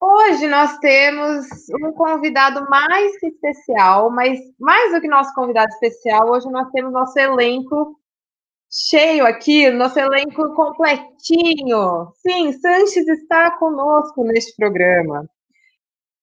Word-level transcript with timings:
Hoje 0.00 0.46
nós 0.46 0.78
temos 0.78 1.46
um 1.82 1.92
convidado 1.92 2.64
mais 2.70 3.18
que 3.18 3.26
especial, 3.26 4.10
mas 4.10 4.38
mais 4.58 4.92
do 4.92 5.00
que 5.00 5.08
nosso 5.08 5.34
convidado 5.34 5.68
especial, 5.72 6.30
hoje 6.30 6.48
nós 6.50 6.70
temos 6.70 6.92
nosso 6.92 7.18
elenco 7.18 7.98
cheio 8.70 9.26
aqui, 9.26 9.68
nosso 9.70 9.98
elenco 9.98 10.54
completinho. 10.54 12.12
Sim, 12.16 12.52
Sanches 12.52 13.08
está 13.08 13.50
conosco 13.58 14.22
neste 14.22 14.54
programa. 14.54 15.28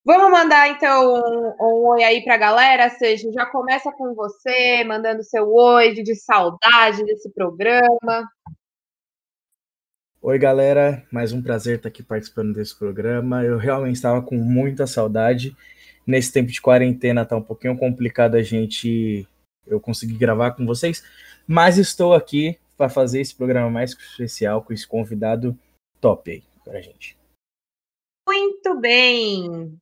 Vamos 0.06 0.32
mandar 0.32 0.70
então 0.70 1.14
um, 1.14 1.56
um 1.60 1.88
oi 1.88 2.04
aí 2.04 2.24
para 2.24 2.36
a 2.36 2.38
galera, 2.38 2.90
seja 2.92 3.30
já 3.32 3.46
começa 3.46 3.92
com 3.92 4.14
você, 4.14 4.84
mandando 4.86 5.24
seu 5.24 5.52
oi 5.54 5.94
de 5.96 6.16
saudade 6.16 7.04
desse 7.04 7.30
programa. 7.34 8.30
Oi, 10.28 10.40
galera. 10.40 11.06
Mais 11.12 11.32
um 11.32 11.40
prazer 11.40 11.76
estar 11.76 11.88
aqui 11.88 12.02
participando 12.02 12.52
desse 12.52 12.76
programa. 12.76 13.44
Eu 13.44 13.60
realmente 13.60 13.98
estava 13.98 14.24
com 14.24 14.36
muita 14.36 14.88
saudade. 14.88 15.56
Nesse 16.06 16.34
tempo 16.34 16.52
de 16.52 16.60
quarentena 16.60 17.24
tá 17.24 17.36
um 17.36 17.44
pouquinho 17.44 17.78
complicado 17.78 18.34
a 18.34 18.42
gente 18.42 19.28
eu 19.68 19.80
conseguir 19.80 20.18
gravar 20.18 20.54
com 20.54 20.66
vocês, 20.66 21.04
mas 21.46 21.78
estou 21.78 22.16
aqui 22.16 22.58
para 22.76 22.90
fazer 22.90 23.22
esse 23.22 23.36
programa 23.36 23.70
mais 23.70 23.92
especial 23.92 24.64
com 24.64 24.74
esse 24.74 24.88
convidado 24.88 25.56
top 26.02 26.32
aí 26.32 26.44
para 26.64 26.80
a 26.80 26.82
gente. 26.82 27.16
Muito 28.28 28.80
bem. 28.80 29.78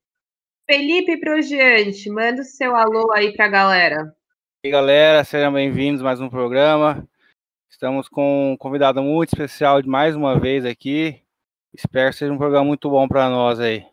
Felipe 0.70 1.22
Progiante, 1.22 2.10
manda 2.10 2.42
o 2.42 2.46
seu 2.46 2.76
alô 2.76 3.14
aí 3.14 3.34
para 3.34 3.46
a 3.46 3.50
galera. 3.50 4.16
E 4.62 4.68
aí, 4.68 4.72
galera, 4.74 5.24
sejam 5.24 5.54
bem-vindos 5.54 6.02
a 6.02 6.04
mais 6.04 6.20
um 6.20 6.28
programa. 6.28 7.08
Estamos 7.74 8.08
com 8.08 8.52
um 8.52 8.56
convidado 8.56 9.02
muito 9.02 9.30
especial 9.30 9.82
de 9.82 9.90
mais 9.90 10.16
uma 10.16 10.40
vez 10.40 10.64
aqui. 10.64 11.20
Espero 11.74 12.12
que 12.12 12.18
seja 12.18 12.32
um 12.32 12.38
programa 12.38 12.66
muito 12.66 12.88
bom 12.88 13.08
para 13.08 13.28
nós 13.32 13.60
aí. 13.60 13.84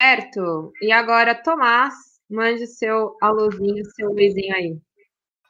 Certo. 0.00 0.70
E 0.82 0.92
agora, 0.92 1.34
Tomás, 1.34 1.94
mande 2.30 2.66
seu 2.66 3.16
alôzinho, 3.22 3.82
seu 3.96 4.14
beijinho 4.14 4.54
aí. 4.54 4.78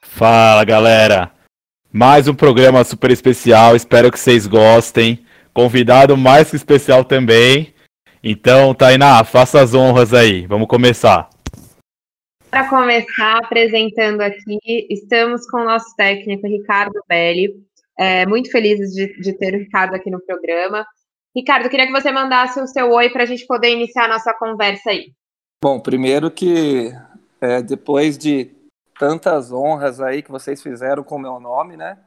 Fala, 0.01 0.63
galera. 0.63 1.33
Mais 1.91 2.29
um 2.29 2.33
programa 2.33 2.85
super 2.85 3.11
especial. 3.11 3.75
Espero 3.75 4.09
que 4.09 4.17
vocês 4.17 4.47
gostem. 4.47 5.25
Convidado 5.53 6.15
mais 6.15 6.49
que 6.49 6.55
especial 6.55 7.03
também. 7.03 7.75
Então, 8.23 8.73
Tainá, 8.73 9.25
faça 9.25 9.59
as 9.59 9.73
honras 9.73 10.13
aí. 10.13 10.47
Vamos 10.47 10.69
começar. 10.69 11.30
Para 12.51 12.67
começar 12.67 13.37
apresentando 13.37 14.19
aqui, 14.19 14.85
estamos 14.89 15.49
com 15.49 15.61
o 15.61 15.63
nosso 15.63 15.95
técnico 15.95 16.45
Ricardo 16.45 17.01
Belli. 17.07 17.65
É, 17.97 18.25
muito 18.25 18.51
felizes 18.51 18.93
de, 18.93 19.07
de, 19.21 19.31
ter 19.31 19.55
o 19.55 19.57
Ricardo 19.57 19.95
aqui 19.95 20.11
no 20.11 20.19
programa. 20.19 20.85
Ricardo, 21.33 21.69
queria 21.69 21.87
que 21.87 21.93
você 21.93 22.11
mandasse 22.11 22.59
o 22.59 22.67
seu 22.67 22.91
oi 22.91 23.09
para 23.09 23.23
a 23.23 23.25
gente 23.25 23.47
poder 23.47 23.71
iniciar 23.71 24.03
a 24.03 24.09
nossa 24.09 24.33
conversa 24.33 24.89
aí. 24.89 25.13
Bom, 25.63 25.79
primeiro 25.79 26.29
que 26.29 26.91
é, 27.39 27.61
depois 27.61 28.17
de 28.17 28.51
tantas 28.99 29.53
honras 29.53 30.01
aí 30.01 30.21
que 30.21 30.29
vocês 30.29 30.61
fizeram 30.61 31.05
com 31.05 31.15
o 31.15 31.19
meu 31.19 31.39
nome, 31.39 31.77
né? 31.77 31.99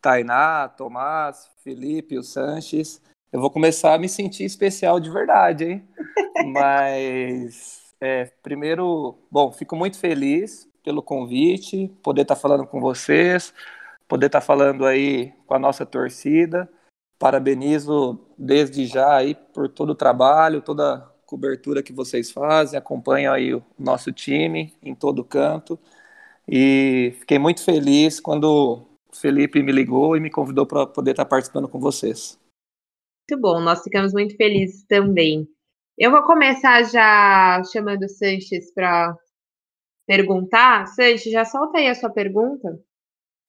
Tainá, 0.00 0.66
Tomás, 0.66 1.50
Felipe, 1.62 2.16
o 2.16 2.22
Sanches, 2.22 3.02
eu 3.30 3.38
vou 3.38 3.50
começar 3.50 3.92
a 3.92 3.98
me 3.98 4.08
sentir 4.08 4.44
especial 4.44 4.98
de 4.98 5.10
verdade, 5.10 5.64
hein? 5.64 5.88
Mas 6.54 7.79
é, 8.00 8.24
primeiro, 8.42 9.18
bom, 9.30 9.52
fico 9.52 9.76
muito 9.76 9.98
feliz 9.98 10.68
pelo 10.82 11.02
convite, 11.02 11.88
poder 12.02 12.22
estar 12.22 12.34
tá 12.34 12.40
falando 12.40 12.66
com 12.66 12.80
vocês, 12.80 13.52
poder 14.08 14.26
estar 14.26 14.40
tá 14.40 14.46
falando 14.46 14.86
aí 14.86 15.32
com 15.46 15.54
a 15.54 15.58
nossa 15.58 15.84
torcida. 15.84 16.68
Parabenizo 17.18 18.18
desde 18.38 18.86
já 18.86 19.16
aí 19.16 19.34
por 19.34 19.68
todo 19.68 19.90
o 19.90 19.94
trabalho, 19.94 20.62
toda 20.62 20.94
a 20.94 21.00
cobertura 21.26 21.82
que 21.82 21.92
vocês 21.92 22.30
fazem, 22.30 22.78
acompanham 22.78 23.34
aí 23.34 23.54
o 23.54 23.62
nosso 23.78 24.10
time 24.10 24.74
em 24.82 24.94
todo 24.94 25.22
canto. 25.22 25.78
E 26.48 27.14
fiquei 27.20 27.38
muito 27.38 27.62
feliz 27.62 28.18
quando 28.18 28.86
o 29.12 29.16
Felipe 29.16 29.62
me 29.62 29.70
ligou 29.70 30.16
e 30.16 30.20
me 30.20 30.30
convidou 30.30 30.64
para 30.64 30.86
poder 30.86 31.10
estar 31.10 31.24
tá 31.24 31.28
participando 31.28 31.68
com 31.68 31.78
vocês. 31.78 32.38
Muito 33.30 33.42
bom, 33.42 33.60
nós 33.60 33.82
ficamos 33.82 34.14
muito 34.14 34.34
felizes 34.36 34.82
também. 34.88 35.46
Eu 36.00 36.10
vou 36.10 36.22
começar 36.22 36.82
já 36.84 37.62
chamando 37.70 38.04
o 38.04 38.08
Sanches 38.08 38.72
para 38.72 39.14
perguntar. 40.06 40.86
Sanches, 40.86 41.30
já 41.30 41.44
solta 41.44 41.76
aí 41.76 41.88
a 41.88 41.94
sua 41.94 42.08
pergunta. 42.08 42.80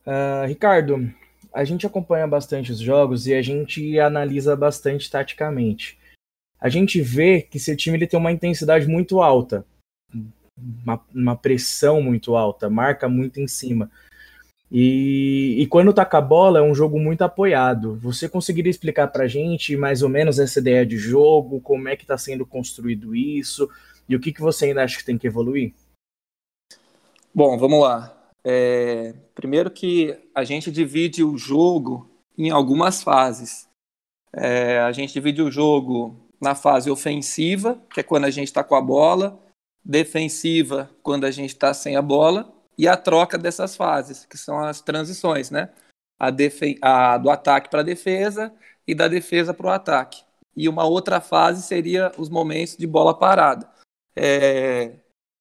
Uh, 0.05 0.45
Ricardo, 0.45 1.09
a 1.53 1.63
gente 1.63 1.87
acompanha 1.87 2.27
bastante 2.27 2.73
os 2.73 2.79
jogos 2.79 3.25
e 3.25 3.33
a 3.33 3.41
gente 3.41 3.97
analisa 3.97 4.53
bastante 4.53 5.09
taticamente. 5.09 5.97
A 6.59 6.67
gente 6.67 6.99
vê 6.99 7.41
que 7.41 7.57
seu 7.57 7.77
time 7.77 7.97
ele 7.97 8.05
tem 8.05 8.19
uma 8.19 8.33
intensidade 8.33 8.85
muito 8.85 9.21
alta, 9.21 9.65
uma, 10.85 11.01
uma 11.15 11.37
pressão 11.37 12.01
muito 12.01 12.35
alta, 12.35 12.69
marca 12.69 13.07
muito 13.07 13.39
em 13.39 13.47
cima. 13.47 13.89
E, 14.71 15.57
e, 15.59 15.67
quando 15.67 15.93
tá 15.93 16.05
com 16.05 16.15
a 16.15 16.21
bola 16.21 16.59
é 16.59 16.61
um 16.61 16.73
jogo 16.73 16.97
muito 16.97 17.23
apoiado. 17.23 17.97
Você 17.97 18.29
conseguiria 18.29 18.69
explicar 18.69 19.09
pra 19.09 19.27
gente 19.27 19.75
mais 19.75 20.01
ou 20.01 20.07
menos 20.07 20.39
essa 20.39 20.59
ideia 20.59 20.85
de 20.85 20.97
jogo, 20.97 21.59
como 21.59 21.89
é 21.89 21.95
que 21.97 22.03
está 22.03 22.17
sendo 22.17 22.45
construído 22.45 23.13
isso 23.13 23.69
e 24.07 24.15
o 24.15 24.19
que, 24.19 24.31
que 24.31 24.41
você 24.41 24.65
ainda 24.65 24.83
acha 24.83 24.97
que 24.97 25.05
tem 25.05 25.17
que 25.17 25.27
evoluir? 25.27 25.73
Bom, 27.33 27.57
vamos 27.57 27.81
lá. 27.81 28.17
É, 28.43 29.13
primeiro 29.35 29.69
que 29.69 30.17
a 30.33 30.45
gente 30.45 30.71
divide 30.71 31.21
o 31.21 31.37
jogo 31.37 32.09
em 32.37 32.49
algumas 32.49 33.03
fases. 33.03 33.67
É, 34.33 34.79
a 34.79 34.91
gente 34.93 35.13
divide 35.13 35.41
o 35.41 35.51
jogo 35.51 36.15
na 36.39 36.55
fase 36.55 36.89
ofensiva, 36.89 37.81
que 37.93 37.99
é 37.99 38.03
quando 38.03 38.23
a 38.25 38.29
gente 38.29 38.47
está 38.47 38.63
com 38.63 38.75
a 38.75 38.81
bola, 38.81 39.37
defensiva, 39.83 40.89
quando 41.03 41.25
a 41.25 41.31
gente 41.31 41.49
está 41.51 41.73
sem 41.73 41.95
a 41.95 42.01
bola, 42.01 42.51
e 42.81 42.87
a 42.87 42.97
troca 42.97 43.37
dessas 43.37 43.75
fases, 43.75 44.25
que 44.25 44.35
são 44.35 44.57
as 44.57 44.81
transições, 44.81 45.51
né? 45.51 45.69
A, 46.19 46.31
a 46.81 47.17
do 47.19 47.29
ataque 47.29 47.69
para 47.69 47.81
a 47.81 47.83
defesa 47.83 48.51
e 48.87 48.95
da 48.95 49.07
defesa 49.07 49.53
para 49.53 49.67
o 49.67 49.69
ataque. 49.69 50.23
E 50.57 50.67
uma 50.67 50.83
outra 50.83 51.21
fase 51.21 51.61
seria 51.61 52.11
os 52.17 52.27
momentos 52.27 52.75
de 52.75 52.87
bola 52.87 53.15
parada. 53.15 53.69
É... 54.15 54.95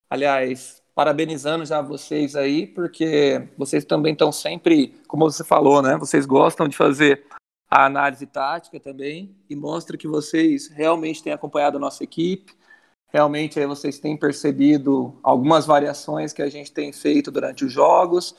Aliás, 0.07 0.83
parabenizando 0.93 1.65
já 1.65 1.81
vocês 1.81 2.35
aí, 2.35 2.67
porque 2.67 3.49
vocês 3.57 3.85
também 3.85 4.13
estão 4.13 4.31
sempre, 4.31 5.01
como 5.07 5.23
você 5.23 5.43
falou, 5.43 5.81
né? 5.81 5.97
Vocês 5.97 6.27
gostam 6.27 6.67
de 6.67 6.77
fazer 6.77 7.25
a 7.67 7.85
análise 7.85 8.27
tática 8.27 8.79
também 8.79 9.35
e 9.49 9.55
mostra 9.55 9.97
que 9.97 10.07
vocês 10.07 10.67
realmente 10.67 11.23
têm 11.23 11.33
acompanhado 11.33 11.77
a 11.77 11.81
nossa 11.81 12.03
equipe, 12.03 12.53
Realmente 13.11 13.59
aí 13.59 13.65
vocês 13.65 13.99
têm 13.99 14.15
percebido 14.15 15.13
algumas 15.21 15.65
variações 15.65 16.31
que 16.31 16.41
a 16.41 16.49
gente 16.49 16.71
tem 16.71 16.93
feito 16.93 17.29
durante 17.29 17.65
os 17.65 17.71
jogos, 17.71 18.35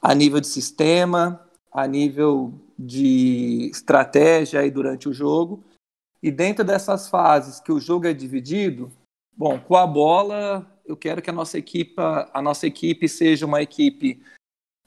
a 0.00 0.14
nível 0.14 0.40
de 0.40 0.46
sistema, 0.46 1.46
a 1.70 1.86
nível 1.86 2.54
de 2.78 3.68
estratégia 3.70 4.60
aí 4.60 4.70
durante 4.70 5.08
o 5.08 5.12
jogo. 5.12 5.62
E 6.22 6.30
dentro 6.30 6.64
dessas 6.64 7.10
fases 7.10 7.60
que 7.60 7.70
o 7.70 7.78
jogo 7.78 8.06
é 8.06 8.14
dividido, 8.14 8.90
bom, 9.36 9.60
com 9.60 9.76
a 9.76 9.86
bola, 9.86 10.66
eu 10.86 10.96
quero 10.96 11.20
que 11.20 11.28
a 11.28 11.32
nossa 11.32 11.58
equipe, 11.58 11.94
a 11.98 12.40
nossa 12.40 12.66
equipe 12.66 13.06
seja 13.08 13.44
uma 13.44 13.60
equipe 13.60 14.22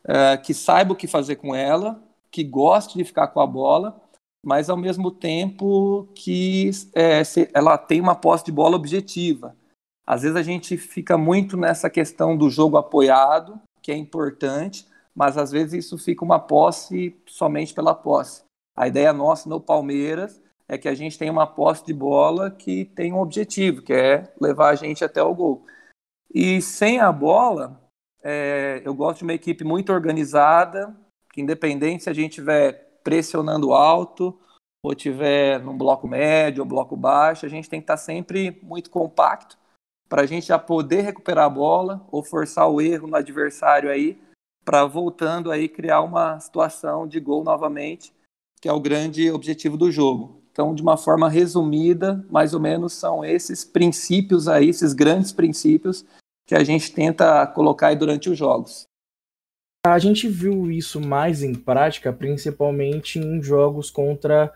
é, 0.06 0.38
que 0.38 0.56
saiba 0.56 0.94
o 0.94 0.96
que 0.96 1.08
fazer 1.08 1.36
com 1.36 1.54
ela, 1.54 2.02
que 2.32 2.44
goste 2.44 2.98
de 2.98 3.04
ficar 3.04 3.28
com 3.28 3.40
a 3.40 3.46
bola 3.46 4.02
mas 4.45 4.69
ao 4.69 4.77
mesmo 4.77 5.12
tempo 5.12 6.07
que 6.15 6.71
é, 6.95 7.21
ela 7.53 7.77
tem 7.77 8.00
uma 8.00 8.15
posse 8.15 8.45
de 8.45 8.51
bola 8.51 8.75
objetiva. 8.75 9.56
Às 10.06 10.24
vezes 10.24 10.36
a 10.36 10.44
gente 10.44 10.77
fica 10.77 11.18
muito 11.18 11.56
nessa 11.56 11.89
questão 11.89 12.36
do 12.36 12.50
jogo 12.50 12.77
apoiado, 12.77 13.59
que 13.81 13.91
é 13.91 13.95
importante, 13.95 14.88
mas 15.13 15.38
às 15.38 15.51
vezes 15.51 15.86
isso 15.86 15.97
fica 15.97 16.24
uma 16.24 16.39
posse 16.39 17.15
somente 17.27 17.74
pela 17.74 17.94
posse. 17.94 18.44
A 18.75 18.88
ideia 18.88 19.12
nossa 19.12 19.47
no 19.50 19.59
Palmeiras 19.59 20.41
é 20.68 20.77
que 20.77 20.88
a 20.88 20.95
gente 20.95 21.18
tem 21.18 21.30
uma 21.30 21.45
posse 21.45 21.86
de 21.86 21.94
bola 21.94 22.50
que 22.50 22.86
tem 22.86 23.12
um 23.12 23.19
objetivo, 23.19 23.81
que 23.81 23.94
é 23.94 24.31
levar 24.39 24.69
a 24.69 24.75
gente 24.75 25.03
até 25.03 25.21
o 25.21 25.36
gol. 25.36 25.65
E 26.33 26.62
sem 26.62 27.00
a 27.00 27.12
bola, 27.12 27.81
é, 28.24 28.81
eu 28.86 28.94
gosto 28.94 29.19
de 29.19 29.24
uma 29.24 29.33
equipe 29.33 29.63
muito 29.63 29.91
organizada, 29.91 30.95
que 31.33 31.41
independente 31.41 32.03
se 32.03 32.09
a 32.09 32.13
gente 32.13 32.33
tiver 32.33 32.88
pressionando 33.10 33.74
alto 33.74 34.38
ou 34.84 34.94
tiver 34.94 35.60
num 35.64 35.76
bloco 35.76 36.08
médio 36.08 36.62
ou 36.62 36.70
bloco 36.70 36.96
baixo, 36.96 37.44
a 37.44 37.50
gente 37.50 37.68
tem 37.68 37.80
que 37.80 37.86
estar 37.86 37.98
sempre 37.98 38.60
muito 38.62 38.92
compacto 38.92 39.58
para 40.08 40.22
a 40.22 40.26
gente 40.28 40.46
já 40.46 40.60
poder 40.60 41.02
recuperar 41.02 41.46
a 41.46 41.50
bola 41.50 42.06
ou 42.12 42.24
forçar 42.24 42.70
o 42.70 42.80
erro 42.80 43.08
no 43.08 43.16
adversário 43.16 43.90
aí, 43.90 44.22
para 44.64 44.86
voltando 44.86 45.52
aí 45.52 45.68
criar 45.68 46.02
uma 46.02 46.40
situação 46.40 47.08
de 47.08 47.20
gol 47.20 47.44
novamente, 47.44 48.14
que 48.62 48.70
é 48.70 48.72
o 48.72 48.80
grande 48.80 49.32
objetivo 49.32 49.76
do 49.76 49.92
jogo. 49.92 50.44
Então, 50.52 50.76
de 50.76 50.84
uma 50.84 50.96
forma 50.96 51.28
resumida, 51.28 52.24
mais 52.30 52.54
ou 52.54 52.60
menos 52.60 52.94
são 52.94 53.26
esses 53.26 53.66
princípios 53.66 54.48
aí, 54.48 54.70
esses 54.70 54.94
grandes 54.94 55.32
princípios 55.32 56.06
que 56.48 56.54
a 56.54 56.64
gente 56.64 56.94
tenta 56.94 57.48
colocar 57.48 57.88
aí 57.88 57.96
durante 57.96 58.30
os 58.30 58.38
jogos. 58.38 58.88
A 59.86 59.98
gente 59.98 60.28
viu 60.28 60.70
isso 60.70 61.00
mais 61.00 61.42
em 61.42 61.54
prática, 61.54 62.12
principalmente 62.12 63.18
em 63.18 63.42
jogos 63.42 63.90
contra 63.90 64.54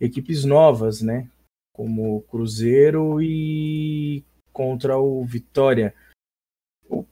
equipes 0.00 0.44
novas, 0.44 1.00
né? 1.00 1.28
Como 1.72 2.16
o 2.16 2.22
Cruzeiro 2.22 3.22
e 3.22 4.24
contra 4.52 4.98
o 4.98 5.24
Vitória. 5.24 5.94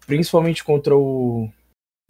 Principalmente 0.07 0.65
contra 0.65 0.97
o, 0.97 1.49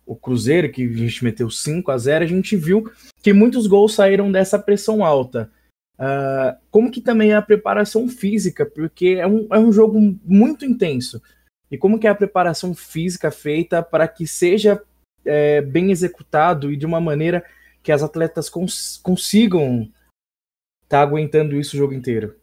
o 0.06 0.16
Cruzeiro, 0.16 0.72
que 0.72 0.84
a 0.84 0.96
gente 0.96 1.22
meteu 1.22 1.50
5 1.50 1.90
a 1.90 1.98
0 1.98 2.24
a 2.24 2.28
gente 2.28 2.56
viu 2.56 2.90
que 3.22 3.34
muitos 3.34 3.66
gols 3.66 3.94
saíram 3.94 4.32
dessa 4.32 4.58
pressão 4.58 5.04
alta. 5.04 5.50
Uh, 5.98 6.56
como 6.70 6.90
que 6.90 7.00
também 7.02 7.32
é 7.32 7.36
a 7.36 7.42
preparação 7.42 8.08
física, 8.08 8.64
porque 8.64 9.16
é 9.18 9.26
um, 9.26 9.46
é 9.50 9.58
um 9.58 9.70
jogo 9.70 10.00
muito 10.24 10.64
intenso. 10.64 11.20
E 11.70 11.76
como 11.76 11.98
que 11.98 12.06
é 12.06 12.10
a 12.10 12.14
preparação 12.14 12.74
física 12.74 13.30
feita 13.30 13.82
para 13.82 14.08
que 14.08 14.26
seja 14.26 14.82
é, 15.26 15.60
bem 15.60 15.90
executado 15.90 16.72
e 16.72 16.76
de 16.76 16.86
uma 16.86 17.00
maneira 17.00 17.44
que 17.82 17.92
as 17.92 18.02
atletas 18.02 18.48
cons 18.48 18.98
consigam 19.02 19.82
estar 20.84 20.98
tá 20.98 21.00
aguentando 21.02 21.56
isso 21.56 21.76
o 21.76 21.78
jogo 21.78 21.94
inteiro? 21.94 22.36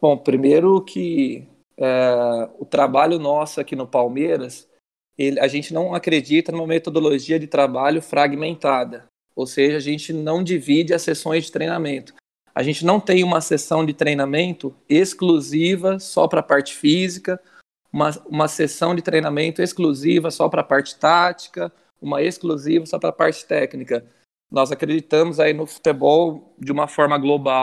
Bom, 0.00 0.16
primeiro 0.16 0.80
que 0.82 1.46
é, 1.76 2.48
o 2.58 2.64
trabalho 2.64 3.18
nosso 3.18 3.60
aqui 3.60 3.74
no 3.74 3.86
Palmeiras, 3.86 4.68
ele, 5.16 5.38
a 5.40 5.48
gente 5.48 5.72
não 5.72 5.94
acredita 5.94 6.52
numa 6.52 6.66
metodologia 6.66 7.38
de 7.38 7.46
trabalho 7.46 8.02
fragmentada, 8.02 9.06
ou 9.34 9.46
seja, 9.46 9.76
a 9.76 9.80
gente 9.80 10.12
não 10.12 10.42
divide 10.42 10.94
as 10.94 11.02
sessões 11.02 11.44
de 11.44 11.52
treinamento. 11.52 12.14
A 12.54 12.62
gente 12.62 12.84
não 12.84 13.00
tem 13.00 13.24
uma 13.24 13.40
sessão 13.40 13.84
de 13.84 13.94
treinamento 13.94 14.74
exclusiva 14.88 15.98
só 15.98 16.28
para 16.28 16.40
a 16.40 16.42
parte 16.42 16.74
física, 16.74 17.40
uma, 17.92 18.10
uma 18.26 18.48
sessão 18.48 18.94
de 18.94 19.02
treinamento 19.02 19.62
exclusiva 19.62 20.30
só 20.30 20.48
para 20.48 20.60
a 20.60 20.64
parte 20.64 20.98
tática, 20.98 21.72
uma 22.02 22.20
exclusiva 22.20 22.84
só 22.84 22.98
para 22.98 23.10
a 23.10 23.14
parte 23.14 23.46
técnica. 23.46 24.04
Nós 24.50 24.72
acreditamos 24.72 25.38
aí 25.38 25.54
no 25.54 25.66
futebol 25.66 26.54
de 26.58 26.72
uma 26.72 26.88
forma 26.88 27.16
global 27.16 27.62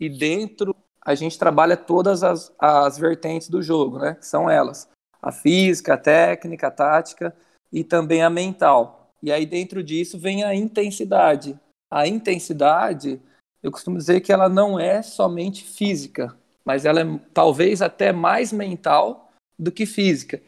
e 0.00 0.08
dentro 0.08 0.74
a 1.04 1.14
gente 1.14 1.38
trabalha 1.38 1.76
todas 1.76 2.24
as, 2.24 2.52
as 2.58 2.96
vertentes 2.98 3.48
do 3.48 3.62
jogo, 3.62 3.98
né? 3.98 4.14
Que 4.14 4.26
são 4.26 4.48
elas: 4.48 4.88
a 5.20 5.30
física, 5.30 5.94
a 5.94 5.98
técnica, 5.98 6.68
a 6.68 6.70
tática 6.70 7.36
e 7.72 7.84
também 7.84 8.22
a 8.22 8.30
mental. 8.30 9.10
E 9.22 9.30
aí 9.30 9.46
dentro 9.46 9.82
disso 9.82 10.18
vem 10.18 10.42
a 10.42 10.54
intensidade. 10.54 11.58
A 11.90 12.08
intensidade, 12.08 13.20
eu 13.62 13.70
costumo 13.70 13.98
dizer 13.98 14.20
que 14.20 14.32
ela 14.32 14.48
não 14.48 14.80
é 14.80 15.02
somente 15.02 15.62
física, 15.62 16.36
mas 16.64 16.84
ela 16.84 17.02
é 17.02 17.20
talvez 17.34 17.82
até 17.82 18.12
mais 18.12 18.52
mental 18.52 19.30
do 19.58 19.70
que 19.70 19.86
física. 19.86 20.42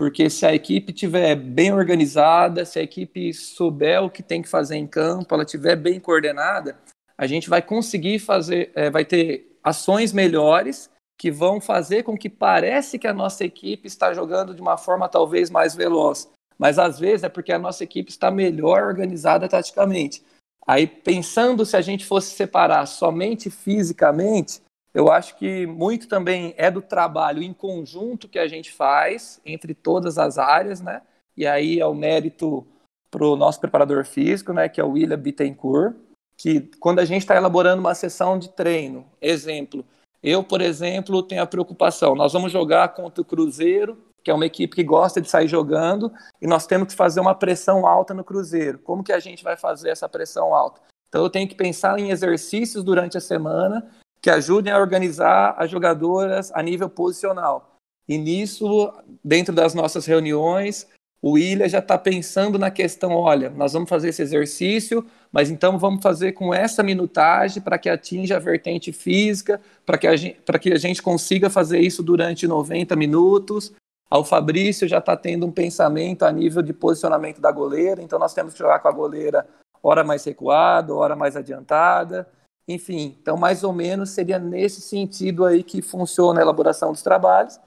Porque 0.00 0.30
se 0.30 0.46
a 0.46 0.54
equipe 0.54 0.94
estiver 0.94 1.36
bem 1.36 1.74
organizada, 1.74 2.64
se 2.64 2.78
a 2.78 2.82
equipe 2.82 3.34
souber 3.34 4.02
o 4.02 4.08
que 4.08 4.22
tem 4.22 4.40
que 4.40 4.48
fazer 4.48 4.76
em 4.76 4.86
campo, 4.86 5.34
ela 5.34 5.42
estiver 5.42 5.76
bem 5.76 6.00
coordenada, 6.00 6.78
a 7.18 7.26
gente 7.26 7.50
vai 7.50 7.60
conseguir 7.60 8.18
fazer, 8.18 8.72
é, 8.74 8.88
vai 8.88 9.04
ter 9.04 9.58
ações 9.62 10.10
melhores 10.14 10.88
que 11.18 11.30
vão 11.30 11.60
fazer 11.60 12.02
com 12.02 12.16
que 12.16 12.30
parece 12.30 12.98
que 12.98 13.06
a 13.06 13.12
nossa 13.12 13.44
equipe 13.44 13.86
está 13.86 14.14
jogando 14.14 14.54
de 14.54 14.62
uma 14.62 14.78
forma 14.78 15.06
talvez 15.06 15.50
mais 15.50 15.74
veloz. 15.74 16.30
Mas 16.58 16.78
às 16.78 16.98
vezes 16.98 17.22
é 17.22 17.28
porque 17.28 17.52
a 17.52 17.58
nossa 17.58 17.84
equipe 17.84 18.08
está 18.08 18.30
melhor 18.30 18.84
organizada 18.84 19.50
taticamente. 19.50 20.24
Aí 20.66 20.86
pensando 20.86 21.66
se 21.66 21.76
a 21.76 21.82
gente 21.82 22.06
fosse 22.06 22.34
separar 22.34 22.86
somente 22.86 23.50
fisicamente, 23.50 24.62
eu 24.92 25.10
acho 25.10 25.36
que 25.36 25.66
muito 25.66 26.08
também 26.08 26.54
é 26.56 26.70
do 26.70 26.82
trabalho 26.82 27.42
em 27.42 27.52
conjunto 27.52 28.28
que 28.28 28.38
a 28.38 28.48
gente 28.48 28.72
faz 28.72 29.40
entre 29.44 29.74
todas 29.74 30.18
as 30.18 30.36
áreas, 30.36 30.80
né? 30.80 31.02
E 31.36 31.46
aí 31.46 31.78
é 31.78 31.86
o 31.86 31.94
mérito 31.94 32.66
para 33.10 33.24
o 33.24 33.36
nosso 33.36 33.60
preparador 33.60 34.04
físico, 34.04 34.52
né? 34.52 34.68
Que 34.68 34.80
é 34.80 34.84
o 34.84 34.90
William 34.90 35.18
Bittencourt, 35.18 35.94
que 36.36 36.60
quando 36.80 36.98
a 36.98 37.04
gente 37.04 37.22
está 37.22 37.36
elaborando 37.36 37.80
uma 37.80 37.94
sessão 37.94 38.38
de 38.38 38.48
treino, 38.50 39.06
exemplo, 39.20 39.84
eu, 40.22 40.42
por 40.42 40.60
exemplo, 40.60 41.22
tenho 41.22 41.42
a 41.42 41.46
preocupação, 41.46 42.14
nós 42.14 42.32
vamos 42.32 42.52
jogar 42.52 42.88
contra 42.90 43.22
o 43.22 43.24
Cruzeiro, 43.24 43.96
que 44.22 44.30
é 44.30 44.34
uma 44.34 44.44
equipe 44.44 44.76
que 44.76 44.84
gosta 44.84 45.20
de 45.20 45.30
sair 45.30 45.48
jogando, 45.48 46.12
e 46.42 46.46
nós 46.46 46.66
temos 46.66 46.88
que 46.88 46.94
fazer 46.94 47.20
uma 47.20 47.34
pressão 47.34 47.86
alta 47.86 48.12
no 48.12 48.24
Cruzeiro. 48.24 48.78
Como 48.78 49.04
que 49.04 49.12
a 49.12 49.20
gente 49.20 49.42
vai 49.42 49.56
fazer 49.56 49.90
essa 49.90 50.08
pressão 50.08 50.54
alta? 50.54 50.80
Então 51.08 51.22
eu 51.22 51.30
tenho 51.30 51.48
que 51.48 51.54
pensar 51.54 51.98
em 51.98 52.10
exercícios 52.10 52.84
durante 52.84 53.16
a 53.16 53.20
semana 53.20 53.88
que 54.20 54.30
ajudem 54.30 54.72
a 54.72 54.78
organizar 54.78 55.54
as 55.58 55.70
jogadoras 55.70 56.52
a 56.52 56.62
nível 56.62 56.88
posicional. 56.88 57.76
E 58.08 58.18
nisso, 58.18 58.92
dentro 59.24 59.54
das 59.54 59.72
nossas 59.72 60.04
reuniões, 60.04 60.86
o 61.22 61.32
William 61.32 61.68
já 61.68 61.80
está 61.80 61.98
pensando 61.98 62.58
na 62.58 62.70
questão: 62.70 63.12
olha, 63.12 63.50
nós 63.50 63.72
vamos 63.72 63.88
fazer 63.88 64.08
esse 64.08 64.22
exercício, 64.22 65.04
mas 65.30 65.50
então 65.50 65.78
vamos 65.78 66.02
fazer 66.02 66.32
com 66.32 66.52
essa 66.52 66.82
minutagem 66.82 67.62
para 67.62 67.78
que 67.78 67.88
atinja 67.88 68.36
a 68.36 68.40
vertente 68.40 68.92
física, 68.92 69.60
para 69.84 69.98
que, 69.98 70.06
a 70.06 70.16
gente, 70.16 70.40
que 70.60 70.72
a 70.72 70.78
gente 70.78 71.02
consiga 71.02 71.50
fazer 71.50 71.80
isso 71.80 72.02
durante 72.02 72.46
90 72.46 72.96
minutos. 72.96 73.72
O 74.10 74.24
Fabrício 74.24 74.88
já 74.88 74.98
está 74.98 75.16
tendo 75.16 75.46
um 75.46 75.52
pensamento 75.52 76.24
a 76.24 76.32
nível 76.32 76.62
de 76.62 76.72
posicionamento 76.72 77.40
da 77.40 77.52
goleira, 77.52 78.02
então 78.02 78.18
nós 78.18 78.34
temos 78.34 78.54
que 78.54 78.58
jogar 78.58 78.80
com 78.80 78.88
a 78.88 78.92
goleira 78.92 79.46
hora 79.82 80.02
mais 80.02 80.24
recuada, 80.24 80.92
hora 80.92 81.14
mais 81.14 81.36
adiantada. 81.36 82.28
Enfim, 82.72 83.16
então 83.20 83.36
mais 83.36 83.64
ou 83.64 83.72
menos 83.72 84.10
seria 84.10 84.38
nesse 84.38 84.80
sentido 84.80 85.44
aí 85.44 85.64
que 85.64 85.82
funciona 85.82 86.38
a 86.38 86.42
elaboração 86.42 86.92
dos 86.92 87.02
trabalhos. 87.02 87.58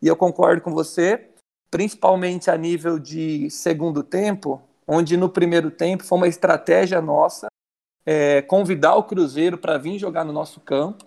E 0.00 0.06
eu 0.06 0.14
concordo 0.14 0.62
com 0.62 0.70
você, 0.70 1.30
principalmente 1.68 2.48
a 2.48 2.56
nível 2.56 2.96
de 2.96 3.50
segundo 3.50 4.04
tempo, 4.04 4.62
onde 4.86 5.16
no 5.16 5.28
primeiro 5.28 5.68
tempo 5.68 6.04
foi 6.04 6.16
uma 6.16 6.28
estratégia 6.28 7.02
nossa 7.02 7.48
é, 8.06 8.40
convidar 8.42 8.94
o 8.94 9.02
Cruzeiro 9.02 9.58
para 9.58 9.78
vir 9.78 9.98
jogar 9.98 10.24
no 10.24 10.32
nosso 10.32 10.60
campo, 10.60 11.06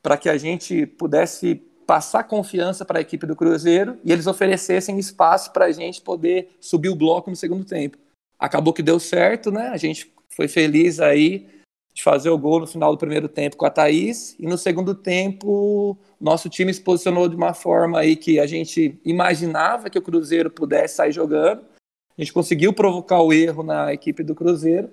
para 0.00 0.16
que 0.16 0.28
a 0.28 0.38
gente 0.38 0.86
pudesse 0.86 1.56
passar 1.88 2.22
confiança 2.22 2.84
para 2.84 2.98
a 2.98 3.02
equipe 3.02 3.26
do 3.26 3.34
Cruzeiro 3.34 3.98
e 4.04 4.12
eles 4.12 4.28
oferecessem 4.28 4.96
espaço 4.96 5.52
para 5.52 5.64
a 5.64 5.72
gente 5.72 6.00
poder 6.00 6.56
subir 6.60 6.88
o 6.88 6.96
bloco 6.96 7.30
no 7.30 7.36
segundo 7.36 7.64
tempo. 7.64 7.98
Acabou 8.38 8.72
que 8.72 8.82
deu 8.82 9.00
certo, 9.00 9.50
né? 9.50 9.70
A 9.70 9.76
gente 9.76 10.12
foi 10.28 10.46
feliz 10.46 11.00
aí 11.00 11.55
de 11.96 12.02
fazer 12.02 12.28
o 12.28 12.36
gol 12.36 12.60
no 12.60 12.66
final 12.66 12.92
do 12.92 12.98
primeiro 12.98 13.26
tempo 13.26 13.56
com 13.56 13.64
a 13.64 13.70
Thaís, 13.70 14.36
e 14.38 14.46
no 14.46 14.58
segundo 14.58 14.94
tempo 14.94 15.96
nosso 16.20 16.46
time 16.50 16.72
se 16.72 16.82
posicionou 16.82 17.26
de 17.26 17.34
uma 17.34 17.54
forma 17.54 17.98
aí 17.98 18.14
que 18.14 18.38
a 18.38 18.46
gente 18.46 19.00
imaginava 19.02 19.88
que 19.88 19.98
o 19.98 20.02
Cruzeiro 20.02 20.50
pudesse 20.50 20.96
sair 20.96 21.10
jogando. 21.10 21.62
A 21.62 22.20
gente 22.20 22.34
conseguiu 22.34 22.74
provocar 22.74 23.22
o 23.22 23.32
erro 23.32 23.62
na 23.62 23.94
equipe 23.94 24.22
do 24.22 24.34
Cruzeiro, 24.34 24.90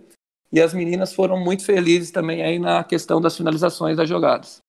e 0.50 0.62
as 0.62 0.74
meninas 0.74 1.14
foram 1.14 1.38
muito 1.38 1.66
felizes 1.66 2.10
também 2.10 2.42
aí 2.42 2.58
na 2.58 2.86
questão 2.86 3.20
das 3.20 3.36
finalizações 3.36 3.98
das 3.98 4.08
jogadas. 4.08 4.60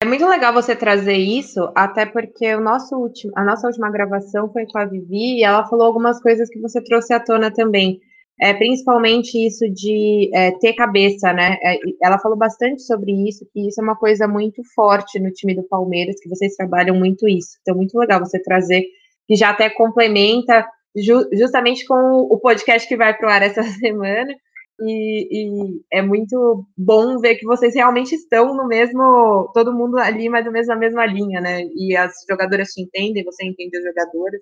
É 0.00 0.06
muito 0.06 0.24
legal 0.28 0.52
você 0.52 0.76
trazer 0.76 1.16
isso, 1.16 1.72
até 1.74 2.06
porque 2.06 2.54
o 2.54 2.60
nosso 2.60 2.96
último, 2.96 3.32
a 3.34 3.44
nossa 3.44 3.66
última 3.66 3.90
gravação 3.90 4.50
foi 4.52 4.64
com 4.64 4.78
a 4.78 4.84
Vivi 4.84 5.38
e 5.38 5.42
ela 5.42 5.66
falou 5.66 5.86
algumas 5.86 6.22
coisas 6.22 6.48
que 6.48 6.60
você 6.60 6.80
trouxe 6.80 7.12
à 7.12 7.18
tona 7.18 7.52
também 7.52 8.00
é, 8.40 8.54
principalmente 8.54 9.36
isso 9.36 9.68
de 9.68 10.30
é, 10.32 10.50
ter 10.52 10.72
cabeça, 10.72 11.30
né? 11.32 11.58
É, 11.62 11.78
ela 12.02 12.18
falou 12.18 12.38
bastante 12.38 12.82
sobre 12.82 13.12
isso, 13.28 13.46
que 13.52 13.68
isso 13.68 13.80
é 13.80 13.84
uma 13.84 13.96
coisa 13.96 14.26
muito 14.26 14.62
forte 14.74 15.20
no 15.20 15.30
time 15.30 15.54
do 15.54 15.62
Palmeiras, 15.64 16.16
que 16.18 16.28
vocês 16.28 16.54
trabalham 16.56 16.96
muito 16.96 17.28
isso. 17.28 17.58
Então, 17.60 17.76
muito 17.76 17.98
legal 17.98 18.18
você 18.18 18.40
trazer, 18.42 18.82
que 19.28 19.36
já 19.36 19.50
até 19.50 19.68
complementa 19.68 20.66
ju 20.96 21.28
justamente 21.34 21.86
com 21.86 21.94
o 21.94 22.38
podcast 22.38 22.88
que 22.88 22.96
vai 22.96 23.14
para 23.16 23.28
o 23.28 23.30
ar 23.30 23.42
essa 23.42 23.62
semana. 23.78 24.34
E, 24.82 25.28
e, 25.30 25.80
é 25.92 26.00
muito 26.00 26.64
bom 26.74 27.18
ver 27.18 27.34
que 27.34 27.44
vocês 27.44 27.74
realmente 27.74 28.14
estão 28.14 28.54
no 28.56 28.66
mesmo, 28.66 29.50
todo 29.52 29.74
mundo 29.74 29.98
ali, 29.98 30.30
mais 30.30 30.46
ou 30.46 30.52
menos 30.52 30.68
na 30.68 30.76
mesma 30.76 31.04
linha, 31.04 31.38
né? 31.42 31.64
E 31.76 31.94
as 31.94 32.14
jogadoras 32.28 32.70
te 32.70 32.80
entendem, 32.80 33.22
você 33.22 33.44
entende 33.44 33.76
as 33.76 33.84
jogadoras. 33.84 34.40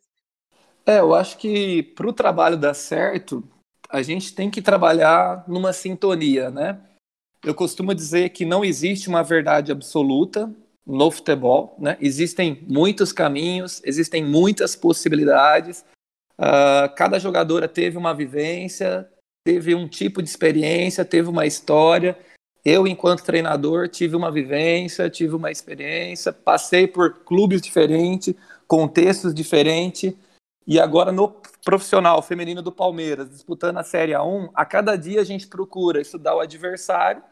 É, 0.87 1.01
eu 1.01 1.13
acho 1.13 1.37
que 1.37 1.83
para 1.83 2.09
o 2.09 2.13
trabalho 2.13 2.57
dar 2.57 2.75
certo, 2.75 3.43
a 3.89 4.03
gente 4.03 4.35
tem 4.35 4.51
que 4.51 4.61
trabalhar 4.61 5.45
numa 5.49 5.73
sintonia, 5.73 6.51
né? 6.51 6.79
Eu 7.45 7.55
costumo 7.55 7.95
dizer 7.95 8.31
que 8.31 8.45
não 8.45 8.65
existe 8.65 9.09
uma 9.09 9.23
verdade 9.23 9.73
absoluta 9.73 10.53
no 10.87 11.11
futebol, 11.11 11.77
né? 11.79 11.97
Existem 12.01 12.65
muitos 12.69 13.13
caminhos, 13.13 13.81
existem 13.85 14.25
muitas 14.25 14.75
possibilidades. 14.75 15.85
Uh, 16.39 16.93
cada 16.97 17.19
jogadora 17.19 17.69
teve 17.69 17.97
uma 17.97 18.15
vivência, 18.15 19.09
teve 19.45 19.75
um 19.75 19.89
tipo 19.89 20.23
de 20.23 20.29
experiência, 20.29 21.05
teve 21.05 21.29
uma 21.29 21.47
história. 21.47 22.19
Eu, 22.65 22.87
enquanto 22.87 23.25
treinador, 23.25 23.89
tive 23.89 24.17
uma 24.17 24.31
vivência, 24.31 25.09
tive 25.09 25.35
uma 25.35 25.51
experiência, 25.51 26.33
passei 26.33 26.87
por 26.87 27.21
clubes 27.25 27.63
diferentes, 27.63 28.35
contextos 28.67 29.33
diferentes, 29.33 30.13
e 30.69 30.79
agora 30.79 31.11
no 31.11 31.31
profissional 31.65 32.21
feminino 32.21 32.61
do 32.61 32.71
Palmeiras, 32.71 33.31
disputando 33.31 33.79
a 33.79 33.83
Série 33.83 34.13
A1, 34.13 34.51
a 34.53 34.67
cada 34.67 34.97
dia 34.97 35.23
a 35.23 35.25
gente 35.25 35.47
procura 35.47 35.99
estudar 35.99 36.37
o 36.37 36.41
adversário 36.41 37.23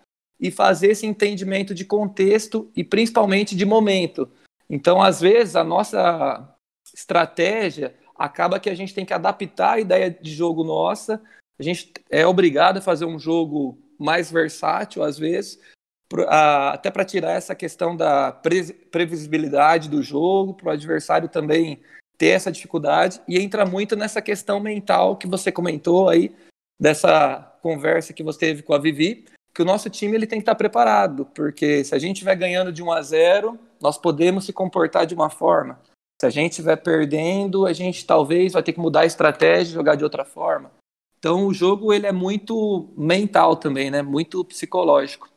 e 0.41 0.51
fazer 0.51 0.93
esse 0.93 1.05
entendimento 1.05 1.75
de 1.75 1.85
contexto 1.85 2.73
e 2.75 2.83
principalmente 2.83 3.55
de 3.55 3.67
momento. 3.67 4.27
Então, 4.71 5.03
às 5.03 5.21
vezes, 5.21 5.55
a 5.55 5.63
nossa 5.63 6.51
estratégia 6.95 7.95
acaba 8.19 8.59
que 8.59 8.71
a 8.71 8.75
gente 8.75 8.95
tem 8.95 9.05
que 9.05 9.13
adaptar 9.13 9.75
a 9.75 9.81
ideia 9.81 10.11
de 10.11 10.35
jogo 10.35 10.65
nossa. 10.65 11.23
A 11.59 11.63
gente 11.63 11.93
é 12.09 12.27
obrigado 12.27 12.79
a 12.79 12.83
fazer 12.83 13.05
um 13.05 13.19
jogo 13.19 13.79
mais 13.99 14.31
versátil, 14.31 15.03
às 15.03 15.19
vezes, 15.19 15.61
até 16.27 16.91
para 16.91 17.05
tirar 17.05 17.33
essa 17.33 17.55
questão 17.55 17.95
da 17.95 18.33
previsibilidade 18.33 19.91
do 19.91 20.03
jogo, 20.03 20.55
para 20.55 20.69
o 20.69 20.71
adversário 20.71 21.29
também 21.29 21.83
ter 22.19 22.29
essa 22.29 22.53
dificuldade. 22.53 23.21
E 23.29 23.39
entra 23.39 23.67
muito 23.67 23.97
nessa 23.97 24.23
questão 24.23 24.61
mental 24.61 25.17
que 25.17 25.27
você 25.27 25.51
comentou 25.53 26.09
aí, 26.09 26.35
dessa 26.81 27.41
conversa 27.63 28.13
que 28.13 28.23
você 28.23 28.39
teve 28.39 28.63
com 28.63 28.75
a 28.75 28.79
Vivi, 28.79 29.25
que 29.55 29.63
o 29.63 29.65
nosso 29.65 29.89
time 29.89 30.15
ele 30.15 30.27
tem 30.27 30.39
que 30.39 30.43
estar 30.43 30.55
preparado, 30.55 31.25
porque 31.35 31.83
se 31.83 31.95
a 31.95 31.99
gente 31.99 32.17
estiver 32.17 32.37
ganhando 32.37 32.71
de 32.71 32.83
1 32.83 32.93
a 32.93 33.03
0, 33.03 33.59
nós 33.81 33.97
podemos 33.97 34.45
se 34.45 34.53
comportar 34.53 35.07
de 35.07 35.15
uma 35.15 35.31
forma. 35.31 35.81
Se 36.21 36.27
a 36.27 36.31
gente 36.31 36.53
estiver 36.53 36.77
perdendo, 36.77 37.67
a 37.67 37.73
gente 37.73 38.07
talvez 38.07 38.53
vai 38.53 38.63
ter 38.63 38.73
que 38.73 38.81
mudar 38.81 39.01
a 39.01 39.07
estratégia, 39.07 39.75
jogar 39.75 39.95
de 39.95 40.05
outra 40.05 40.25
forma. 40.25 40.71
Então 41.19 41.47
o 41.47 41.55
jogo 41.55 41.93
ele 41.93 42.07
é 42.07 42.13
muito 42.13 42.89
mental 42.97 43.57
também, 43.57 43.91
né? 43.91 44.03
Muito 44.03 44.45
psicológico. 44.45 45.29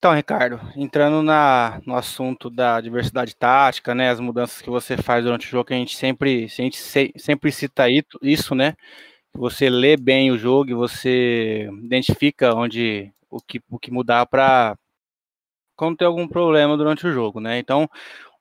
Então, 0.00 0.14
Ricardo, 0.14 0.58
entrando 0.76 1.22
na, 1.22 1.78
no 1.84 1.94
assunto 1.94 2.48
da 2.48 2.80
diversidade 2.80 3.36
tática, 3.36 3.94
né, 3.94 4.08
as 4.08 4.18
mudanças 4.18 4.62
que 4.62 4.70
você 4.70 4.96
faz 4.96 5.22
durante 5.22 5.46
o 5.46 5.50
jogo, 5.50 5.66
que 5.66 5.74
a 5.74 5.76
gente 5.76 5.94
sempre, 5.94 6.44
a 6.44 6.48
gente 6.48 6.78
sempre 7.18 7.52
cita 7.52 7.84
isso, 8.22 8.54
né, 8.54 8.74
você 9.34 9.68
lê 9.68 9.98
bem 9.98 10.30
o 10.30 10.38
jogo 10.38 10.70
e 10.70 10.74
você 10.74 11.68
identifica 11.84 12.54
onde 12.54 13.12
o 13.30 13.42
que, 13.42 13.62
o 13.70 13.78
que 13.78 13.90
mudar 13.90 14.24
para 14.24 14.74
quando 15.76 15.98
tem 15.98 16.06
algum 16.06 16.26
problema 16.26 16.78
durante 16.78 17.06
o 17.06 17.12
jogo, 17.12 17.40
né? 17.40 17.58
Então, 17.58 17.88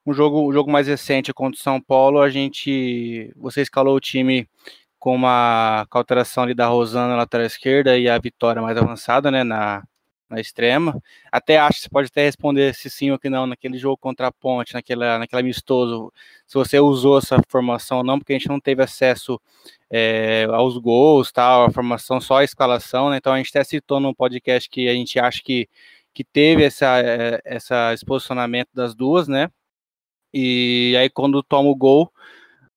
um 0.05 0.13
jogo, 0.13 0.43
o 0.45 0.53
jogo 0.53 0.71
mais 0.71 0.87
recente 0.87 1.33
contra 1.33 1.59
o 1.59 1.63
São 1.63 1.81
Paulo, 1.81 2.21
a 2.21 2.29
gente, 2.29 3.33
você 3.35 3.61
escalou 3.61 3.95
o 3.97 4.01
time 4.01 4.47
com 4.99 5.15
uma 5.15 5.85
alteração 5.91 6.43
ali 6.43 6.53
da 6.53 6.67
Rosana 6.67 7.09
na 7.09 7.17
lateral 7.17 7.45
esquerda 7.47 7.97
e 7.97 8.09
a 8.09 8.17
Vitória 8.19 8.61
mais 8.61 8.77
avançada, 8.77 9.29
né, 9.31 9.43
na, 9.43 9.83
na 10.29 10.39
extrema. 10.39 11.01
Até 11.31 11.57
acho 11.57 11.77
que 11.77 11.83
você 11.83 11.89
pode 11.89 12.07
até 12.07 12.23
responder 12.23 12.73
se 12.75 12.89
sim 12.89 13.11
ou 13.11 13.19
que 13.19 13.29
não 13.29 13.47
naquele 13.47 13.77
jogo 13.77 13.97
contra 13.97 14.27
a 14.27 14.31
Ponte, 14.31 14.73
naquela, 14.73 15.17
naquela 15.19 15.41
amistoso, 15.41 16.13
se 16.45 16.55
você 16.55 16.79
usou 16.79 17.17
essa 17.17 17.41
formação 17.47 17.99
ou 17.99 18.03
não, 18.03 18.19
porque 18.19 18.33
a 18.33 18.37
gente 18.37 18.49
não 18.49 18.59
teve 18.59 18.83
acesso 18.83 19.41
é, 19.89 20.45
aos 20.51 20.77
gols, 20.77 21.31
tal, 21.31 21.65
a 21.65 21.71
formação 21.71 22.21
só 22.21 22.37
a 22.37 22.43
escalação, 22.43 23.09
né? 23.09 23.17
Então 23.17 23.33
a 23.33 23.37
gente 23.37 23.49
até 23.49 23.63
citou 23.63 23.99
no 23.99 24.13
podcast 24.15 24.69
que 24.69 24.87
a 24.87 24.93
gente 24.93 25.19
acha 25.19 25.41
que 25.43 25.67
que 26.13 26.23
teve 26.23 26.63
essa, 26.63 26.99
eh, 27.01 27.41
essa, 27.45 27.93
esse 27.93 28.05
posicionamento 28.05 28.69
das 28.73 28.95
duas, 28.95 29.27
né? 29.27 29.49
E 30.33 30.95
aí 30.99 31.09
quando 31.09 31.43
toma 31.43 31.69
o 31.69 31.75
gol, 31.75 32.11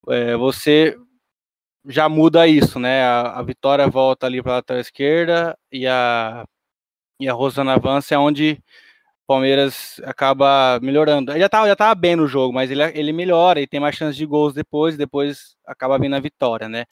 é, 0.08 0.36
você 0.36 0.96
já 1.86 2.08
muda 2.08 2.46
isso, 2.46 2.78
né? 2.78 3.02
A, 3.04 3.38
a 3.40 3.42
Vitória 3.42 3.88
volta 3.88 4.26
ali 4.26 4.42
para 4.42 4.52
a 4.52 4.56
lateral 4.56 4.80
esquerda 4.80 5.58
e 5.70 5.86
a, 5.86 6.44
e 7.18 7.28
a 7.28 7.32
Rosana 7.32 7.74
avança, 7.74 8.14
é 8.14 8.18
onde 8.18 8.58
o 9.24 9.26
Palmeiras 9.26 10.00
acaba 10.04 10.78
melhorando. 10.82 11.32
Ele 11.32 11.40
já 11.40 11.46
estava 11.46 11.68
já 11.68 11.76
tava 11.76 11.94
bem 11.94 12.16
no 12.16 12.26
jogo, 12.26 12.52
mas 12.52 12.70
ele, 12.70 12.82
ele 12.94 13.12
melhora 13.12 13.60
e 13.60 13.66
tem 13.66 13.80
mais 13.80 13.96
chance 13.96 14.16
de 14.16 14.26
gols 14.26 14.54
depois, 14.54 14.96
depois 14.96 15.56
acaba 15.66 15.98
vindo 15.98 16.16
a 16.16 16.20
vitória, 16.20 16.68
né? 16.68 16.84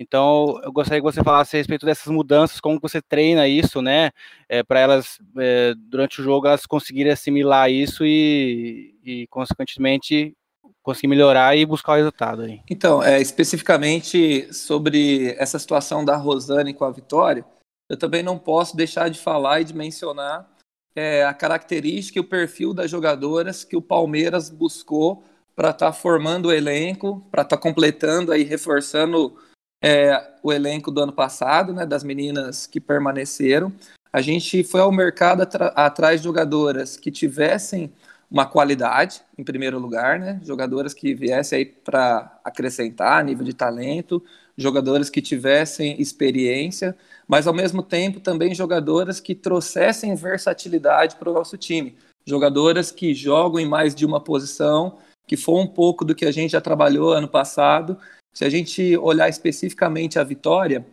Então, 0.00 0.60
eu 0.62 0.70
gostaria 0.70 1.00
que 1.00 1.12
você 1.12 1.24
falasse 1.24 1.56
a 1.56 1.58
respeito 1.58 1.84
dessas 1.84 2.06
mudanças, 2.06 2.60
como 2.60 2.78
você 2.80 3.02
treina 3.02 3.48
isso, 3.48 3.82
né? 3.82 4.12
É, 4.48 4.62
para 4.62 4.78
elas, 4.78 5.18
é, 5.36 5.74
durante 5.76 6.20
o 6.20 6.24
jogo, 6.24 6.46
elas 6.46 6.66
conseguirem 6.66 7.12
assimilar 7.12 7.68
isso 7.68 8.06
e, 8.06 8.94
e, 9.04 9.26
consequentemente, 9.26 10.36
conseguir 10.84 11.08
melhorar 11.08 11.56
e 11.56 11.66
buscar 11.66 11.92
o 11.92 11.96
resultado 11.96 12.42
aí. 12.42 12.60
Então, 12.70 13.02
é, 13.02 13.20
especificamente 13.20 14.52
sobre 14.54 15.34
essa 15.36 15.58
situação 15.58 16.04
da 16.04 16.16
Rosane 16.16 16.72
com 16.72 16.84
a 16.84 16.92
Vitória, 16.92 17.44
eu 17.88 17.96
também 17.96 18.22
não 18.22 18.38
posso 18.38 18.76
deixar 18.76 19.08
de 19.08 19.18
falar 19.18 19.60
e 19.60 19.64
de 19.64 19.74
mencionar 19.74 20.48
é, 20.94 21.24
a 21.24 21.32
característica 21.32 22.18
e 22.18 22.20
o 22.20 22.28
perfil 22.28 22.74
das 22.74 22.90
jogadoras 22.90 23.64
que 23.64 23.76
o 23.76 23.82
Palmeiras 23.82 24.50
buscou 24.50 25.24
para 25.54 25.70
estar 25.70 25.86
tá 25.86 25.92
formando 25.92 26.46
o 26.46 26.52
elenco, 26.52 27.24
para 27.30 27.42
estar 27.42 27.56
tá 27.56 27.62
completando 27.62 28.32
aí, 28.32 28.42
reforçando 28.42 29.36
é, 29.82 30.32
o 30.42 30.52
elenco 30.52 30.90
do 30.90 31.00
ano 31.00 31.12
passado, 31.12 31.72
né, 31.72 31.86
das 31.86 32.04
meninas 32.04 32.66
que 32.66 32.80
permaneceram. 32.80 33.72
A 34.12 34.20
gente 34.20 34.64
foi 34.64 34.80
ao 34.80 34.90
mercado 34.90 35.46
atrás 35.74 36.20
de 36.20 36.24
jogadoras 36.24 36.96
que 36.96 37.10
tivessem 37.10 37.92
uma 38.30 38.46
qualidade, 38.46 39.22
em 39.36 39.44
primeiro 39.44 39.78
lugar, 39.78 40.18
né? 40.18 40.40
Jogadoras 40.42 40.92
que 40.92 41.14
viessem 41.14 41.58
aí 41.58 41.64
para 41.64 42.38
acrescentar 42.44 43.24
nível 43.24 43.44
de 43.44 43.54
talento, 43.54 44.22
jogadoras 44.58 45.08
que 45.08 45.22
tivessem 45.22 45.98
experiência, 46.00 46.94
mas 47.26 47.46
ao 47.46 47.54
mesmo 47.54 47.82
tempo 47.82 48.20
também 48.20 48.54
jogadoras 48.54 49.20
que 49.20 49.34
trouxessem 49.34 50.14
versatilidade 50.14 51.16
para 51.16 51.30
o 51.30 51.34
nosso 51.34 51.56
time. 51.56 51.96
Jogadoras 52.26 52.90
que 52.90 53.14
jogam 53.14 53.60
em 53.60 53.68
mais 53.68 53.94
de 53.94 54.04
uma 54.04 54.20
posição, 54.20 54.98
que 55.26 55.36
foi 55.36 55.60
um 55.60 55.66
pouco 55.66 56.04
do 56.04 56.14
que 56.14 56.26
a 56.26 56.32
gente 56.32 56.50
já 56.50 56.60
trabalhou 56.60 57.12
ano 57.12 57.28
passado 57.28 57.96
se 58.38 58.44
a 58.44 58.50
gente 58.50 58.96
olhar 58.98 59.28
especificamente 59.28 60.16
a 60.16 60.22
Vitória, 60.22 60.86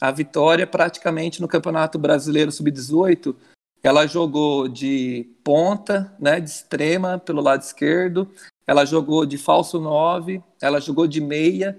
a 0.00 0.12
Vitória 0.12 0.66
praticamente 0.66 1.40
no 1.40 1.48
Campeonato 1.48 1.98
Brasileiro 1.98 2.52
Sub-18, 2.52 3.34
ela 3.82 4.06
jogou 4.06 4.68
de 4.68 5.28
ponta, 5.42 6.14
né, 6.20 6.38
de 6.38 6.48
extrema 6.48 7.18
pelo 7.18 7.42
lado 7.42 7.62
esquerdo, 7.62 8.30
ela 8.64 8.84
jogou 8.84 9.26
de 9.26 9.36
falso 9.36 9.80
9, 9.80 10.40
ela 10.60 10.80
jogou 10.80 11.08
de 11.08 11.20
meia, 11.20 11.76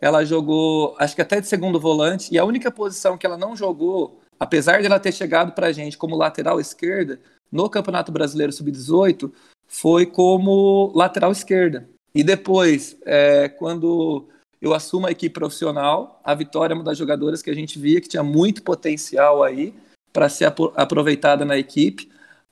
ela 0.00 0.24
jogou, 0.24 0.94
acho 0.98 1.14
que 1.14 1.22
até 1.22 1.40
de 1.40 1.46
segundo 1.46 1.80
volante, 1.80 2.32
e 2.34 2.38
a 2.38 2.44
única 2.44 2.70
posição 2.70 3.16
que 3.16 3.26
ela 3.26 3.38
não 3.38 3.56
jogou, 3.56 4.20
apesar 4.38 4.80
de 4.80 4.86
ela 4.86 5.00
ter 5.00 5.12
chegado 5.12 5.52
para 5.52 5.68
a 5.68 5.72
gente 5.72 5.96
como 5.96 6.16
lateral 6.16 6.60
esquerda, 6.60 7.20
no 7.50 7.70
Campeonato 7.70 8.12
Brasileiro 8.12 8.52
Sub-18, 8.52 9.30
foi 9.66 10.06
como 10.06 10.92
lateral 10.94 11.32
esquerda. 11.32 11.88
E 12.14 12.22
depois, 12.22 12.96
é, 13.04 13.48
quando 13.48 14.28
eu 14.60 14.74
assumo 14.74 15.06
a 15.06 15.10
equipe 15.10 15.34
profissional. 15.34 16.20
A 16.24 16.34
Vitória 16.34 16.72
é 16.72 16.76
uma 16.76 16.84
das 16.84 16.98
jogadoras 16.98 17.42
que 17.42 17.50
a 17.50 17.54
gente 17.54 17.78
via 17.78 18.00
que 18.00 18.08
tinha 18.08 18.22
muito 18.22 18.62
potencial 18.62 19.42
aí 19.42 19.74
para 20.12 20.28
ser 20.28 20.52
aproveitada 20.74 21.44
na 21.44 21.56
equipe. 21.56 22.08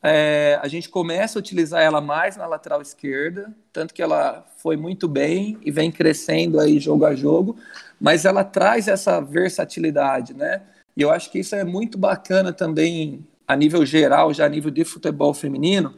É, 0.06 0.58
a 0.60 0.68
gente 0.68 0.90
começa 0.90 1.38
a 1.38 1.40
utilizar 1.40 1.80
ela 1.80 1.98
mais 1.98 2.36
na 2.36 2.46
lateral 2.46 2.82
esquerda, 2.82 3.54
tanto 3.72 3.94
que 3.94 4.02
ela 4.02 4.46
foi 4.58 4.76
muito 4.76 5.08
bem 5.08 5.58
e 5.64 5.70
vem 5.70 5.90
crescendo 5.90 6.60
aí 6.60 6.78
jogo 6.78 7.06
a 7.06 7.14
jogo, 7.14 7.56
mas 7.98 8.26
ela 8.26 8.44
traz 8.44 8.86
essa 8.86 9.18
versatilidade, 9.18 10.34
né? 10.34 10.60
E 10.94 11.00
eu 11.00 11.10
acho 11.10 11.32
que 11.32 11.38
isso 11.38 11.54
é 11.54 11.64
muito 11.64 11.96
bacana 11.96 12.52
também 12.52 13.26
a 13.48 13.56
nível 13.56 13.84
geral, 13.86 14.34
já 14.34 14.44
a 14.44 14.48
nível 14.48 14.70
de 14.70 14.84
futebol 14.84 15.32
feminino, 15.32 15.94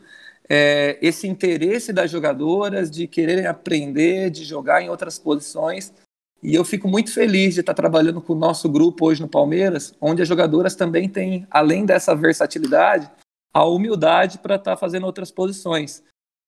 é, 0.48 0.96
esse 1.02 1.26
interesse 1.26 1.92
das 1.92 2.08
jogadoras 2.08 2.88
de 2.88 3.08
quererem 3.08 3.46
aprender, 3.46 4.30
de 4.30 4.44
jogar 4.44 4.80
em 4.82 4.88
outras 4.88 5.18
posições. 5.18 5.92
E 6.40 6.54
eu 6.54 6.64
fico 6.64 6.86
muito 6.86 7.12
feliz 7.12 7.54
de 7.54 7.60
estar 7.60 7.74
trabalhando 7.74 8.20
com 8.20 8.34
o 8.34 8.36
nosso 8.36 8.68
grupo 8.68 9.06
hoje 9.06 9.20
no 9.20 9.28
Palmeiras, 9.28 9.92
onde 10.00 10.22
as 10.22 10.28
jogadoras 10.28 10.76
também 10.76 11.08
têm, 11.08 11.44
além 11.50 11.84
dessa 11.84 12.14
versatilidade, 12.14 13.10
a 13.56 13.64
humildade 13.64 14.36
para 14.36 14.56
estar 14.56 14.76
fazendo 14.76 15.06
outras 15.06 15.30
posições. 15.30 16.02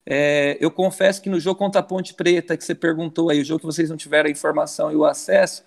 É, 0.04 0.58
eu 0.60 0.70
confesso 0.70 1.22
que 1.22 1.30
no 1.30 1.40
jogo 1.40 1.58
contra 1.58 1.80
a 1.80 1.82
Ponte 1.82 2.12
Preta, 2.12 2.54
que 2.54 2.62
você 2.62 2.74
perguntou 2.74 3.30
aí, 3.30 3.40
o 3.40 3.44
jogo 3.44 3.60
que 3.60 3.66
vocês 3.66 3.88
não 3.88 3.96
tiveram 3.96 4.28
a 4.28 4.30
informação 4.30 4.92
e 4.92 4.96
o 4.96 5.06
acesso, 5.06 5.64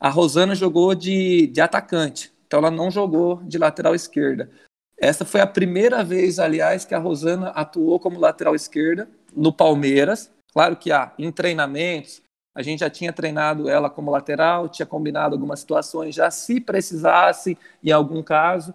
a 0.00 0.08
Rosana 0.08 0.52
jogou 0.52 0.92
de, 0.92 1.46
de 1.46 1.60
atacante, 1.60 2.32
então 2.44 2.58
ela 2.58 2.72
não 2.72 2.90
jogou 2.90 3.36
de 3.44 3.56
lateral 3.56 3.94
esquerda. 3.94 4.50
Essa 4.98 5.24
foi 5.24 5.40
a 5.40 5.46
primeira 5.46 6.02
vez, 6.02 6.40
aliás, 6.40 6.84
que 6.84 6.94
a 6.94 6.98
Rosana 6.98 7.50
atuou 7.50 8.00
como 8.00 8.18
lateral 8.18 8.56
esquerda 8.56 9.08
no 9.34 9.52
Palmeiras. 9.52 10.28
Claro 10.52 10.74
que 10.74 10.90
há 10.90 11.12
em 11.16 11.30
treinamentos, 11.30 12.20
a 12.52 12.62
gente 12.62 12.80
já 12.80 12.90
tinha 12.90 13.12
treinado 13.12 13.68
ela 13.68 13.88
como 13.88 14.10
lateral, 14.10 14.68
tinha 14.68 14.86
combinado 14.86 15.36
algumas 15.36 15.60
situações 15.60 16.16
já 16.16 16.32
se 16.32 16.60
precisasse 16.60 17.56
em 17.82 17.92
algum 17.92 18.24
caso. 18.24 18.74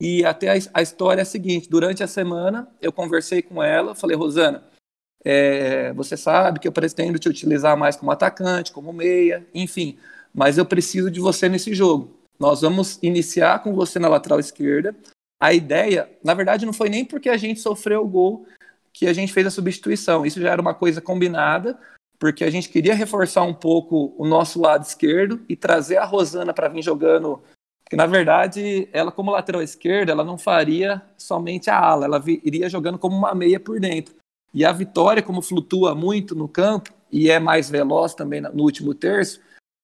E 0.00 0.24
até 0.24 0.50
a, 0.50 0.60
a 0.74 0.82
história 0.82 1.20
é 1.20 1.22
a 1.22 1.26
seguinte: 1.26 1.68
durante 1.68 2.02
a 2.02 2.06
semana 2.06 2.68
eu 2.80 2.92
conversei 2.92 3.42
com 3.42 3.62
ela, 3.62 3.94
falei, 3.94 4.16
Rosana, 4.16 4.64
é, 5.24 5.92
você 5.94 6.16
sabe 6.16 6.60
que 6.60 6.68
eu 6.68 6.72
pretendo 6.72 7.18
te 7.18 7.28
utilizar 7.28 7.76
mais 7.76 7.96
como 7.96 8.10
atacante, 8.10 8.72
como 8.72 8.92
meia, 8.92 9.46
enfim. 9.54 9.98
mas 10.34 10.58
eu 10.58 10.66
preciso 10.66 11.10
de 11.10 11.20
você 11.20 11.48
nesse 11.48 11.72
jogo. 11.74 12.18
Nós 12.38 12.60
vamos 12.60 12.98
iniciar 13.02 13.62
com 13.62 13.74
você 13.74 13.98
na 13.98 14.08
lateral 14.08 14.40
esquerda. 14.40 14.94
A 15.40 15.52
ideia, 15.52 16.10
na 16.22 16.34
verdade, 16.34 16.66
não 16.66 16.72
foi 16.72 16.88
nem 16.88 17.04
porque 17.04 17.28
a 17.28 17.36
gente 17.36 17.60
sofreu 17.60 18.02
o 18.02 18.08
gol 18.08 18.46
que 18.92 19.06
a 19.06 19.12
gente 19.12 19.32
fez 19.32 19.46
a 19.46 19.50
substituição. 19.50 20.24
Isso 20.24 20.40
já 20.40 20.50
era 20.50 20.60
uma 20.60 20.74
coisa 20.74 21.00
combinada, 21.00 21.78
porque 22.18 22.44
a 22.44 22.50
gente 22.50 22.68
queria 22.68 22.94
reforçar 22.94 23.42
um 23.42 23.54
pouco 23.54 24.14
o 24.16 24.26
nosso 24.26 24.60
lado 24.60 24.84
esquerdo 24.84 25.40
e 25.48 25.56
trazer 25.56 25.96
a 25.96 26.04
Rosana 26.04 26.54
para 26.54 26.68
vir 26.68 26.82
jogando. 26.82 27.42
Porque, 27.84 27.96
na 27.96 28.06
verdade, 28.06 28.88
ela, 28.92 29.12
como 29.12 29.30
lateral 29.30 29.62
esquerda, 29.62 30.10
ela 30.10 30.24
não 30.24 30.38
faria 30.38 31.02
somente 31.18 31.68
a 31.68 31.78
ala, 31.78 32.06
ela 32.06 32.22
iria 32.26 32.68
jogando 32.68 32.98
como 32.98 33.16
uma 33.16 33.34
meia 33.34 33.60
por 33.60 33.78
dentro. 33.78 34.14
E 34.52 34.64
a 34.64 34.72
Vitória, 34.72 35.22
como 35.22 35.42
flutua 35.42 35.94
muito 35.94 36.34
no 36.34 36.48
campo 36.48 36.90
e 37.12 37.30
é 37.30 37.38
mais 37.38 37.68
veloz 37.68 38.14
também 38.14 38.40
no 38.40 38.62
último 38.62 38.94
terço, 38.94 39.40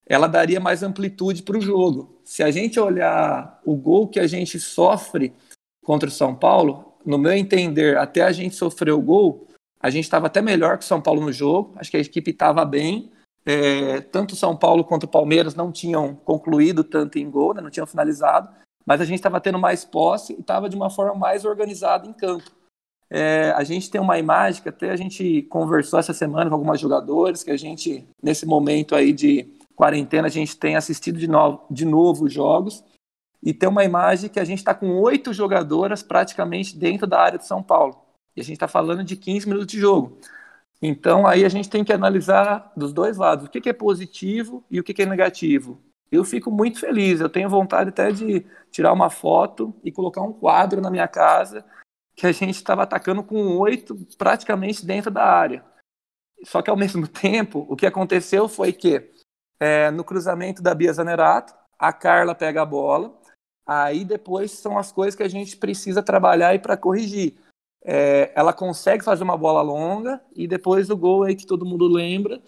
ela 0.06 0.26
daria 0.26 0.58
mais 0.58 0.82
amplitude 0.82 1.42
para 1.42 1.58
o 1.58 1.60
jogo. 1.60 2.20
Se 2.24 2.42
a 2.42 2.50
gente 2.50 2.80
olhar 2.80 3.60
o 3.64 3.76
gol 3.76 4.08
que 4.08 4.18
a 4.18 4.26
gente 4.26 4.58
sofre 4.58 5.32
contra 5.84 6.08
o 6.08 6.12
São 6.12 6.34
Paulo, 6.34 6.94
no 7.04 7.18
meu 7.18 7.32
entender, 7.32 7.96
até 7.96 8.22
a 8.22 8.32
gente 8.32 8.54
sofrer 8.54 8.92
o 8.92 9.00
gol, 9.00 9.46
a 9.80 9.88
gente 9.88 10.04
estava 10.04 10.26
até 10.26 10.42
melhor 10.42 10.78
que 10.78 10.84
o 10.84 10.86
São 10.86 11.00
Paulo 11.00 11.20
no 11.20 11.32
jogo. 11.32 11.72
Acho 11.76 11.90
que 11.90 11.96
a 11.96 12.00
equipe 12.00 12.30
estava 12.30 12.64
bem. 12.64 13.10
É, 13.52 14.00
tanto 14.00 14.36
São 14.36 14.56
Paulo 14.56 14.84
quanto 14.84 15.08
Palmeiras 15.08 15.56
não 15.56 15.72
tinham 15.72 16.14
concluído 16.14 16.84
tanto 16.84 17.18
em 17.18 17.28
gol, 17.28 17.52
né, 17.52 17.60
não 17.60 17.68
tinham 17.68 17.86
finalizado, 17.86 18.48
mas 18.86 19.00
a 19.00 19.04
gente 19.04 19.16
estava 19.16 19.40
tendo 19.40 19.58
mais 19.58 19.84
posse 19.84 20.34
e 20.34 20.40
estava 20.40 20.68
de 20.68 20.76
uma 20.76 20.88
forma 20.88 21.16
mais 21.16 21.44
organizada 21.44 22.06
em 22.06 22.12
campo. 22.12 22.48
É, 23.10 23.50
a 23.56 23.64
gente 23.64 23.90
tem 23.90 24.00
uma 24.00 24.20
imagem 24.20 24.62
que 24.62 24.68
até 24.68 24.90
a 24.90 24.96
gente 24.96 25.42
conversou 25.50 25.98
essa 25.98 26.14
semana 26.14 26.48
com 26.48 26.54
algumas 26.54 26.78
jogadores, 26.78 27.42
que 27.42 27.50
a 27.50 27.56
gente, 27.56 28.06
nesse 28.22 28.46
momento 28.46 28.94
aí 28.94 29.12
de 29.12 29.52
quarentena, 29.74 30.28
a 30.28 30.30
gente 30.30 30.56
tem 30.56 30.76
assistido 30.76 31.18
de 31.18 31.26
novo, 31.26 31.64
de 31.68 31.84
novo 31.84 32.26
os 32.26 32.32
jogos, 32.32 32.84
e 33.42 33.52
tem 33.52 33.68
uma 33.68 33.82
imagem 33.82 34.30
que 34.30 34.38
a 34.38 34.44
gente 34.44 34.58
está 34.58 34.72
com 34.74 35.00
oito 35.00 35.32
jogadoras 35.32 36.04
praticamente 36.04 36.76
dentro 36.76 37.04
da 37.04 37.20
área 37.20 37.38
de 37.38 37.46
São 37.46 37.64
Paulo. 37.64 37.96
E 38.36 38.40
a 38.40 38.44
gente 38.44 38.54
está 38.54 38.68
falando 38.68 39.02
de 39.02 39.16
15 39.16 39.48
minutos 39.48 39.72
de 39.72 39.80
jogo. 39.80 40.18
Então 40.82 41.26
aí 41.26 41.44
a 41.44 41.48
gente 41.48 41.68
tem 41.68 41.84
que 41.84 41.92
analisar 41.92 42.72
dos 42.76 42.92
dois 42.92 43.16
lados, 43.16 43.46
o 43.46 43.50
que, 43.50 43.60
que 43.60 43.68
é 43.68 43.72
positivo 43.72 44.64
e 44.70 44.80
o 44.80 44.84
que, 44.84 44.94
que 44.94 45.02
é 45.02 45.06
negativo. 45.06 45.80
Eu 46.10 46.24
fico 46.24 46.50
muito 46.50 46.80
feliz, 46.80 47.20
eu 47.20 47.28
tenho 47.28 47.48
vontade 47.48 47.90
até 47.90 48.10
de 48.10 48.44
tirar 48.70 48.92
uma 48.92 49.10
foto 49.10 49.74
e 49.84 49.92
colocar 49.92 50.22
um 50.22 50.32
quadro 50.32 50.80
na 50.80 50.90
minha 50.90 51.06
casa 51.06 51.64
que 52.16 52.26
a 52.26 52.32
gente 52.32 52.56
estava 52.56 52.82
atacando 52.82 53.22
com 53.22 53.58
oito 53.58 53.94
praticamente 54.18 54.84
dentro 54.84 55.10
da 55.10 55.24
área. 55.24 55.64
Só 56.44 56.62
que 56.62 56.70
ao 56.70 56.76
mesmo 56.76 57.06
tempo, 57.08 57.66
o 57.68 57.76
que 57.76 57.86
aconteceu 57.86 58.48
foi 58.48 58.72
que 58.72 59.10
é, 59.60 59.90
no 59.90 60.02
cruzamento 60.02 60.62
da 60.62 60.74
Bia 60.74 60.92
Zanerato, 60.92 61.54
a 61.78 61.92
Carla 61.92 62.34
pega 62.34 62.62
a 62.62 62.66
bola, 62.66 63.16
aí 63.66 64.04
depois 64.04 64.50
são 64.50 64.78
as 64.78 64.90
coisas 64.90 65.14
que 65.14 65.22
a 65.22 65.28
gente 65.28 65.56
precisa 65.56 66.02
trabalhar 66.02 66.54
e 66.54 66.58
para 66.58 66.76
corrigir 66.76 67.38
é, 67.82 68.30
ela 68.34 68.52
consegue 68.52 69.04
fazer 69.04 69.24
uma 69.24 69.36
bola 69.36 69.62
longa 69.62 70.20
e 70.34 70.46
depois 70.46 70.88
do 70.88 70.96
gol 70.96 71.24
aí 71.24 71.34
que 71.34 71.46
todo 71.46 71.64
mundo 71.64 71.86
lembra 71.86 72.40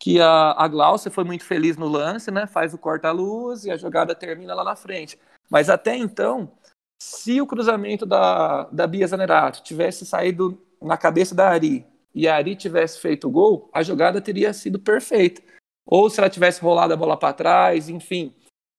que 0.00 0.20
a, 0.20 0.52
a 0.52 0.68
Glaucia 0.68 1.10
foi 1.10 1.24
muito 1.24 1.44
feliz 1.44 1.76
no 1.76 1.88
lance, 1.88 2.30
né? 2.30 2.46
Faz 2.46 2.72
o 2.72 2.78
corta-luz 2.78 3.64
e 3.64 3.70
a 3.70 3.76
jogada 3.76 4.14
termina 4.14 4.54
lá 4.54 4.62
na 4.62 4.76
frente. 4.76 5.18
Mas 5.50 5.68
até 5.68 5.96
então, 5.96 6.52
se 7.02 7.40
o 7.40 7.46
cruzamento 7.46 8.06
da, 8.06 8.64
da 8.70 8.86
Bia 8.86 9.06
Zanerato 9.06 9.62
tivesse 9.62 10.06
saído 10.06 10.62
na 10.80 10.96
cabeça 10.96 11.34
da 11.34 11.48
Ari 11.48 11.84
e 12.14 12.28
a 12.28 12.36
Ari 12.36 12.54
tivesse 12.54 13.00
feito 13.00 13.26
o 13.26 13.30
gol, 13.30 13.68
a 13.72 13.82
jogada 13.82 14.20
teria 14.20 14.52
sido 14.52 14.78
perfeita. 14.78 15.42
Ou 15.84 16.08
se 16.08 16.20
ela 16.20 16.30
tivesse 16.30 16.60
rolado 16.60 16.92
a 16.92 16.96
bola 16.96 17.16
para 17.16 17.32
trás, 17.32 17.88
enfim 17.88 18.32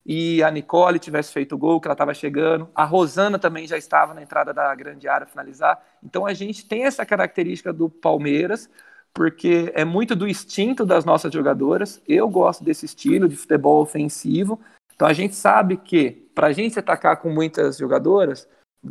e 0.06 0.42
a 0.42 0.50
Nicole 0.50 1.00
tivesse 1.00 1.32
feito 1.32 1.56
o 1.56 1.58
gol, 1.58 1.80
que 1.80 1.88
ela 1.88 1.94
estava 1.94 2.14
chegando. 2.14 2.70
A 2.74 2.84
Rosana 2.84 3.38
também 3.38 3.68
já 3.68 3.78
estava 3.78 4.14
na 4.14 4.22
entrada 4.22 4.54
da 4.54 4.74
grande 4.74 5.08
área 5.08 5.28
finalizar. 5.28 5.84
Então 6.04 6.26
a 6.26 6.34
gente 6.34 6.66
tem 6.66 6.86
essa 6.86 7.06
característica 7.06 7.72
do 7.72 7.90
Palmeiras, 7.90 8.70
porque 9.14 9.72
é 9.76 9.84
muito 9.84 10.16
do 10.16 10.28
instinto 10.28 10.86
das 10.86 11.06
nossas 11.06 11.32
jogadoras. 11.32 12.02
Eu 12.08 12.30
gosto 12.30 12.64
desse 12.64 12.86
estilo 12.86 13.28
de 13.28 13.36
futebol 13.36 13.82
ofensivo. 13.82 14.60
Então 14.96 15.08
a 15.08 15.14
gente 15.14 15.36
sabe 15.36 15.78
que 15.78 16.30
para 16.34 16.48
a 16.48 16.52
gente 16.54 16.80
atacar 16.80 17.18
com 17.18 17.30
muitas 17.30 17.78
jogadoras, 17.78 18.48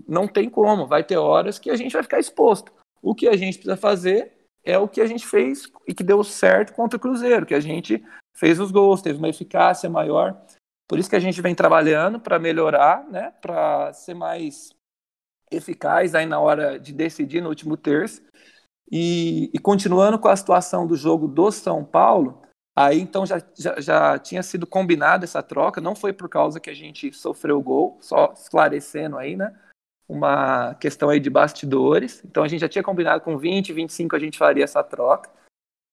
não 0.07 0.29
tem 0.29 0.51
como, 0.51 0.87
vai 0.87 1.03
ter 1.03 1.17
horas 1.17 1.59
que 1.59 1.71
a 1.71 1.77
gente 1.77 1.93
vai 1.93 2.03
ficar 2.03 2.19
exposto. 2.19 2.73
O 3.01 3.15
que 3.15 3.29
a 3.29 3.37
gente 3.37 3.55
precisa 3.55 3.77
fazer 3.77 4.33
é 4.65 4.77
o 4.79 4.89
que 4.89 5.01
a 5.01 5.07
gente 5.07 5.27
fez 5.27 5.71
e 5.87 5.95
que 5.95 6.05
deu 6.05 6.23
certo 6.23 6.75
contra 6.75 6.97
o 6.97 7.01
Cruzeiro, 7.01 7.47
que 7.47 7.55
a 7.55 7.61
gente 7.61 8.05
fez 8.37 8.61
os 8.61 8.71
gols, 8.71 9.01
teve 9.01 9.19
uma 9.19 9.29
eficácia 9.29 9.89
maior. 9.89 10.39
Por 10.89 10.99
isso 10.99 11.11
que 11.11 11.17
a 11.17 11.21
gente 11.21 11.43
vem 11.43 11.55
trabalhando 11.55 12.19
para 12.19 12.39
melhorar, 12.39 13.05
né, 13.11 13.33
para 13.43 13.93
ser 13.93 14.15
mais 14.15 14.71
eficaz 15.51 16.15
aí 16.15 16.27
na 16.27 16.41
hora 16.41 16.79
de 16.81 16.93
decidir 16.93 17.43
no 17.43 17.51
último 17.51 17.77
terço. 17.77 18.23
E, 18.91 19.51
e, 19.53 19.59
continuando 19.59 20.19
com 20.19 20.29
a 20.29 20.37
situação 20.37 20.87
do 20.87 20.97
jogo 20.97 21.29
do 21.29 21.53
São 21.53 21.85
Paulo, 21.85 22.43
aí 22.75 22.99
então 22.99 23.27
já, 23.27 23.43
já, 23.55 23.79
já, 23.79 24.19
tinha 24.19 24.43
sido 24.43 24.67
combinada 24.67 25.25
essa 25.25 25.43
troca, 25.43 25.79
não 25.79 25.95
foi 25.95 26.13
por 26.13 26.27
causa 26.27 26.59
que 26.59 26.71
a 26.71 26.75
gente 26.75 27.13
sofreu 27.13 27.59
o 27.59 27.63
gol, 27.63 27.99
só 28.01 28.33
esclarecendo 28.33 29.19
aí, 29.19 29.37
né? 29.37 29.55
Uma 30.09 30.75
questão 30.77 31.11
aí 31.11 31.21
de 31.21 31.29
bastidores. 31.29 32.25
Então 32.25 32.43
a 32.43 32.49
gente 32.49 32.61
já 32.61 32.69
tinha 32.69 32.83
combinado 32.83 33.23
com 33.23 33.37
20, 33.37 33.75
25 33.75 34.17
a 34.17 34.19
gente 34.19 34.39
faria 34.39 34.65
essa 34.65 34.83
troca. 34.83 35.31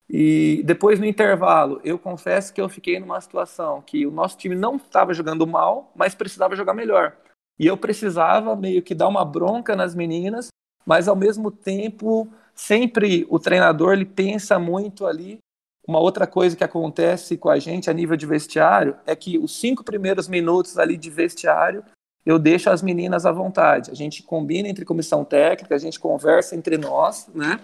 E 0.08 0.62
depois 0.64 1.00
no 1.00 1.06
intervalo, 1.06 1.80
eu 1.82 1.98
confesso 1.98 2.52
que 2.52 2.60
eu 2.60 2.68
fiquei 2.68 3.00
numa 3.00 3.20
situação 3.20 3.82
que 3.82 4.06
o 4.06 4.10
nosso 4.10 4.36
time 4.36 4.54
não 4.54 4.76
estava 4.76 5.12
jogando 5.12 5.46
mal, 5.46 5.92
mas 5.96 6.14
precisava 6.14 6.54
jogar 6.54 6.74
melhor. 6.74 7.16
E 7.58 7.66
eu 7.66 7.76
precisava 7.76 8.54
meio 8.54 8.82
que 8.82 8.94
dar 8.94 9.08
uma 9.08 9.24
bronca 9.24 9.74
nas 9.74 9.94
meninas, 9.94 10.48
mas 10.84 11.08
ao 11.08 11.16
mesmo 11.16 11.50
tempo, 11.50 12.28
sempre 12.54 13.26
o 13.28 13.38
treinador 13.38 13.94
ele 13.94 14.04
pensa 14.04 14.58
muito 14.58 15.06
ali. 15.06 15.38
Uma 15.86 15.98
outra 15.98 16.26
coisa 16.26 16.56
que 16.56 16.64
acontece 16.64 17.36
com 17.36 17.48
a 17.48 17.58
gente 17.58 17.90
a 17.90 17.92
nível 17.92 18.16
de 18.16 18.26
vestiário 18.26 18.96
é 19.06 19.16
que 19.16 19.38
os 19.38 19.58
cinco 19.58 19.82
primeiros 19.82 20.28
minutos 20.28 20.78
ali 20.78 20.96
de 20.96 21.10
vestiário 21.10 21.84
eu 22.24 22.40
deixo 22.40 22.68
as 22.68 22.82
meninas 22.82 23.24
à 23.24 23.30
vontade. 23.30 23.92
A 23.92 23.94
gente 23.94 24.22
combina 24.22 24.68
entre 24.68 24.84
comissão 24.84 25.24
técnica, 25.24 25.76
a 25.76 25.78
gente 25.78 26.00
conversa 26.00 26.56
entre 26.56 26.76
nós, 26.76 27.28
né? 27.32 27.60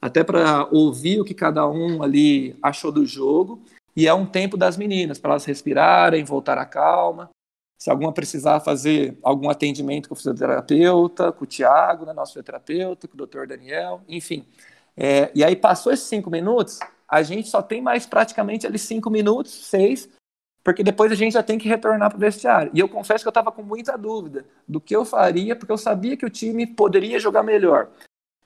Até 0.00 0.24
para 0.24 0.66
ouvir 0.72 1.20
o 1.20 1.24
que 1.24 1.34
cada 1.34 1.68
um 1.68 2.02
ali 2.02 2.56
achou 2.62 2.90
do 2.90 3.04
jogo. 3.04 3.62
E 3.94 4.06
é 4.06 4.14
um 4.14 4.24
tempo 4.24 4.56
das 4.56 4.76
meninas, 4.76 5.18
para 5.18 5.32
elas 5.32 5.44
respirarem, 5.44 6.24
voltar 6.24 6.56
à 6.58 6.64
calma. 6.64 7.28
Se 7.78 7.90
alguma 7.90 8.12
precisar 8.12 8.60
fazer 8.60 9.18
algum 9.22 9.50
atendimento 9.50 10.08
com 10.08 10.14
o 10.14 10.16
fisioterapeuta, 10.16 11.32
com 11.32 11.44
o 11.44 11.46
Tiago, 11.46 12.04
né, 12.06 12.12
nosso 12.12 12.32
fisioterapeuta, 12.32 13.08
com 13.08 13.14
o 13.14 13.18
doutor 13.18 13.46
Daniel, 13.46 14.02
enfim. 14.08 14.46
É, 14.96 15.30
e 15.34 15.42
aí 15.42 15.56
passou 15.56 15.92
esses 15.92 16.06
cinco 16.06 16.30
minutos, 16.30 16.78
a 17.08 17.22
gente 17.22 17.48
só 17.48 17.62
tem 17.62 17.80
mais 17.80 18.06
praticamente 18.06 18.66
ali 18.66 18.78
cinco 18.78 19.10
minutos, 19.10 19.52
seis, 19.52 20.08
porque 20.62 20.82
depois 20.82 21.10
a 21.10 21.14
gente 21.14 21.32
já 21.32 21.42
tem 21.42 21.58
que 21.58 21.68
retornar 21.68 22.10
para 22.10 22.16
o 22.16 22.20
vestiário. 22.20 22.70
E 22.74 22.78
eu 22.78 22.88
confesso 22.88 23.24
que 23.24 23.28
eu 23.28 23.30
estava 23.30 23.50
com 23.50 23.62
muita 23.62 23.96
dúvida 23.96 24.44
do 24.68 24.80
que 24.80 24.94
eu 24.94 25.04
faria, 25.04 25.56
porque 25.56 25.72
eu 25.72 25.78
sabia 25.78 26.16
que 26.16 26.26
o 26.26 26.30
time 26.30 26.66
poderia 26.66 27.18
jogar 27.18 27.42
melhor. 27.42 27.88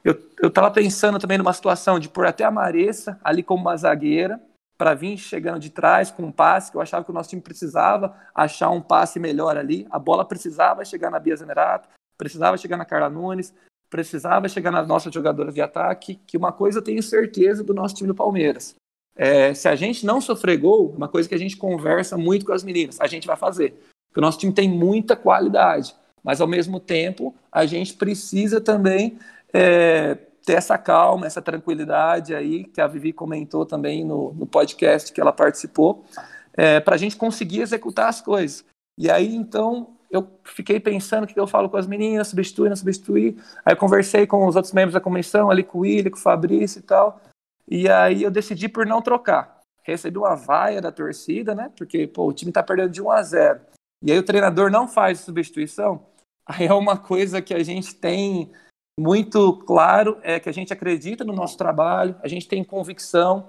Eu, 0.04 0.20
eu 0.42 0.50
tava 0.50 0.70
pensando 0.70 1.18
também 1.18 1.38
numa 1.38 1.52
situação 1.52 1.98
de 1.98 2.10
pôr 2.10 2.26
até 2.26 2.44
a 2.44 2.50
Maressa 2.50 3.18
ali 3.24 3.42
como 3.42 3.62
uma 3.62 3.76
zagueira, 3.76 4.40
para 4.76 4.92
vir 4.92 5.16
chegando 5.16 5.60
de 5.60 5.70
trás 5.70 6.10
com 6.10 6.24
um 6.24 6.32
passe, 6.32 6.70
que 6.70 6.76
eu 6.76 6.80
achava 6.80 7.04
que 7.04 7.10
o 7.10 7.14
nosso 7.14 7.30
time 7.30 7.40
precisava 7.40 8.14
achar 8.34 8.70
um 8.70 8.80
passe 8.80 9.18
melhor 9.20 9.56
ali. 9.56 9.86
A 9.88 9.98
bola 9.98 10.24
precisava 10.24 10.84
chegar 10.84 11.10
na 11.10 11.18
Bia 11.18 11.36
Zenerato, 11.36 11.88
precisava 12.18 12.56
chegar 12.56 12.76
na 12.76 12.84
Carla 12.84 13.08
Nunes, 13.08 13.54
precisava 13.88 14.48
chegar 14.48 14.72
nas 14.72 14.86
nossas 14.86 15.14
jogadoras 15.14 15.54
de 15.54 15.60
ataque, 15.60 16.20
que 16.26 16.36
uma 16.36 16.50
coisa 16.50 16.78
eu 16.78 16.82
tenho 16.82 17.02
certeza 17.02 17.62
do 17.62 17.72
nosso 17.72 17.94
time 17.94 18.08
do 18.08 18.14
Palmeiras. 18.14 18.74
É, 19.16 19.54
se 19.54 19.68
a 19.68 19.76
gente 19.76 20.04
não 20.04 20.20
sofrer 20.20 20.58
gol, 20.58 20.92
uma 20.96 21.06
coisa 21.08 21.28
que 21.28 21.34
a 21.34 21.38
gente 21.38 21.56
conversa 21.56 22.18
muito 22.18 22.44
com 22.44 22.52
as 22.52 22.64
meninas, 22.64 23.00
a 23.00 23.06
gente 23.06 23.28
vai 23.28 23.36
fazer. 23.36 23.80
Porque 24.08 24.18
o 24.18 24.22
nosso 24.22 24.38
time 24.38 24.52
tem 24.52 24.68
muita 24.68 25.14
qualidade, 25.14 25.94
mas 26.22 26.40
ao 26.40 26.48
mesmo 26.48 26.80
tempo 26.80 27.32
a 27.52 27.64
gente 27.64 27.94
precisa 27.94 28.60
também 28.60 29.18
é, 29.54 30.16
ter 30.44 30.54
essa 30.54 30.76
calma, 30.76 31.26
essa 31.26 31.40
tranquilidade 31.40 32.34
aí, 32.34 32.64
que 32.64 32.80
a 32.80 32.86
Vivi 32.88 33.12
comentou 33.12 33.64
também 33.64 34.04
no, 34.04 34.34
no 34.34 34.46
podcast 34.46 35.12
que 35.12 35.20
ela 35.20 35.32
participou, 35.32 36.04
é, 36.52 36.80
para 36.80 36.96
a 36.96 36.98
gente 36.98 37.16
conseguir 37.16 37.60
executar 37.60 38.08
as 38.08 38.20
coisas. 38.20 38.64
E 38.98 39.10
aí, 39.10 39.34
então, 39.34 39.96
eu 40.10 40.28
fiquei 40.44 40.78
pensando 40.78 41.24
o 41.24 41.26
que 41.26 41.38
eu 41.38 41.46
falo 41.46 41.70
com 41.70 41.76
as 41.76 41.86
meninas, 41.86 42.28
substituir, 42.28 42.68
não 42.68 42.76
substituir. 42.76 43.36
Aí 43.64 43.74
conversei 43.74 44.26
com 44.26 44.46
os 44.46 44.56
outros 44.56 44.72
membros 44.72 44.94
da 44.94 45.00
comissão, 45.00 45.50
ali 45.50 45.62
com 45.62 45.78
o 45.78 45.80
William, 45.82 46.10
com 46.10 46.16
o 46.16 46.20
Fabrício 46.20 46.80
e 46.80 46.82
tal. 46.82 47.20
E 47.68 47.88
aí 47.88 48.22
eu 48.22 48.30
decidi 48.30 48.68
por 48.68 48.86
não 48.86 49.00
trocar. 49.00 49.60
Recebi 49.82 50.18
uma 50.18 50.34
vaia 50.34 50.80
da 50.80 50.92
torcida, 50.92 51.54
né? 51.54 51.70
Porque, 51.76 52.06
pô, 52.06 52.28
o 52.28 52.32
time 52.32 52.52
tá 52.52 52.62
perdendo 52.62 52.90
de 52.90 53.02
1 53.02 53.10
a 53.10 53.22
0. 53.22 53.60
E 54.02 54.12
aí 54.12 54.18
o 54.18 54.22
treinador 54.22 54.70
não 54.70 54.86
faz 54.86 55.20
substituição. 55.20 56.06
Aí 56.46 56.66
é 56.66 56.74
uma 56.74 56.98
coisa 56.98 57.40
que 57.40 57.54
a 57.54 57.62
gente 57.62 57.94
tem 57.94 58.52
muito 58.98 59.54
claro 59.66 60.18
é 60.22 60.38
que 60.38 60.48
a 60.48 60.52
gente 60.52 60.72
acredita 60.72 61.24
no 61.24 61.32
nosso 61.32 61.58
trabalho, 61.58 62.16
a 62.22 62.28
gente 62.28 62.48
tem 62.48 62.62
convicção. 62.62 63.48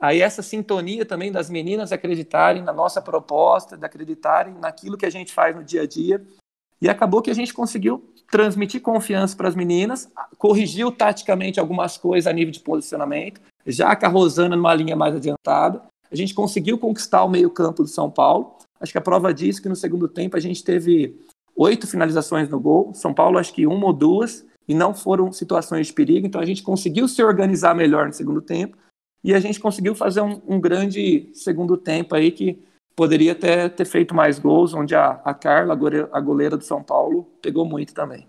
Aí 0.00 0.20
essa 0.20 0.42
sintonia 0.42 1.04
também 1.04 1.30
das 1.30 1.50
meninas 1.50 1.92
acreditarem 1.92 2.62
na 2.62 2.72
nossa 2.72 3.00
proposta, 3.00 3.76
de 3.76 3.84
acreditarem 3.84 4.54
naquilo 4.54 4.96
que 4.96 5.06
a 5.06 5.10
gente 5.10 5.32
faz 5.32 5.54
no 5.54 5.62
dia 5.62 5.82
a 5.82 5.86
dia. 5.86 6.24
E 6.80 6.88
acabou 6.88 7.20
que 7.20 7.30
a 7.30 7.34
gente 7.34 7.52
conseguiu 7.52 8.02
transmitir 8.30 8.80
confiança 8.80 9.36
para 9.36 9.48
as 9.48 9.54
meninas, 9.54 10.10
corrigiu 10.38 10.90
taticamente 10.90 11.60
algumas 11.60 11.98
coisas 11.98 12.26
a 12.26 12.32
nível 12.32 12.50
de 12.50 12.60
posicionamento, 12.60 13.40
já 13.66 13.94
com 13.94 14.06
a 14.06 14.08
Rosana 14.08 14.56
numa 14.56 14.74
linha 14.74 14.96
mais 14.96 15.14
adiantada. 15.14 15.82
A 16.10 16.16
gente 16.16 16.34
conseguiu 16.34 16.78
conquistar 16.78 17.22
o 17.22 17.28
meio-campo 17.28 17.82
do 17.82 17.88
São 17.88 18.10
Paulo. 18.10 18.56
Acho 18.80 18.92
que 18.92 18.98
a 18.98 19.02
prova 19.02 19.32
disso 19.34 19.60
é 19.60 19.62
que 19.62 19.68
no 19.68 19.76
segundo 19.76 20.08
tempo 20.08 20.36
a 20.36 20.40
gente 20.40 20.64
teve 20.64 21.14
oito 21.54 21.86
finalizações 21.86 22.48
no 22.48 22.58
gol. 22.58 22.94
São 22.94 23.12
Paulo, 23.12 23.38
acho 23.38 23.52
que 23.52 23.66
uma 23.66 23.86
ou 23.86 23.92
duas, 23.92 24.44
e 24.68 24.74
não 24.74 24.94
foram 24.94 25.32
situações 25.32 25.88
de 25.88 25.92
perigo. 25.92 26.26
Então 26.26 26.40
a 26.40 26.46
gente 26.46 26.62
conseguiu 26.62 27.08
se 27.08 27.22
organizar 27.22 27.74
melhor 27.74 28.06
no 28.06 28.12
segundo 28.12 28.40
tempo 28.40 28.76
e 29.22 29.34
a 29.34 29.40
gente 29.40 29.60
conseguiu 29.60 29.94
fazer 29.94 30.20
um, 30.20 30.40
um 30.46 30.60
grande 30.60 31.30
segundo 31.34 31.76
tempo 31.76 32.14
aí 32.14 32.30
que 32.30 32.62
poderia 32.96 33.32
até 33.32 33.68
ter 33.68 33.84
feito 33.84 34.14
mais 34.14 34.38
gols, 34.38 34.74
onde 34.74 34.94
a, 34.94 35.20
a 35.24 35.34
Carla, 35.34 35.74
a 36.12 36.20
goleira 36.20 36.56
do 36.56 36.64
São 36.64 36.82
Paulo, 36.82 37.24
pegou 37.40 37.64
muito 37.64 37.94
também. 37.94 38.26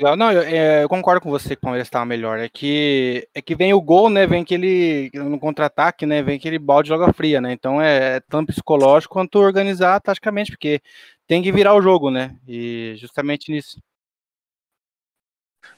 Não, 0.00 0.32
eu, 0.32 0.42
é, 0.42 0.82
eu, 0.82 0.88
concordo 0.88 1.20
com 1.20 1.30
você 1.30 1.50
que 1.50 1.58
o 1.58 1.60
Palmeiras 1.60 1.86
estava 1.86 2.04
melhor. 2.04 2.40
É 2.40 2.48
que, 2.48 3.28
é 3.32 3.40
que 3.40 3.54
vem 3.54 3.72
o 3.72 3.80
gol, 3.80 4.10
né? 4.10 4.26
Vem 4.26 4.42
aquele. 4.42 5.08
No 5.14 5.38
contra-ataque, 5.38 6.04
né? 6.04 6.20
Vem 6.20 6.36
aquele 6.36 6.58
balde 6.58 6.88
joga 6.88 7.12
fria, 7.12 7.40
né? 7.40 7.52
Então 7.52 7.80
é, 7.80 8.16
é 8.16 8.20
tanto 8.20 8.52
psicológico 8.52 9.14
quanto 9.14 9.38
organizar 9.38 10.00
taticamente, 10.00 10.50
porque 10.50 10.80
tem 11.28 11.40
que 11.40 11.52
virar 11.52 11.74
o 11.74 11.82
jogo, 11.82 12.10
né? 12.10 12.36
E 12.46 12.94
justamente 12.96 13.52
nisso. 13.52 13.80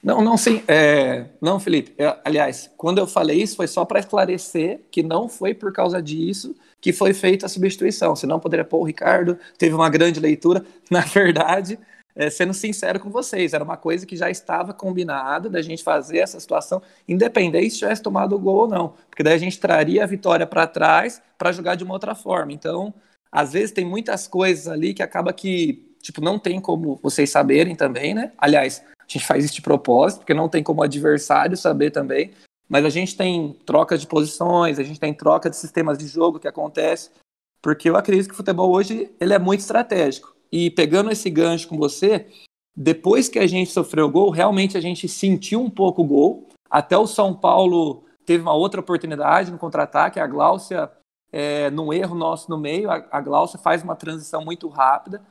Não, 0.02 0.22
não, 0.22 0.36
sim. 0.36 0.62
É... 0.68 1.26
Não, 1.40 1.58
Felipe. 1.58 1.92
Eu, 1.98 2.14
aliás, 2.24 2.70
quando 2.76 2.98
eu 2.98 3.06
falei 3.06 3.42
isso, 3.42 3.56
foi 3.56 3.66
só 3.66 3.84
para 3.84 4.00
esclarecer 4.00 4.80
que 4.90 5.02
não 5.02 5.28
foi 5.28 5.54
por 5.54 5.72
causa 5.72 6.00
disso 6.00 6.54
que 6.80 6.92
foi 6.92 7.12
feita 7.12 7.46
a 7.46 7.48
substituição. 7.48 8.14
Senão 8.14 8.38
poderia 8.38 8.64
pôr 8.64 8.78
o 8.78 8.84
Ricardo, 8.84 9.38
teve 9.58 9.74
uma 9.74 9.88
grande 9.88 10.20
leitura. 10.20 10.64
Na 10.90 11.00
verdade, 11.00 11.78
é, 12.14 12.30
sendo 12.30 12.54
sincero 12.54 13.00
com 13.00 13.10
vocês, 13.10 13.52
era 13.52 13.64
uma 13.64 13.76
coisa 13.76 14.06
que 14.06 14.16
já 14.16 14.30
estava 14.30 14.72
combinada 14.72 15.50
da 15.50 15.60
gente 15.60 15.82
fazer 15.82 16.18
essa 16.18 16.38
situação, 16.38 16.80
independente 17.08 17.70
se 17.70 17.78
tivesse 17.80 18.02
tomado 18.02 18.36
o 18.36 18.38
gol 18.38 18.56
ou 18.56 18.68
não. 18.68 18.94
Porque 19.10 19.22
daí 19.22 19.34
a 19.34 19.38
gente 19.38 19.58
traria 19.58 20.04
a 20.04 20.06
vitória 20.06 20.46
para 20.46 20.66
trás 20.66 21.20
para 21.36 21.52
jogar 21.52 21.74
de 21.74 21.84
uma 21.84 21.94
outra 21.94 22.14
forma. 22.14 22.52
Então, 22.52 22.94
às 23.30 23.52
vezes 23.52 23.72
tem 23.72 23.84
muitas 23.84 24.26
coisas 24.26 24.68
ali 24.68 24.94
que 24.94 25.02
acaba 25.02 25.32
que, 25.32 25.94
tipo, 26.00 26.20
não 26.20 26.38
tem 26.38 26.60
como 26.60 26.98
vocês 27.02 27.30
saberem 27.30 27.74
também, 27.74 28.14
né? 28.14 28.32
Aliás, 28.38 28.82
a 29.08 29.12
gente 29.12 29.26
faz 29.26 29.44
isso 29.44 29.54
de 29.54 29.62
propósito, 29.62 30.20
porque 30.20 30.34
não 30.34 30.48
tem 30.48 30.62
como 30.62 30.82
adversário 30.82 31.56
saber 31.56 31.90
também. 31.90 32.32
Mas 32.68 32.84
a 32.84 32.90
gente 32.90 33.16
tem 33.16 33.56
troca 33.64 33.96
de 33.96 34.06
posições, 34.06 34.78
a 34.78 34.82
gente 34.82 34.98
tem 34.98 35.14
troca 35.14 35.48
de 35.48 35.56
sistemas 35.56 35.96
de 35.96 36.06
jogo 36.08 36.40
que 36.40 36.48
acontece, 36.48 37.10
porque 37.62 37.88
eu 37.88 37.96
acredito 37.96 38.28
que 38.28 38.34
o 38.34 38.36
futebol 38.36 38.72
hoje 38.72 39.10
ele 39.20 39.32
é 39.32 39.38
muito 39.38 39.60
estratégico. 39.60 40.34
E 40.50 40.70
pegando 40.70 41.10
esse 41.10 41.30
gancho 41.30 41.68
com 41.68 41.76
você, 41.76 42.26
depois 42.76 43.28
que 43.28 43.38
a 43.38 43.46
gente 43.46 43.70
sofreu 43.70 44.06
o 44.06 44.10
gol, 44.10 44.30
realmente 44.30 44.76
a 44.76 44.80
gente 44.80 45.08
sentiu 45.08 45.60
um 45.60 45.70
pouco 45.70 46.02
o 46.02 46.06
gol. 46.06 46.48
Até 46.68 46.98
o 46.98 47.06
São 47.06 47.32
Paulo 47.32 48.04
teve 48.24 48.42
uma 48.42 48.54
outra 48.54 48.80
oportunidade 48.80 49.52
no 49.52 49.58
contra-ataque, 49.58 50.18
a 50.18 50.26
Gláucia, 50.26 50.90
é, 51.32 51.70
num 51.70 51.92
erro 51.92 52.16
nosso 52.16 52.50
no 52.50 52.58
meio, 52.58 52.90
a, 52.90 53.04
a 53.10 53.20
Gláucia 53.20 53.58
faz 53.58 53.82
uma 53.82 53.94
transição 53.94 54.44
muito 54.44 54.68
rápida. 54.68 55.22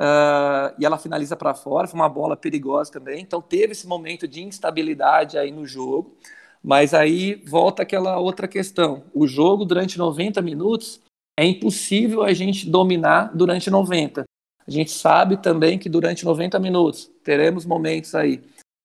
Uh, 0.00 0.72
e 0.78 0.86
ela 0.86 0.96
finaliza 0.96 1.36
para 1.36 1.52
fora, 1.52 1.86
foi 1.86 2.00
uma 2.00 2.08
bola 2.08 2.34
perigosa 2.34 2.90
também. 2.90 3.20
Então 3.20 3.42
teve 3.42 3.72
esse 3.72 3.86
momento 3.86 4.26
de 4.26 4.42
instabilidade 4.42 5.36
aí 5.36 5.50
no 5.50 5.66
jogo. 5.66 6.16
Mas 6.62 6.94
aí 6.94 7.34
volta 7.46 7.82
aquela 7.82 8.18
outra 8.18 8.48
questão. 8.48 9.02
O 9.12 9.26
jogo 9.26 9.64
durante 9.64 9.98
90 9.98 10.40
minutos 10.40 11.00
é 11.38 11.44
impossível 11.44 12.22
a 12.22 12.32
gente 12.32 12.68
dominar 12.68 13.30
durante 13.34 13.70
90. 13.70 14.24
A 14.66 14.70
gente 14.70 14.90
sabe 14.90 15.36
também 15.36 15.78
que 15.78 15.88
durante 15.88 16.24
90 16.24 16.58
minutos 16.58 17.10
teremos 17.22 17.66
momentos 17.66 18.14
aí 18.14 18.42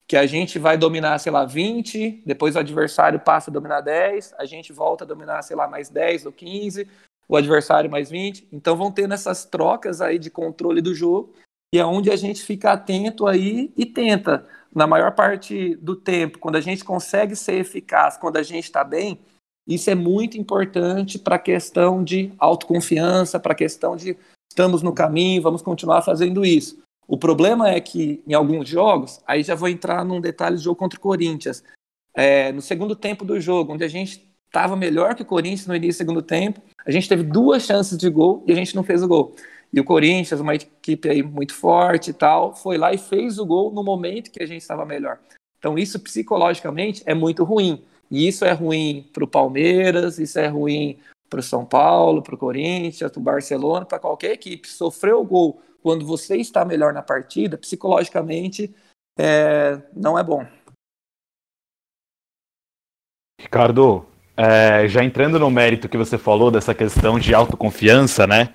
que 0.07 0.17
a 0.17 0.25
gente 0.25 0.59
vai 0.59 0.77
dominar, 0.77 1.17
sei 1.17 1.31
lá, 1.31 1.45
20, 1.45 2.23
depois 2.25 2.55
o 2.55 2.59
adversário 2.59 3.19
passa 3.19 3.49
a 3.49 3.53
dominar 3.53 3.81
10, 3.81 4.35
a 4.37 4.45
gente 4.45 4.71
volta 4.71 5.03
a 5.03 5.07
dominar, 5.07 5.41
sei 5.41 5.55
lá, 5.55 5.67
mais 5.67 5.89
10 5.89 6.27
ou 6.27 6.31
15, 6.31 6.87
o 7.27 7.35
adversário 7.35 7.89
mais 7.89 8.09
20. 8.09 8.47
Então 8.51 8.75
vão 8.75 8.91
ter 8.91 9.07
nessas 9.07 9.45
trocas 9.45 10.01
aí 10.01 10.19
de 10.19 10.29
controle 10.29 10.81
do 10.81 10.93
jogo, 10.93 11.33
e 11.73 11.79
é 11.79 11.85
onde 11.85 12.09
a 12.09 12.15
gente 12.15 12.41
fica 12.41 12.71
atento 12.71 13.27
aí 13.27 13.73
e 13.75 13.85
tenta, 13.85 14.47
na 14.73 14.87
maior 14.87 15.13
parte 15.13 15.75
do 15.75 15.95
tempo, 15.95 16.39
quando 16.39 16.55
a 16.55 16.61
gente 16.61 16.83
consegue 16.83 17.35
ser 17.35 17.55
eficaz, 17.55 18.17
quando 18.17 18.37
a 18.37 18.43
gente 18.43 18.65
está 18.65 18.83
bem, 18.83 19.19
isso 19.67 19.89
é 19.89 19.95
muito 19.95 20.37
importante 20.37 21.17
para 21.17 21.35
a 21.35 21.39
questão 21.39 22.03
de 22.03 22.31
autoconfiança, 22.37 23.39
para 23.39 23.53
a 23.53 23.55
questão 23.55 23.95
de 23.95 24.15
estamos 24.49 24.81
no 24.81 24.93
caminho, 24.93 25.41
vamos 25.41 25.61
continuar 25.61 26.01
fazendo 26.01 26.45
isso. 26.45 26.81
O 27.07 27.17
problema 27.17 27.69
é 27.69 27.81
que 27.81 28.23
em 28.27 28.33
alguns 28.33 28.69
jogos, 28.69 29.21
aí 29.25 29.43
já 29.43 29.55
vou 29.55 29.67
entrar 29.67 30.03
num 30.05 30.21
detalhe 30.21 30.55
do 30.55 30.61
jogo 30.61 30.77
contra 30.77 30.97
o 30.97 31.01
Corinthians. 31.01 31.63
É, 32.13 32.51
no 32.51 32.61
segundo 32.61 32.95
tempo 32.95 33.25
do 33.25 33.39
jogo, 33.39 33.73
onde 33.73 33.83
a 33.83 33.87
gente 33.87 34.34
estava 34.55 34.77
melhor 34.77 35.15
que 35.15 35.21
o 35.21 35.25
Corinthians 35.25 35.67
no 35.67 35.75
início 35.75 35.95
do 35.95 36.07
segundo 36.07 36.21
tempo. 36.21 36.61
A 36.85 36.91
gente 36.91 37.09
teve 37.09 37.23
duas 37.23 37.63
chances 37.63 37.97
de 37.97 38.09
gol 38.09 38.41
e 38.47 38.53
a 38.53 38.55
gente 38.55 38.73
não 38.73 38.83
fez 38.83 39.03
o 39.03 39.07
gol. 39.07 39.35
E 39.73 39.79
o 39.81 39.83
Corinthians, 39.83 40.39
uma 40.39 40.55
equipe 40.55 41.09
aí 41.09 41.21
muito 41.21 41.53
forte 41.53 42.11
e 42.11 42.13
tal, 42.13 42.55
foi 42.55 42.77
lá 42.77 42.93
e 42.93 42.97
fez 42.97 43.37
o 43.37 43.45
gol 43.45 43.73
no 43.73 43.83
momento 43.83 44.31
que 44.31 44.41
a 44.41 44.45
gente 44.45 44.61
estava 44.61 44.85
melhor. 44.85 45.19
Então 45.59 45.77
isso 45.77 45.99
psicologicamente 45.99 47.03
é 47.05 47.13
muito 47.13 47.43
ruim. 47.43 47.83
E 48.09 48.25
isso 48.25 48.45
é 48.45 48.53
ruim 48.53 49.09
para 49.11 49.25
o 49.25 49.27
Palmeiras, 49.27 50.19
isso 50.19 50.39
é 50.39 50.47
ruim 50.47 50.97
para 51.29 51.41
o 51.41 51.43
São 51.43 51.65
Paulo, 51.65 52.21
para 52.21 52.35
o 52.35 52.37
Corinthians, 52.37 53.11
para 53.11 53.19
o 53.19 53.23
Barcelona, 53.23 53.85
para 53.85 53.99
qualquer 53.99 54.31
equipe. 54.31 54.69
Sofreu 54.69 55.19
o 55.19 55.25
gol 55.25 55.61
quando 55.83 56.05
você 56.05 56.37
está 56.37 56.63
melhor 56.63 56.93
na 56.93 57.01
partida, 57.01 57.57
psicologicamente 57.57 58.73
é, 59.19 59.81
não 59.93 60.17
é 60.17 60.23
bom. 60.23 60.47
Ricardo, 63.41 64.05
é, 64.37 64.87
já 64.87 65.03
entrando 65.03 65.39
no 65.39 65.49
mérito 65.49 65.87
que 65.89 65.97
você 65.97 66.17
falou 66.17 66.51
dessa 66.51 66.73
questão 66.73 67.19
de 67.19 67.33
autoconfiança, 67.33 68.27
né? 68.27 68.49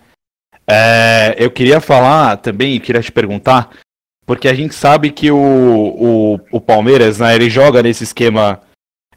É, 0.66 1.34
eu 1.38 1.50
queria 1.50 1.80
falar 1.80 2.36
também, 2.36 2.78
queria 2.78 3.02
te 3.02 3.10
perguntar, 3.10 3.70
porque 4.26 4.46
a 4.46 4.54
gente 4.54 4.74
sabe 4.74 5.10
que 5.10 5.30
o, 5.30 5.36
o, 5.36 6.40
o 6.52 6.60
Palmeiras, 6.60 7.18
né, 7.18 7.34
ele 7.34 7.50
joga 7.50 7.82
nesse 7.82 8.04
esquema 8.04 8.60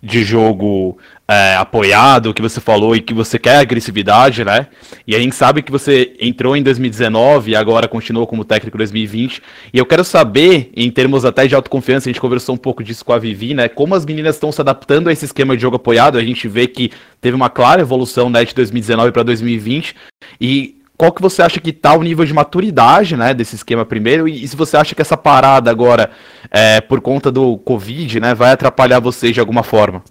de 0.02 0.24
jogo 0.24 0.98
é, 1.28 1.56
apoiado, 1.56 2.34
que 2.34 2.42
você 2.42 2.60
falou, 2.60 2.96
e 2.96 3.02
que 3.02 3.14
você 3.14 3.40
quer 3.40 3.58
agressividade, 3.58 4.44
né? 4.44 4.68
E 5.08 5.16
a 5.16 5.20
gente 5.20 5.36
sabe 5.36 5.62
que 5.62 5.72
você 5.72 6.14
entrou 6.20 6.56
em 6.56 6.62
2019 6.62 7.52
e 7.52 7.56
agora 7.56 7.88
continuou 7.88 8.28
como 8.28 8.44
técnico 8.44 8.76
em 8.76 8.80
2020. 8.80 9.42
E 9.74 9.78
eu 9.78 9.86
quero 9.86 10.04
saber, 10.04 10.72
em 10.76 10.92
termos 10.92 11.24
até 11.24 11.48
de 11.48 11.56
autoconfiança, 11.56 12.10
a 12.10 12.12
gente 12.12 12.22
conversou 12.22 12.56
um 12.56 12.58
pouco 12.58 12.84
disso 12.84 13.06
com 13.06 13.14
a 13.14 13.20
Vivi, 13.20 13.54
né? 13.54 13.70
Como 13.70 13.96
as 13.96 14.06
meninas 14.06 14.36
estão 14.36 14.52
se 14.52 14.60
adaptando 14.60 15.08
a 15.08 15.14
esse 15.14 15.26
esquema 15.26 15.56
de 15.56 15.62
jogo 15.62 15.78
apoiado. 15.78 16.18
A 16.18 16.24
gente 16.24 16.48
vê 16.48 16.68
que 16.68 16.92
teve 17.22 17.36
uma 17.36 17.50
clara 17.50 17.82
evolução 17.82 18.30
né, 18.30 18.44
de 18.44 18.54
2019 18.54 19.12
para 19.12 19.24
2020. 19.24 19.96
E 20.42 20.82
qual 20.98 21.12
que 21.12 21.22
você 21.22 21.42
acha 21.42 21.60
que 21.60 21.70
está 21.70 21.94
o 21.96 22.04
nível 22.04 22.26
de 22.26 22.34
maturidade, 22.34 23.16
né, 23.18 23.34
desse 23.34 23.56
esquema 23.56 23.86
primeiro, 23.86 24.28
e, 24.28 24.44
e 24.44 24.48
se 24.48 24.56
você 24.56 24.78
acha 24.78 24.94
que 24.94 25.02
essa 25.02 25.18
parada 25.18 25.72
agora, 25.72 26.12
é, 26.52 26.82
por 26.82 27.02
conta 27.02 27.32
do 27.32 27.58
Covid, 27.58 28.20
né, 28.20 28.36
vai 28.36 28.52
atrapalhar 28.52 29.00
vocês 29.00 29.34
de 29.34 29.40
alguma 29.40 29.64
forma? 29.64 30.04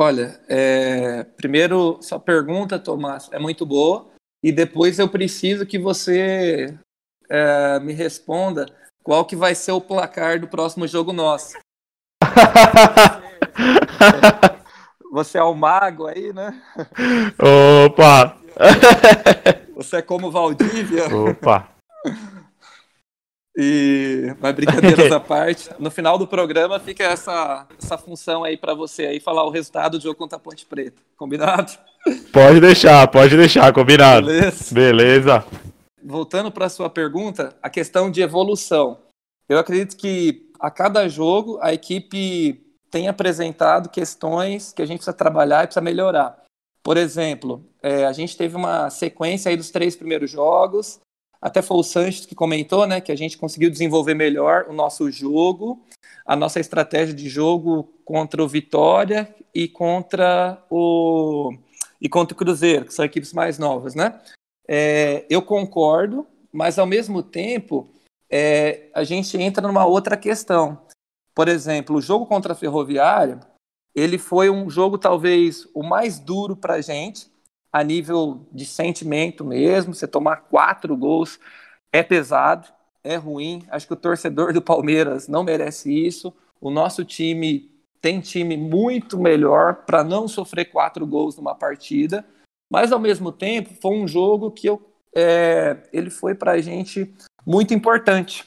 Olha, 0.00 0.40
é, 0.48 1.24
primeiro, 1.24 1.98
sua 2.00 2.20
pergunta, 2.20 2.78
Tomás, 2.78 3.28
é 3.32 3.38
muito 3.40 3.66
boa, 3.66 4.06
e 4.40 4.52
depois 4.52 4.96
eu 5.00 5.08
preciso 5.08 5.66
que 5.66 5.76
você 5.76 6.78
é, 7.28 7.80
me 7.80 7.92
responda 7.92 8.66
qual 9.02 9.24
que 9.24 9.34
vai 9.34 9.56
ser 9.56 9.72
o 9.72 9.80
placar 9.80 10.38
do 10.38 10.46
próximo 10.46 10.86
jogo 10.86 11.12
nosso. 11.12 11.58
você 15.10 15.38
é 15.38 15.42
o 15.42 15.52
mago 15.52 16.06
aí, 16.06 16.32
né? 16.32 16.62
Opa! 17.84 18.36
Você 19.74 19.96
é 19.96 20.02
como 20.02 20.30
Valdívia. 20.30 21.12
Opa! 21.12 21.70
E, 23.60 24.36
mas 24.40 24.54
brincadeiras 24.54 25.10
à 25.10 25.18
parte, 25.18 25.68
no 25.80 25.90
final 25.90 26.16
do 26.16 26.28
programa 26.28 26.78
fica 26.78 27.02
essa, 27.02 27.66
essa 27.76 27.98
função 27.98 28.44
aí 28.44 28.56
para 28.56 28.72
você 28.72 29.06
aí 29.06 29.18
falar 29.18 29.42
o 29.42 29.50
resultado 29.50 29.98
do 29.98 30.02
jogo 30.02 30.14
contra 30.14 30.36
a 30.36 30.40
Ponte 30.40 30.64
Preta. 30.64 31.02
Combinado? 31.16 31.72
Pode 32.32 32.60
deixar, 32.60 33.08
pode 33.08 33.36
deixar, 33.36 33.72
combinado. 33.72 34.26
Beleza. 34.28 34.72
Beleza. 34.72 35.44
Voltando 36.00 36.52
para 36.52 36.68
sua 36.68 36.88
pergunta, 36.88 37.52
a 37.60 37.68
questão 37.68 38.12
de 38.12 38.22
evolução. 38.22 38.98
Eu 39.48 39.58
acredito 39.58 39.96
que 39.96 40.48
a 40.60 40.70
cada 40.70 41.08
jogo 41.08 41.58
a 41.60 41.74
equipe 41.74 42.64
tem 42.92 43.08
apresentado 43.08 43.88
questões 43.88 44.72
que 44.72 44.82
a 44.82 44.86
gente 44.86 44.98
precisa 44.98 45.16
trabalhar 45.16 45.64
e 45.64 45.66
precisa 45.66 45.82
melhorar. 45.82 46.44
Por 46.80 46.96
exemplo, 46.96 47.64
é, 47.82 48.06
a 48.06 48.12
gente 48.12 48.36
teve 48.36 48.54
uma 48.54 48.88
sequência 48.88 49.50
aí 49.50 49.56
dos 49.56 49.70
três 49.70 49.96
primeiros 49.96 50.30
jogos. 50.30 51.00
Até 51.40 51.62
foi 51.62 51.76
o 51.76 51.82
Sanches 51.82 52.26
que 52.26 52.34
comentou, 52.34 52.86
né, 52.86 53.00
que 53.00 53.12
a 53.12 53.16
gente 53.16 53.38
conseguiu 53.38 53.70
desenvolver 53.70 54.14
melhor 54.14 54.66
o 54.68 54.72
nosso 54.72 55.10
jogo. 55.10 55.84
a 56.26 56.36
nossa 56.36 56.60
estratégia 56.60 57.14
de 57.14 57.26
jogo 57.26 57.84
contra 58.04 58.44
o 58.44 58.48
Vitória 58.48 59.34
e 59.54 59.66
contra 59.66 60.62
o 60.70 61.56
e 62.00 62.08
contra 62.08 62.34
o 62.34 62.36
Cruzeiro, 62.36 62.84
que 62.84 62.94
são 62.94 63.04
equipes 63.04 63.32
mais 63.32 63.58
novas, 63.58 63.94
né? 63.94 64.20
É, 64.68 65.24
eu 65.30 65.40
concordo, 65.40 66.26
mas 66.52 66.78
ao 66.78 66.86
mesmo 66.86 67.22
tempo 67.22 67.88
é, 68.30 68.90
a 68.94 69.02
gente 69.04 69.36
entra 69.40 69.66
numa 69.66 69.86
outra 69.86 70.16
questão. 70.16 70.78
Por 71.34 71.48
exemplo, 71.48 71.96
o 71.96 72.02
jogo 72.02 72.26
contra 72.26 72.52
a 72.52 72.56
Ferroviária, 72.56 73.40
ele 73.94 74.18
foi 74.18 74.50
um 74.50 74.68
jogo 74.68 74.98
talvez 74.98 75.66
o 75.74 75.82
mais 75.82 76.18
duro 76.18 76.54
para 76.54 76.74
a 76.74 76.80
gente, 76.80 77.26
a 77.72 77.84
nível 77.84 78.46
de 78.52 78.64
sentimento 78.64 79.44
mesmo. 79.44 79.94
Você 79.94 80.06
tomar 80.06 80.36
quatro 80.48 80.96
gols 80.96 81.38
é 81.92 82.02
pesado, 82.02 82.68
é 83.02 83.16
ruim. 83.16 83.64
Acho 83.70 83.86
que 83.86 83.92
o 83.92 83.96
torcedor 83.96 84.52
do 84.52 84.62
Palmeiras 84.62 85.28
não 85.28 85.44
merece 85.44 85.92
isso. 85.92 86.32
O 86.60 86.70
nosso 86.70 87.04
time 87.04 87.70
tem 88.00 88.20
time 88.20 88.56
muito 88.56 89.18
melhor 89.18 89.84
para 89.86 90.04
não 90.04 90.28
sofrer 90.28 90.66
quatro 90.66 91.06
gols 91.06 91.36
numa 91.36 91.54
partida. 91.54 92.24
Mas 92.70 92.92
ao 92.92 92.98
mesmo 92.98 93.32
tempo 93.32 93.74
foi 93.80 93.96
um 93.96 94.06
jogo 94.06 94.50
que 94.50 94.68
eu, 94.68 94.80
é, 95.14 95.76
ele 95.92 96.10
foi 96.10 96.34
para 96.34 96.52
a 96.52 96.60
gente 96.60 97.12
muito 97.46 97.72
importante. 97.72 98.46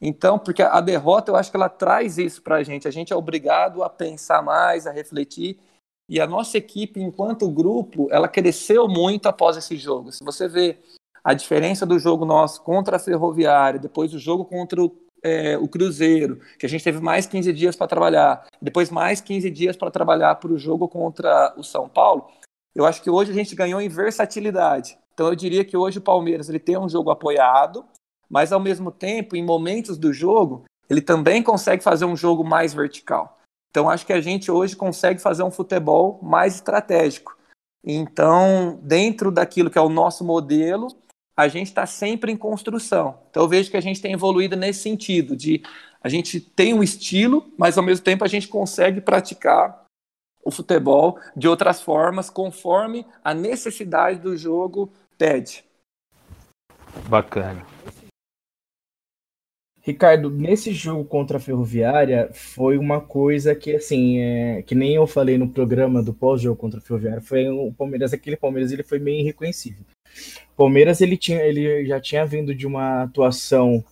Então, 0.00 0.38
porque 0.38 0.62
a 0.62 0.80
derrota 0.80 1.30
eu 1.30 1.36
acho 1.36 1.50
que 1.50 1.56
ela 1.56 1.68
traz 1.68 2.18
isso 2.18 2.40
para 2.42 2.56
a 2.56 2.62
gente. 2.62 2.86
A 2.86 2.90
gente 2.90 3.12
é 3.12 3.16
obrigado 3.16 3.82
a 3.82 3.90
pensar 3.90 4.42
mais, 4.42 4.86
a 4.86 4.92
refletir. 4.92 5.58
E 6.08 6.20
a 6.20 6.26
nossa 6.26 6.56
equipe, 6.56 7.00
enquanto 7.00 7.50
grupo, 7.50 8.08
ela 8.10 8.26
cresceu 8.26 8.88
muito 8.88 9.26
após 9.26 9.56
esse 9.56 9.76
jogo. 9.76 10.10
Se 10.10 10.24
você 10.24 10.48
vê 10.48 10.78
a 11.22 11.34
diferença 11.34 11.84
do 11.84 11.98
jogo 11.98 12.24
nosso 12.24 12.62
contra 12.62 12.96
a 12.96 12.98
Ferroviária, 12.98 13.78
depois 13.78 14.14
o 14.14 14.18
jogo 14.18 14.44
contra 14.44 14.82
o, 14.82 14.96
é, 15.22 15.58
o 15.58 15.68
Cruzeiro, 15.68 16.40
que 16.58 16.64
a 16.64 16.68
gente 16.68 16.82
teve 16.82 17.00
mais 17.00 17.26
15 17.26 17.52
dias 17.52 17.76
para 17.76 17.86
trabalhar, 17.86 18.46
depois 18.62 18.88
mais 18.90 19.20
15 19.20 19.50
dias 19.50 19.76
para 19.76 19.90
trabalhar 19.90 20.36
para 20.36 20.50
o 20.50 20.58
jogo 20.58 20.88
contra 20.88 21.54
o 21.58 21.62
São 21.62 21.88
Paulo, 21.88 22.28
eu 22.74 22.86
acho 22.86 23.02
que 23.02 23.10
hoje 23.10 23.30
a 23.30 23.34
gente 23.34 23.54
ganhou 23.54 23.80
em 23.80 23.88
versatilidade. 23.88 24.96
Então 25.12 25.26
eu 25.26 25.34
diria 25.34 25.64
que 25.64 25.76
hoje 25.76 25.98
o 25.98 26.02
Palmeiras 26.02 26.48
ele 26.48 26.60
tem 26.60 26.78
um 26.78 26.88
jogo 26.88 27.10
apoiado, 27.10 27.84
mas 28.30 28.52
ao 28.52 28.60
mesmo 28.60 28.90
tempo, 28.90 29.36
em 29.36 29.44
momentos 29.44 29.98
do 29.98 30.12
jogo, 30.12 30.64
ele 30.88 31.02
também 31.02 31.42
consegue 31.42 31.82
fazer 31.82 32.04
um 32.04 32.16
jogo 32.16 32.44
mais 32.44 32.72
vertical. 32.72 33.37
Então 33.70 33.88
acho 33.88 34.06
que 34.06 34.12
a 34.12 34.20
gente 34.20 34.50
hoje 34.50 34.74
consegue 34.76 35.20
fazer 35.20 35.42
um 35.42 35.50
futebol 35.50 36.18
mais 36.22 36.56
estratégico. 36.56 37.36
Então, 37.84 38.78
dentro 38.82 39.30
daquilo 39.30 39.70
que 39.70 39.78
é 39.78 39.80
o 39.80 39.88
nosso 39.88 40.24
modelo, 40.24 40.88
a 41.36 41.46
gente 41.46 41.68
está 41.68 41.86
sempre 41.86 42.32
em 42.32 42.36
construção. 42.36 43.20
Então 43.30 43.44
eu 43.44 43.48
vejo 43.48 43.70
que 43.70 43.76
a 43.76 43.80
gente 43.80 44.02
tem 44.02 44.12
evoluído 44.12 44.56
nesse 44.56 44.80
sentido, 44.80 45.36
de 45.36 45.62
a 46.02 46.08
gente 46.08 46.40
tem 46.40 46.74
um 46.74 46.82
estilo, 46.82 47.52
mas 47.56 47.78
ao 47.78 47.84
mesmo 47.84 48.04
tempo 48.04 48.24
a 48.24 48.28
gente 48.28 48.48
consegue 48.48 49.00
praticar 49.00 49.84
o 50.44 50.50
futebol 50.50 51.18
de 51.36 51.46
outras 51.46 51.82
formas, 51.82 52.30
conforme 52.30 53.06
a 53.22 53.34
necessidade 53.34 54.18
do 54.18 54.36
jogo 54.36 54.92
pede. 55.16 55.64
Bacana. 57.08 57.64
Ricardo, 59.88 60.28
nesse 60.28 60.70
jogo 60.74 61.02
contra 61.02 61.38
a 61.38 61.40
Ferroviária 61.40 62.28
foi 62.34 62.76
uma 62.76 63.00
coisa 63.00 63.54
que 63.54 63.74
assim, 63.74 64.18
é, 64.18 64.62
que 64.62 64.74
nem 64.74 64.94
eu 64.94 65.06
falei 65.06 65.38
no 65.38 65.48
programa 65.48 66.02
do 66.02 66.12
pós-jogo 66.12 66.60
contra 66.60 66.78
a 66.78 66.82
Ferroviária, 66.82 67.22
foi 67.22 67.48
o 67.48 67.72
Palmeiras, 67.72 68.12
aquele 68.12 68.36
Palmeiras 68.36 68.70
ele 68.70 68.82
foi 68.82 68.98
meio 68.98 69.20
irreconhecível. 69.20 69.82
O 70.52 70.56
Palmeiras 70.58 71.00
ele 71.00 71.16
tinha, 71.16 71.40
ele 71.40 71.86
já 71.86 71.98
tinha 71.98 72.26
vindo 72.26 72.54
de 72.54 72.66
uma 72.66 73.04
atuação 73.04 73.82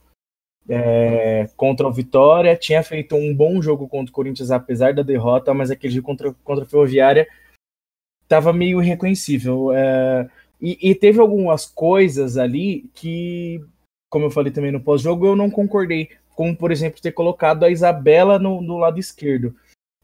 é, 0.68 1.48
contra 1.56 1.88
o 1.88 1.92
Vitória, 1.92 2.54
tinha 2.56 2.82
feito 2.82 3.16
um 3.16 3.34
bom 3.34 3.62
jogo 3.62 3.88
contra 3.88 4.10
o 4.10 4.14
Corinthians, 4.14 4.50
apesar 4.50 4.92
da 4.92 5.02
derrota, 5.02 5.54
mas 5.54 5.70
aquele 5.70 5.94
jogo 5.94 6.06
contra, 6.06 6.30
contra 6.44 6.64
a 6.64 6.68
Ferroviária 6.68 7.26
estava 8.22 8.52
meio 8.52 8.82
irreconhecível. 8.82 9.72
É, 9.72 10.28
e, 10.60 10.90
e, 10.90 10.94
teve 10.94 11.20
algumas 11.20 11.64
coisas 11.64 12.36
ali 12.36 12.90
que, 12.92 13.62
como 14.08 14.26
eu 14.26 14.30
falei 14.30 14.52
também 14.52 14.72
no 14.72 14.80
pós-jogo, 14.80 15.26
eu 15.26 15.36
não 15.36 15.50
concordei. 15.50 16.10
Como, 16.34 16.54
por 16.54 16.70
exemplo, 16.70 17.00
ter 17.00 17.12
colocado 17.12 17.64
a 17.64 17.70
Isabela 17.70 18.38
no, 18.38 18.60
no 18.60 18.76
lado 18.76 18.98
esquerdo. 18.98 19.54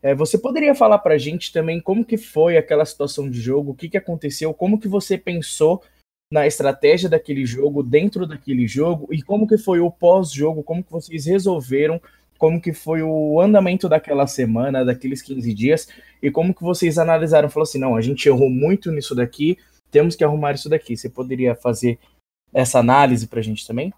É, 0.03 0.15
você 0.15 0.37
poderia 0.37 0.75
falar 0.75 0.99
para 0.99 1.15
a 1.15 1.19
gente 1.19 1.53
também 1.53 1.81
como 1.81 2.05
que 2.05 2.17
foi 2.17 2.57
aquela 2.57 2.85
situação 2.85 3.31
de 3.31 3.41
jogo, 3.41 3.71
o 3.71 3.75
que, 3.75 3.89
que 3.89 3.97
aconteceu, 3.97 4.53
como 4.53 4.81
que 4.81 4.89
você 4.89 5.17
pensou 5.17 5.83
na 6.31 6.47
estratégia 6.47 7.09
daquele 7.09 7.45
jogo, 7.45 7.83
dentro 7.83 8.27
daquele 8.27 8.67
jogo, 8.67 9.07
e 9.13 9.23
como 9.23 9.47
que 9.47 9.59
foi 9.59 9.81
o 9.81 9.91
pós-jogo, 9.91 10.63
como 10.63 10.83
que 10.83 10.91
vocês 10.91 11.27
resolveram, 11.27 12.01
como 12.39 12.61
que 12.61 12.73
foi 12.73 13.03
o 13.03 13.41
andamento 13.41 13.89
daquela 13.89 14.27
semana, 14.27 14.85
daqueles 14.85 15.23
15 15.23 15.55
dias, 15.55 15.89
e 16.21 16.31
como 16.31 16.55
que 16.55 16.63
vocês 16.63 16.99
analisaram, 16.99 17.51
falou 17.51 17.65
assim, 17.65 17.79
não, 17.79 17.95
a 17.95 18.01
gente 18.01 18.27
errou 18.27 18.51
muito 18.51 18.91
nisso 18.91 19.15
daqui, 19.15 19.59
temos 19.93 20.17
que 20.17 20.25
arrumar 20.25 20.55
isso 20.55 20.69
daqui. 20.69 20.97
Você 20.97 21.09
poderia 21.09 21.55
fazer 21.55 21.99
essa 22.53 22.79
análise 22.79 23.27
para 23.27 23.41
a 23.41 23.43
gente 23.43 23.67
também? 23.67 23.93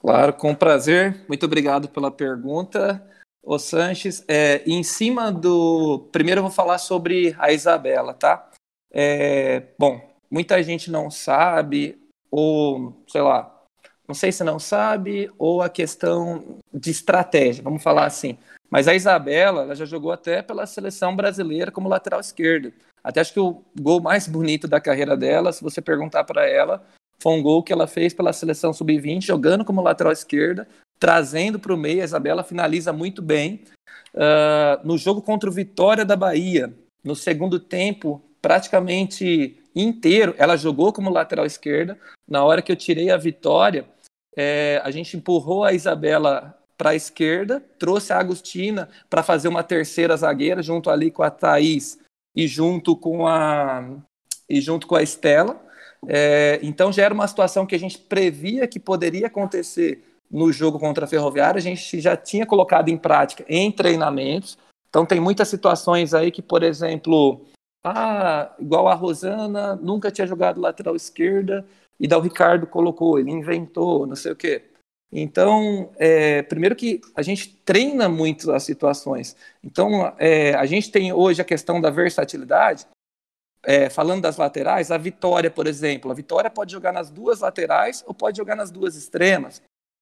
Claro, 0.00 0.32
com 0.32 0.54
prazer. 0.54 1.24
Muito 1.28 1.44
obrigado 1.44 1.88
pela 1.88 2.10
pergunta. 2.10 3.04
O 3.42 3.58
Sanches, 3.58 4.24
é, 4.28 4.62
em 4.66 4.82
cima 4.82 5.32
do. 5.32 6.08
Primeiro 6.12 6.40
eu 6.40 6.42
vou 6.42 6.52
falar 6.52 6.78
sobre 6.78 7.34
a 7.38 7.52
Isabela, 7.52 8.14
tá? 8.14 8.50
É, 8.92 9.68
bom, 9.78 10.00
muita 10.30 10.62
gente 10.62 10.90
não 10.90 11.10
sabe, 11.10 11.98
ou 12.30 13.02
sei 13.08 13.20
lá, 13.20 13.64
não 14.06 14.14
sei 14.14 14.32
se 14.32 14.42
não 14.42 14.58
sabe, 14.58 15.30
ou 15.38 15.62
a 15.62 15.68
questão 15.68 16.58
de 16.72 16.90
estratégia, 16.90 17.62
vamos 17.62 17.82
falar 17.82 18.06
assim. 18.06 18.38
Mas 18.70 18.88
a 18.88 18.94
Isabela, 18.94 19.62
ela 19.62 19.74
já 19.74 19.84
jogou 19.84 20.12
até 20.12 20.42
pela 20.42 20.66
seleção 20.66 21.14
brasileira 21.14 21.70
como 21.70 21.88
lateral 21.88 22.20
esquerda. 22.20 22.72
Até 23.02 23.20
acho 23.20 23.32
que 23.32 23.40
o 23.40 23.62
gol 23.80 24.00
mais 24.00 24.26
bonito 24.26 24.66
da 24.68 24.80
carreira 24.80 25.16
dela, 25.16 25.52
se 25.52 25.62
você 25.62 25.80
perguntar 25.80 26.24
para 26.24 26.46
ela, 26.46 26.84
foi 27.20 27.32
um 27.32 27.42
gol 27.42 27.62
que 27.62 27.72
ela 27.72 27.86
fez 27.86 28.14
pela 28.14 28.32
seleção 28.32 28.72
sub-20, 28.72 29.22
jogando 29.22 29.64
como 29.64 29.82
lateral 29.82 30.12
esquerda, 30.12 30.68
trazendo 30.98 31.58
para 31.58 31.74
o 31.74 31.76
meio. 31.76 32.02
A 32.02 32.04
Isabela 32.04 32.44
finaliza 32.44 32.92
muito 32.92 33.20
bem. 33.20 33.62
Uh, 34.14 34.86
no 34.86 34.96
jogo 34.96 35.20
contra 35.20 35.48
o 35.48 35.52
Vitória 35.52 36.04
da 36.04 36.16
Bahia, 36.16 36.72
no 37.04 37.14
segundo 37.14 37.58
tempo, 37.58 38.22
praticamente 38.40 39.58
inteiro. 39.74 40.34
Ela 40.38 40.56
jogou 40.56 40.92
como 40.92 41.10
lateral 41.10 41.46
esquerda. 41.46 41.98
Na 42.26 42.44
hora 42.44 42.62
que 42.62 42.70
eu 42.70 42.76
tirei 42.76 43.10
a 43.10 43.16
vitória, 43.16 43.86
é, 44.36 44.80
a 44.84 44.90
gente 44.90 45.16
empurrou 45.16 45.64
a 45.64 45.72
Isabela 45.72 46.56
para 46.76 46.90
a 46.90 46.94
esquerda, 46.94 47.60
trouxe 47.78 48.12
a 48.12 48.18
Agostina 48.18 48.88
para 49.10 49.22
fazer 49.22 49.48
uma 49.48 49.64
terceira 49.64 50.16
zagueira, 50.16 50.62
junto 50.62 50.88
ali 50.90 51.10
com 51.10 51.24
a 51.24 51.30
Thaís 51.30 51.98
e 52.38 52.46
junto 52.46 52.94
com 52.94 53.26
a, 53.26 53.84
e 54.48 54.60
junto 54.60 54.86
com 54.86 54.94
a 54.94 55.02
Estela. 55.02 55.60
É, 56.06 56.60
então 56.62 56.92
já 56.92 57.02
era 57.02 57.12
uma 57.12 57.26
situação 57.26 57.66
que 57.66 57.74
a 57.74 57.78
gente 57.78 57.98
previa 57.98 58.68
que 58.68 58.78
poderia 58.78 59.26
acontecer 59.26 60.04
no 60.30 60.52
jogo 60.52 60.78
contra 60.78 61.04
a 61.04 61.08
Ferroviária, 61.08 61.58
a 61.58 61.62
gente 61.62 62.00
já 62.00 62.16
tinha 62.16 62.46
colocado 62.46 62.90
em 62.90 62.96
prática 62.96 63.44
em 63.48 63.72
treinamentos. 63.72 64.56
Então 64.88 65.04
tem 65.04 65.18
muitas 65.18 65.48
situações 65.48 66.14
aí 66.14 66.30
que, 66.30 66.40
por 66.40 66.62
exemplo, 66.62 67.44
ah, 67.84 68.54
igual 68.60 68.86
a 68.86 68.94
Rosana, 68.94 69.74
nunca 69.74 70.08
tinha 70.08 70.26
jogado 70.26 70.60
lateral 70.60 70.94
esquerda, 70.94 71.66
e 71.98 72.06
daí 72.06 72.20
o 72.20 72.22
Ricardo 72.22 72.68
colocou, 72.68 73.18
ele 73.18 73.32
inventou, 73.32 74.06
não 74.06 74.14
sei 74.14 74.30
o 74.30 74.36
quê. 74.36 74.62
Então, 75.10 75.90
é, 75.96 76.42
primeiro 76.42 76.76
que 76.76 77.00
a 77.16 77.22
gente 77.22 77.48
treina 77.64 78.08
muito 78.08 78.52
as 78.52 78.62
situações. 78.62 79.34
Então, 79.64 80.14
é, 80.18 80.54
a 80.54 80.66
gente 80.66 80.90
tem 80.90 81.12
hoje 81.12 81.40
a 81.40 81.44
questão 81.44 81.80
da 81.80 81.90
versatilidade. 81.90 82.86
É, 83.64 83.90
falando 83.90 84.22
das 84.22 84.36
laterais, 84.36 84.90
a 84.90 84.96
Vitória, 84.96 85.50
por 85.50 85.66
exemplo, 85.66 86.10
a 86.10 86.14
Vitória 86.14 86.48
pode 86.48 86.72
jogar 86.72 86.92
nas 86.92 87.10
duas 87.10 87.40
laterais 87.40 88.04
ou 88.06 88.14
pode 88.14 88.36
jogar 88.36 88.54
nas 88.54 88.70
duas 88.70 88.94
extremas. 88.94 89.60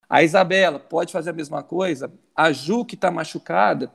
A 0.09 0.23
Isabela 0.23 0.79
pode 0.79 1.13
fazer 1.13 1.31
a 1.31 1.33
mesma 1.33 1.63
coisa. 1.63 2.13
A 2.35 2.53
Ju, 2.53 2.85
que 2.85 2.95
está 2.95 3.11
machucada, 3.11 3.91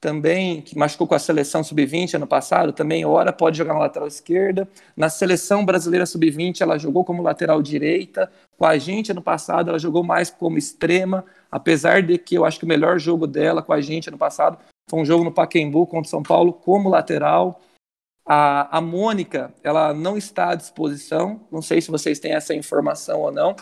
também, 0.00 0.60
que 0.60 0.76
machucou 0.76 1.06
com 1.06 1.14
a 1.14 1.18
seleção 1.18 1.64
sub-20 1.64 2.14
ano 2.14 2.26
passado, 2.26 2.72
também 2.72 3.04
ora 3.04 3.32
pode 3.32 3.56
jogar 3.56 3.74
na 3.74 3.80
lateral 3.80 4.06
esquerda. 4.06 4.68
Na 4.96 5.08
seleção 5.08 5.64
brasileira 5.64 6.04
sub-20 6.04 6.60
ela 6.60 6.78
jogou 6.78 7.04
como 7.04 7.22
lateral 7.22 7.62
direita. 7.62 8.30
Com 8.58 8.66
a 8.66 8.76
gente 8.76 9.10
ano 9.10 9.22
passado 9.22 9.70
ela 9.70 9.78
jogou 9.78 10.04
mais 10.04 10.30
como 10.30 10.58
extrema, 10.58 11.24
apesar 11.50 12.02
de 12.02 12.18
que 12.18 12.34
eu 12.34 12.44
acho 12.44 12.58
que 12.58 12.64
o 12.64 12.68
melhor 12.68 12.98
jogo 12.98 13.26
dela 13.26 13.62
com 13.62 13.72
a 13.72 13.80
gente 13.80 14.08
ano 14.08 14.18
passado 14.18 14.58
foi 14.88 15.00
um 15.00 15.04
jogo 15.04 15.24
no 15.24 15.32
Pacaembu 15.32 15.86
contra 15.86 16.06
o 16.06 16.10
São 16.10 16.22
Paulo 16.22 16.52
como 16.52 16.88
lateral. 16.88 17.60
A, 18.28 18.78
a 18.78 18.80
Mônica, 18.80 19.54
ela 19.62 19.94
não 19.94 20.16
está 20.16 20.50
à 20.50 20.54
disposição, 20.54 21.40
não 21.50 21.62
sei 21.62 21.80
se 21.80 21.90
vocês 21.90 22.18
têm 22.18 22.32
essa 22.32 22.54
informação 22.54 23.20
ou 23.20 23.32
não. 23.32 23.56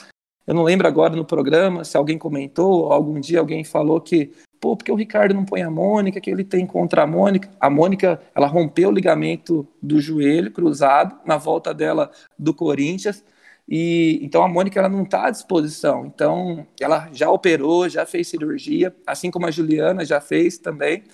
Eu 0.46 0.54
não 0.54 0.62
lembro 0.62 0.86
agora 0.86 1.14
no 1.16 1.24
programa 1.24 1.84
se 1.84 1.96
alguém 1.96 2.18
comentou, 2.18 2.92
algum 2.92 3.18
dia 3.20 3.40
alguém 3.40 3.64
falou 3.64 4.00
que 4.00 4.32
pô, 4.64 4.74
porque 4.74 4.90
o 4.90 4.94
Ricardo 4.94 5.34
não 5.34 5.44
põe 5.44 5.60
a 5.60 5.70
Mônica, 5.70 6.18
que 6.22 6.30
ele 6.30 6.42
tem 6.42 6.66
contra 6.66 7.02
a 7.02 7.06
Mônica. 7.06 7.50
A 7.60 7.68
Mônica, 7.68 8.18
ela 8.34 8.46
rompeu 8.46 8.88
o 8.88 8.92
ligamento 8.92 9.68
do 9.82 10.00
joelho 10.00 10.50
cruzado 10.50 11.20
na 11.26 11.36
volta 11.36 11.74
dela 11.74 12.10
do 12.38 12.54
Corinthians. 12.54 13.22
E 13.68 14.18
então 14.22 14.42
a 14.42 14.48
Mônica 14.48 14.78
ela 14.80 14.88
não 14.88 15.02
está 15.02 15.26
à 15.26 15.30
disposição. 15.30 16.06
Então 16.06 16.66
ela 16.80 17.10
já 17.12 17.30
operou, 17.30 17.90
já 17.90 18.06
fez 18.06 18.28
cirurgia, 18.28 18.96
assim 19.06 19.30
como 19.30 19.44
a 19.44 19.50
Juliana 19.50 20.02
já 20.02 20.18
fez 20.18 20.56
também. 20.56 21.04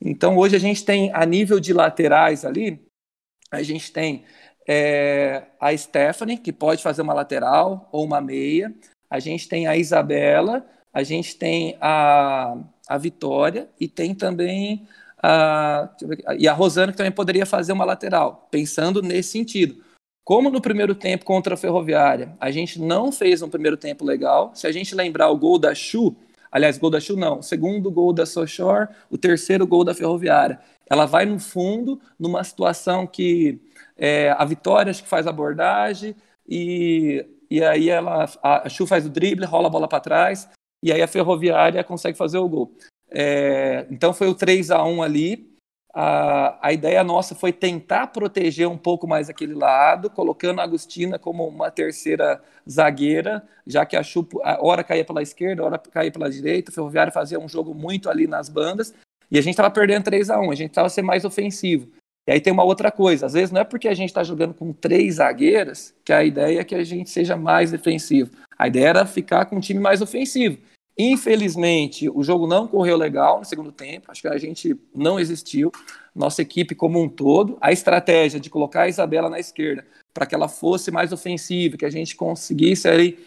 Então 0.00 0.38
hoje 0.38 0.54
a 0.54 0.60
gente 0.60 0.84
tem 0.84 1.12
a 1.12 1.26
nível 1.26 1.58
de 1.58 1.72
laterais 1.72 2.44
ali, 2.44 2.80
a 3.50 3.60
gente 3.60 3.92
tem 3.92 4.22
é, 4.68 5.46
a 5.60 5.76
Stephanie 5.76 6.38
que 6.38 6.52
pode 6.52 6.80
fazer 6.80 7.02
uma 7.02 7.12
lateral 7.12 7.88
ou 7.90 8.04
uma 8.04 8.20
meia. 8.20 8.72
A 9.10 9.18
gente 9.18 9.48
tem 9.48 9.66
a 9.66 9.76
Isabela, 9.76 10.64
a 10.92 11.02
gente 11.02 11.36
tem 11.36 11.76
a, 11.80 12.56
a 12.90 12.98
Vitória 12.98 13.68
e 13.78 13.86
tem 13.86 14.12
também 14.12 14.84
a, 15.22 15.88
e 16.36 16.48
a 16.48 16.52
Rosana 16.52 16.90
que 16.90 16.98
também 16.98 17.12
poderia 17.12 17.46
fazer 17.46 17.72
uma 17.72 17.84
lateral, 17.84 18.48
pensando 18.50 19.00
nesse 19.00 19.30
sentido. 19.30 19.80
Como 20.24 20.50
no 20.50 20.60
primeiro 20.60 20.92
tempo 20.92 21.24
contra 21.24 21.54
a 21.54 21.56
Ferroviária, 21.56 22.36
a 22.40 22.50
gente 22.50 22.80
não 22.80 23.12
fez 23.12 23.42
um 23.42 23.48
primeiro 23.48 23.76
tempo 23.76 24.04
legal. 24.04 24.50
Se 24.56 24.66
a 24.66 24.72
gente 24.72 24.92
lembrar 24.92 25.30
o 25.30 25.38
gol 25.38 25.56
da 25.56 25.72
Chu, 25.72 26.16
aliás, 26.50 26.78
gol 26.78 26.90
da 26.90 26.98
Chu 26.98 27.16
não, 27.16 27.38
o 27.38 27.42
segundo 27.44 27.92
gol 27.92 28.12
da 28.12 28.26
Sochor, 28.26 28.88
o 29.08 29.16
terceiro 29.16 29.64
gol 29.64 29.84
da 29.84 29.94
Ferroviária. 29.94 30.58
Ela 30.88 31.06
vai 31.06 31.24
no 31.24 31.38
fundo, 31.38 32.00
numa 32.18 32.42
situação 32.42 33.06
que 33.06 33.60
é, 33.96 34.30
a 34.36 34.44
Vitória 34.44 34.90
acho 34.90 35.04
que 35.04 35.08
faz 35.08 35.28
a 35.28 35.30
abordagem 35.30 36.16
e, 36.48 37.24
e 37.48 37.62
aí 37.62 37.88
ela, 37.88 38.28
a 38.42 38.68
Chu 38.68 38.84
faz 38.84 39.06
o 39.06 39.08
drible, 39.08 39.46
rola 39.46 39.68
a 39.68 39.70
bola 39.70 39.86
para 39.86 40.00
trás 40.00 40.48
e 40.82 40.92
aí 40.92 41.02
a 41.02 41.08
Ferroviária 41.08 41.84
consegue 41.84 42.16
fazer 42.16 42.38
o 42.38 42.48
gol. 42.48 42.72
É, 43.10 43.86
então 43.90 44.14
foi 44.14 44.28
o 44.28 44.34
3 44.34 44.70
a 44.70 44.84
1 44.84 45.02
ali 45.02 45.50
a, 45.92 46.68
a 46.68 46.72
ideia 46.72 47.02
nossa 47.02 47.34
foi 47.34 47.52
tentar 47.52 48.08
proteger 48.08 48.68
um 48.68 48.78
pouco 48.78 49.08
mais 49.08 49.28
aquele 49.28 49.54
lado, 49.54 50.08
colocando 50.08 50.60
a 50.60 50.64
Agostina 50.64 51.18
como 51.18 51.46
uma 51.46 51.70
terceira 51.70 52.40
zagueira, 52.68 53.42
já 53.66 53.84
que 53.84 53.96
a 53.96 54.02
Chupo, 54.02 54.40
a 54.44 54.64
hora 54.64 54.84
caía 54.84 55.04
pela 55.04 55.22
esquerda, 55.22 55.62
a 55.62 55.66
hora 55.66 55.78
caía 55.78 56.12
pela 56.12 56.30
direita, 56.30 56.70
o 56.70 56.74
Ferroviário 56.74 57.12
fazia 57.12 57.40
um 57.40 57.48
jogo 57.48 57.74
muito 57.74 58.08
ali 58.08 58.28
nas 58.28 58.48
bandas, 58.48 58.94
e 59.30 59.38
a 59.38 59.40
gente 59.40 59.54
estava 59.54 59.70
perdendo 59.70 60.04
3 60.04 60.30
a 60.30 60.40
1 60.40 60.50
a 60.50 60.54
gente 60.54 60.70
estava 60.70 60.88
sendo 60.88 61.06
mais 61.06 61.24
ofensivo. 61.24 61.88
E 62.28 62.32
aí 62.32 62.40
tem 62.40 62.52
uma 62.52 62.62
outra 62.62 62.92
coisa, 62.92 63.26
às 63.26 63.32
vezes 63.32 63.50
não 63.50 63.60
é 63.60 63.64
porque 63.64 63.88
a 63.88 63.94
gente 63.94 64.10
está 64.10 64.22
jogando 64.22 64.54
com 64.54 64.72
três 64.72 65.16
zagueiras 65.16 65.92
que 66.04 66.12
a 66.12 66.22
ideia 66.22 66.60
é 66.60 66.64
que 66.64 66.74
a 66.74 66.84
gente 66.84 67.10
seja 67.10 67.36
mais 67.36 67.72
defensivo. 67.72 68.30
A 68.56 68.68
ideia 68.68 68.88
era 68.88 69.06
ficar 69.06 69.46
com 69.46 69.56
um 69.56 69.60
time 69.60 69.80
mais 69.80 70.00
ofensivo. 70.00 70.58
Infelizmente, 71.02 72.10
o 72.10 72.22
jogo 72.22 72.46
não 72.46 72.68
correu 72.68 72.94
legal 72.94 73.38
no 73.38 73.44
segundo 73.46 73.72
tempo. 73.72 74.10
Acho 74.10 74.20
que 74.20 74.28
a 74.28 74.36
gente 74.36 74.78
não 74.94 75.18
existiu. 75.18 75.72
Nossa 76.14 76.42
equipe 76.42 76.74
como 76.74 77.00
um 77.00 77.08
todo. 77.08 77.56
A 77.58 77.72
estratégia 77.72 78.38
de 78.38 78.50
colocar 78.50 78.82
a 78.82 78.88
Isabela 78.88 79.30
na 79.30 79.40
esquerda 79.40 79.86
para 80.12 80.26
que 80.26 80.34
ela 80.34 80.46
fosse 80.46 80.90
mais 80.90 81.10
ofensiva, 81.10 81.78
que 81.78 81.86
a 81.86 81.90
gente 81.90 82.14
conseguisse 82.14 82.86
aí, 82.86 83.18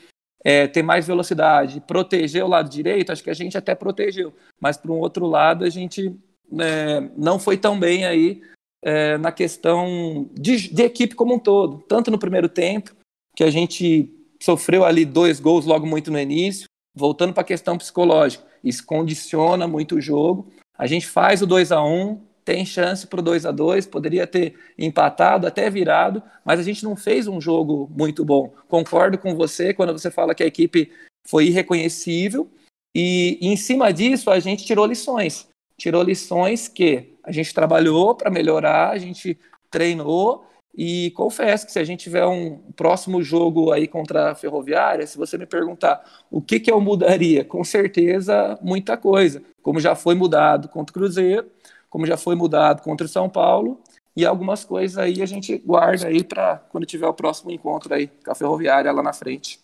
é, 0.44 0.68
ter 0.68 0.84
mais 0.84 1.08
velocidade, 1.08 1.82
proteger 1.88 2.44
o 2.44 2.48
lado 2.48 2.70
direito, 2.70 3.12
acho 3.12 3.24
que 3.24 3.30
a 3.32 3.34
gente 3.34 3.58
até 3.58 3.74
protegeu. 3.74 4.32
Mas, 4.62 4.78
por 4.78 4.92
um 4.92 5.00
outro 5.00 5.26
lado, 5.26 5.66
a 5.66 5.70
gente 5.70 6.16
é, 6.60 7.10
não 7.18 7.40
foi 7.40 7.58
tão 7.58 7.80
bem 7.80 8.06
aí 8.06 8.44
é, 8.84 9.18
na 9.18 9.32
questão 9.32 10.30
de, 10.34 10.72
de 10.72 10.84
equipe 10.84 11.16
como 11.16 11.34
um 11.34 11.40
todo. 11.40 11.80
Tanto 11.88 12.12
no 12.12 12.20
primeiro 12.20 12.50
tempo, 12.50 12.94
que 13.36 13.44
a 13.44 13.50
gente 13.50 14.14
sofreu 14.40 14.86
ali 14.86 15.06
dois 15.06 15.40
gols 15.40 15.66
logo 15.66 15.88
muito 15.88 16.12
no 16.12 16.20
início, 16.20 16.68
voltando 16.94 17.34
para 17.34 17.42
a 17.42 17.46
questão 17.46 17.78
psicológica, 17.78 18.46
isso 18.64 18.86
condiciona 18.86 19.68
muito 19.68 19.96
o 19.96 20.02
jogo. 20.02 20.52
A 20.78 20.88
gente 20.88 21.08
faz 21.08 21.42
o 21.42 21.48
2 21.48 21.72
a 21.72 21.84
1 21.84 22.20
tem 22.46 22.66
chance 22.66 23.08
para 23.08 23.20
o 23.20 23.24
2 23.24 23.46
a 23.46 23.52
2 23.52 23.86
poderia 23.86 24.28
ter 24.28 24.56
empatado, 24.78 25.48
até 25.48 25.70
virado, 25.70 26.22
mas 26.44 26.60
a 26.60 26.64
gente 26.64 26.84
não 26.84 26.96
fez 26.96 27.28
um 27.28 27.40
jogo 27.40 27.90
muito 27.96 28.26
bom. 28.26 28.54
Concordo 28.68 29.18
com 29.18 29.36
você 29.36 29.74
quando 29.74 29.94
você 29.94 30.12
fala 30.12 30.36
que 30.36 30.44
a 30.44 30.48
equipe 30.48 30.92
foi 31.26 31.48
irreconhecível, 31.48 32.50
e, 32.96 33.38
e 33.42 33.48
em 33.48 33.56
cima 33.56 33.92
disso 33.92 34.30
a 34.30 34.40
gente 34.40 34.66
tirou 34.66 34.86
lições. 34.86 35.48
Tirou 35.78 36.04
lições 36.04 36.68
que 36.68 37.16
a 37.24 37.32
gente 37.32 37.54
trabalhou 37.54 38.14
para 38.14 38.30
melhorar, 38.30 38.92
a 38.92 38.98
gente 38.98 39.38
treinou 39.72 40.46
e 40.76 41.12
confesso 41.12 41.66
que 41.66 41.72
se 41.72 41.80
a 41.80 41.84
gente 41.84 42.02
tiver 42.04 42.26
um 42.26 42.58
próximo 42.76 43.22
jogo 43.22 43.72
aí 43.72 43.88
contra 43.88 44.32
a 44.32 44.36
Ferroviária, 44.36 45.06
se 45.06 45.18
você 45.18 45.38
me 45.38 45.46
perguntar 45.46 46.04
o 46.32 46.42
que, 46.42 46.60
que 46.60 46.72
eu 46.72 46.82
mudaria, 46.82 47.46
com 47.46 47.64
certeza 47.64 48.58
muita 48.62 48.98
coisa. 48.98 49.44
Como 49.62 49.80
já 49.80 49.96
foi 49.96 50.16
mudado 50.16 50.68
contra 50.70 50.92
o 50.92 50.94
Cruzeiro, 50.94 51.48
como 51.90 52.08
já 52.08 52.18
foi 52.18 52.36
mudado 52.36 52.82
contra 52.82 53.06
o 53.06 53.10
São 53.10 53.30
Paulo, 53.30 53.80
e 54.16 54.26
algumas 54.26 54.66
coisas 54.66 54.98
aí 54.98 55.22
a 55.22 55.26
gente 55.28 55.58
guarda 55.60 56.08
aí 56.08 56.24
para 56.24 56.58
quando 56.70 56.86
tiver 56.88 57.08
o 57.08 57.14
próximo 57.14 57.52
encontro 57.52 57.94
aí 57.94 58.08
com 58.08 58.32
a 58.32 58.36
Ferroviária 58.36 58.92
lá 58.92 59.04
na 59.04 59.14
frente. 59.14 59.60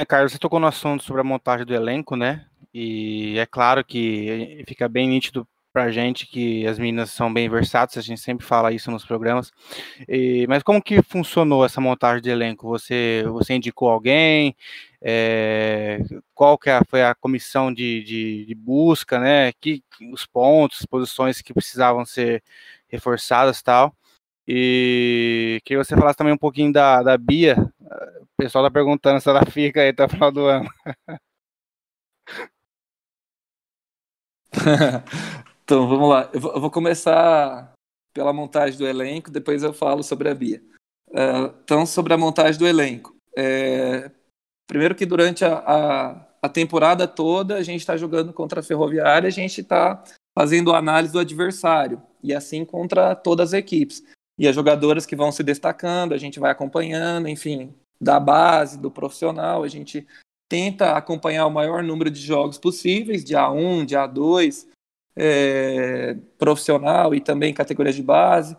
É, 0.00 0.04
Carlos, 0.04 0.32
você 0.32 0.38
tocou 0.38 0.60
no 0.60 0.66
assunto 0.66 1.02
sobre 1.02 1.22
a 1.22 1.24
montagem 1.24 1.66
do 1.66 1.74
elenco, 1.74 2.14
né? 2.14 2.46
E 2.72 3.38
é 3.38 3.46
claro 3.46 3.84
que 3.84 4.62
fica 4.68 4.88
bem 4.88 5.08
nítido 5.08 5.46
pra 5.72 5.90
gente 5.90 6.26
que 6.26 6.66
as 6.66 6.78
meninas 6.78 7.10
são 7.10 7.32
bem 7.32 7.48
versáteis, 7.48 7.98
a 8.04 8.06
gente 8.06 8.20
sempre 8.20 8.44
fala 8.46 8.72
isso 8.72 8.90
nos 8.90 9.04
programas. 9.04 9.50
E, 10.08 10.46
mas 10.48 10.62
como 10.62 10.82
que 10.82 11.02
funcionou 11.02 11.64
essa 11.64 11.80
montagem 11.80 12.22
de 12.22 12.30
elenco? 12.30 12.66
Você, 12.68 13.24
você 13.28 13.54
indicou 13.54 13.88
alguém? 13.88 14.56
É, 15.00 16.00
qual 16.34 16.58
que 16.58 16.70
é 16.70 16.80
foi 16.88 17.02
a 17.02 17.14
comissão 17.14 17.72
de, 17.72 18.02
de, 18.02 18.46
de 18.46 18.54
busca, 18.54 19.18
né? 19.18 19.52
Que, 19.60 19.82
os 20.12 20.26
pontos, 20.26 20.84
posições 20.86 21.40
que 21.42 21.54
precisavam 21.54 22.04
ser 22.04 22.42
reforçadas 22.88 23.62
tal. 23.62 23.94
E 24.46 25.60
queria 25.64 25.82
que 25.82 25.88
você 25.88 25.96
falasse 25.96 26.16
também 26.16 26.32
um 26.32 26.38
pouquinho 26.38 26.72
da, 26.72 27.02
da 27.02 27.18
Bia. 27.18 27.56
O 28.22 28.26
pessoal 28.36 28.64
tá 28.64 28.70
perguntando 28.70 29.20
se 29.20 29.28
ela 29.28 29.44
fica 29.50 29.80
aí 29.82 29.90
até 29.90 30.04
o 30.04 30.08
final 30.08 30.32
do 30.32 30.46
ano. 30.46 30.68
Então, 35.68 35.86
vamos 35.86 36.08
lá. 36.08 36.30
Eu 36.32 36.40
vou, 36.40 36.70
começar 36.70 37.74
pela 38.14 38.32
montagem 38.32 38.78
do 38.78 38.86
elenco, 38.86 39.30
depois 39.30 39.62
eu 39.62 39.74
falo 39.74 40.02
sobre 40.02 40.30
a 40.30 40.34
Bia. 40.34 40.62
Uh, 41.10 41.54
então, 41.62 41.84
sobre 41.84 42.14
a 42.14 42.16
montagem 42.16 42.58
do 42.58 42.66
elenco. 42.66 43.14
É, 43.36 44.10
primeiro 44.66 44.94
que 44.94 45.04
durante 45.04 45.44
a, 45.44 45.58
a, 45.58 46.26
a, 46.40 46.48
temporada 46.48 47.06
toda 47.06 47.56
a 47.56 47.62
gente 47.62 47.80
está 47.80 47.98
jogando 47.98 48.32
contra 48.32 48.60
a 48.60 48.62
Ferroviária, 48.62 49.26
a 49.26 49.30
gente 49.30 49.60
está 49.60 50.02
fazendo 50.34 50.72
análise 50.72 51.12
do 51.12 51.18
adversário, 51.18 52.00
e 52.24 52.32
assim 52.32 52.64
contra 52.64 53.14
todas 53.14 53.50
as 53.50 53.58
equipes. 53.58 54.02
E 54.38 54.48
as 54.48 54.54
jogadoras 54.54 55.04
que 55.04 55.14
vão 55.14 55.30
se 55.30 55.42
destacando, 55.42 56.14
a 56.14 56.18
gente 56.18 56.40
vai 56.40 56.50
acompanhando, 56.50 57.28
enfim, 57.28 57.74
da 58.00 58.18
base, 58.18 58.78
do 58.78 58.90
profissional, 58.90 59.64
a 59.64 59.68
gente 59.68 60.06
tenta 60.48 60.96
acompanhar 60.96 61.44
o 61.44 61.50
maior 61.50 61.82
número 61.82 62.10
de 62.10 62.22
jogos 62.22 62.56
possíveis, 62.56 63.22
de 63.22 63.34
A1, 63.34 63.84
de 63.84 63.96
A2, 63.96 64.66
é, 65.18 66.16
profissional 66.38 67.14
e 67.14 67.20
também 67.20 67.52
categorias 67.52 67.96
de 67.96 68.02
base. 68.02 68.56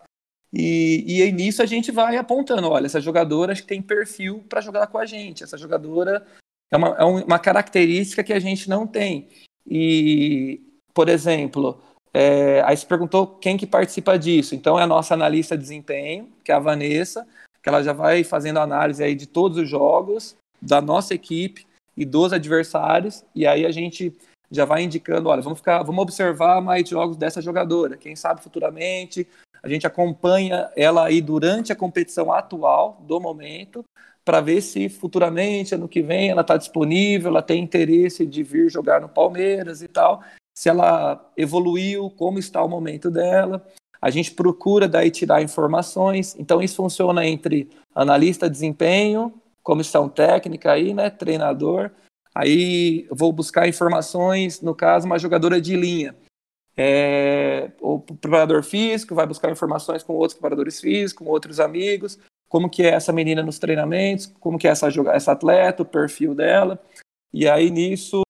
E, 0.52 1.04
e 1.06 1.22
aí 1.22 1.32
nisso 1.32 1.62
a 1.62 1.66
gente 1.66 1.90
vai 1.90 2.16
apontando, 2.16 2.68
olha, 2.68 2.86
essa 2.86 3.00
jogadora 3.00 3.52
acho 3.52 3.62
que 3.62 3.68
tem 3.68 3.80
perfil 3.80 4.44
para 4.48 4.60
jogar 4.60 4.88
com 4.88 4.98
a 4.98 5.06
gente, 5.06 5.44
essa 5.44 5.56
jogadora 5.56 6.26
é 6.70 6.76
uma, 6.76 6.88
é 6.88 7.04
uma 7.04 7.38
característica 7.38 8.22
que 8.22 8.32
a 8.32 8.38
gente 8.38 8.68
não 8.68 8.86
tem. 8.86 9.28
E, 9.66 10.60
por 10.92 11.08
exemplo, 11.08 11.80
é, 12.12 12.62
aí 12.62 12.76
se 12.76 12.86
perguntou 12.86 13.26
quem 13.26 13.56
que 13.56 13.66
participa 13.66 14.18
disso. 14.18 14.54
Então 14.54 14.78
é 14.78 14.82
a 14.82 14.86
nossa 14.86 15.14
analista 15.14 15.56
de 15.56 15.62
desempenho, 15.62 16.28
que 16.44 16.52
é 16.52 16.54
a 16.54 16.60
Vanessa, 16.60 17.26
que 17.62 17.68
ela 17.68 17.82
já 17.82 17.92
vai 17.92 18.24
fazendo 18.24 18.58
análise 18.58 19.02
aí 19.02 19.14
de 19.14 19.26
todos 19.26 19.58
os 19.58 19.68
jogos, 19.68 20.36
da 20.60 20.80
nossa 20.80 21.14
equipe 21.14 21.66
e 21.96 22.04
dos 22.04 22.32
adversários, 22.32 23.24
e 23.34 23.46
aí 23.46 23.66
a 23.66 23.70
gente 23.70 24.16
já 24.50 24.64
vai 24.64 24.82
indicando, 24.82 25.28
olha, 25.28 25.42
vamos 25.42 25.58
ficar, 25.58 25.82
vamos 25.82 26.02
observar 26.02 26.60
mais 26.60 26.88
jogos 26.88 27.16
dessa 27.16 27.40
jogadora. 27.40 27.96
Quem 27.96 28.16
sabe 28.16 28.42
futuramente 28.42 29.26
a 29.62 29.68
gente 29.68 29.86
acompanha 29.86 30.70
ela 30.74 31.06
aí 31.06 31.20
durante 31.20 31.72
a 31.72 31.76
competição 31.76 32.32
atual 32.32 32.98
do 33.06 33.20
momento 33.20 33.84
para 34.24 34.40
ver 34.40 34.60
se 34.60 34.88
futuramente, 34.88 35.74
ano 35.74 35.88
que 35.88 36.02
vem, 36.02 36.30
ela 36.30 36.42
está 36.42 36.56
disponível, 36.56 37.30
ela 37.30 37.42
tem 37.42 37.62
interesse 37.62 38.26
de 38.26 38.42
vir 38.42 38.70
jogar 38.70 39.00
no 39.00 39.08
Palmeiras 39.08 39.82
e 39.82 39.88
tal. 39.88 40.22
Se 40.56 40.68
ela 40.68 41.30
evoluiu, 41.36 42.10
como 42.10 42.38
está 42.38 42.62
o 42.62 42.68
momento 42.68 43.10
dela. 43.10 43.64
A 44.00 44.08
gente 44.08 44.32
procura 44.32 44.88
daí 44.88 45.10
tirar 45.10 45.42
informações. 45.42 46.34
Então 46.38 46.62
isso 46.62 46.76
funciona 46.76 47.26
entre 47.26 47.68
analista 47.94 48.46
de 48.46 48.52
desempenho, 48.52 49.34
comissão 49.62 50.08
técnica 50.08 50.72
aí, 50.72 50.94
né, 50.94 51.10
treinador 51.10 51.90
Aí 52.34 53.06
vou 53.10 53.32
buscar 53.32 53.68
informações, 53.68 54.60
no 54.60 54.74
caso, 54.74 55.06
uma 55.06 55.18
jogadora 55.18 55.60
de 55.60 55.76
linha. 55.76 56.16
É, 56.76 57.72
o 57.80 58.00
preparador 58.00 58.62
físico 58.62 59.14
vai 59.14 59.26
buscar 59.26 59.50
informações 59.50 60.02
com 60.02 60.14
outros 60.14 60.34
preparadores 60.34 60.80
físicos, 60.80 61.12
com 61.12 61.30
outros 61.30 61.60
amigos, 61.60 62.18
como 62.48 62.70
que 62.70 62.82
é 62.82 62.90
essa 62.90 63.12
menina 63.12 63.42
nos 63.42 63.58
treinamentos, 63.58 64.26
como 64.40 64.58
que 64.58 64.66
é 64.66 64.70
essa, 64.70 64.88
essa 65.12 65.32
atleta, 65.32 65.82
o 65.82 65.86
perfil 65.86 66.34
dela. 66.34 66.80
E 67.32 67.48
aí 67.48 67.70
nisso 67.70 68.22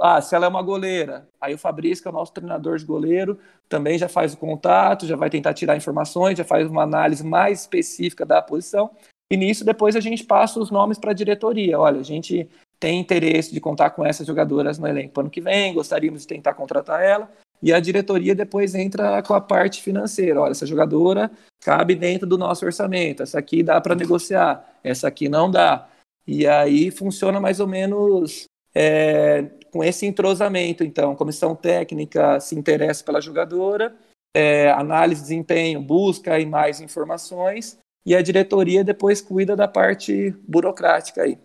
ah, 0.00 0.20
se 0.22 0.34
ela 0.34 0.46
é 0.46 0.48
uma 0.48 0.62
goleira, 0.62 1.28
aí 1.40 1.52
o 1.52 1.58
Fabrício, 1.58 2.02
que 2.02 2.08
é 2.08 2.10
o 2.10 2.14
nosso 2.14 2.32
treinador 2.32 2.78
de 2.78 2.84
goleiro, 2.84 3.38
também 3.68 3.98
já 3.98 4.08
faz 4.08 4.32
o 4.32 4.38
contato, 4.38 5.06
já 5.06 5.16
vai 5.16 5.28
tentar 5.28 5.52
tirar 5.52 5.76
informações, 5.76 6.38
já 6.38 6.44
faz 6.44 6.66
uma 6.68 6.82
análise 6.82 7.24
mais 7.24 7.60
específica 7.60 8.24
da 8.24 8.40
posição. 8.40 8.90
E 9.30 9.36
nisso, 9.36 9.64
depois 9.64 9.96
a 9.96 10.00
gente 10.00 10.24
passa 10.24 10.60
os 10.60 10.70
nomes 10.70 10.98
para 10.98 11.10
a 11.10 11.14
diretoria. 11.14 11.78
Olha, 11.78 12.00
a 12.00 12.04
gente 12.04 12.48
tem 12.78 13.00
interesse 13.00 13.52
de 13.52 13.60
contar 13.60 13.90
com 13.90 14.04
essas 14.04 14.26
jogadoras 14.26 14.78
no 14.78 14.86
elenco 14.86 15.18
ano 15.20 15.30
que 15.30 15.40
vem, 15.40 15.74
gostaríamos 15.74 16.22
de 16.22 16.26
tentar 16.28 16.54
contratar 16.54 17.02
ela. 17.02 17.30
E 17.62 17.72
a 17.72 17.80
diretoria 17.80 18.34
depois 18.34 18.74
entra 18.74 19.22
com 19.22 19.34
a 19.34 19.40
parte 19.40 19.82
financeira. 19.82 20.40
Olha, 20.40 20.52
essa 20.52 20.66
jogadora 20.66 21.30
cabe 21.60 21.94
dentro 21.94 22.26
do 22.26 22.38
nosso 22.38 22.64
orçamento, 22.64 23.22
essa 23.22 23.38
aqui 23.38 23.62
dá 23.62 23.80
para 23.80 23.94
negociar, 23.94 24.64
essa 24.84 25.08
aqui 25.08 25.28
não 25.28 25.50
dá. 25.50 25.88
E 26.26 26.46
aí 26.46 26.90
funciona 26.90 27.40
mais 27.40 27.58
ou 27.60 27.66
menos 27.66 28.44
é, 28.74 29.46
com 29.72 29.82
esse 29.82 30.06
entrosamento. 30.06 30.84
Então, 30.84 31.16
comissão 31.16 31.56
técnica 31.56 32.38
se 32.40 32.54
interessa 32.54 33.02
pela 33.02 33.20
jogadora, 33.20 33.96
é, 34.34 34.70
análise 34.70 35.22
de 35.22 35.28
desempenho, 35.28 35.80
busca 35.80 36.34
aí 36.34 36.44
mais 36.44 36.80
informações, 36.80 37.78
e 38.06 38.14
a 38.14 38.22
diretoria 38.22 38.84
depois 38.84 39.20
cuida 39.20 39.56
da 39.56 39.66
parte 39.66 40.30
burocrática 40.46 41.22
aí. 41.22 41.36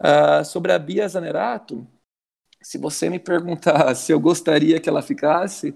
Uh, 0.00 0.44
sobre 0.44 0.72
a 0.72 0.78
Bia 0.78 1.06
Zanerato, 1.06 1.86
se 2.60 2.76
você 2.76 3.08
me 3.08 3.20
perguntar 3.20 3.94
se 3.94 4.10
eu 4.10 4.18
gostaria 4.18 4.80
que 4.80 4.88
ela 4.88 5.00
ficasse, 5.00 5.72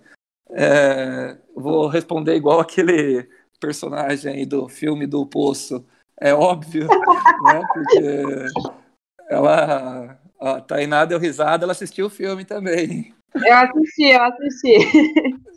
é, 0.51 1.37
vou 1.55 1.87
responder 1.87 2.35
igual 2.35 2.59
aquele 2.61 3.29
personagem 3.61 4.47
do 4.47 4.69
filme 4.69 5.07
do 5.07 5.25
Poço. 5.25 5.87
É 6.21 6.35
óbvio, 6.35 6.89
né? 7.45 7.63
Porque 7.73 8.47
ela, 9.31 10.19
a 10.41 10.61
Tainá 10.61 11.05
deu 11.05 11.19
risada, 11.19 11.65
ela 11.65 11.73
assistiu 11.73 12.07
o 12.07 12.11
filme 12.11 12.45
também. 12.45 13.15
Eu 13.35 13.55
assisti, 13.55 14.05
eu 14.05 14.23
assisti. 14.25 14.79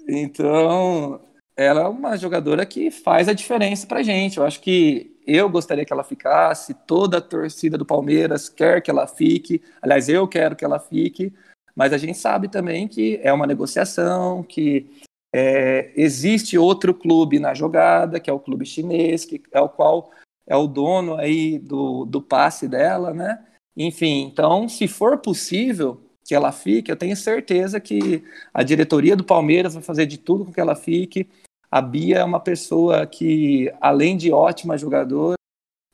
Então, 0.07 1.19
ela 1.55 1.81
é 1.81 1.87
uma 1.87 2.17
jogadora 2.17 2.65
que 2.65 2.89
faz 2.89 3.27
a 3.27 3.33
diferença 3.33 3.85
pra 3.85 4.03
gente. 4.03 4.37
Eu 4.37 4.45
acho 4.45 4.61
que 4.61 5.17
eu 5.25 5.49
gostaria 5.49 5.85
que 5.85 5.93
ela 5.93 6.03
ficasse, 6.03 6.73
toda 6.73 7.17
a 7.17 7.21
torcida 7.21 7.77
do 7.77 7.85
Palmeiras 7.85 8.49
quer 8.49 8.81
que 8.81 8.89
ela 8.89 9.07
fique. 9.07 9.61
Aliás, 9.81 10.09
eu 10.09 10.27
quero 10.27 10.55
que 10.55 10.65
ela 10.65 10.79
fique, 10.79 11.33
mas 11.75 11.93
a 11.93 11.97
gente 11.97 12.17
sabe 12.17 12.47
também 12.47 12.87
que 12.87 13.19
é 13.23 13.31
uma 13.31 13.47
negociação, 13.47 14.43
que 14.43 14.89
é, 15.33 15.91
existe 15.95 16.57
outro 16.57 16.93
clube 16.93 17.39
na 17.39 17.53
jogada, 17.53 18.19
que 18.19 18.29
é 18.29 18.33
o 18.33 18.39
clube 18.39 18.65
chinês, 18.65 19.23
que 19.25 19.41
é 19.51 19.61
o 19.61 19.69
qual 19.69 20.11
é 20.47 20.55
o 20.55 20.67
dono 20.67 21.15
aí 21.15 21.59
do, 21.59 22.05
do 22.05 22.21
passe 22.21 22.67
dela, 22.67 23.13
né? 23.13 23.45
Enfim, 23.75 24.23
então, 24.23 24.67
se 24.67 24.87
for 24.87 25.17
possível 25.19 26.01
que 26.23 26.35
ela 26.35 26.51
fique, 26.51 26.91
eu 26.91 26.95
tenho 26.95 27.15
certeza 27.15 27.79
que 27.79 28.23
a 28.53 28.63
diretoria 28.63 29.15
do 29.15 29.23
Palmeiras 29.23 29.73
vai 29.73 29.83
fazer 29.83 30.05
de 30.05 30.17
tudo 30.17 30.45
com 30.45 30.53
que 30.53 30.61
ela 30.61 30.75
fique. 30.75 31.27
A 31.69 31.81
Bia 31.81 32.17
é 32.19 32.23
uma 32.23 32.39
pessoa 32.39 33.05
que, 33.05 33.73
além 33.79 34.17
de 34.17 34.31
ótima 34.31 34.77
jogadora, 34.77 35.35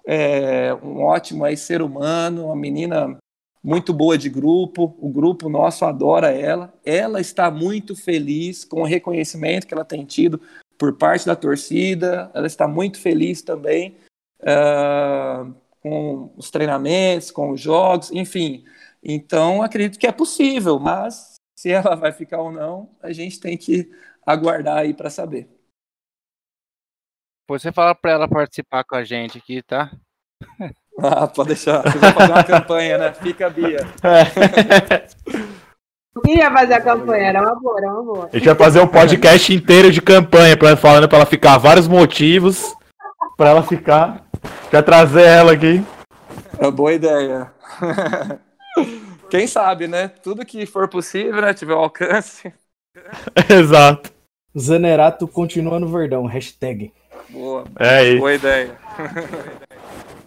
é 0.06 0.74
um 0.76 1.04
ótimo 1.04 1.44
aí, 1.44 1.58
ser 1.58 1.82
humano, 1.82 2.46
uma 2.46 2.56
menina 2.56 3.18
muito 3.64 3.94
boa 3.94 4.18
de 4.18 4.30
grupo. 4.30 4.96
O 5.00 5.10
grupo 5.10 5.50
nosso 5.50 5.84
adora 5.84 6.32
ela. 6.32 6.74
Ela 6.86 7.20
está 7.20 7.52
muito 7.52 7.96
feliz 7.96 8.64
com 8.64 8.82
o 8.82 8.86
reconhecimento 8.86 9.68
que 9.68 9.74
ela 9.74 9.84
tem 9.84 10.06
tido 10.06 10.40
por 10.78 10.94
parte 10.94 11.26
da 11.26 11.36
torcida. 11.36 12.32
Ela 12.34 12.48
está 12.48 12.68
muito 12.68 13.00
feliz 13.00 13.42
também 13.42 13.98
uh, 14.42 15.54
com 15.82 16.32
os 16.38 16.50
treinamentos, 16.50 17.30
com 17.30 17.52
os 17.52 17.60
jogos, 17.60 18.10
enfim. 18.12 18.64
Então, 19.10 19.62
acredito 19.62 19.98
que 19.98 20.06
é 20.06 20.12
possível, 20.12 20.78
mas 20.78 21.36
se 21.58 21.72
ela 21.72 21.96
vai 21.96 22.12
ficar 22.12 22.42
ou 22.42 22.52
não, 22.52 22.94
a 23.02 23.14
gente 23.14 23.40
tem 23.40 23.58
que 23.58 23.90
aguardar 24.26 24.80
aí 24.80 24.94
para 24.94 25.10
saber. 25.10 25.50
Você 27.50 27.72
fala 27.72 27.96
para 27.96 28.12
ela 28.12 28.28
participar 28.28 28.84
com 28.84 28.96
a 28.96 29.06
gente 29.06 29.38
aqui, 29.38 29.64
tá? 29.64 29.92
Ah, 31.00 31.28
pode 31.28 31.50
deixar. 31.50 31.84
Você 31.84 32.00
vai 32.00 32.12
fazer 32.12 32.32
uma 32.32 32.44
campanha, 32.44 32.98
né? 32.98 33.14
Fica, 33.14 33.48
Bia. 33.52 33.82
É. 36.26 36.36
Ia 36.36 36.52
fazer 36.52 36.74
a 36.74 36.82
campanha, 36.82 37.28
era 37.28 37.40
uma 37.40 37.54
boa, 37.54 37.78
era 37.78 37.94
uma 37.94 38.04
boa. 38.04 38.30
A 38.34 38.36
gente 38.36 38.48
vai 38.48 38.56
fazer 38.56 38.82
um 38.82 38.88
podcast 38.88 39.54
inteiro 39.54 39.92
de 39.92 40.02
campanha, 40.02 40.58
pra, 40.58 40.76
falando 40.76 41.08
para 41.08 41.20
ela 41.20 41.28
ficar 41.28 41.60
vários 41.60 41.88
motivos 41.88 42.76
para 43.38 43.52
ela 43.52 43.62
ficar. 43.62 44.26
Já 44.72 44.82
trazer 44.82 45.22
ela 45.22 45.54
aqui. 45.54 45.86
É 46.58 46.66
uma 46.66 46.72
boa 46.72 46.92
ideia. 46.92 47.54
Quem 49.30 49.48
sabe, 49.48 49.88
né? 49.88 50.08
Tudo 50.08 50.46
que 50.46 50.66
for 50.66 50.88
possível, 50.88 51.42
né? 51.42 51.54
Tiver 51.54 51.74
alcance. 51.74 52.54
Exato. 53.50 54.12
Zanerato 54.58 55.28
continua 55.28 55.80
no 55.80 55.88
Verdão, 55.88 56.26
hashtag. 56.26 56.92
Boa. 57.30 57.66
É 57.80 58.04
isso. 58.06 58.20
Boa 58.20 58.34
ideia. 58.34 58.78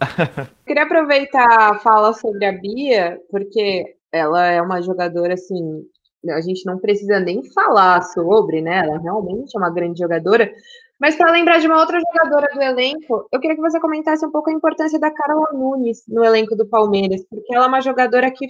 Queria 0.65 0.83
aproveitar 0.83 1.71
a 1.71 1.79
fala 1.79 2.13
sobre 2.13 2.45
a 2.45 2.51
Bia, 2.51 3.19
porque 3.29 3.95
ela 4.11 4.45
é 4.45 4.61
uma 4.61 4.81
jogadora 4.81 5.33
assim, 5.33 5.83
a 6.29 6.41
gente 6.41 6.65
não 6.65 6.77
precisa 6.77 7.19
nem 7.19 7.43
falar 7.51 8.01
sobre, 8.03 8.61
né? 8.61 8.79
Ela 8.85 8.99
realmente 8.99 9.55
é 9.55 9.59
uma 9.59 9.69
grande 9.69 9.99
jogadora. 9.99 10.51
Mas 10.99 11.15
para 11.15 11.31
lembrar 11.31 11.59
de 11.59 11.65
uma 11.65 11.79
outra 11.79 11.99
jogadora 11.99 12.47
do 12.53 12.61
elenco, 12.61 13.27
eu 13.31 13.39
queria 13.39 13.55
que 13.55 13.61
você 13.61 13.79
comentasse 13.79 14.23
um 14.25 14.31
pouco 14.31 14.51
a 14.51 14.53
importância 14.53 14.99
da 14.99 15.11
Carla 15.11 15.47
Nunes 15.51 16.03
no 16.07 16.23
elenco 16.23 16.55
do 16.55 16.67
Palmeiras, 16.67 17.25
porque 17.27 17.53
ela 17.55 17.65
é 17.65 17.67
uma 17.67 17.81
jogadora 17.81 18.29
que 18.29 18.45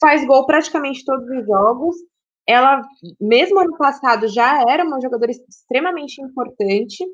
faz 0.00 0.26
gol 0.26 0.46
praticamente 0.46 1.04
todos 1.04 1.28
os 1.28 1.46
jogos. 1.46 1.96
Ela, 2.46 2.82
mesmo 3.20 3.60
ano 3.60 3.76
passado, 3.76 4.26
já 4.28 4.62
era 4.68 4.84
uma 4.84 5.00
jogadora 5.00 5.30
extremamente 5.30 6.20
importante. 6.20 7.04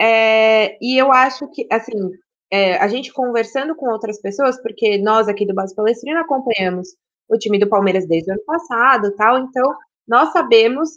É, 0.00 0.76
e 0.80 0.98
eu 0.98 1.12
acho 1.12 1.48
que, 1.50 1.66
assim, 1.70 2.10
é, 2.50 2.76
a 2.78 2.88
gente 2.88 3.12
conversando 3.12 3.74
com 3.74 3.88
outras 3.90 4.20
pessoas, 4.20 4.60
porque 4.60 4.98
nós 4.98 5.28
aqui 5.28 5.46
do 5.46 5.54
Base 5.54 5.74
Palestrina 5.74 6.20
acompanhamos 6.20 6.88
o 7.28 7.38
time 7.38 7.58
do 7.58 7.68
Palmeiras 7.68 8.06
desde 8.06 8.30
o 8.30 8.34
ano 8.34 8.44
passado, 8.44 9.14
tal, 9.16 9.38
então 9.38 9.74
nós 10.06 10.32
sabemos 10.32 10.90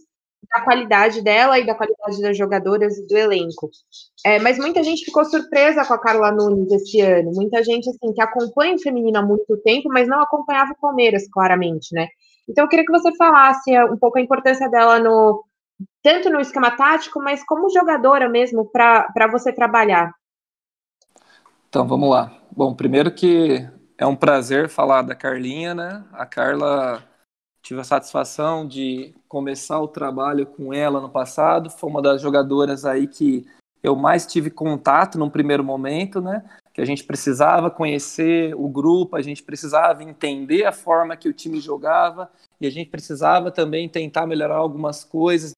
da 0.49 0.61
qualidade 0.61 1.21
dela 1.21 1.59
e 1.59 1.65
da 1.65 1.75
qualidade 1.75 2.21
das 2.21 2.37
jogadoras 2.37 2.95
do 3.07 3.17
elenco. 3.17 3.69
É, 4.25 4.39
mas 4.39 4.57
muita 4.57 4.83
gente 4.83 5.05
ficou 5.05 5.25
surpresa 5.25 5.85
com 5.85 5.93
a 5.93 5.99
Carla 5.99 6.31
Nunes 6.31 6.71
esse 6.71 7.01
ano. 7.01 7.31
Muita 7.33 7.63
gente 7.63 7.89
assim 7.89 8.13
que 8.13 8.21
acompanha 8.21 8.75
o 8.75 8.81
feminino 8.81 9.17
há 9.17 9.21
muito 9.21 9.57
tempo, 9.57 9.89
mas 9.89 10.07
não 10.07 10.21
acompanhava 10.21 10.71
o 10.71 10.79
Palmeiras, 10.79 11.23
claramente, 11.31 11.93
né? 11.93 12.07
Então 12.47 12.65
eu 12.65 12.69
queria 12.69 12.85
que 12.85 12.91
você 12.91 13.15
falasse 13.15 13.71
um 13.85 13.97
pouco 13.97 14.17
a 14.17 14.21
importância 14.21 14.69
dela 14.69 14.99
no 14.99 15.43
tanto 16.01 16.29
no 16.29 16.39
esquema 16.39 16.71
tático, 16.71 17.19
mas 17.19 17.43
como 17.43 17.69
jogadora 17.69 18.29
mesmo 18.29 18.69
para 18.71 19.27
você 19.31 19.51
trabalhar. 19.51 20.11
Então 21.67 21.85
vamos 21.87 22.09
lá. 22.09 22.31
Bom, 22.51 22.73
primeiro 22.73 23.11
que 23.11 23.67
é 23.97 24.05
um 24.05 24.15
prazer 24.15 24.69
falar 24.69 25.01
da 25.01 25.15
Carlinha, 25.15 25.73
né? 25.73 26.03
A 26.13 26.25
Carla 26.25 27.03
tive 27.65 27.81
a 27.81 27.83
satisfação 27.83 28.67
de 28.67 29.11
começar 29.27 29.79
o 29.79 29.87
trabalho 29.87 30.45
com 30.45 30.71
ela 30.71 31.01
no 31.01 31.09
passado. 31.09 31.71
Foi 31.71 31.89
uma 31.89 31.99
das 31.99 32.21
jogadoras 32.21 32.85
aí 32.85 33.07
que 33.07 33.43
eu 33.81 33.95
mais 33.95 34.27
tive 34.27 34.51
contato 34.51 35.17
num 35.17 35.31
primeiro 35.31 35.63
momento, 35.63 36.21
né? 36.21 36.43
Que 36.71 36.79
a 36.79 36.85
gente 36.85 37.03
precisava 37.03 37.71
conhecer 37.71 38.53
o 38.55 38.69
grupo, 38.69 39.15
a 39.15 39.21
gente 39.23 39.41
precisava 39.41 40.03
entender 40.03 40.63
a 40.63 40.71
forma 40.71 41.17
que 41.17 41.27
o 41.27 41.33
time 41.33 41.59
jogava 41.59 42.29
e 42.61 42.67
a 42.67 42.69
gente 42.69 42.91
precisava 42.91 43.49
também 43.49 43.89
tentar 43.89 44.27
melhorar 44.27 44.57
algumas 44.57 45.03
coisas 45.03 45.53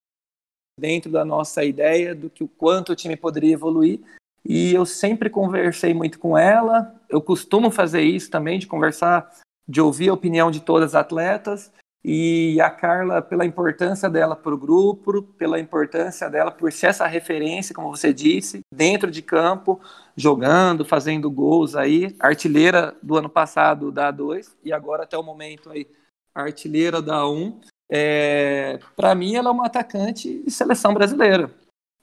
dentro 0.80 1.12
da 1.12 1.26
nossa 1.26 1.66
ideia 1.66 2.16
do 2.16 2.30
que 2.30 2.44
o 2.44 2.48
quanto 2.48 2.94
o 2.94 2.96
time 2.96 3.18
poderia 3.18 3.54
evoluir. 3.54 4.00
E 4.46 4.74
eu 4.74 4.86
sempre 4.86 5.30
conversei 5.30 5.94
muito 5.94 6.20
com 6.20 6.38
ela. 6.38 6.96
Eu 7.10 7.22
costumo 7.22 7.70
fazer 7.70 8.04
isso 8.04 8.32
também, 8.32 8.60
de 8.60 8.66
conversar, 8.66 9.30
de 9.68 9.82
ouvir 9.82 10.08
a 10.08 10.14
opinião 10.14 10.50
de 10.50 10.62
todas 10.62 10.96
as 10.96 11.02
atletas. 11.02 11.70
E 12.10 12.62
a 12.62 12.70
Carla, 12.70 13.22
pela 13.22 13.46
importância 13.46 14.10
dela 14.10 14.34
para 14.34 14.54
o 14.54 14.58
grupo, 14.58 15.22
pela 15.38 15.60
importância 15.60 16.30
dela 16.30 16.50
por 16.50 16.72
ser 16.72 16.88
essa 16.88 17.06
referência, 17.06 17.76
como 17.76 17.90
você 17.90 18.14
disse, 18.14 18.62
dentro 18.74 19.12
de 19.12 19.22
campo, 19.22 19.78
jogando, 20.16 20.86
fazendo 20.86 21.30
gols 21.30 21.76
aí, 21.76 22.16
artilheira 22.18 22.96
do 23.04 23.18
ano 23.18 23.28
passado 23.28 23.92
da 23.92 24.14
A2 24.14 24.56
e 24.64 24.72
agora 24.72 25.04
até 25.04 25.18
o 25.18 25.22
momento 25.22 25.70
aí 25.70 25.86
artilheira 26.34 27.02
da 27.02 27.24
A1. 27.24 27.60
É, 27.92 28.80
para 28.96 29.14
mim, 29.14 29.36
ela 29.36 29.50
é 29.50 29.52
uma 29.52 29.66
atacante 29.66 30.44
de 30.44 30.50
seleção 30.50 30.94
brasileira. 30.94 31.54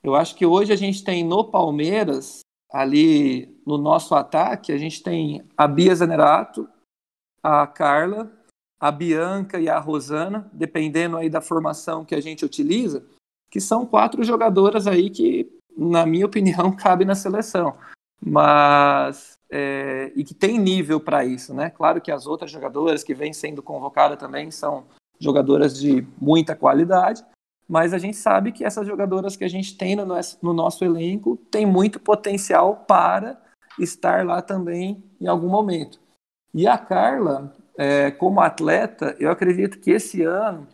Eu 0.03 0.15
acho 0.15 0.35
que 0.35 0.45
hoje 0.45 0.71
a 0.71 0.77
gente 0.77 1.03
tem 1.03 1.25
no 1.25 1.45
Palmeiras, 1.45 2.41
ali 2.71 3.59
no 3.67 3.79
nosso 3.79 4.15
ataque, 4.15 4.71
a 4.71 4.77
gente 4.77 5.03
tem 5.03 5.49
a 5.57 5.67
Bia 5.67 5.95
Zanerato, 5.95 6.69
a 7.43 7.67
Carla, 7.67 8.31
a 8.85 8.91
Bianca 8.91 9.59
e 9.59 9.67
a 9.67 9.79
Rosana, 9.79 10.47
dependendo 10.53 11.17
aí 11.17 11.31
da 11.31 11.41
formação 11.41 12.05
que 12.05 12.15
a 12.15 12.21
gente 12.21 12.45
utiliza, 12.45 13.03
que 13.51 13.59
são 13.59 13.87
quatro 13.87 14.23
jogadoras 14.23 14.87
aí 14.87 15.09
que, 15.09 15.51
na 15.75 16.05
minha 16.05 16.27
opinião, 16.27 16.71
cabem 16.77 17.07
na 17.07 17.15
seleção. 17.15 17.79
Mas 18.21 19.39
é, 19.51 20.13
e 20.15 20.23
que 20.23 20.35
tem 20.35 20.59
nível 20.59 21.01
para 21.01 21.25
isso, 21.25 21.55
né? 21.55 21.71
Claro 21.71 21.99
que 21.99 22.11
as 22.11 22.27
outras 22.27 22.51
jogadoras 22.51 23.03
que 23.03 23.15
vêm 23.15 23.33
sendo 23.33 23.63
convocadas 23.63 24.19
também 24.19 24.51
são 24.51 24.85
jogadoras 25.19 25.81
de 25.81 26.07
muita 26.21 26.55
qualidade, 26.55 27.25
mas 27.67 27.95
a 27.95 27.99
gente 27.99 28.19
sabe 28.19 28.53
que 28.53 28.67
essas 28.67 28.87
jogadoras 28.87 29.35
que 29.35 29.45
a 29.45 29.49
gente 29.49 29.79
tem 29.79 29.97
no 29.97 30.05
nosso, 30.05 30.37
no 30.43 30.53
nosso 30.53 30.85
elenco 30.85 31.39
têm 31.51 31.65
muito 31.65 31.99
potencial 31.99 32.85
para 32.87 33.41
estar 33.79 34.27
lá 34.27 34.43
também 34.43 35.03
em 35.19 35.27
algum 35.27 35.49
momento. 35.49 35.99
E 36.53 36.67
a 36.67 36.77
Carla, 36.77 37.51
é, 37.77 38.11
como 38.11 38.41
atleta, 38.41 39.17
eu 39.19 39.31
acredito 39.31 39.81
que 39.81 39.91
esse 39.91 40.23
ano 40.23 40.67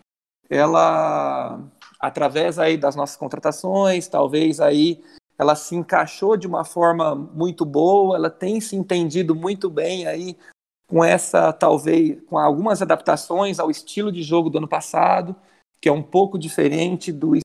ela, 0.48 1.60
através 1.98 2.58
aí 2.58 2.76
das 2.76 2.96
nossas 2.96 3.16
contratações, 3.16 4.08
talvez 4.08 4.60
aí 4.60 5.02
ela 5.38 5.54
se 5.54 5.74
encaixou 5.74 6.36
de 6.36 6.46
uma 6.46 6.64
forma 6.64 7.14
muito 7.14 7.64
boa, 7.64 8.16
ela 8.16 8.28
tem 8.28 8.60
se 8.60 8.76
entendido 8.76 9.34
muito 9.34 9.70
bem 9.70 10.06
aí 10.06 10.36
com 10.86 11.04
essa, 11.04 11.52
talvez, 11.52 12.20
com 12.26 12.36
algumas 12.36 12.82
adaptações 12.82 13.60
ao 13.60 13.70
estilo 13.70 14.10
de 14.10 14.22
jogo 14.22 14.50
do 14.50 14.58
ano 14.58 14.68
passado, 14.68 15.36
que 15.80 15.88
é 15.88 15.92
um 15.92 16.02
pouco 16.02 16.36
diferente 16.36 17.12
do 17.12 17.38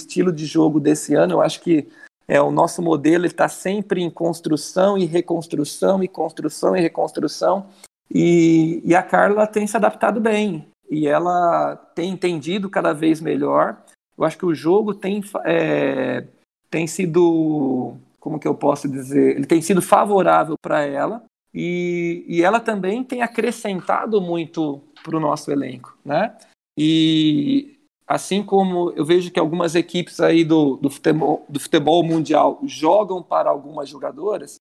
estilo 0.00 0.32
de 0.32 0.46
jogo 0.46 0.80
desse 0.80 1.14
ano. 1.14 1.34
Eu 1.34 1.42
acho 1.42 1.60
que 1.60 1.88
é 2.26 2.40
o 2.40 2.50
nosso 2.50 2.80
modelo 2.80 3.26
está 3.26 3.48
sempre 3.48 4.02
em 4.02 4.10
construção 4.10 4.96
e 4.96 5.04
reconstrução 5.04 6.02
e 6.02 6.08
construção 6.08 6.74
e 6.74 6.80
reconstrução. 6.80 7.68
E, 8.10 8.82
e 8.84 8.94
a 8.94 9.02
Carla 9.02 9.46
tem 9.46 9.66
se 9.66 9.76
adaptado 9.76 10.20
bem 10.20 10.68
e 10.90 11.06
ela 11.06 11.76
tem 11.94 12.10
entendido 12.10 12.70
cada 12.70 12.92
vez 12.92 13.20
melhor. 13.20 13.82
Eu 14.16 14.24
acho 14.24 14.38
que 14.38 14.46
o 14.46 14.54
jogo 14.54 14.94
tem 14.94 15.22
é, 15.44 16.24
tem 16.70 16.86
sido, 16.86 17.96
como 18.18 18.38
que 18.38 18.48
eu 18.48 18.54
posso 18.54 18.88
dizer, 18.88 19.36
ele 19.36 19.46
tem 19.46 19.62
sido 19.62 19.80
favorável 19.80 20.56
para 20.60 20.82
ela 20.82 21.24
e, 21.52 22.24
e 22.26 22.42
ela 22.42 22.58
também 22.58 23.04
tem 23.04 23.22
acrescentado 23.22 24.20
muito 24.20 24.82
para 25.04 25.16
o 25.16 25.20
nosso 25.20 25.52
elenco, 25.52 25.96
né? 26.04 26.36
E 26.76 27.78
assim 28.06 28.42
como 28.42 28.90
eu 28.92 29.04
vejo 29.04 29.30
que 29.30 29.38
algumas 29.38 29.74
equipes 29.76 30.20
aí 30.20 30.44
do, 30.44 30.76
do, 30.76 30.90
futebol, 30.90 31.44
do 31.48 31.60
futebol 31.60 32.02
mundial 32.02 32.58
jogam 32.64 33.22
para 33.22 33.50
algumas 33.50 33.88
jogadoras, 33.88 34.56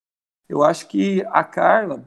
eu 0.48 0.64
acho 0.64 0.88
que 0.88 1.26
a 1.32 1.44
Carla, 1.44 2.04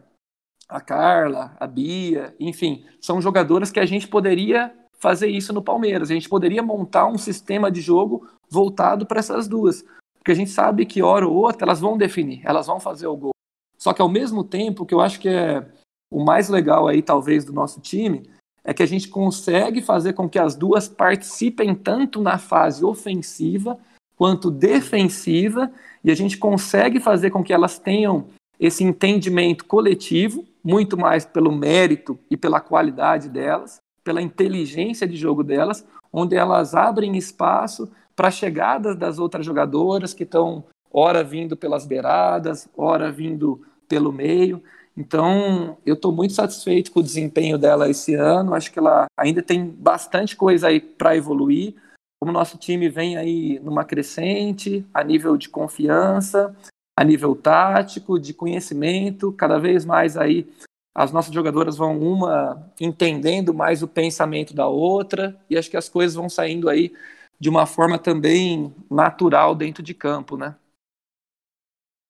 a 0.69 0.81
Carla, 0.81 1.57
a 1.59 1.67
Bia, 1.67 2.35
enfim, 2.41 2.85
são 3.01 3.21
jogadoras 3.21 3.71
que 3.71 3.81
a 3.81 3.87
gente 3.87 4.09
poderia 4.09 4.73
fazer 4.99 5.29
isso 5.29 5.53
no 5.53 5.63
Palmeiras. 5.63 6.11
A 6.11 6.15
gente 6.15 6.29
poderia 6.29 6.63
montar 6.63 7.07
um 7.07 7.19
sistema 7.19 7.71
de 7.71 7.81
jogo 7.81 8.27
voltado 8.51 9.07
para 9.07 9.21
essas 9.21 9.47
duas. 9.47 9.85
Porque 10.19 10.33
a 10.33 10.35
gente 10.35 10.51
sabe 10.51 10.85
que 10.87 11.03
hora 11.03 11.27
ou 11.27 11.37
outra 11.37 11.65
elas 11.65 11.81
vão 11.81 11.97
definir, 11.97 12.41
elas 12.45 12.67
vão 12.67 12.81
fazer 12.81 13.07
o 13.07 13.17
gol. 13.17 13.33
Só 13.79 13.93
que 13.93 14.03
ao 14.03 14.09
mesmo 14.09 14.43
tempo, 14.43 14.85
que 14.85 14.95
eu 14.95 15.01
acho 15.01 15.21
que 15.21 15.29
é 15.29 15.65
o 16.11 16.25
mais 16.25 16.49
legal 16.49 16.89
aí, 16.89 17.03
talvez, 17.03 17.45
do 17.45 17.53
nosso 17.53 17.81
time, 17.81 18.29
é 18.65 18.75
que 18.75 18.83
a 18.83 18.87
gente 18.87 19.09
consegue 19.09 19.81
fazer 19.81 20.15
com 20.15 20.29
que 20.29 20.39
as 20.39 20.57
duas 20.57 20.89
participem 20.89 21.75
tanto 21.75 22.21
na 22.21 22.39
fase 22.39 22.85
ofensiva 22.85 23.79
quanto 24.17 24.51
defensiva, 24.51 25.71
e 26.03 26.11
a 26.11 26.15
gente 26.15 26.39
consegue 26.39 26.99
fazer 26.99 27.31
com 27.31 27.45
que 27.45 27.53
elas 27.53 27.79
tenham 27.79 28.29
esse 28.59 28.83
entendimento 28.83 29.67
coletivo, 29.67 30.45
muito 30.67 30.99
mais 30.99 31.25
pelo 31.25 31.53
mérito 31.53 32.19
e 32.29 32.37
pela 32.37 32.61
qualidade 32.61 33.29
delas, 33.29 33.79
pela 34.03 34.21
inteligência 34.21 35.07
de 35.07 35.17
jogo 35.17 35.45
delas, 35.45 35.87
onde 36.13 36.35
elas 36.35 36.75
abrem 36.75 37.17
espaço 37.17 37.89
para 38.17 38.33
chegadas 38.33 38.97
das 38.97 39.21
outras 39.21 39.47
jogadoras 39.47 40.13
que 40.13 40.25
estão 40.25 40.65
ora 40.93 41.23
vindo 41.23 41.57
pelas 41.57 41.87
beiradas, 41.87 42.69
ora 42.77 43.13
vindo 43.13 43.63
pelo 43.89 44.11
meio. 44.11 44.61
Então, 44.97 45.77
eu 45.87 45.95
estou 45.95 46.11
muito 46.11 46.33
satisfeito 46.33 46.91
com 46.91 46.99
o 46.99 47.03
desempenho 47.03 47.57
dela 47.57 47.89
esse 47.89 48.15
ano. 48.15 48.53
Acho 48.53 48.73
que 48.73 48.81
ela 48.81 49.07
ainda 49.17 49.43
tem 49.43 49.69
bastante 49.69 50.35
coisa 50.35 50.67
aí 50.67 50.81
para 50.81 51.17
evoluir. 51.17 51.77
Como 52.19 52.33
nosso 52.33 52.59
time 52.59 52.89
vem 52.89 53.17
aí 53.17 53.61
numa 53.61 53.85
crescente, 53.85 54.85
a 54.93 55.05
nível 55.05 55.37
de 55.37 55.49
confiança, 55.49 56.57
a 56.97 57.05
nível 57.05 57.37
tático, 57.37 58.19
de 58.19 58.33
conhecimento, 58.33 59.33
cada 59.33 59.59
vez 59.59 59.85
mais 59.85 60.17
aí 60.17 60.49
as 60.95 61.13
nossas 61.13 61.33
jogadoras 61.33 61.77
vão 61.77 61.99
uma 62.01 62.73
entendendo 62.81 63.53
mais 63.53 63.83
o 63.83 63.89
pensamento 63.89 64.55
da 64.55 64.67
outra 64.67 65.39
e 65.51 65.59
acho 65.59 65.71
que 65.71 65.77
as 65.77 65.91
coisas 65.91 66.15
vão 66.15 66.27
saindo 66.27 66.71
aí 66.71 66.91
de 67.39 67.51
uma 67.51 67.67
forma 67.67 67.99
também 67.99 68.75
natural 68.91 69.55
dentro 69.55 69.83
de 69.83 69.93
campo, 69.93 70.39
né? 70.39 70.57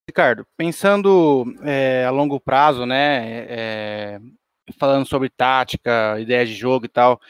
Ricardo, 0.09 0.47
pensando 0.57 1.45
é, 1.63 2.05
a 2.05 2.11
longo 2.11 2.39
prazo, 2.39 2.87
né, 2.87 3.45
é, 3.49 4.21
falando 4.79 5.05
sobre 5.05 5.29
tática, 5.29 6.21
ideias 6.21 6.49
de 6.49 6.55
jogo 6.55 6.85
e 6.85 6.89
tal, 6.89 7.21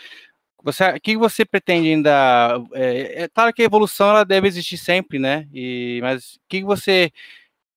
você, 0.67 0.91
o 0.91 1.01
que 1.01 1.17
você 1.17 1.45
pretende 1.45 1.89
ainda? 1.89 2.61
É, 2.75 3.23
é, 3.23 3.29
claro 3.29 3.53
que 3.55 3.63
a 3.63 3.65
evolução 3.65 4.11
ela 4.11 4.25
deve 4.25 4.49
existir 4.49 4.77
sempre, 4.77 5.17
né? 5.17 5.47
E, 5.55 6.01
mas 6.03 6.35
o 6.35 6.41
que 6.49 6.65
você, 6.65 7.13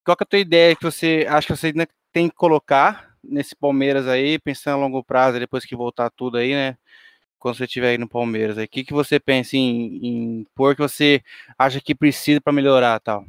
qual 0.10 0.18
que 0.18 0.24
é 0.24 0.26
a 0.26 0.28
tua 0.28 0.40
ideia 0.40 0.76
que 0.76 0.84
você 0.84 1.24
acha 1.30 1.46
que 1.46 1.56
você 1.56 1.68
ainda 1.68 1.88
tem 2.12 2.28
que 2.28 2.36
colocar 2.36 3.16
nesse 3.24 3.56
Palmeiras 3.56 4.08
aí, 4.08 4.40
pensando 4.40 4.74
a 4.74 4.78
longo 4.78 5.04
prazo, 5.04 5.38
depois 5.38 5.66
que 5.66 5.76
voltar 5.76 6.10
tudo 6.10 6.38
aí, 6.38 6.52
né? 6.52 6.76
quando 7.38 7.56
você 7.56 7.66
estiver 7.66 7.90
aí 7.90 7.98
no 7.98 8.10
Palmeiras? 8.10 8.58
O 8.58 8.68
que, 8.68 8.84
que 8.84 8.92
você 8.92 9.20
pensa 9.20 9.56
em, 9.56 10.06
em 10.06 10.48
pôr 10.56 10.76
que 10.76 10.82
você 10.82 11.22
acha 11.58 11.80
que 11.80 11.94
precisa 11.94 12.42
para 12.42 12.52
melhorar 12.52 13.00
tal? 13.00 13.24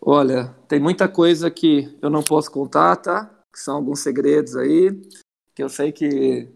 Olha, 0.00 0.54
tem 0.68 0.78
muita 0.78 1.08
coisa 1.08 1.50
que 1.50 1.96
eu 2.02 2.10
não 2.10 2.22
posso 2.22 2.50
contar, 2.50 2.94
tá? 2.96 3.30
Que 3.50 3.58
são 3.58 3.76
alguns 3.76 4.00
segredos 4.00 4.54
aí, 4.56 4.92
que 5.54 5.62
eu 5.62 5.70
sei 5.70 5.90
que 5.90 6.48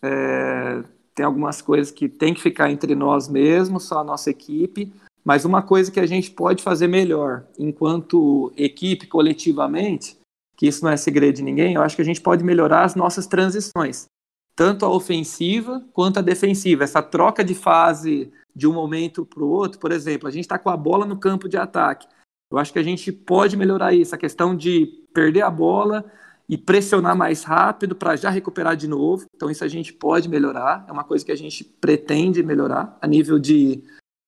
é, 0.00 0.84
tem 1.12 1.26
algumas 1.26 1.60
coisas 1.60 1.90
que 1.90 2.08
tem 2.08 2.32
que 2.32 2.40
ficar 2.40 2.70
entre 2.70 2.94
nós 2.94 3.28
mesmos, 3.28 3.82
só 3.84 3.98
a 3.98 4.04
nossa 4.04 4.30
equipe, 4.30 4.92
mas 5.24 5.44
uma 5.44 5.62
coisa 5.62 5.90
que 5.90 6.00
a 6.00 6.06
gente 6.06 6.30
pode 6.30 6.62
fazer 6.62 6.88
melhor, 6.88 7.44
enquanto 7.58 8.52
equipe, 8.56 9.06
coletivamente, 9.06 10.16
que 10.56 10.66
isso 10.66 10.84
não 10.84 10.90
é 10.90 10.96
segredo 10.96 11.36
de 11.36 11.42
ninguém, 11.42 11.74
eu 11.74 11.82
acho 11.82 11.96
que 11.96 12.02
a 12.02 12.04
gente 12.04 12.20
pode 12.20 12.44
melhorar 12.44 12.84
as 12.84 12.94
nossas 12.94 13.26
transições 13.26 14.06
tanto 14.54 14.84
a 14.84 14.90
ofensiva 14.90 15.84
quanto 15.92 16.18
a 16.18 16.22
defensiva. 16.22 16.84
Essa 16.84 17.02
troca 17.02 17.44
de 17.44 17.54
fase 17.54 18.32
de 18.54 18.66
um 18.66 18.72
momento 18.72 19.24
para 19.24 19.42
o 19.42 19.48
outro, 19.48 19.78
por 19.78 19.92
exemplo, 19.92 20.28
a 20.28 20.30
gente 20.30 20.44
está 20.44 20.58
com 20.58 20.70
a 20.70 20.76
bola 20.76 21.06
no 21.06 21.16
campo 21.16 21.48
de 21.48 21.56
ataque. 21.56 22.06
Eu 22.50 22.58
acho 22.58 22.72
que 22.72 22.78
a 22.78 22.82
gente 22.82 23.10
pode 23.10 23.56
melhorar 23.56 23.94
isso, 23.94 24.14
a 24.14 24.18
questão 24.18 24.54
de 24.54 24.86
perder 25.14 25.42
a 25.42 25.50
bola 25.50 26.04
e 26.48 26.58
pressionar 26.58 27.16
mais 27.16 27.44
rápido 27.44 27.96
para 27.96 28.14
já 28.14 28.28
recuperar 28.28 28.76
de 28.76 28.86
novo. 28.86 29.24
Então, 29.34 29.50
isso 29.50 29.64
a 29.64 29.68
gente 29.68 29.92
pode 29.92 30.28
melhorar, 30.28 30.84
é 30.86 30.92
uma 30.92 31.04
coisa 31.04 31.24
que 31.24 31.32
a 31.32 31.36
gente 31.36 31.64
pretende 31.64 32.42
melhorar 32.42 32.98
a 33.00 33.06
nível 33.06 33.38
de 33.38 33.82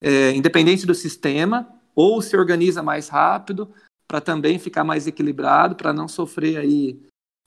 é, 0.05 0.34
independente 0.34 0.86
do 0.86 0.94
sistema, 0.94 1.68
ou 1.94 2.20
se 2.20 2.36
organiza 2.36 2.82
mais 2.82 3.09
rápido 3.09 3.68
para 4.07 4.20
também 4.20 4.59
ficar 4.59 4.84
mais 4.84 5.07
equilibrado, 5.07 5.74
para 5.74 5.92
não 5.92 6.09
sofrer 6.09 6.59
aí. 6.59 7.00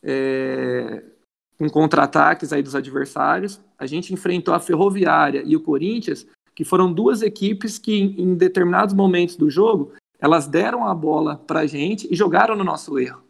É, 0.04 1.04
com 1.58 1.70
contra-ataques 1.70 2.54
aí 2.54 2.62
dos 2.62 2.76
adversários. 2.76 3.60
A 3.78 3.86
gente 3.86 4.14
enfrentou 4.14 4.54
a 4.54 4.60
Ferroviária 4.60 5.42
e 5.46 5.56
o 5.56 5.62
Corinthians, 5.62 6.28
que 6.56 6.64
foram 6.64 6.92
duas 6.92 7.22
equipes 7.22 7.78
que, 7.78 7.96
em 7.96 8.36
determinados 8.36 8.94
momentos 8.94 9.36
do 9.36 9.50
jogo, 9.50 9.92
elas 10.20 10.48
deram 10.48 10.88
a 10.88 10.94
bola 10.94 11.36
para 11.36 11.62
a 11.62 11.68
gente 11.68 12.08
e 12.12 12.16
jogaram 12.16 12.56
no 12.56 12.64
nosso 12.64 12.98
erro. 12.98 13.24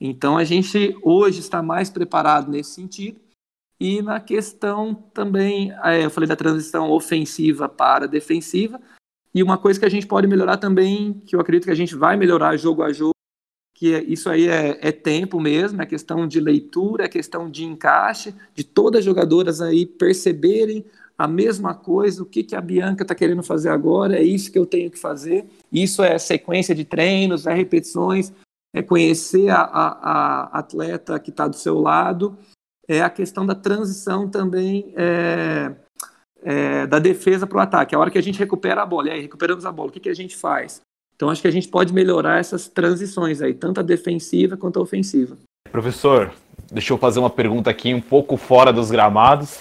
Então 0.00 0.38
a 0.38 0.44
gente 0.44 0.96
hoje 1.02 1.40
está 1.40 1.62
mais 1.62 1.90
preparado 1.90 2.50
nesse 2.50 2.70
sentido. 2.70 3.20
E 3.80 4.02
na 4.02 4.20
questão 4.20 4.94
também, 4.94 5.72
é, 5.82 6.04
eu 6.04 6.10
falei 6.10 6.28
da 6.28 6.36
transição 6.36 6.90
ofensiva 6.90 7.66
para 7.66 8.06
defensiva. 8.06 8.78
E 9.34 9.42
uma 9.42 9.56
coisa 9.56 9.80
que 9.80 9.86
a 9.86 9.90
gente 9.90 10.06
pode 10.06 10.26
melhorar 10.26 10.58
também, 10.58 11.14
que 11.24 11.34
eu 11.34 11.40
acredito 11.40 11.64
que 11.64 11.70
a 11.70 11.76
gente 11.76 11.96
vai 11.96 12.16
melhorar 12.16 12.56
jogo 12.58 12.82
a 12.82 12.92
jogo, 12.92 13.14
que 13.74 13.94
é, 13.94 14.02
isso 14.02 14.28
aí 14.28 14.48
é, 14.48 14.78
é, 14.82 14.92
tempo 14.92 15.40
mesmo, 15.40 15.80
é 15.80 15.86
questão 15.86 16.28
de 16.28 16.38
leitura, 16.40 17.04
é 17.04 17.08
questão 17.08 17.50
de 17.50 17.64
encaixe, 17.64 18.34
de 18.54 18.62
todas 18.62 18.98
as 18.98 19.04
jogadoras 19.04 19.62
aí 19.62 19.86
perceberem 19.86 20.84
a 21.16 21.26
mesma 21.26 21.74
coisa, 21.74 22.22
o 22.22 22.26
que, 22.26 22.42
que 22.42 22.56
a 22.56 22.60
Bianca 22.60 23.04
está 23.04 23.14
querendo 23.14 23.42
fazer 23.42 23.70
agora, 23.70 24.18
é 24.18 24.22
isso 24.22 24.52
que 24.52 24.58
eu 24.58 24.66
tenho 24.66 24.90
que 24.90 24.98
fazer. 24.98 25.46
Isso 25.72 26.02
é 26.02 26.18
sequência 26.18 26.74
de 26.74 26.84
treinos, 26.84 27.46
é 27.46 27.54
repetições, 27.54 28.32
é 28.74 28.82
conhecer 28.82 29.48
a, 29.48 29.60
a, 29.60 29.88
a 30.44 30.58
atleta 30.58 31.18
que 31.18 31.30
está 31.30 31.46
do 31.46 31.56
seu 31.56 31.78
lado, 31.78 32.36
é 32.90 33.02
a 33.02 33.08
questão 33.08 33.46
da 33.46 33.54
transição 33.54 34.28
também 34.28 34.92
é, 34.96 35.70
é, 36.42 36.86
da 36.88 36.98
defesa 36.98 37.46
para 37.46 37.58
o 37.58 37.60
ataque. 37.60 37.94
A 37.94 37.98
hora 37.98 38.10
que 38.10 38.18
a 38.18 38.22
gente 38.22 38.38
recupera 38.38 38.82
a 38.82 38.86
bola, 38.86 39.08
e 39.08 39.10
aí 39.12 39.20
recuperamos 39.22 39.64
a 39.64 39.70
bola, 39.70 39.90
o 39.90 39.92
que, 39.92 40.00
que 40.00 40.08
a 40.08 40.14
gente 40.14 40.36
faz? 40.36 40.80
Então 41.14 41.30
acho 41.30 41.40
que 41.40 41.48
a 41.48 41.52
gente 41.52 41.68
pode 41.68 41.92
melhorar 41.92 42.40
essas 42.40 42.66
transições 42.66 43.40
aí, 43.40 43.54
tanto 43.54 43.78
a 43.78 43.82
defensiva 43.82 44.56
quanto 44.56 44.80
a 44.80 44.82
ofensiva. 44.82 45.36
Professor, 45.70 46.32
deixa 46.72 46.92
eu 46.92 46.98
fazer 46.98 47.20
uma 47.20 47.30
pergunta 47.30 47.70
aqui 47.70 47.94
um 47.94 48.00
pouco 48.00 48.36
fora 48.36 48.72
dos 48.72 48.90
gramados, 48.90 49.60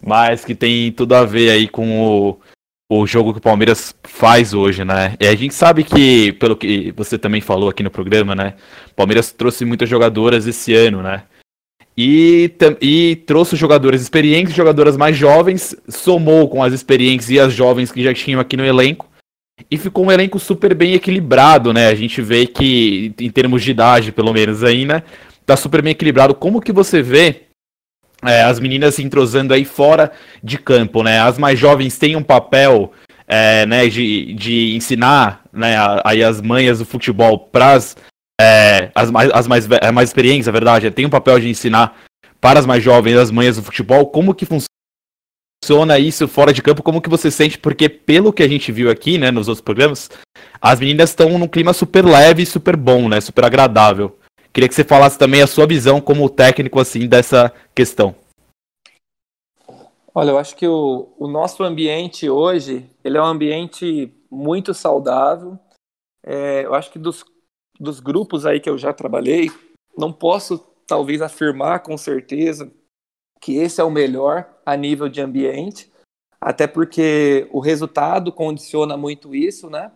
mas 0.00 0.42
que 0.42 0.54
tem 0.54 0.90
tudo 0.92 1.14
a 1.14 1.24
ver 1.24 1.50
aí 1.50 1.68
com 1.68 2.00
o, 2.00 2.40
o 2.88 3.06
jogo 3.06 3.32
que 3.32 3.38
o 3.38 3.42
Palmeiras 3.42 3.94
faz 4.04 4.54
hoje, 4.54 4.82
né? 4.82 5.14
E 5.20 5.26
a 5.26 5.34
gente 5.34 5.52
sabe 5.52 5.84
que, 5.84 6.32
pelo 6.34 6.56
que 6.56 6.92
você 6.92 7.18
também 7.18 7.42
falou 7.42 7.68
aqui 7.68 7.82
no 7.82 7.90
programa, 7.90 8.34
né? 8.34 8.54
O 8.92 8.94
Palmeiras 8.94 9.30
trouxe 9.30 9.64
muitas 9.66 9.90
jogadoras 9.90 10.46
esse 10.46 10.74
ano, 10.74 11.02
né? 11.02 11.24
E, 11.96 12.50
e 12.80 13.16
trouxe 13.26 13.54
jogadores 13.54 14.00
experientes, 14.00 14.54
jogadoras 14.54 14.96
mais 14.96 15.16
jovens, 15.16 15.76
somou 15.88 16.48
com 16.48 16.62
as 16.62 16.72
experientes 16.72 17.28
e 17.28 17.38
as 17.38 17.52
jovens 17.52 17.92
que 17.92 18.02
já 18.02 18.14
tinham 18.14 18.40
aqui 18.40 18.56
no 18.56 18.64
elenco. 18.64 19.08
E 19.70 19.76
ficou 19.76 20.06
um 20.06 20.12
elenco 20.12 20.38
super 20.38 20.74
bem 20.74 20.94
equilibrado, 20.94 21.72
né? 21.72 21.88
A 21.88 21.94
gente 21.94 22.22
vê 22.22 22.46
que, 22.46 23.14
em 23.20 23.30
termos 23.30 23.62
de 23.62 23.70
idade, 23.70 24.10
pelo 24.10 24.32
menos 24.32 24.64
aí, 24.64 24.86
né? 24.86 25.02
Tá 25.44 25.56
super 25.56 25.82
bem 25.82 25.92
equilibrado. 25.92 26.34
Como 26.34 26.60
que 26.60 26.72
você 26.72 27.02
vê 27.02 27.42
é, 28.24 28.42
as 28.42 28.58
meninas 28.58 28.94
se 28.94 29.02
entrosando 29.02 29.52
aí 29.52 29.64
fora 29.64 30.12
de 30.42 30.56
campo, 30.56 31.02
né? 31.02 31.20
As 31.20 31.38
mais 31.38 31.58
jovens 31.58 31.98
têm 31.98 32.16
um 32.16 32.22
papel 32.22 32.92
é, 33.26 33.64
né, 33.66 33.88
de, 33.88 34.34
de 34.34 34.74
ensinar 34.76 35.42
né, 35.52 35.74
aí 36.04 36.22
as 36.22 36.40
manhas 36.40 36.80
do 36.80 36.84
futebol 36.84 37.38
para 37.38 37.78
é, 38.42 38.90
as, 38.94 39.10
mais, 39.10 39.30
as 39.30 39.46
mais, 39.46 39.68
mais 39.94 40.08
experientes, 40.08 40.48
a 40.48 40.52
verdade, 40.52 40.90
tem 40.90 41.06
um 41.06 41.10
papel 41.10 41.38
de 41.38 41.48
ensinar 41.48 41.96
para 42.40 42.58
as 42.58 42.66
mais 42.66 42.82
jovens 42.82 43.16
as 43.16 43.30
manhas 43.30 43.56
do 43.56 43.62
futebol, 43.62 44.06
como 44.06 44.34
que 44.34 44.44
funciona 44.44 45.96
isso 45.98 46.26
fora 46.26 46.52
de 46.52 46.60
campo, 46.60 46.82
como 46.82 47.00
que 47.00 47.08
você 47.08 47.30
sente, 47.30 47.56
porque 47.56 47.88
pelo 47.88 48.32
que 48.32 48.42
a 48.42 48.48
gente 48.48 48.72
viu 48.72 48.90
aqui, 48.90 49.16
né, 49.16 49.30
nos 49.30 49.46
outros 49.46 49.62
programas, 49.62 50.10
as 50.60 50.80
meninas 50.80 51.10
estão 51.10 51.38
num 51.38 51.46
clima 51.46 51.72
super 51.72 52.04
leve 52.04 52.42
e 52.42 52.46
super 52.46 52.76
bom, 52.76 53.08
né, 53.08 53.20
super 53.20 53.44
agradável. 53.44 54.18
Queria 54.52 54.68
que 54.68 54.74
você 54.74 54.84
falasse 54.84 55.16
também 55.16 55.40
a 55.40 55.46
sua 55.46 55.66
visão 55.66 56.00
como 56.00 56.28
técnico 56.28 56.80
assim 56.80 57.06
dessa 57.06 57.52
questão. 57.74 58.14
Olha, 60.14 60.30
eu 60.30 60.38
acho 60.38 60.56
que 60.56 60.66
o, 60.66 61.08
o 61.16 61.28
nosso 61.28 61.62
ambiente 61.62 62.28
hoje 62.28 62.84
ele 63.02 63.16
é 63.16 63.22
um 63.22 63.26
ambiente 63.26 64.12
muito 64.30 64.74
saudável. 64.74 65.58
É, 66.24 66.66
eu 66.66 66.74
acho 66.74 66.90
que 66.90 66.98
dos, 66.98 67.24
dos 67.82 68.00
grupos 68.00 68.46
aí 68.46 68.60
que 68.60 68.70
eu 68.70 68.78
já 68.78 68.92
trabalhei, 68.92 69.50
não 69.98 70.12
posso 70.12 70.58
talvez 70.86 71.20
afirmar 71.20 71.80
com 71.80 71.98
certeza 71.98 72.72
que 73.40 73.56
esse 73.56 73.80
é 73.80 73.84
o 73.84 73.90
melhor 73.90 74.48
a 74.64 74.76
nível 74.76 75.08
de 75.08 75.20
ambiente, 75.20 75.90
até 76.40 76.66
porque 76.66 77.48
o 77.50 77.58
resultado 77.58 78.30
condiciona 78.30 78.96
muito 78.96 79.34
isso, 79.34 79.68
né? 79.68 79.90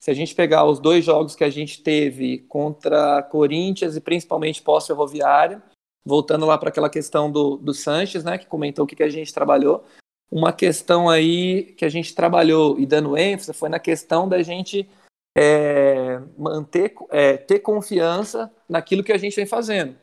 Se 0.00 0.10
a 0.10 0.14
gente 0.14 0.34
pegar 0.34 0.64
os 0.64 0.80
dois 0.80 1.04
jogos 1.04 1.34
que 1.34 1.44
a 1.44 1.50
gente 1.50 1.82
teve 1.82 2.38
contra 2.48 3.22
Corinthians 3.22 3.96
e 3.96 4.00
principalmente 4.00 4.62
pós-ferroviária, 4.62 5.62
voltando 6.04 6.46
lá 6.46 6.56
para 6.58 6.70
aquela 6.70 6.90
questão 6.90 7.30
do, 7.30 7.56
do 7.56 7.74
Sanches, 7.74 8.24
né, 8.24 8.36
que 8.38 8.46
comentou 8.46 8.84
o 8.84 8.88
que, 8.88 8.96
que 8.96 9.02
a 9.02 9.08
gente 9.08 9.32
trabalhou, 9.32 9.84
uma 10.30 10.52
questão 10.52 11.08
aí 11.08 11.74
que 11.76 11.84
a 11.84 11.88
gente 11.88 12.14
trabalhou 12.14 12.78
e 12.80 12.86
dando 12.86 13.16
ênfase 13.16 13.52
foi 13.52 13.68
na 13.68 13.78
questão 13.78 14.28
da 14.28 14.42
gente 14.42 14.88
é, 15.36 16.20
manter, 16.36 16.94
é, 17.10 17.36
ter 17.36 17.60
confiança 17.60 18.50
naquilo 18.68 19.02
que 19.02 19.12
a 19.12 19.18
gente 19.18 19.36
vem 19.36 19.46
fazendo. 19.46 19.96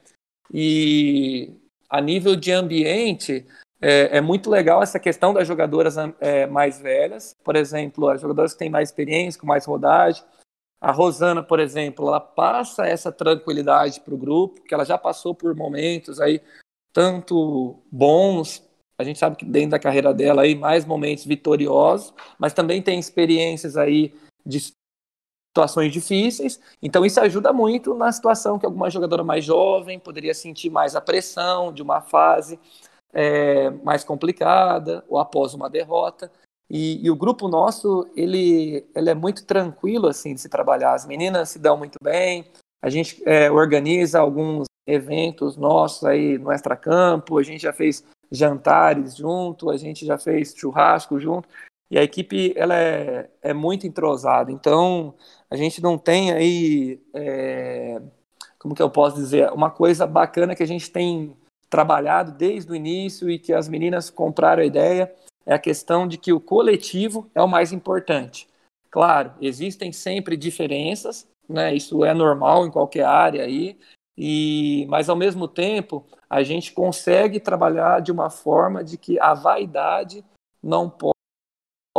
E 0.51 1.53
a 1.89 2.01
nível 2.01 2.35
de 2.35 2.51
ambiente, 2.51 3.45
é, 3.81 4.17
é, 4.17 4.21
muito 4.21 4.49
legal 4.49 4.83
essa 4.83 4.99
questão 4.99 5.33
das 5.33 5.47
jogadoras 5.47 5.95
é, 6.19 6.45
mais 6.47 6.79
velhas, 6.79 7.35
por 7.43 7.55
exemplo, 7.55 8.09
as 8.09 8.21
jogadoras 8.21 8.53
que 8.53 8.59
têm 8.59 8.69
mais 8.69 8.89
experiência, 8.89 9.39
com 9.39 9.47
mais 9.47 9.65
rodagem. 9.65 10.23
A 10.81 10.91
Rosana, 10.91 11.43
por 11.43 11.59
exemplo, 11.59 12.07
ela 12.07 12.19
passa 12.19 12.85
essa 12.85 13.11
tranquilidade 13.11 13.99
para 14.01 14.13
o 14.13 14.17
grupo, 14.17 14.61
que 14.63 14.73
ela 14.73 14.85
já 14.85 14.97
passou 14.97 15.35
por 15.35 15.55
momentos 15.55 16.19
aí 16.19 16.41
tanto 16.91 17.81
bons, 17.91 18.63
a 18.97 19.03
gente 19.03 19.19
sabe 19.19 19.35
que 19.35 19.45
dentro 19.45 19.71
da 19.71 19.79
carreira 19.79 20.13
dela 20.13 20.41
aí 20.41 20.55
mais 20.55 20.83
momentos 20.83 21.25
vitoriosos, 21.25 22.13
mas 22.37 22.53
também 22.53 22.81
tem 22.81 22.99
experiências 22.99 23.77
aí 23.77 24.13
de 24.45 24.73
situações 25.49 25.91
difíceis. 25.91 26.59
Então 26.81 27.05
isso 27.05 27.19
ajuda 27.19 27.51
muito 27.51 27.93
na 27.93 28.11
situação 28.11 28.59
que 28.59 28.65
alguma 28.65 28.89
jogadora 28.89 29.23
mais 29.23 29.43
jovem 29.43 29.99
poderia 29.99 30.33
sentir 30.33 30.69
mais 30.69 30.95
a 30.95 31.01
pressão 31.01 31.73
de 31.73 31.81
uma 31.81 32.01
fase 32.01 32.59
é, 33.13 33.69
mais 33.83 34.03
complicada 34.03 35.03
ou 35.09 35.19
após 35.19 35.53
uma 35.53 35.69
derrota. 35.69 36.31
E, 36.69 37.03
e, 37.03 37.09
o 37.09 37.15
grupo 37.15 37.47
nosso, 37.47 38.07
ele, 38.15 38.85
ele 38.95 39.09
é 39.09 39.15
muito 39.15 39.43
tranquilo, 39.43 40.07
assim, 40.07 40.35
de 40.35 40.41
se 40.41 40.47
trabalhar. 40.47 40.93
As 40.93 41.03
meninas 41.03 41.49
se 41.49 41.57
dão 41.57 41.75
muito 41.75 41.97
bem, 41.99 42.45
a 42.79 42.91
gente 42.91 43.23
é, 43.25 43.49
organiza 43.51 44.19
alguns 44.19 44.67
eventos 44.85 45.57
nossos 45.57 46.03
aí 46.03 46.37
no 46.37 46.51
extracampo, 46.51 47.39
a 47.39 47.43
gente 47.43 47.61
já 47.61 47.73
fez 47.73 48.03
jantares 48.31 49.15
junto, 49.15 49.71
a 49.71 49.77
gente 49.77 50.05
já 50.05 50.17
fez 50.17 50.53
churrasco 50.55 51.19
junto, 51.19 51.49
e 51.89 51.97
a 51.97 52.03
equipe, 52.03 52.53
ela 52.55 52.77
é, 52.77 53.29
é 53.41 53.53
muito 53.53 53.87
entrosada. 53.87 54.51
Então, 54.51 55.15
a 55.49 55.55
gente 55.55 55.81
não 55.81 55.97
tem 55.97 56.31
aí, 56.31 57.01
é, 57.13 58.01
como 58.59 58.75
que 58.75 58.81
eu 58.81 58.89
posso 58.89 59.15
dizer, 59.15 59.51
uma 59.51 59.71
coisa 59.71 60.05
bacana 60.05 60.55
que 60.55 60.63
a 60.63 60.67
gente 60.67 60.91
tem 60.91 61.35
trabalhado 61.69 62.31
desde 62.31 62.71
o 62.71 62.75
início 62.75 63.29
e 63.29 63.39
que 63.39 63.53
as 63.53 63.67
meninas 63.67 64.09
compraram 64.09 64.61
a 64.61 64.65
ideia 64.65 65.13
é 65.45 65.53
a 65.53 65.59
questão 65.59 66.07
de 66.07 66.17
que 66.17 66.31
o 66.31 66.39
coletivo 66.39 67.29
é 67.33 67.41
o 67.41 67.47
mais 67.47 67.71
importante. 67.71 68.47
Claro, 68.91 69.33
existem 69.41 69.91
sempre 69.91 70.37
diferenças, 70.37 71.27
né? 71.47 71.73
Isso 71.73 72.03
é 72.05 72.13
normal 72.13 72.65
em 72.65 72.71
qualquer 72.71 73.05
área 73.05 73.43
aí, 73.43 73.77
e 74.17 74.85
mas 74.89 75.09
ao 75.09 75.15
mesmo 75.15 75.47
tempo 75.47 76.05
a 76.29 76.43
gente 76.43 76.71
consegue 76.71 77.39
trabalhar 77.39 78.01
de 78.01 78.11
uma 78.11 78.29
forma 78.29 78.83
de 78.83 78.97
que 78.97 79.19
a 79.19 79.33
vaidade 79.33 80.23
não 80.61 80.89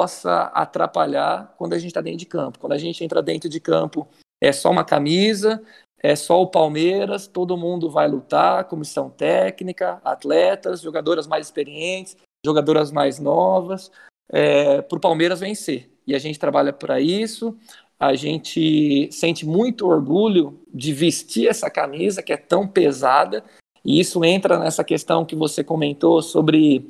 possa 0.00 0.44
atrapalhar 0.54 1.54
quando 1.58 1.74
a 1.74 1.78
gente 1.78 1.88
está 1.88 2.00
dentro 2.00 2.20
de 2.20 2.24
campo. 2.24 2.58
Quando 2.58 2.72
a 2.72 2.78
gente 2.78 3.04
entra 3.04 3.20
dentro 3.20 3.50
de 3.50 3.60
campo, 3.60 4.08
é 4.42 4.50
só 4.50 4.70
uma 4.70 4.82
camisa, 4.82 5.62
é 6.02 6.16
só 6.16 6.40
o 6.40 6.46
Palmeiras, 6.46 7.26
todo 7.26 7.54
mundo 7.54 7.90
vai 7.90 8.08
lutar, 8.08 8.64
comissão 8.64 9.10
técnica, 9.10 10.00
atletas, 10.02 10.80
jogadoras 10.80 11.26
mais 11.26 11.48
experientes, 11.48 12.16
jogadoras 12.42 12.90
mais 12.90 13.18
novas, 13.18 13.92
é, 14.32 14.80
para 14.80 14.96
o 14.96 15.00
Palmeiras 15.00 15.40
vencer. 15.40 15.90
E 16.06 16.14
a 16.14 16.18
gente 16.18 16.38
trabalha 16.38 16.72
para 16.72 16.98
isso, 16.98 17.54
a 17.98 18.14
gente 18.14 19.06
sente 19.12 19.44
muito 19.44 19.86
orgulho 19.86 20.62
de 20.72 20.94
vestir 20.94 21.46
essa 21.46 21.68
camisa 21.68 22.22
que 22.22 22.32
é 22.32 22.38
tão 22.38 22.66
pesada, 22.66 23.44
e 23.84 24.00
isso 24.00 24.24
entra 24.24 24.58
nessa 24.58 24.82
questão 24.82 25.26
que 25.26 25.36
você 25.36 25.62
comentou 25.62 26.22
sobre 26.22 26.88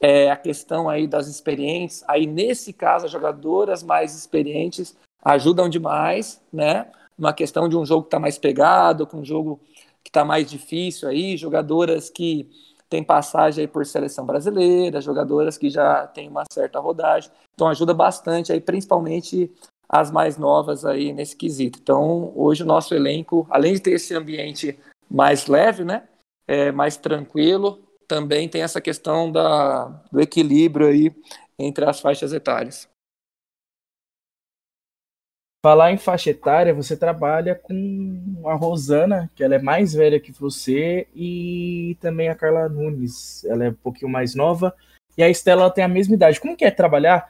é, 0.00 0.30
a 0.30 0.36
questão 0.36 0.88
aí 0.88 1.06
das 1.06 1.26
experientes. 1.26 2.04
Aí, 2.06 2.26
nesse 2.26 2.72
caso, 2.72 3.06
as 3.06 3.12
jogadoras 3.12 3.82
mais 3.82 4.14
experientes 4.14 4.96
ajudam 5.24 5.68
demais, 5.68 6.40
né? 6.52 6.90
uma 7.18 7.32
questão 7.32 7.68
de 7.68 7.76
um 7.76 7.84
jogo 7.84 8.02
que 8.02 8.08
está 8.08 8.20
mais 8.20 8.38
pegado, 8.38 9.06
com 9.06 9.18
um 9.18 9.24
jogo 9.24 9.60
que 10.04 10.10
está 10.10 10.24
mais 10.24 10.48
difícil 10.48 11.08
aí, 11.08 11.36
jogadoras 11.36 12.08
que 12.08 12.48
têm 12.88 13.02
passagem 13.02 13.62
aí 13.62 13.68
por 13.68 13.84
seleção 13.84 14.24
brasileira, 14.24 15.00
jogadoras 15.00 15.58
que 15.58 15.68
já 15.68 16.06
têm 16.06 16.28
uma 16.28 16.44
certa 16.50 16.78
rodagem, 16.78 17.30
então 17.52 17.68
ajuda 17.68 17.92
bastante 17.92 18.52
aí, 18.52 18.60
principalmente 18.60 19.52
as 19.88 20.10
mais 20.10 20.38
novas 20.38 20.84
aí 20.84 21.12
nesse 21.12 21.36
quesito. 21.36 21.78
Então, 21.82 22.32
hoje 22.36 22.62
o 22.62 22.66
nosso 22.66 22.94
elenco, 22.94 23.46
além 23.50 23.74
de 23.74 23.80
ter 23.80 23.92
esse 23.92 24.14
ambiente 24.14 24.78
mais 25.10 25.46
leve, 25.46 25.84
né, 25.84 26.04
é, 26.46 26.70
mais 26.70 26.96
tranquilo, 26.96 27.80
também 28.08 28.48
tem 28.48 28.62
essa 28.62 28.80
questão 28.80 29.30
da, 29.30 29.84
do 30.10 30.20
equilíbrio 30.20 30.88
aí 30.88 31.14
entre 31.58 31.84
as 31.84 32.00
faixas 32.00 32.32
etárias. 32.32 32.88
Falar 35.64 35.92
em 35.92 35.98
faixa 35.98 36.30
etária, 36.30 36.72
você 36.72 36.96
trabalha 36.96 37.54
com 37.54 38.42
a 38.46 38.54
Rosana, 38.54 39.30
que 39.34 39.42
ela 39.42 39.56
é 39.56 39.58
mais 39.58 39.92
velha 39.92 40.20
que 40.20 40.32
você, 40.32 41.06
e 41.14 41.96
também 42.00 42.28
a 42.28 42.34
Carla 42.34 42.68
Nunes, 42.68 43.44
ela 43.44 43.64
é 43.64 43.70
um 43.70 43.74
pouquinho 43.74 44.10
mais 44.10 44.36
nova, 44.36 44.74
e 45.16 45.22
a 45.22 45.28
Estela 45.28 45.68
tem 45.68 45.82
a 45.82 45.88
mesma 45.88 46.14
idade. 46.14 46.40
Como 46.40 46.56
que 46.56 46.64
é 46.64 46.70
trabalhar 46.70 47.28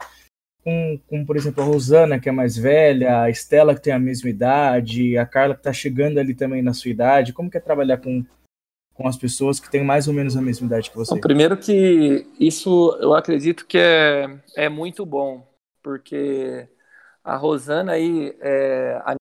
com, 0.63 1.01
com, 1.09 1.25
por 1.25 1.37
exemplo, 1.37 1.63
a 1.63 1.67
Rosana, 1.67 2.21
que 2.21 2.29
é 2.29 2.33
mais 2.33 2.55
velha, 2.55 3.23
a 3.23 3.31
Estela, 3.31 3.75
que 3.75 3.81
tem 3.81 3.95
a 3.95 3.99
mesma 3.99 4.29
idade, 4.29 5.17
a 5.17 5.25
Carla, 5.25 5.55
que 5.55 5.61
está 5.61 5.73
chegando 5.73 6.19
ali 6.19 6.35
também 6.35 6.61
na 6.61 6.75
sua 6.75 6.91
idade? 6.91 7.33
Como 7.33 7.51
que 7.51 7.57
é 7.57 7.61
trabalhar 7.61 7.97
com, 7.97 8.23
com 8.99 9.07
as 9.07 9.17
pessoas 9.17 9.61
que 9.61 9.71
têm 9.71 9.85
mais 9.85 10.09
ou 10.09 10.13
menos 10.13 10.37
a 10.37 10.43
mesma 10.43 10.67
idade 10.67 10.91
que 10.91 10.97
você? 10.97 11.15
Bom, 11.15 11.21
primeiro 11.21 11.57
que 11.57 12.27
isso 12.39 12.99
eu 13.01 13.15
acredito 13.15 13.65
que 13.65 13.79
é, 13.79 14.27
é 14.57 14.69
muito 14.69 15.07
bom, 15.07 15.47
porque 15.81 16.69
a 17.23 17.37
Rosana 17.37 17.93
aí, 17.93 18.37
é, 18.41 19.01
a 19.05 19.15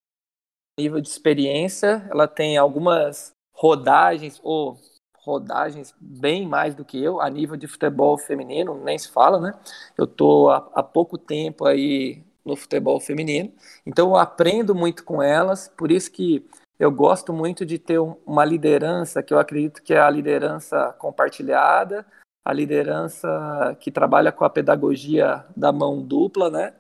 nível 0.80 1.00
de 1.00 1.08
experiência, 1.08 2.08
ela 2.10 2.28
tem 2.28 2.58
algumas 2.58 3.32
rodagens 3.54 4.40
ou 4.44 4.80
rodagens 5.20 5.94
bem 6.00 6.48
mais 6.48 6.74
do 6.74 6.84
que 6.84 7.02
eu 7.02 7.22
a 7.22 7.30
nível 7.30 7.56
de 7.56 7.68
futebol 7.68 8.18
feminino, 8.18 8.84
nem 8.84 8.98
se 8.98 9.12
fala, 9.12 9.40
né? 9.40 9.54
Eu 9.96 10.08
tô 10.08 10.50
há, 10.50 10.72
há 10.74 10.82
pouco 10.82 11.20
tempo 11.20 11.66
aí 11.66 12.24
no 12.44 12.56
futebol 12.56 13.00
feminino, 13.00 13.54
então 13.86 14.10
eu 14.10 14.16
aprendo 14.16 14.74
muito 14.74 15.04
com 15.04 15.22
elas, 15.22 15.68
por 15.78 15.92
isso 15.92 16.12
que 16.12 16.50
eu 16.80 16.92
gosto 16.92 17.34
muito 17.34 17.66
de 17.66 17.80
ter 17.80 18.00
uma 18.00 18.46
liderança 18.46 19.24
que 19.24 19.34
eu 19.34 19.40
acredito 19.40 19.82
que 19.82 19.94
é 19.94 20.00
a 20.00 20.10
liderança 20.10 20.94
compartilhada, 21.00 22.06
a 22.46 22.54
liderança 22.54 23.76
que 23.80 23.92
trabalha 23.92 24.32
com 24.32 24.46
a 24.46 24.50
pedagogia 24.50 25.46
da 25.56 25.72
mão 25.72 26.02
dupla, 26.02 26.50
né? 26.50 26.74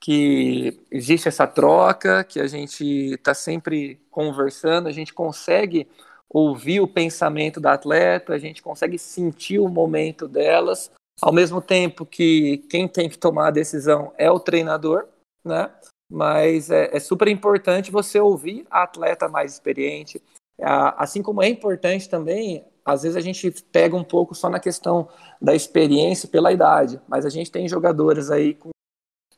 Que 0.00 0.80
existe 0.90 1.28
essa 1.28 1.46
troca, 1.46 2.22
que 2.24 2.40
a 2.40 2.46
gente 2.46 2.84
está 3.14 3.32
sempre 3.32 4.00
conversando, 4.10 4.88
a 4.88 4.92
gente 4.92 5.14
consegue 5.14 5.88
ouvir 6.28 6.80
o 6.80 6.88
pensamento 6.88 7.60
da 7.60 7.72
atleta, 7.72 8.34
a 8.34 8.38
gente 8.38 8.62
consegue 8.62 8.98
sentir 8.98 9.58
o 9.58 9.68
momento 9.68 10.28
delas, 10.28 10.90
ao 11.22 11.32
mesmo 11.32 11.62
tempo 11.62 12.04
que 12.04 12.58
quem 12.68 12.86
tem 12.86 13.08
que 13.08 13.18
tomar 13.18 13.48
a 13.48 13.52
decisão 13.52 14.12
é 14.18 14.30
o 14.30 14.40
treinador, 14.40 15.06
né? 15.44 15.70
Mas 16.10 16.70
é, 16.70 16.96
é 16.96 17.00
super 17.00 17.28
importante 17.28 17.90
você 17.90 18.20
ouvir 18.20 18.66
a 18.70 18.82
atleta 18.82 19.28
mais 19.28 19.52
experiente, 19.52 20.22
assim 20.58 21.22
como 21.22 21.42
é 21.42 21.48
importante 21.48 22.08
também, 22.08 22.64
às 22.84 23.02
vezes 23.02 23.16
a 23.16 23.20
gente 23.20 23.50
pega 23.72 23.96
um 23.96 24.04
pouco 24.04 24.34
só 24.34 24.48
na 24.48 24.60
questão 24.60 25.08
da 25.42 25.54
experiência 25.54 26.28
pela 26.28 26.52
idade, 26.52 27.00
mas 27.08 27.26
a 27.26 27.28
gente 27.28 27.50
tem 27.50 27.68
jogadores 27.68 28.30
aí 28.30 28.54
com 28.54 28.70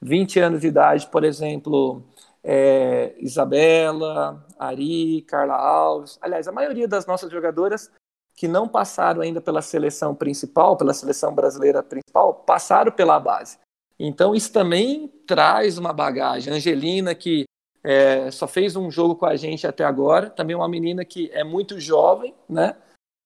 20 0.02 0.38
anos 0.38 0.60
de 0.60 0.68
idade, 0.68 1.08
por 1.08 1.24
exemplo, 1.24 2.04
é, 2.44 3.14
Isabela, 3.18 4.46
Ari, 4.58 5.22
Carla 5.22 5.54
Alves. 5.54 6.18
Aliás, 6.20 6.46
a 6.46 6.52
maioria 6.52 6.86
das 6.86 7.06
nossas 7.06 7.30
jogadoras 7.30 7.90
que 8.34 8.46
não 8.46 8.68
passaram 8.68 9.22
ainda 9.22 9.40
pela 9.40 9.62
seleção 9.62 10.14
principal, 10.14 10.76
pela 10.76 10.94
seleção 10.94 11.34
brasileira 11.34 11.82
principal, 11.82 12.34
passaram 12.34 12.92
pela 12.92 13.18
base. 13.18 13.58
Então 13.98 14.34
isso 14.34 14.52
também 14.52 15.08
traz 15.26 15.78
uma 15.78 15.92
bagagem. 15.92 16.52
Angelina, 16.52 17.14
que 17.14 17.44
é, 17.82 18.30
só 18.30 18.46
fez 18.46 18.76
um 18.76 18.90
jogo 18.90 19.16
com 19.16 19.26
a 19.26 19.36
gente 19.36 19.66
até 19.66 19.84
agora, 19.84 20.30
também 20.30 20.54
uma 20.54 20.68
menina 20.68 21.04
que 21.04 21.30
é 21.32 21.42
muito 21.42 21.80
jovem, 21.80 22.34
né? 22.48 22.76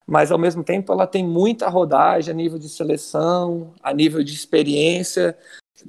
Mas 0.06 0.32
ao 0.32 0.38
mesmo 0.38 0.64
tempo 0.64 0.92
ela 0.92 1.06
tem 1.06 1.24
muita 1.24 1.68
rodagem 1.68 2.32
a 2.32 2.36
nível 2.36 2.58
de 2.58 2.68
seleção, 2.68 3.72
a 3.82 3.92
nível 3.92 4.22
de 4.22 4.34
experiência 4.34 5.36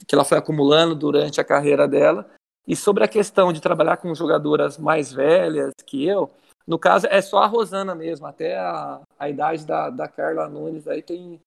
que 0.07 0.15
ela 0.15 0.25
foi 0.25 0.37
acumulando 0.37 0.95
durante 0.95 1.39
a 1.39 1.43
carreira 1.43 1.87
dela. 1.87 2.29
E 2.67 2.75
sobre 2.75 3.03
a 3.03 3.07
questão 3.07 3.51
de 3.51 3.61
trabalhar 3.61 3.97
com 3.97 4.13
jogadoras 4.15 4.77
mais 4.77 5.11
velhas 5.11 5.73
que 5.85 6.05
eu, 6.05 6.31
no 6.65 6.79
caso 6.79 7.07
é 7.09 7.21
só 7.21 7.39
a 7.39 7.47
Rosana 7.47 7.93
mesmo, 7.93 8.25
até 8.25 8.57
a, 8.57 9.01
a 9.19 9.29
idade 9.29 9.65
da, 9.65 9.89
da 9.89 10.07
Carla 10.07 10.47
Nunes 10.47 10.87
aí 10.87 11.01
tem, 11.01 11.41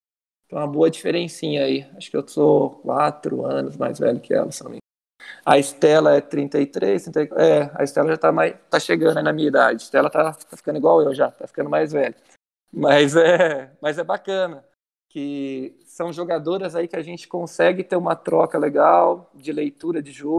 tem 0.49 0.59
uma 0.59 0.67
boa 0.67 0.91
diferencinha 0.91 1.65
aí. 1.65 1.87
Acho 1.97 2.11
que 2.11 2.17
eu 2.17 2.27
sou 2.27 2.71
quatro 2.81 3.45
anos 3.45 3.77
mais 3.77 3.99
velho 3.99 4.21
que 4.21 4.33
ela, 4.33 4.51
se 4.51 4.63
não 4.63 4.71
me 4.71 4.77
engano. 4.77 4.87
A 5.45 5.59
Estela 5.59 6.17
é 6.17 6.21
33, 6.21 7.05
34, 7.05 7.45
é, 7.45 7.71
a 7.75 7.85
Estela 7.85 8.09
já 8.09 8.17
tá, 8.17 8.33
mais, 8.33 8.55
tá 8.71 8.79
chegando 8.79 9.23
na 9.23 9.33
minha 9.33 9.49
idade. 9.49 9.83
A 9.83 9.85
Estela 9.85 10.11
tá, 10.11 10.33
tá 10.33 10.57
ficando 10.57 10.79
igual 10.79 11.03
eu 11.03 11.15
já, 11.15 11.31
tá 11.31 11.47
ficando 11.47 11.71
mais 11.71 11.93
velha. 11.93 12.17
Mas 12.73 13.17
é, 13.17 13.73
mas 13.81 13.99
é 13.99 14.05
bacana 14.05 14.65
que 15.09 15.79
são 15.87 16.13
jogadoras 16.13 16.77
aí 16.77 16.87
que 16.87 16.97
a 16.97 17.03
gente 17.03 17.27
consegue 17.27 17.83
ter 17.83 17.97
uma 17.97 18.15
troca 18.15 18.59
legal 18.59 19.31
de 19.35 19.53
leitura 19.53 20.03
de 20.03 20.13
jogo. 20.13 20.39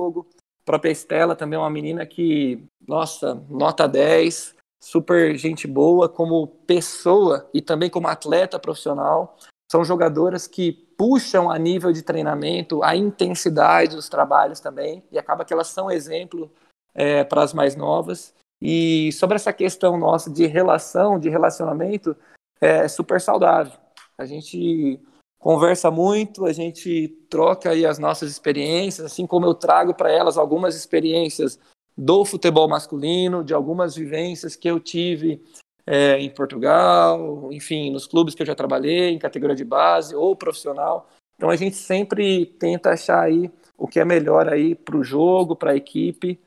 A 0.00 0.64
própria 0.64 0.90
Estela 0.90 1.36
também 1.36 1.56
é 1.56 1.60
uma 1.60 1.70
menina 1.70 2.04
que, 2.04 2.64
nossa, 2.86 3.34
nota 3.48 3.86
10, 3.86 4.53
super 4.84 5.34
gente 5.38 5.66
boa 5.66 6.10
como 6.10 6.46
pessoa 6.46 7.48
e 7.54 7.62
também 7.62 7.88
como 7.88 8.06
atleta 8.06 8.58
profissional. 8.58 9.34
São 9.72 9.82
jogadoras 9.82 10.46
que 10.46 10.72
puxam 10.72 11.50
a 11.50 11.58
nível 11.58 11.90
de 11.90 12.02
treinamento, 12.02 12.82
a 12.82 12.94
intensidade 12.94 13.96
dos 13.96 14.10
trabalhos 14.10 14.60
também, 14.60 15.02
e 15.10 15.18
acaba 15.18 15.42
que 15.42 15.54
elas 15.54 15.68
são 15.68 15.90
exemplo 15.90 16.52
é, 16.94 17.24
para 17.24 17.42
as 17.42 17.54
mais 17.54 17.74
novas. 17.74 18.34
E 18.60 19.10
sobre 19.12 19.36
essa 19.36 19.54
questão 19.54 19.96
nossa 19.96 20.30
de 20.30 20.46
relação, 20.46 21.18
de 21.18 21.30
relacionamento, 21.30 22.14
é 22.60 22.86
super 22.86 23.22
saudável. 23.22 23.72
A 24.18 24.26
gente 24.26 25.00
conversa 25.38 25.90
muito, 25.90 26.44
a 26.44 26.52
gente 26.52 27.08
troca 27.30 27.70
aí 27.70 27.86
as 27.86 27.98
nossas 27.98 28.30
experiências, 28.30 29.06
assim 29.06 29.26
como 29.26 29.46
eu 29.46 29.54
trago 29.54 29.94
para 29.94 30.12
elas 30.12 30.36
algumas 30.36 30.76
experiências 30.76 31.58
do 31.96 32.24
futebol 32.24 32.68
masculino, 32.68 33.44
de 33.44 33.54
algumas 33.54 33.94
vivências 33.94 34.56
que 34.56 34.68
eu 34.68 34.80
tive 34.80 35.42
é, 35.86 36.18
em 36.18 36.30
Portugal, 36.30 37.52
enfim, 37.52 37.90
nos 37.90 38.06
clubes 38.06 38.34
que 38.34 38.42
eu 38.42 38.46
já 38.46 38.54
trabalhei, 38.54 39.10
em 39.10 39.18
categoria 39.18 39.54
de 39.54 39.64
base 39.64 40.14
ou 40.14 40.34
profissional. 40.34 41.08
Então 41.36 41.50
a 41.50 41.56
gente 41.56 41.76
sempre 41.76 42.46
tenta 42.46 42.90
achar 42.90 43.22
aí 43.22 43.50
o 43.76 43.86
que 43.86 44.00
é 44.00 44.04
melhor 44.04 44.48
aí 44.48 44.74
para 44.74 44.96
o 44.96 45.04
jogo, 45.04 45.56
para 45.56 45.72
a 45.72 45.76
equipe, 45.76 46.40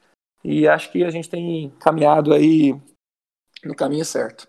e 0.44 0.68
acho 0.68 0.92
que 0.92 1.04
a 1.04 1.10
gente 1.10 1.30
tem 1.30 1.70
caminhado 1.80 2.34
aí 2.34 2.76
no 3.64 3.76
caminho 3.76 4.06
certo. 4.06 4.48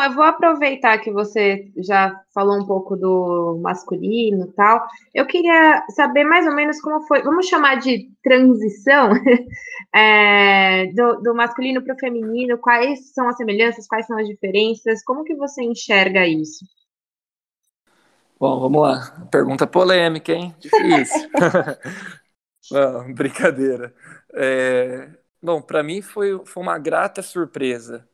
Eu 0.00 0.14
vou 0.14 0.22
aproveitar 0.22 0.96
que 0.98 1.10
você 1.10 1.72
já 1.76 2.22
falou 2.32 2.56
um 2.56 2.64
pouco 2.64 2.96
do 2.96 3.58
masculino 3.60 4.44
e 4.44 4.52
tal. 4.52 4.86
Eu 5.12 5.26
queria 5.26 5.84
saber 5.90 6.22
mais 6.22 6.46
ou 6.46 6.54
menos 6.54 6.80
como 6.80 7.04
foi, 7.08 7.20
vamos 7.22 7.48
chamar 7.48 7.80
de 7.80 8.08
transição 8.22 9.10
é, 9.92 10.86
do, 10.92 11.20
do, 11.20 11.34
masculino 11.34 11.82
para 11.82 11.96
o 11.96 11.98
feminino, 11.98 12.58
quais 12.58 13.12
são 13.12 13.28
as 13.28 13.36
semelhanças, 13.36 13.88
quais 13.88 14.06
são 14.06 14.16
as 14.16 14.28
diferenças, 14.28 15.02
como 15.02 15.24
que 15.24 15.34
você 15.34 15.64
enxerga 15.64 16.24
isso? 16.24 16.64
Bom, 18.38 18.60
vamos 18.60 18.80
lá. 18.80 19.26
Pergunta 19.32 19.66
polêmica, 19.66 20.32
hein? 20.32 20.54
Difícil. 20.60 21.28
Não, 22.70 23.12
brincadeira. 23.12 23.92
É, 24.32 25.10
bom, 25.42 25.60
para 25.60 25.82
mim 25.82 26.00
foi, 26.00 26.40
foi 26.46 26.62
uma 26.62 26.78
grata 26.78 27.20
surpresa. 27.20 28.08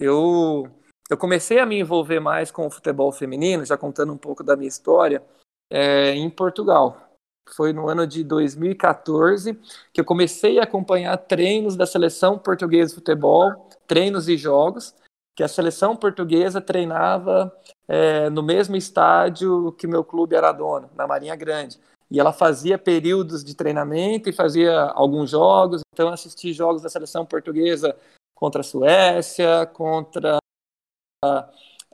Eu 0.00 0.68
eu 1.08 1.16
comecei 1.16 1.58
a 1.58 1.66
me 1.66 1.80
envolver 1.80 2.20
mais 2.20 2.50
com 2.50 2.66
o 2.66 2.70
futebol 2.70 3.10
feminino, 3.10 3.64
já 3.64 3.76
contando 3.76 4.12
um 4.12 4.18
pouco 4.18 4.44
da 4.44 4.56
minha 4.56 4.68
história, 4.68 5.22
é, 5.70 6.14
em 6.14 6.28
Portugal. 6.28 7.08
Foi 7.56 7.72
no 7.72 7.88
ano 7.88 8.06
de 8.06 8.22
2014 8.22 9.58
que 9.92 10.00
eu 10.00 10.04
comecei 10.04 10.58
a 10.58 10.64
acompanhar 10.64 11.16
treinos 11.16 11.76
da 11.76 11.86
seleção 11.86 12.38
portuguesa 12.38 12.90
de 12.90 12.96
futebol, 12.96 13.70
treinos 13.86 14.28
e 14.28 14.36
jogos, 14.36 14.94
que 15.34 15.42
a 15.42 15.48
seleção 15.48 15.96
portuguesa 15.96 16.60
treinava 16.60 17.50
é, 17.86 18.28
no 18.28 18.42
mesmo 18.42 18.76
estádio 18.76 19.72
que 19.72 19.86
meu 19.86 20.04
clube 20.04 20.36
era 20.36 20.52
dono, 20.52 20.90
na 20.94 21.06
Marinha 21.06 21.36
Grande. 21.36 21.78
E 22.10 22.18
ela 22.18 22.32
fazia 22.32 22.78
períodos 22.78 23.44
de 23.44 23.54
treinamento 23.54 24.28
e 24.28 24.32
fazia 24.32 24.80
alguns 24.80 25.30
jogos. 25.30 25.82
Então, 25.92 26.08
assisti 26.08 26.52
jogos 26.52 26.82
da 26.82 26.88
seleção 26.88 27.24
portuguesa 27.24 27.96
contra 28.34 28.60
a 28.60 28.64
Suécia, 28.64 29.66
contra 29.66 30.38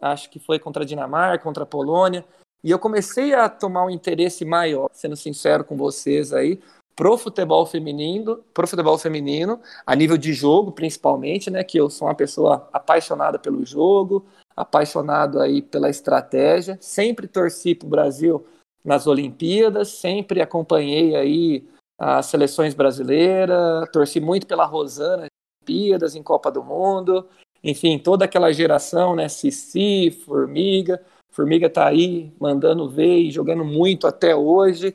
acho 0.00 0.30
que 0.30 0.38
foi 0.38 0.58
contra 0.58 0.82
a 0.82 0.86
Dinamarca, 0.86 1.44
contra 1.44 1.62
a 1.62 1.66
Polônia, 1.66 2.24
e 2.62 2.70
eu 2.70 2.78
comecei 2.78 3.34
a 3.34 3.48
tomar 3.48 3.84
um 3.84 3.90
interesse 3.90 4.44
maior, 4.44 4.88
sendo 4.92 5.16
sincero 5.16 5.64
com 5.64 5.76
vocês 5.76 6.32
aí, 6.32 6.60
pro 6.96 7.18
futebol 7.18 7.66
feminino, 7.66 8.42
pro 8.54 8.66
futebol 8.66 8.96
feminino, 8.96 9.60
a 9.84 9.94
nível 9.94 10.16
de 10.16 10.32
jogo 10.32 10.72
principalmente, 10.72 11.50
né, 11.50 11.64
que 11.64 11.78
eu 11.78 11.90
sou 11.90 12.08
uma 12.08 12.14
pessoa 12.14 12.68
apaixonada 12.72 13.38
pelo 13.38 13.64
jogo, 13.64 14.24
apaixonado 14.56 15.40
aí 15.40 15.60
pela 15.60 15.90
estratégia, 15.90 16.78
sempre 16.80 17.26
torci 17.26 17.74
pro 17.74 17.88
Brasil 17.88 18.46
nas 18.84 19.06
Olimpíadas, 19.06 19.88
sempre 19.88 20.40
acompanhei 20.40 21.16
aí 21.16 21.66
as 21.98 22.26
seleções 22.26 22.74
brasileiras, 22.74 23.88
torci 23.92 24.20
muito 24.20 24.46
pela 24.46 24.64
Rosana 24.64 25.22
nas 25.22 25.28
Olimpíadas, 25.62 26.14
em 26.14 26.22
Copa 26.22 26.50
do 26.50 26.62
Mundo, 26.62 27.26
enfim, 27.64 27.98
toda 27.98 28.26
aquela 28.26 28.52
geração, 28.52 29.16
né? 29.16 29.26
Cici, 29.26 30.10
Formiga. 30.10 31.02
Formiga 31.32 31.70
tá 31.70 31.88
aí 31.88 32.30
mandando 32.38 32.90
ver 32.90 33.16
e 33.20 33.30
jogando 33.30 33.64
muito 33.64 34.06
até 34.06 34.36
hoje. 34.36 34.94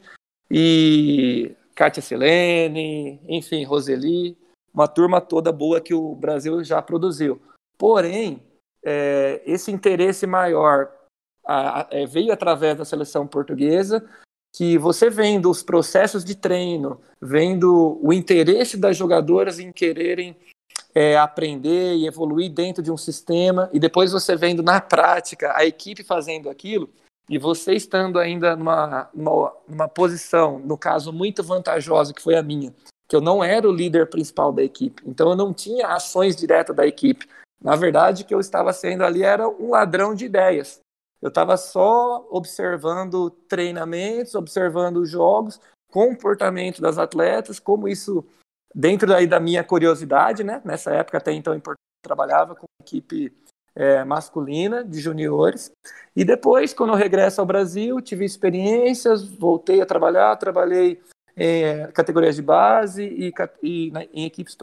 E 0.52 1.56
Kátia 1.74 2.02
Selene, 2.02 3.20
enfim, 3.28 3.64
Roseli, 3.64 4.38
uma 4.72 4.88
turma 4.88 5.20
toda 5.20 5.52
boa 5.52 5.82
que 5.82 5.96
o 5.96 6.14
Brasil 6.14 6.64
já 6.64 6.80
produziu. 6.80 7.42
Porém, 7.76 8.40
é, 8.86 9.42
esse 9.46 9.72
interesse 9.72 10.28
maior 10.28 10.92
a, 11.46 11.82
a, 11.82 11.88
é, 11.90 12.06
veio 12.06 12.32
através 12.32 12.78
da 12.78 12.86
seleção 12.86 13.26
portuguesa, 13.26 14.08
que 14.56 14.78
você 14.78 15.10
vendo 15.10 15.50
os 15.50 15.64
processos 15.64 16.24
de 16.24 16.36
treino, 16.36 17.02
vendo 17.20 18.00
o 18.02 18.14
interesse 18.14 18.78
das 18.78 18.96
jogadoras 18.96 19.60
em 19.60 19.72
quererem 19.72 20.38
é, 20.94 21.18
aprender 21.18 21.96
e 21.96 22.08
evoluir 22.08 22.52
dentro 22.52 22.82
de 22.82 22.92
um 22.92 22.98
sistema, 22.98 23.70
e 23.72 23.80
depois 23.80 24.12
você 24.12 24.36
vendo 24.36 24.64
na 24.64 24.82
prática 24.82 25.56
a 25.56 25.66
equipe 25.66 26.04
fazendo 26.04 26.50
aquilo, 26.50 26.90
e 27.30 27.38
você 27.38 27.74
estando 27.74 28.18
ainda 28.18 28.56
numa, 28.56 29.10
numa, 29.14 29.54
numa 29.68 29.88
posição, 29.88 30.60
no 30.60 30.78
caso, 30.78 31.14
muito 31.14 31.44
vantajosa, 31.44 32.14
que 32.14 32.22
foi 32.22 32.36
a 32.36 32.44
minha, 32.44 32.74
que 33.08 33.16
eu 33.16 33.22
não 33.22 33.44
era 33.44 33.68
o 33.68 33.74
líder 33.74 34.10
principal 34.10 34.52
da 34.52 34.64
equipe, 34.64 35.04
então 35.06 35.30
eu 35.30 35.36
não 35.36 35.54
tinha 35.54 35.88
ações 35.88 36.36
diretas 36.36 36.76
da 36.76 36.88
equipe. 36.88 37.28
Na 37.62 37.76
verdade, 37.76 38.24
o 38.24 38.26
que 38.26 38.34
eu 38.34 38.40
estava 38.40 38.72
sendo 38.72 39.04
ali 39.04 39.22
era 39.22 39.48
um 39.48 39.72
ladrão 39.72 40.16
de 40.16 40.26
ideias. 40.26 40.80
Eu 41.22 41.28
estava 41.28 41.58
só 41.58 42.26
observando 42.30 43.30
treinamentos, 43.30 44.34
observando 44.36 45.06
jogos, 45.06 45.60
comportamento 45.92 46.82
das 46.82 46.98
atletas, 46.98 47.60
como 47.60 47.88
isso 47.88 48.26
dentro 48.74 49.08
daí 49.08 49.28
da 49.28 49.40
minha 49.40 49.64
curiosidade, 49.64 50.44
né? 50.44 50.62
Nessa 50.64 50.92
época 50.92 51.18
até 51.18 51.32
então 51.32 51.58
Porto 51.60 51.78
trabalhava 52.04 52.56
com 52.56 52.66
equipe 52.82 53.34
é, 53.76 54.04
masculina 54.04 54.84
de 54.84 55.00
juniores. 55.00 55.72
E 56.16 56.24
depois, 56.26 56.74
quando 56.74 56.92
eu 56.92 56.96
regresso 56.96 57.42
ao 57.42 57.48
Brasil, 57.48 58.02
tive 58.02 58.26
experiências, 58.26 59.24
voltei 59.24 59.82
a 59.82 59.86
trabalhar, 59.86 60.36
trabalhei 60.36 61.02
em 61.38 61.64
é, 61.64 61.88
categorias 61.88 62.36
de 62.36 62.42
base 62.42 63.04
e, 63.04 63.34
e 63.64 63.92
na, 63.92 64.04
em 64.06 64.26
equipes 64.26 64.58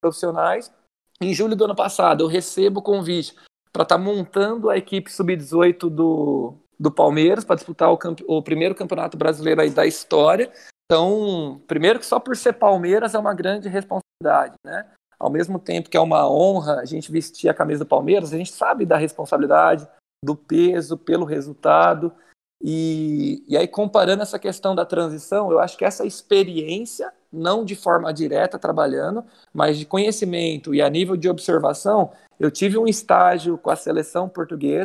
profissionais. 0.00 0.72
Em 1.20 1.34
julho 1.34 1.56
do 1.56 1.64
ano 1.64 1.74
passado, 1.74 2.22
eu 2.22 2.28
recebo 2.28 2.80
o 2.80 2.82
convite 2.82 3.34
para 3.72 3.82
estar 3.82 3.96
tá 3.96 3.98
montando 3.98 4.70
a 4.70 4.76
equipe 4.76 5.10
sub-18 5.10 5.90
do, 5.90 6.54
do 6.78 6.90
Palmeiras 6.90 7.44
para 7.44 7.56
disputar 7.56 7.92
o, 7.92 7.98
o, 8.26 8.42
primeiro 8.42 8.74
campeonato 8.74 9.16
brasileiro 9.16 9.60
aí 9.60 9.70
da 9.70 9.86
história. 9.86 10.52
Então, 10.90 11.60
primeiro 11.66 11.98
que 11.98 12.06
só 12.06 12.18
por 12.18 12.34
ser 12.34 12.54
Palmeiras 12.54 13.14
é 13.14 13.18
uma 13.18 13.34
grande 13.34 13.68
responsabilidade, 13.68 14.54
né? 14.64 14.86
Ao 15.18 15.28
mesmo 15.28 15.58
tempo 15.58 15.90
que 15.90 15.98
é 15.98 16.00
uma 16.00 16.26
honra 16.30 16.80
a 16.80 16.86
gente 16.86 17.12
vestir 17.12 17.50
a 17.50 17.54
camisa 17.54 17.84
do 17.84 17.88
Palmeiras, 17.88 18.32
a 18.32 18.38
gente 18.38 18.52
sabe 18.52 18.86
da 18.86 18.96
responsabilidade, 18.96 19.86
do 20.24 20.34
peso 20.34 20.96
pelo 20.96 21.26
resultado. 21.26 22.10
E, 22.62 23.44
e 23.46 23.54
aí, 23.54 23.68
comparando 23.68 24.22
essa 24.22 24.38
questão 24.38 24.74
da 24.74 24.86
transição, 24.86 25.52
eu 25.52 25.58
acho 25.58 25.76
que 25.76 25.84
essa 25.84 26.06
experiência, 26.06 27.12
não 27.30 27.66
de 27.66 27.76
forma 27.76 28.12
direta 28.12 28.58
trabalhando, 28.58 29.22
mas 29.52 29.76
de 29.76 29.84
conhecimento 29.84 30.74
e 30.74 30.80
a 30.80 30.88
nível 30.88 31.18
de 31.18 31.28
observação, 31.28 32.12
eu 32.40 32.50
tive 32.50 32.78
um 32.78 32.86
estágio 32.86 33.58
com 33.58 33.70
a 33.70 33.76
seleção 33.76 34.26
portuguesa, 34.26 34.84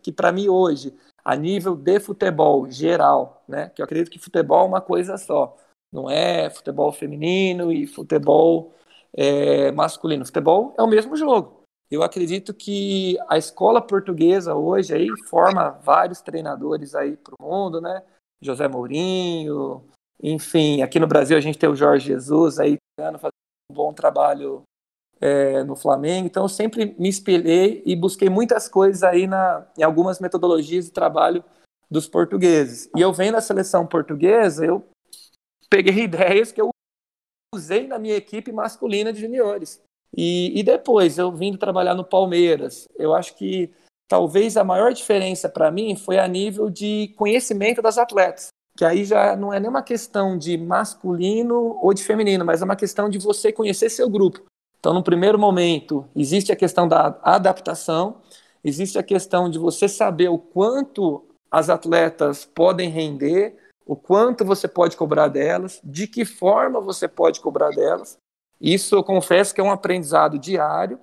que 0.00 0.12
para 0.12 0.30
mim 0.30 0.48
hoje, 0.48 0.94
a 1.24 1.34
nível 1.34 1.74
de 1.74 1.98
futebol 2.00 2.70
geral, 2.70 3.42
né, 3.48 3.70
que 3.70 3.80
eu 3.80 3.84
acredito 3.84 4.10
que 4.10 4.18
futebol 4.18 4.64
é 4.64 4.68
uma 4.68 4.80
coisa 4.80 5.16
só, 5.16 5.56
não 5.92 6.10
é 6.10 6.50
futebol 6.50 6.92
feminino 6.92 7.72
e 7.72 7.86
futebol 7.86 8.74
é, 9.16 9.70
masculino. 9.70 10.26
Futebol 10.26 10.74
é 10.76 10.82
o 10.82 10.88
mesmo 10.88 11.16
jogo. 11.16 11.62
Eu 11.90 12.02
acredito 12.02 12.52
que 12.52 13.16
a 13.28 13.38
escola 13.38 13.80
portuguesa 13.80 14.54
hoje 14.54 14.92
aí 14.92 15.08
forma 15.28 15.70
vários 15.82 16.20
treinadores 16.20 16.94
aí 16.94 17.16
para 17.16 17.34
o 17.38 17.42
mundo, 17.42 17.80
né? 17.80 18.02
José 18.42 18.66
Mourinho, 18.66 19.84
enfim, 20.20 20.82
aqui 20.82 20.98
no 20.98 21.06
Brasil 21.06 21.36
a 21.36 21.40
gente 21.40 21.58
tem 21.58 21.68
o 21.68 21.76
Jorge 21.76 22.08
Jesus 22.08 22.58
aí 22.58 22.76
fazendo 22.98 23.30
um 23.70 23.74
bom 23.74 23.92
trabalho 23.92 24.62
é, 25.24 25.64
no 25.64 25.74
Flamengo. 25.74 26.26
Então 26.26 26.44
eu 26.44 26.48
sempre 26.50 26.94
me 26.98 27.08
espelhei 27.08 27.82
e 27.86 27.96
busquei 27.96 28.28
muitas 28.28 28.68
coisas 28.68 29.02
aí 29.02 29.26
na, 29.26 29.66
em 29.78 29.82
algumas 29.82 30.20
metodologias 30.20 30.84
de 30.84 30.90
trabalho 30.90 31.42
dos 31.90 32.06
portugueses. 32.06 32.90
E 32.94 33.00
eu 33.00 33.10
vendo 33.10 33.36
a 33.36 33.40
seleção 33.40 33.86
portuguesa, 33.86 34.66
eu 34.66 34.84
peguei 35.70 36.04
ideias 36.04 36.52
que 36.52 36.60
eu 36.60 36.68
usei 37.54 37.86
na 37.86 37.98
minha 37.98 38.16
equipe 38.16 38.52
masculina 38.52 39.14
de 39.14 39.20
juniores. 39.22 39.80
E, 40.14 40.60
e 40.60 40.62
depois, 40.62 41.16
eu 41.16 41.32
vindo 41.32 41.56
trabalhar 41.56 41.94
no 41.94 42.04
Palmeiras, 42.04 42.84
eu 42.96 43.14
acho 43.14 43.34
que 43.34 43.72
talvez 44.06 44.56
a 44.58 44.62
maior 44.62 44.92
diferença 44.92 45.48
para 45.48 45.70
mim 45.70 45.96
foi 45.96 46.18
a 46.18 46.28
nível 46.28 46.68
de 46.68 47.14
conhecimento 47.16 47.80
das 47.80 47.96
atletas. 47.96 48.48
Que 48.76 48.84
aí 48.84 49.04
já 49.04 49.34
não 49.34 49.52
é 49.52 49.58
nem 49.58 49.70
uma 49.70 49.82
questão 49.82 50.36
de 50.36 50.58
masculino 50.58 51.78
ou 51.80 51.94
de 51.94 52.04
feminino, 52.04 52.44
mas 52.44 52.60
é 52.60 52.64
uma 52.64 52.76
questão 52.76 53.08
de 53.08 53.18
você 53.18 53.50
conhecer 53.50 53.88
seu 53.88 54.10
grupo. 54.10 54.44
Então, 54.84 54.92
no 54.92 55.02
primeiro 55.02 55.38
momento, 55.38 56.06
existe 56.14 56.52
a 56.52 56.56
questão 56.56 56.86
da 56.86 57.18
adaptação, 57.22 58.16
existe 58.62 58.98
a 58.98 59.02
questão 59.02 59.48
de 59.48 59.58
você 59.58 59.88
saber 59.88 60.28
o 60.28 60.36
quanto 60.36 61.24
as 61.50 61.70
atletas 61.70 62.44
podem 62.44 62.90
render, 62.90 63.56
o 63.86 63.96
quanto 63.96 64.44
você 64.44 64.68
pode 64.68 64.94
cobrar 64.94 65.28
delas, 65.28 65.80
de 65.82 66.06
que 66.06 66.26
forma 66.26 66.82
você 66.82 67.08
pode 67.08 67.40
cobrar 67.40 67.70
delas. 67.70 68.18
Isso 68.60 68.94
eu 68.94 69.02
confesso 69.02 69.54
que 69.54 69.60
é 69.62 69.64
um 69.64 69.70
aprendizado 69.70 70.38
diário 70.38 71.00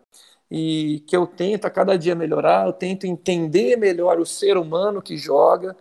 e 0.52 1.04
que 1.08 1.18
eu 1.18 1.26
tento 1.26 1.66
a 1.66 1.72
cada 1.72 1.98
dia 1.98 2.14
melhorar, 2.14 2.68
eu 2.68 2.74
tento 2.74 3.08
entender 3.08 3.78
melhor 3.78 4.20
o 4.20 4.28
ser 4.28 4.58
humano 4.58 5.02
que 5.02 5.18
joga, 5.18 5.76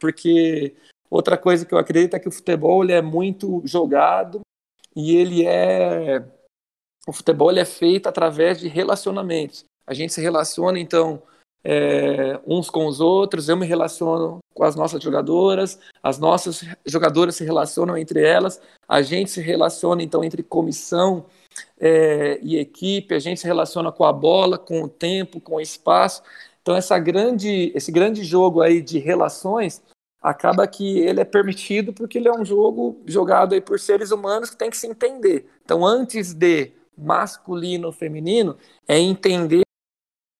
porque 0.00 0.74
outra 1.10 1.36
coisa 1.36 1.66
que 1.66 1.74
eu 1.74 1.78
acredito 1.78 2.16
é 2.16 2.18
que 2.18 2.28
o 2.28 2.32
futebol 2.32 2.82
ele 2.82 2.94
é 2.94 3.02
muito 3.02 3.60
jogado 3.66 4.40
e 4.96 5.14
ele 5.14 5.44
é 5.44 6.24
o 7.06 7.12
futebol 7.12 7.50
é 7.50 7.64
feito 7.64 8.08
através 8.08 8.60
de 8.60 8.68
relacionamentos. 8.68 9.64
A 9.86 9.94
gente 9.94 10.12
se 10.12 10.20
relaciona 10.20 10.78
então 10.78 11.22
é, 11.64 12.40
uns 12.46 12.68
com 12.68 12.86
os 12.86 13.00
outros, 13.00 13.48
eu 13.48 13.56
me 13.56 13.66
relaciono 13.66 14.38
com 14.54 14.64
as 14.64 14.74
nossas 14.74 15.02
jogadoras, 15.02 15.78
as 16.02 16.18
nossas 16.18 16.64
jogadoras 16.84 17.36
se 17.36 17.44
relacionam 17.44 17.96
entre 17.96 18.22
elas, 18.22 18.60
a 18.88 19.00
gente 19.02 19.30
se 19.30 19.40
relaciona 19.40 20.02
então 20.02 20.24
entre 20.24 20.42
comissão 20.42 21.26
é, 21.80 22.38
e 22.42 22.58
equipe, 22.58 23.14
a 23.14 23.18
gente 23.18 23.40
se 23.40 23.46
relaciona 23.46 23.92
com 23.92 24.04
a 24.04 24.12
bola, 24.12 24.58
com 24.58 24.82
o 24.82 24.88
tempo, 24.88 25.40
com 25.40 25.56
o 25.56 25.60
espaço. 25.60 26.22
Então 26.60 26.76
essa 26.76 26.98
grande, 26.98 27.72
esse 27.74 27.90
grande 27.90 28.24
jogo 28.24 28.60
aí 28.60 28.80
de 28.80 28.98
relações 28.98 29.82
acaba 30.20 30.66
que 30.68 31.00
ele 31.00 31.20
é 31.20 31.24
permitido 31.24 31.92
porque 31.92 32.18
ele 32.18 32.28
é 32.28 32.32
um 32.32 32.44
jogo 32.44 33.00
jogado 33.06 33.54
aí 33.54 33.60
por 33.60 33.80
seres 33.80 34.12
humanos 34.12 34.50
que 34.50 34.56
tem 34.56 34.70
que 34.70 34.76
se 34.76 34.86
entender. 34.86 35.46
Então 35.64 35.84
antes 35.84 36.32
de 36.32 36.72
masculino 37.02 37.86
ou 37.86 37.92
feminino 37.92 38.56
é 38.86 38.98
entender 38.98 39.62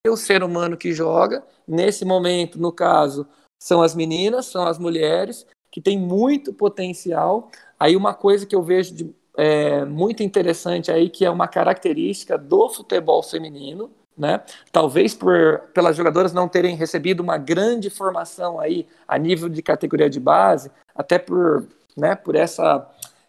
o 0.08 0.16
ser 0.16 0.42
humano 0.42 0.76
que 0.76 0.92
joga. 0.92 1.44
Nesse 1.66 2.04
momento, 2.04 2.60
no 2.60 2.72
caso, 2.72 3.26
são 3.62 3.82
as 3.82 3.94
meninas, 3.94 4.46
são 4.46 4.66
as 4.66 4.78
mulheres, 4.78 5.46
que 5.70 5.80
têm 5.80 5.98
muito 5.98 6.52
potencial. 6.52 7.50
Aí 7.78 7.96
uma 7.96 8.12
coisa 8.12 8.44
que 8.44 8.54
eu 8.54 8.62
vejo 8.62 8.94
de, 8.94 9.14
é, 9.36 9.84
muito 9.84 10.22
interessante 10.22 10.90
aí, 10.90 11.08
que 11.08 11.24
é 11.24 11.30
uma 11.30 11.48
característica 11.48 12.36
do 12.36 12.68
futebol 12.68 13.22
feminino, 13.22 13.90
né? 14.16 14.42
Talvez 14.70 15.14
por 15.14 15.60
pelas 15.72 15.96
jogadoras 15.96 16.32
não 16.32 16.48
terem 16.48 16.76
recebido 16.76 17.20
uma 17.20 17.38
grande 17.38 17.88
formação 17.88 18.60
aí 18.60 18.86
a 19.08 19.16
nível 19.16 19.48
de 19.48 19.62
categoria 19.62 20.10
de 20.10 20.20
base, 20.20 20.70
até 20.94 21.18
por, 21.18 21.66
né, 21.96 22.14
por 22.14 22.34
essa 22.34 22.86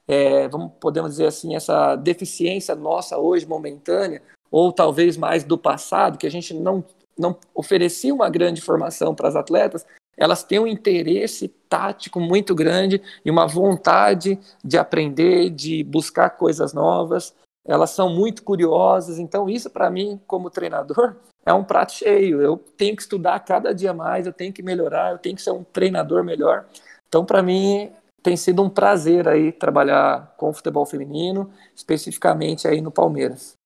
é, 0.07 0.47
vamos 0.47 0.71
podemos 0.79 1.11
dizer 1.11 1.27
assim 1.27 1.55
essa 1.55 1.95
deficiência 1.95 2.75
nossa 2.75 3.17
hoje 3.17 3.45
momentânea 3.45 4.21
ou 4.51 4.71
talvez 4.71 5.17
mais 5.17 5.43
do 5.43 5.57
passado, 5.57 6.17
que 6.17 6.27
a 6.27 6.31
gente 6.31 6.53
não, 6.53 6.83
não 7.17 7.35
oferecia 7.55 8.13
uma 8.13 8.29
grande 8.29 8.61
formação 8.61 9.15
para 9.15 9.27
as 9.27 9.35
atletas, 9.35 9.83
elas 10.15 10.43
têm 10.43 10.59
um 10.59 10.67
interesse 10.67 11.47
tático 11.67 12.19
muito 12.19 12.53
grande 12.53 13.01
e 13.25 13.31
uma 13.31 13.47
vontade 13.47 14.39
de 14.63 14.77
aprender, 14.77 15.49
de 15.49 15.83
buscar 15.83 16.31
coisas 16.31 16.71
novas. 16.71 17.33
Elas 17.65 17.91
são 17.91 18.09
muito 18.09 18.43
curiosas, 18.43 19.17
então 19.17 19.49
isso 19.49 19.69
para 19.69 19.89
mim, 19.89 20.19
como 20.27 20.49
treinador, 20.49 21.15
é 21.45 21.53
um 21.53 21.63
prato 21.63 21.93
cheio. 21.93 22.41
Eu 22.41 22.57
tenho 22.77 22.95
que 22.95 23.01
estudar 23.01 23.39
cada 23.39 23.73
dia 23.73 23.93
mais, 23.93 24.27
eu 24.27 24.33
tenho 24.33 24.53
que 24.53 24.61
melhorar, 24.61 25.13
eu 25.13 25.17
tenho 25.17 25.35
que 25.35 25.41
ser 25.41 25.51
um 25.51 25.63
treinador 25.63 26.23
melhor. 26.23 26.65
Então, 27.07 27.25
para 27.25 27.41
mim, 27.41 27.91
tem 28.23 28.37
sido 28.37 28.63
um 28.63 28.69
prazer 28.69 29.27
aí 29.27 29.51
trabalhar 29.51 30.33
com 30.37 30.49
o 30.49 30.53
futebol 30.53 30.85
feminino, 30.85 31.51
especificamente 31.75 32.67
aí 32.67 32.81
no 32.81 32.91
Palmeiras 32.91 33.57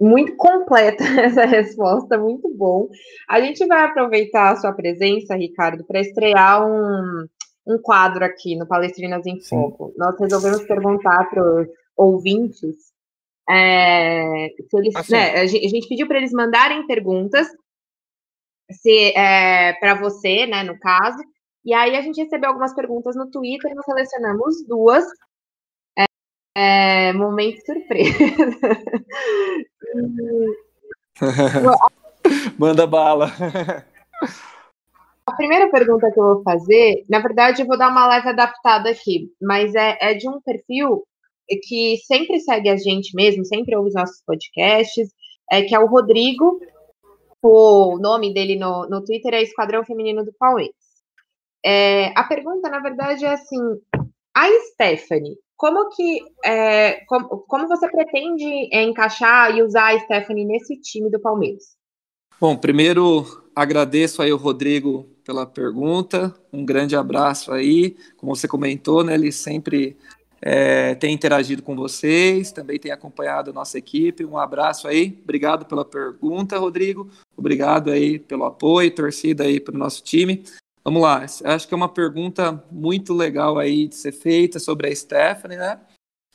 muito 0.00 0.36
completa 0.36 1.04
essa 1.20 1.44
resposta, 1.44 2.18
muito 2.18 2.52
bom. 2.54 2.88
A 3.28 3.40
gente 3.40 3.64
vai 3.66 3.84
aproveitar 3.84 4.52
a 4.52 4.56
sua 4.56 4.72
presença, 4.72 5.34
Ricardo, 5.34 5.84
para 5.84 6.00
estrear 6.00 6.66
um, 6.66 7.26
um 7.66 7.78
quadro 7.78 8.24
aqui 8.24 8.56
no 8.56 8.66
Palestrinas 8.66 9.26
em 9.26 9.40
Foco. 9.40 9.88
Sim. 9.88 9.94
Nós 9.96 10.18
resolvemos 10.18 10.62
perguntar 10.64 11.28
para 11.30 11.42
os 11.42 11.68
ouvintes 11.96 12.92
é, 13.48 14.48
se 14.68 14.76
eles, 14.76 14.96
assim. 14.96 15.12
né, 15.12 15.40
a, 15.40 15.46
gente, 15.46 15.66
a 15.66 15.68
gente 15.68 15.88
pediu 15.88 16.06
para 16.06 16.18
eles 16.18 16.32
mandarem 16.32 16.86
perguntas 16.86 17.46
se 18.70 19.12
é, 19.16 19.74
para 19.74 19.94
você, 19.94 20.46
né, 20.46 20.62
no 20.62 20.78
caso. 20.78 21.18
E 21.64 21.72
aí 21.72 21.96
a 21.96 22.02
gente 22.02 22.22
recebeu 22.22 22.50
algumas 22.50 22.74
perguntas 22.74 23.16
no 23.16 23.30
Twitter, 23.30 23.74
nós 23.74 23.84
selecionamos 23.84 24.66
duas 24.66 25.04
é, 26.56 27.12
momento 27.12 27.60
surpresa. 27.64 28.18
Manda 32.58 32.86
bala. 32.86 33.30
A 35.26 35.32
primeira 35.36 35.70
pergunta 35.70 36.12
que 36.12 36.20
eu 36.20 36.34
vou 36.34 36.42
fazer, 36.42 37.02
na 37.08 37.18
verdade, 37.18 37.62
eu 37.62 37.66
vou 37.66 37.78
dar 37.78 37.88
uma 37.90 38.06
leve 38.06 38.28
adaptada 38.28 38.90
aqui, 38.90 39.32
mas 39.40 39.74
é, 39.74 39.96
é 39.98 40.12
de 40.14 40.28
um 40.28 40.38
perfil 40.42 41.02
que 41.62 41.96
sempre 42.06 42.38
segue 42.40 42.68
a 42.68 42.76
gente 42.76 43.14
mesmo, 43.14 43.42
sempre 43.44 43.74
ouve 43.74 43.88
os 43.88 43.94
nossos 43.94 44.22
podcasts, 44.26 45.08
é, 45.50 45.62
que 45.62 45.74
é 45.74 45.78
o 45.78 45.86
Rodrigo. 45.86 46.60
O 47.42 47.98
nome 47.98 48.34
dele 48.34 48.56
no, 48.56 48.86
no 48.88 49.02
Twitter 49.02 49.32
é 49.32 49.42
Esquadrão 49.42 49.82
Feminino 49.82 50.24
do 50.24 50.32
Palmeiras. 50.38 50.83
É, 51.64 52.12
a 52.18 52.24
pergunta, 52.24 52.68
na 52.68 52.80
verdade, 52.80 53.24
é 53.24 53.32
assim: 53.32 53.58
a 54.34 54.46
Stephanie 54.72 55.36
como 55.56 55.88
que 55.90 56.20
é, 56.44 57.04
como, 57.06 57.44
como 57.48 57.68
você 57.68 57.88
pretende 57.88 58.68
encaixar 58.72 59.56
e 59.56 59.62
usar 59.62 59.94
a 59.94 59.98
Stephanie 60.00 60.44
nesse 60.44 60.76
time 60.80 61.10
do 61.10 61.20
Palmeiras? 61.20 61.76
Bom, 62.40 62.56
primeiro 62.56 63.24
agradeço 63.54 64.20
aí 64.20 64.32
o 64.32 64.36
Rodrigo 64.36 65.08
pela 65.24 65.46
pergunta, 65.46 66.34
um 66.52 66.64
grande 66.64 66.96
abraço 66.96 67.52
aí, 67.52 67.96
como 68.16 68.34
você 68.34 68.46
comentou, 68.46 69.02
né, 69.02 69.14
ele 69.14 69.32
sempre 69.32 69.96
é, 70.42 70.94
tem 70.96 71.14
interagido 71.14 71.62
com 71.62 71.74
vocês, 71.74 72.52
também 72.52 72.78
tem 72.78 72.92
acompanhado 72.92 73.50
a 73.50 73.54
nossa 73.54 73.78
equipe. 73.78 74.26
Um 74.26 74.36
abraço 74.36 74.86
aí, 74.86 75.18
obrigado 75.22 75.64
pela 75.64 75.86
pergunta, 75.86 76.58
Rodrigo. 76.58 77.08
Obrigado 77.34 77.90
aí 77.90 78.18
pelo 78.18 78.44
apoio, 78.44 78.94
torcida 78.94 79.44
aí 79.44 79.58
para 79.58 79.74
o 79.74 79.78
nosso 79.78 80.02
time. 80.02 80.44
Vamos 80.84 81.00
lá, 81.00 81.24
acho 81.44 81.66
que 81.66 81.72
é 81.72 81.76
uma 81.76 81.88
pergunta 81.88 82.62
muito 82.70 83.14
legal 83.14 83.58
aí 83.58 83.88
de 83.88 83.94
ser 83.94 84.12
feita 84.12 84.58
sobre 84.58 84.86
a 84.86 84.94
Stephanie, 84.94 85.56
né? 85.56 85.80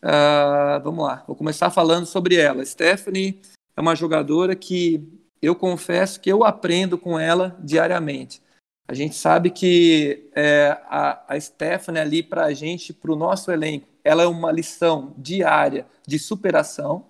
Uh, 0.02 0.82
vamos 0.84 1.06
lá, 1.06 1.24
vou 1.28 1.36
começar 1.36 1.70
falando 1.70 2.08
sobre 2.08 2.36
ela. 2.36 2.66
Stephanie 2.66 3.40
é 3.78 3.82
uma 3.82 3.96
jogadora 3.96 4.56
que 4.56 5.08
eu 5.40 5.56
confesso 5.56 6.20
que 6.20 6.32
eu 6.32 6.44
aprendo 6.44 6.98
com 6.98 7.20
ela 7.20 7.56
diariamente. 7.60 8.42
A 8.88 8.94
gente 8.96 9.16
sabe 9.16 9.52
que 9.52 10.32
é, 10.36 10.76
a, 10.86 11.36
a 11.36 11.40
Stephanie 11.40 12.02
ali 12.02 12.24
para 12.24 12.46
a 12.46 12.54
gente, 12.54 12.92
para 12.92 13.12
o 13.12 13.16
nosso 13.16 13.52
elenco, 13.52 13.88
ela 14.04 14.24
é 14.24 14.26
uma 14.26 14.52
lição 14.52 15.14
diária 15.16 15.86
de 16.08 16.18
superação. 16.18 17.06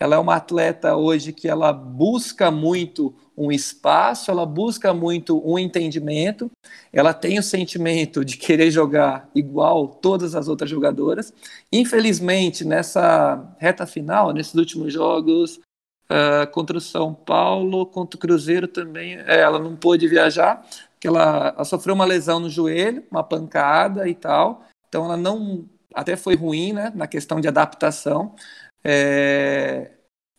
Ela 0.00 0.16
é 0.16 0.18
uma 0.18 0.36
atleta 0.36 0.96
hoje 0.96 1.30
que 1.30 1.46
ela 1.46 1.74
busca 1.74 2.50
muito 2.50 3.14
um 3.36 3.52
espaço, 3.52 4.30
ela 4.30 4.46
busca 4.46 4.94
muito 4.94 5.46
um 5.46 5.58
entendimento, 5.58 6.50
ela 6.90 7.12
tem 7.12 7.38
o 7.38 7.42
sentimento 7.42 8.24
de 8.24 8.38
querer 8.38 8.70
jogar 8.70 9.28
igual 9.34 9.86
todas 9.86 10.34
as 10.34 10.48
outras 10.48 10.70
jogadoras. 10.70 11.34
Infelizmente, 11.70 12.64
nessa 12.64 13.54
reta 13.58 13.86
final, 13.86 14.32
nesses 14.32 14.54
últimos 14.54 14.90
jogos, 14.90 15.60
uh, 16.10 16.50
contra 16.50 16.78
o 16.78 16.80
São 16.80 17.12
Paulo, 17.12 17.84
contra 17.84 18.16
o 18.16 18.20
Cruzeiro 18.20 18.66
também, 18.66 19.16
é, 19.26 19.40
ela 19.40 19.58
não 19.58 19.76
pôde 19.76 20.08
viajar, 20.08 20.66
porque 20.92 21.08
ela, 21.08 21.52
ela 21.54 21.64
sofreu 21.64 21.94
uma 21.94 22.06
lesão 22.06 22.40
no 22.40 22.48
joelho, 22.48 23.04
uma 23.10 23.22
pancada 23.22 24.08
e 24.08 24.14
tal, 24.14 24.64
então 24.88 25.04
ela 25.04 25.16
não 25.16 25.68
até 25.94 26.16
foi 26.16 26.36
ruim, 26.36 26.72
né, 26.72 26.92
na 26.94 27.06
questão 27.06 27.40
de 27.40 27.48
adaptação. 27.48 28.34
É, 28.84 29.90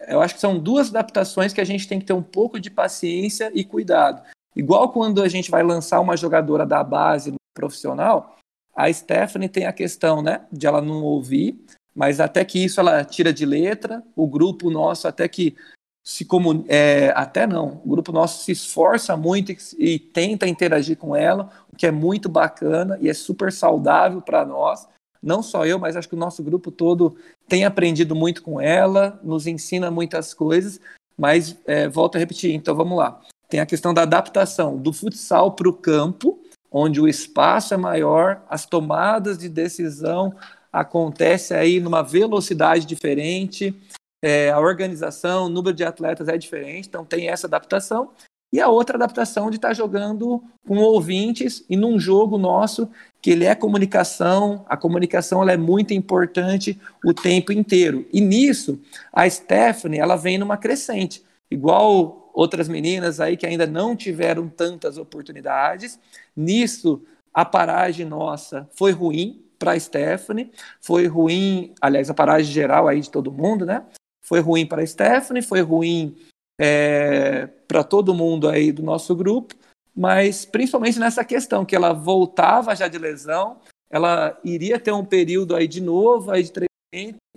eu 0.07 0.21
acho 0.21 0.35
que 0.35 0.41
são 0.41 0.57
duas 0.57 0.89
adaptações 0.89 1.53
que 1.53 1.61
a 1.61 1.65
gente 1.65 1.87
tem 1.87 1.99
que 1.99 2.05
ter 2.05 2.13
um 2.13 2.23
pouco 2.23 2.59
de 2.59 2.69
paciência 2.69 3.51
e 3.53 3.63
cuidado. 3.63 4.21
Igual 4.55 4.89
quando 4.89 5.21
a 5.21 5.27
gente 5.27 5.51
vai 5.51 5.63
lançar 5.63 5.99
uma 5.99 6.17
jogadora 6.17 6.65
da 6.65 6.83
base 6.83 7.33
profissional, 7.53 8.37
a 8.75 8.91
Stephanie 8.91 9.49
tem 9.49 9.65
a 9.65 9.73
questão, 9.73 10.21
né, 10.21 10.45
de 10.51 10.65
ela 10.65 10.81
não 10.81 11.03
ouvir, 11.03 11.59
mas 11.95 12.19
até 12.19 12.43
que 12.43 12.63
isso 12.63 12.79
ela 12.79 13.03
tira 13.03 13.33
de 13.33 13.45
letra, 13.45 14.03
o 14.15 14.27
grupo 14.27 14.69
nosso 14.69 15.07
até 15.07 15.27
que 15.27 15.55
se 16.03 16.25
comun... 16.25 16.65
É, 16.67 17.13
até 17.15 17.45
não, 17.45 17.81
o 17.85 17.89
grupo 17.89 18.11
nosso 18.11 18.43
se 18.43 18.51
esforça 18.51 19.15
muito 19.15 19.51
e, 19.51 19.57
e 19.77 19.99
tenta 19.99 20.47
interagir 20.47 20.97
com 20.97 21.15
ela, 21.15 21.49
o 21.71 21.75
que 21.75 21.85
é 21.85 21.91
muito 21.91 22.27
bacana 22.27 22.97
e 23.01 23.09
é 23.09 23.13
super 23.13 23.51
saudável 23.51 24.21
para 24.21 24.45
nós 24.45 24.87
não 25.21 25.43
só 25.43 25.65
eu, 25.65 25.77
mas 25.77 25.95
acho 25.95 26.09
que 26.09 26.15
o 26.15 26.19
nosso 26.19 26.41
grupo 26.41 26.71
todo 26.71 27.15
tem 27.47 27.65
aprendido 27.65 28.15
muito 28.15 28.41
com 28.41 28.59
ela, 28.59 29.19
nos 29.23 29.45
ensina 29.45 29.91
muitas 29.91 30.33
coisas, 30.33 30.79
mas 31.17 31.55
é, 31.65 31.87
volto 31.87 32.15
a 32.15 32.19
repetir, 32.19 32.53
então 32.53 32.75
vamos 32.75 32.97
lá. 32.97 33.21
Tem 33.47 33.59
a 33.59 33.65
questão 33.65 33.93
da 33.93 34.03
adaptação 34.03 34.77
do 34.77 34.91
futsal 34.91 35.51
para 35.51 35.69
o 35.69 35.73
campo, 35.73 36.39
onde 36.71 37.01
o 37.01 37.07
espaço 37.07 37.73
é 37.73 37.77
maior, 37.77 38.41
as 38.49 38.65
tomadas 38.65 39.37
de 39.37 39.49
decisão 39.49 40.33
acontecem 40.71 41.57
aí 41.57 41.79
numa 41.79 42.01
velocidade 42.01 42.85
diferente, 42.85 43.75
é, 44.23 44.51
a 44.51 44.59
organização, 44.59 45.45
o 45.45 45.49
número 45.49 45.75
de 45.75 45.83
atletas 45.83 46.27
é 46.27 46.37
diferente, 46.37 46.87
então 46.87 47.03
tem 47.03 47.27
essa 47.27 47.47
adaptação. 47.47 48.11
E 48.53 48.59
a 48.59 48.67
outra 48.67 48.97
adaptação 48.97 49.49
de 49.49 49.55
estar 49.55 49.69
tá 49.69 49.73
jogando 49.73 50.43
com 50.67 50.77
ouvintes 50.77 51.65
e 51.69 51.75
num 51.75 51.99
jogo 51.99 52.37
nosso 52.37 52.89
que 53.21 53.29
ele 53.29 53.45
é 53.45 53.53
comunicação, 53.53 54.65
a 54.67 54.75
comunicação 54.75 55.41
ela 55.41 55.51
é 55.51 55.57
muito 55.57 55.93
importante 55.93 56.79
o 57.05 57.13
tempo 57.13 57.51
inteiro. 57.51 58.05
E 58.11 58.19
nisso, 58.19 58.79
a 59.13 59.29
Stephanie, 59.29 59.99
ela 59.99 60.15
vem 60.15 60.37
numa 60.37 60.57
crescente, 60.57 61.23
igual 61.49 62.31
outras 62.33 62.67
meninas 62.67 63.19
aí 63.19 63.37
que 63.37 63.45
ainda 63.45 63.67
não 63.67 63.95
tiveram 63.95 64.47
tantas 64.47 64.97
oportunidades. 64.97 65.99
Nisso, 66.35 67.03
a 67.33 67.45
paragem 67.45 68.05
nossa 68.05 68.67
foi 68.73 68.91
ruim 68.91 69.43
para 69.59 69.73
a 69.73 69.79
Stephanie, 69.79 70.51
foi 70.79 71.05
ruim, 71.05 71.73
aliás, 71.79 72.09
a 72.09 72.13
paragem 72.15 72.51
geral 72.51 72.87
aí 72.87 72.99
de 72.99 73.11
todo 73.11 73.31
mundo, 73.31 73.65
né? 73.65 73.83
Foi 74.23 74.39
ruim 74.39 74.65
para 74.65 74.81
a 74.81 74.87
Stephanie, 74.87 75.43
foi 75.43 75.61
ruim 75.61 76.15
é, 76.59 77.47
para 77.67 77.83
todo 77.83 78.13
mundo 78.13 78.49
aí 78.49 78.71
do 78.71 78.81
nosso 78.81 79.15
grupo, 79.15 79.55
mas 79.95 80.45
principalmente 80.45 80.99
nessa 80.99 81.23
questão 81.23 81.65
que 81.65 81.75
ela 81.75 81.93
voltava 81.93 82.75
já 82.75 82.87
de 82.87 82.97
lesão, 82.97 83.57
ela 83.89 84.39
iria 84.43 84.79
ter 84.79 84.91
um 84.91 85.05
período 85.05 85.55
aí 85.55 85.67
de 85.67 85.81
novo 85.81 86.31
aí 86.31 86.43
de 86.43 86.51
treinamento 86.51 86.71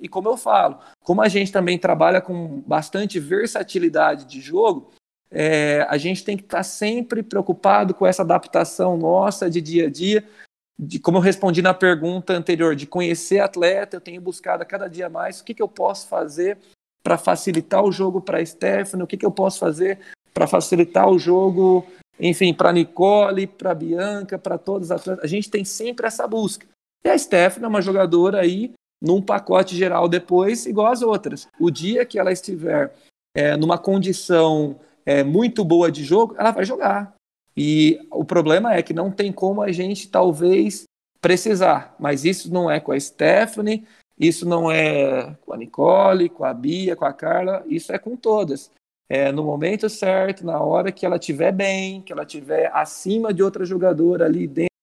e 0.01 0.09
como 0.09 0.29
eu 0.29 0.37
falo, 0.37 0.79
como 1.01 1.23
a 1.23 1.29
gente 1.29 1.53
também 1.53 1.79
trabalha 1.79 2.21
com 2.21 2.61
bastante 2.67 3.21
versatilidade 3.21 4.25
de 4.25 4.41
jogo, 4.41 4.91
é, 5.31 5.87
a 5.89 5.97
gente 5.97 6.25
tem 6.25 6.37
que 6.37 6.45
estar 6.45 6.59
tá 6.59 6.63
sempre 6.63 7.23
preocupado 7.23 7.95
com 7.95 8.07
essa 8.07 8.23
adaptação 8.23 8.97
nossa 8.97 9.49
de 9.49 9.61
dia 9.61 9.87
a 9.87 9.91
dia. 9.91 10.25
De, 10.79 10.99
como 10.99 11.19
eu 11.19 11.23
respondi 11.23 11.63
na 11.63 11.73
pergunta 11.73 12.33
anterior, 12.33 12.75
de 12.75 12.87
conhecer 12.87 13.39
atleta, 13.39 13.97
eu 13.97 14.01
tenho 14.01 14.21
buscado 14.21 14.63
a 14.63 14.67
cada 14.67 14.89
dia 14.89 15.09
mais 15.09 15.41
o 15.41 15.45
que, 15.45 15.55
que 15.55 15.63
eu 15.63 15.69
posso 15.69 16.09
fazer 16.09 16.59
para 17.03 17.17
facilitar 17.17 17.85
o 17.85 17.93
jogo 17.93 18.21
para 18.21 18.39
a 18.39 18.47
Stephanie, 18.47 19.05
o 19.05 19.07
que, 19.07 19.17
que 19.17 19.27
eu 19.27 19.31
posso 19.31 19.59
fazer 19.59 20.01
para 20.33 20.49
facilitar 20.49 21.09
o 21.09 21.19
jogo, 21.19 21.87
enfim, 22.19 22.55
para 22.55 22.73
Nicole, 22.73 23.47
para 23.47 23.75
Bianca, 23.75 24.39
para 24.39 24.59
todos 24.59 24.89
os 24.89 24.93
atletas. 24.93 25.25
A 25.25 25.29
gente 25.29 25.51
tem 25.51 25.65
sempre 25.65 26.07
essa 26.07 26.27
busca. 26.27 26.67
E 27.05 27.09
a 27.09 27.19
Stephanie 27.19 27.65
é 27.65 27.69
uma 27.69 27.83
jogadora 27.83 28.41
aí 28.41 28.73
num 29.03 29.21
pacote 29.21 29.77
geral 29.77 30.09
depois, 30.09 30.65
igual 30.67 30.87
as 30.87 31.03
outras. 31.03 31.47
O 31.61 31.71
dia 31.71 32.07
que 32.07 32.19
ela 32.19 32.33
estiver 32.33 32.95
é, 33.35 33.57
numa 33.57 33.77
condição 33.77 34.79
é, 35.05 35.23
muito 35.23 35.65
boa 35.65 35.93
de 35.93 36.03
jogo, 36.05 36.35
ela 36.39 36.51
vai 36.51 36.65
jogar. 36.65 37.15
E 37.57 38.01
o 38.11 38.25
problema 38.25 38.75
é 38.75 38.83
que 38.83 38.95
não 38.95 39.11
tem 39.11 39.33
como 39.33 39.61
a 39.63 39.71
gente 39.71 40.09
talvez 40.09 40.85
precisar, 41.21 41.95
mas 41.99 42.25
isso 42.25 42.53
não 42.53 42.71
é 42.71 42.81
com 42.81 42.93
a 42.93 43.01
Stephanie, 43.01 43.85
isso 44.19 44.47
não 44.47 44.71
é 44.71 45.35
com 45.45 45.53
a 45.53 45.57
Nicole, 45.57 46.29
com 46.29 46.45
a 46.45 46.55
Bia, 46.55 46.97
com 46.97 47.05
a 47.05 47.13
Carla, 47.13 47.65
isso 47.67 47.93
é 47.93 47.99
com 47.99 48.17
todas. 48.17 48.71
É 49.09 49.31
no 49.31 49.45
momento 49.45 49.89
certo, 49.89 50.47
na 50.47 50.59
hora 50.61 50.91
que 50.91 51.05
ela 51.05 51.17
estiver 51.17 51.53
bem, 51.53 52.01
que 52.01 52.13
ela 52.13 52.23
estiver 52.23 52.71
acima 52.75 53.35
de 53.35 53.43
outra 53.43 53.65
jogadora 53.65 54.25
ali 54.25 54.47
dentro 54.47 54.75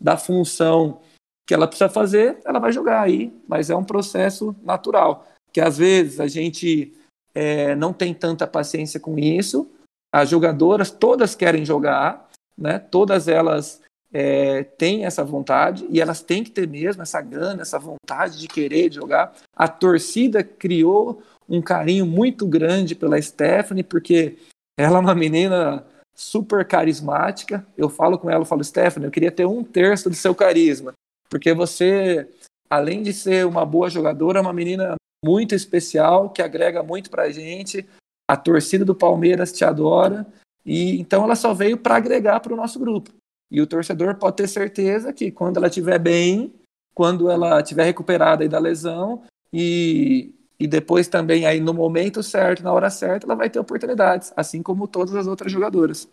da 0.00 0.16
função 0.16 1.00
que 1.46 1.54
ela 1.54 1.68
precisa 1.68 1.88
fazer, 1.88 2.38
ela 2.44 2.58
vai 2.58 2.72
jogar 2.72 3.02
aí, 3.02 3.32
mas 3.46 3.70
é 3.70 3.76
um 3.76 3.84
processo 3.84 4.54
natural, 4.62 5.26
que 5.52 5.60
às 5.60 5.78
vezes 5.78 6.18
a 6.18 6.26
gente 6.26 6.92
é, 7.34 7.76
não 7.76 7.92
tem 7.92 8.12
tanta 8.12 8.46
paciência 8.46 8.98
com 8.98 9.16
isso, 9.16 9.70
as 10.12 10.28
jogadoras 10.28 10.90
todas 10.90 11.34
querem 11.34 11.64
jogar, 11.64 12.28
né? 12.58 12.78
todas 12.78 13.28
elas 13.28 13.80
é, 14.12 14.64
têm 14.64 15.04
essa 15.04 15.22
vontade 15.22 15.86
e 15.90 16.00
elas 16.00 16.22
têm 16.22 16.42
que 16.42 16.50
ter 16.50 16.66
mesmo 16.66 17.02
essa 17.02 17.20
gana, 17.20 17.62
essa 17.62 17.78
vontade 17.78 18.38
de 18.38 18.48
querer 18.48 18.92
jogar. 18.92 19.34
A 19.54 19.68
torcida 19.68 20.42
criou 20.42 21.22
um 21.48 21.62
carinho 21.62 22.06
muito 22.06 22.46
grande 22.46 22.94
pela 22.94 23.20
Stephanie, 23.20 23.84
porque 23.84 24.36
ela 24.78 24.98
é 24.98 25.00
uma 25.00 25.14
menina 25.14 25.84
super 26.14 26.66
carismática. 26.66 27.66
Eu 27.76 27.88
falo 27.88 28.18
com 28.18 28.30
ela, 28.30 28.42
eu 28.42 28.46
falo, 28.46 28.64
Stephanie, 28.64 29.06
eu 29.06 29.12
queria 29.12 29.30
ter 29.30 29.46
um 29.46 29.62
terço 29.62 30.08
do 30.08 30.16
seu 30.16 30.34
carisma, 30.34 30.92
porque 31.28 31.52
você, 31.54 32.28
além 32.68 33.02
de 33.02 33.12
ser 33.12 33.46
uma 33.46 33.64
boa 33.64 33.90
jogadora, 33.90 34.38
é 34.38 34.42
uma 34.42 34.52
menina 34.52 34.94
muito 35.24 35.54
especial, 35.54 36.30
que 36.30 36.42
agrega 36.42 36.82
muito 36.82 37.10
pra 37.10 37.30
gente. 37.30 37.86
A 38.28 38.36
torcida 38.36 38.84
do 38.84 38.94
Palmeiras 38.94 39.52
te 39.52 39.64
adora. 39.64 40.26
E 40.64 41.00
então 41.00 41.24
ela 41.24 41.36
só 41.36 41.54
veio 41.54 41.76
para 41.78 41.96
agregar 41.96 42.40
para 42.40 42.52
o 42.52 42.56
nosso 42.56 42.78
grupo. 42.78 43.10
E 43.50 43.60
o 43.60 43.66
torcedor 43.66 44.16
pode 44.16 44.36
ter 44.36 44.48
certeza 44.48 45.12
que 45.12 45.30
quando 45.30 45.58
ela 45.58 45.68
estiver 45.68 45.98
bem, 45.98 46.52
quando 46.94 47.30
ela 47.30 47.60
estiver 47.60 47.84
recuperada 47.84 48.48
da 48.48 48.58
lesão 48.58 49.22
e, 49.52 50.34
e 50.58 50.66
depois 50.66 51.08
também 51.08 51.46
aí 51.46 51.60
no 51.60 51.74
momento 51.74 52.22
certo, 52.22 52.62
na 52.62 52.72
hora 52.72 52.90
certa, 52.90 53.26
ela 53.26 53.34
vai 53.34 53.50
ter 53.50 53.58
oportunidades, 53.58 54.32
assim 54.36 54.62
como 54.62 54.88
todas 54.88 55.14
as 55.14 55.26
outras 55.26 55.52
jogadoras. 55.52 56.08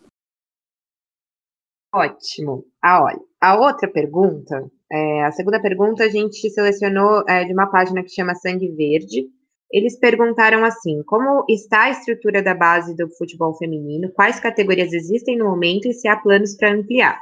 Ótimo. 1.92 2.64
Ah, 2.82 3.04
olha, 3.04 3.20
a 3.40 3.56
outra 3.56 3.88
pergunta, 3.88 4.68
é, 4.90 5.24
a 5.24 5.32
segunda 5.32 5.60
pergunta 5.60 6.04
a 6.04 6.08
gente 6.08 6.50
selecionou 6.50 7.24
é, 7.28 7.44
de 7.44 7.52
uma 7.52 7.70
página 7.70 8.02
que 8.02 8.10
chama 8.10 8.34
Sangue 8.34 8.68
Verde, 8.72 9.28
eles 9.70 9.98
perguntaram 9.98 10.64
assim: 10.64 11.02
como 11.04 11.44
está 11.48 11.84
a 11.84 11.90
estrutura 11.90 12.42
da 12.42 12.54
base 12.54 12.96
do 12.96 13.08
futebol 13.16 13.56
feminino? 13.56 14.12
Quais 14.12 14.38
categorias 14.40 14.92
existem 14.92 15.36
no 15.36 15.46
momento 15.46 15.88
e 15.88 15.92
se 15.92 16.06
há 16.08 16.16
planos 16.16 16.56
para 16.56 16.72
ampliar? 16.72 17.20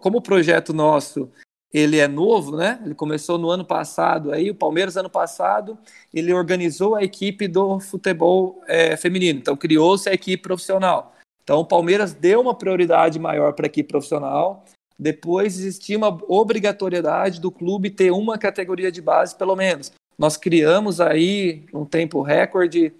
Como 0.00 0.18
o 0.18 0.22
projeto 0.22 0.72
nosso 0.72 1.30
ele 1.72 1.98
é 1.98 2.08
novo, 2.08 2.56
né? 2.56 2.80
Ele 2.84 2.94
começou 2.94 3.36
no 3.38 3.50
ano 3.50 3.64
passado. 3.64 4.32
Aí 4.32 4.50
o 4.50 4.54
Palmeiras 4.54 4.96
ano 4.96 5.10
passado 5.10 5.78
ele 6.12 6.32
organizou 6.32 6.94
a 6.94 7.02
equipe 7.02 7.46
do 7.46 7.78
futebol 7.78 8.62
é, 8.66 8.96
feminino. 8.96 9.38
Então 9.38 9.56
criou-se 9.56 10.08
a 10.08 10.14
equipe 10.14 10.42
profissional. 10.42 11.14
Então 11.42 11.60
o 11.60 11.64
Palmeiras 11.64 12.14
deu 12.14 12.40
uma 12.40 12.54
prioridade 12.54 13.18
maior 13.18 13.52
para 13.52 13.66
a 13.66 13.68
equipe 13.68 13.88
profissional. 13.88 14.64
depois 14.98 15.58
existia 15.58 15.96
uma 15.96 16.08
obrigatoriedade 16.26 17.40
do 17.40 17.52
clube 17.52 17.88
ter 17.88 18.10
uma 18.10 18.36
categoria 18.36 18.90
de 18.90 19.00
base, 19.00 19.36
pelo 19.36 19.54
menos. 19.54 19.92
Nós 20.18 20.36
criamos 20.36 21.00
aí 21.00 21.64
um 21.72 21.84
tempo 21.84 22.20
recorde. 22.22 22.92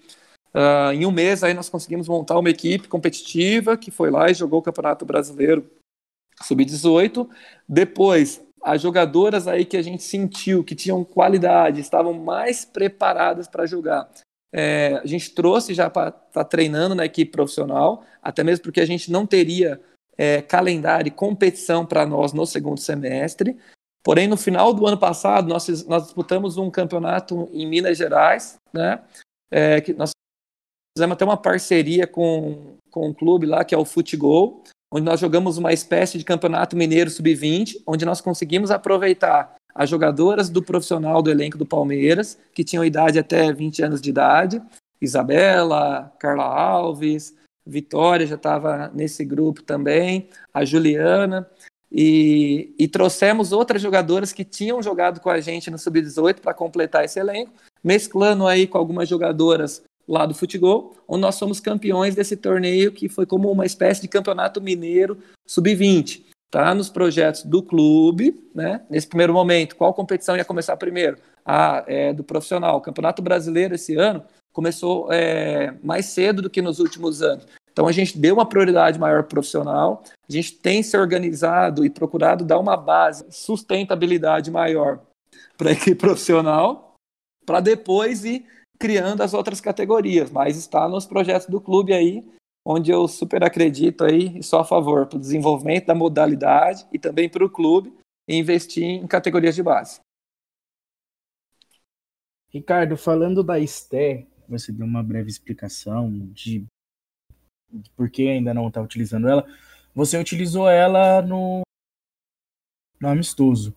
Uh, 0.53 0.91
em 0.93 1.05
um 1.05 1.11
mês 1.11 1.43
aí 1.43 1.53
nós 1.53 1.69
conseguimos 1.69 2.07
montar 2.07 2.39
uma 2.39 2.49
equipe 2.49 2.87
competitiva 2.87 3.77
que 3.77 3.91
foi 3.91 4.09
lá 4.09 4.31
e 4.31 4.33
jogou 4.33 4.59
o 4.59 4.63
Campeonato 4.63 5.05
Brasileiro 5.05 5.69
Sub-18. 6.41 7.29
Depois, 7.67 8.41
as 8.63 8.81
jogadoras 8.81 9.47
aí 9.47 9.65
que 9.65 9.77
a 9.77 9.81
gente 9.81 10.03
sentiu 10.03 10.63
que 10.63 10.75
tinham 10.75 11.03
qualidade, 11.03 11.79
estavam 11.79 12.13
mais 12.13 12.65
preparadas 12.65 13.47
para 13.47 13.65
jogar. 13.65 14.09
É, 14.51 14.99
a 15.03 15.05
gente 15.05 15.31
trouxe 15.31 15.73
já 15.73 15.89
para 15.89 16.09
estar 16.09 16.21
tá 16.31 16.43
treinando 16.43 16.95
na 16.95 17.05
equipe 17.05 17.31
profissional, 17.31 18.03
até 18.21 18.43
mesmo 18.43 18.63
porque 18.63 18.81
a 18.81 18.85
gente 18.85 19.11
não 19.11 19.25
teria 19.25 19.79
é, 20.17 20.41
calendário 20.41 21.07
e 21.07 21.11
competição 21.11 21.85
para 21.85 22.05
nós 22.05 22.33
no 22.33 22.45
segundo 22.45 22.79
semestre. 22.79 23.57
Porém, 24.03 24.27
no 24.27 24.37
final 24.37 24.73
do 24.73 24.87
ano 24.87 24.97
passado, 24.97 25.47
nós, 25.47 25.85
nós 25.85 26.03
disputamos 26.03 26.57
um 26.57 26.71
campeonato 26.71 27.49
em 27.51 27.67
Minas 27.67 27.97
Gerais, 27.97 28.57
né? 28.73 29.01
É, 29.51 29.81
que 29.81 29.93
nós 29.93 30.11
fizemos 30.97 31.13
até 31.13 31.25
uma 31.25 31.37
parceria 31.37 32.07
com, 32.07 32.77
com 32.89 33.07
um 33.07 33.13
clube 33.13 33.45
lá, 33.45 33.63
que 33.63 33.75
é 33.75 33.77
o 33.77 33.85
Futebol, 33.85 34.63
onde 34.91 35.05
nós 35.05 35.19
jogamos 35.19 35.57
uma 35.57 35.71
espécie 35.71 36.17
de 36.17 36.25
campeonato 36.25 36.75
mineiro 36.75 37.09
sub-20, 37.09 37.81
onde 37.85 38.05
nós 38.05 38.21
conseguimos 38.21 38.71
aproveitar 38.71 39.55
as 39.73 39.89
jogadoras 39.89 40.49
do 40.49 40.63
profissional 40.63 41.21
do 41.21 41.29
elenco 41.29 41.57
do 41.57 41.65
Palmeiras, 41.65 42.37
que 42.53 42.63
tinham 42.63 42.83
idade 42.83 43.19
até 43.19 43.51
20 43.53 43.83
anos 43.83 44.01
de 44.01 44.09
idade, 44.09 44.61
Isabela, 45.01 46.11
Carla 46.19 46.43
Alves, 46.43 47.33
Vitória 47.65 48.25
já 48.25 48.35
estava 48.35 48.91
nesse 48.93 49.23
grupo 49.23 49.61
também, 49.61 50.27
a 50.53 50.65
Juliana, 50.65 51.47
e, 51.91 52.73
e, 52.77 52.87
trouxemos 52.87 53.51
outras 53.51 53.81
jogadoras 53.81 54.31
que 54.31 54.43
tinham 54.43 54.81
jogado 54.81 55.19
com 55.19 55.29
a 55.29 55.39
gente 55.39 55.71
no 55.71 55.77
Sub-18 55.77 56.39
para 56.39 56.53
completar 56.53 57.03
esse 57.03 57.19
elenco, 57.19 57.51
mesclando 57.83 58.45
aí 58.45 58.67
com 58.67 58.77
algumas 58.77 59.09
jogadoras 59.09 59.81
lá 60.09 60.25
do 60.25 60.33
futebol, 60.33 60.95
onde 61.07 61.21
nós 61.21 61.35
somos 61.35 61.59
campeões 61.59 62.15
desse 62.15 62.35
torneio 62.35 62.91
que 62.91 63.07
foi 63.07 63.27
como 63.27 63.51
uma 63.51 63.65
espécie 63.65 64.01
de 64.01 64.07
campeonato 64.07 64.59
mineiro 64.59 65.19
Sub-20. 65.45 66.23
Tá 66.51 66.73
nos 66.73 66.89
projetos 66.89 67.43
do 67.43 67.61
clube, 67.61 68.43
né? 68.55 68.81
Nesse 68.89 69.05
primeiro 69.05 69.31
momento, 69.31 69.75
qual 69.75 69.93
competição 69.93 70.35
ia 70.35 70.43
começar 70.43 70.75
primeiro? 70.77 71.17
A 71.45 71.83
é, 71.85 72.11
do 72.11 72.23
profissional. 72.23 72.77
O 72.77 72.81
Campeonato 72.81 73.21
Brasileiro 73.21 73.75
esse 73.75 73.95
ano 73.95 74.23
começou 74.51 75.13
é, 75.13 75.75
mais 75.83 76.07
cedo 76.07 76.41
do 76.41 76.49
que 76.49 76.59
nos 76.59 76.79
últimos 76.79 77.21
anos. 77.21 77.45
Então 77.71 77.87
a 77.87 77.91
gente 77.91 78.17
deu 78.17 78.33
uma 78.33 78.49
prioridade 78.49 78.97
maior 78.97 79.23
profissional, 79.23 80.03
a 80.27 80.33
gente 80.33 80.53
tem 80.53 80.81
se 80.81 80.97
organizado 80.97 81.85
e 81.85 81.89
procurado 81.89 82.43
dar 82.43 82.57
uma 82.57 82.75
base, 82.75 83.25
sustentabilidade 83.29 84.49
maior 84.49 84.99
para 85.55 85.69
a 85.69 85.73
equipe 85.73 85.95
profissional, 85.95 86.95
para 87.45 87.59
depois 87.59 88.25
ir 88.25 88.43
criando 88.79 89.21
as 89.21 89.33
outras 89.33 89.59
categorias, 89.59 90.31
mas 90.31 90.57
está 90.57 90.87
nos 90.87 91.05
projetos 91.05 91.47
do 91.47 91.59
clube 91.59 91.93
aí, 91.93 92.25
onde 92.65 92.91
eu 92.91 93.07
super 93.07 93.43
acredito 93.43 94.05
aí 94.05 94.37
e 94.39 94.43
sou 94.43 94.59
a 94.59 94.65
favor 94.65 95.05
para 95.07 95.17
o 95.17 95.19
desenvolvimento 95.19 95.87
da 95.87 95.95
modalidade 95.95 96.87
e 96.93 96.97
também 96.97 97.29
para 97.29 97.43
o 97.43 97.49
clube 97.49 97.93
investir 98.27 98.83
em 98.83 99.07
categorias 99.07 99.55
de 99.55 99.63
base. 99.63 99.99
Ricardo, 102.51 102.97
falando 102.97 103.43
da 103.43 103.59
Esté, 103.59 104.25
você 104.47 104.71
deu 104.71 104.85
uma 104.85 105.03
breve 105.03 105.29
explicação 105.29 106.09
de 106.31 106.65
por 107.95 108.09
que 108.09 108.27
ainda 108.27 108.53
não 108.53 108.67
está 108.67 108.81
utilizando 108.81 109.27
ela, 109.27 109.45
você 109.93 110.17
utilizou 110.17 110.67
ela 110.67 111.21
no, 111.21 111.61
no 112.99 113.07
amistoso. 113.07 113.75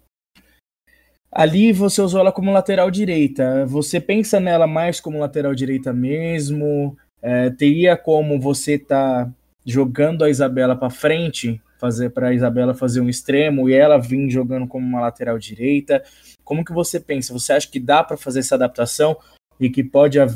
Ali 1.33 1.73
você 1.73 2.03
usou 2.03 2.21
ela 2.21 2.31
como 2.31 2.53
lateral 2.53 2.91
direita. 2.91 3.65
Você 3.65 3.99
pensa 3.99 4.39
nela 4.39 4.67
mais 4.67 5.01
como 5.01 5.19
lateral 5.19 5.55
direita 5.55 5.91
mesmo? 5.91 6.95
É, 7.23 7.49
teria 7.49 7.97
como 7.97 8.39
você 8.39 8.79
tá 8.79 9.33
jogando 9.65 10.25
a 10.25 10.29
Isabela 10.29 10.77
para 10.77 10.91
frente, 10.91 11.59
fazer 11.79 12.11
para 12.11 12.29
a 12.29 12.35
Isabela 12.35 12.75
fazer 12.75 13.01
um 13.01 13.09
extremo 13.09 13.71
e 13.71 13.73
ela 13.73 13.99
vir 13.99 14.29
jogando 14.29 14.67
como 14.67 14.87
uma 14.87 15.01
lateral 15.01 15.39
direita? 15.39 16.03
Como 16.45 16.65
que 16.65 16.73
você 16.73 17.01
pensa? 17.01 17.33
Você 17.33 17.55
acha 17.55 17.71
que 17.71 17.81
dá 17.81 18.05
para 18.05 18.19
fazer 18.19 18.41
essa 18.41 18.57
adaptação 18.57 19.17
e 19.59 19.71
que 19.71 19.83
pode 19.83 20.21
a, 20.21 20.27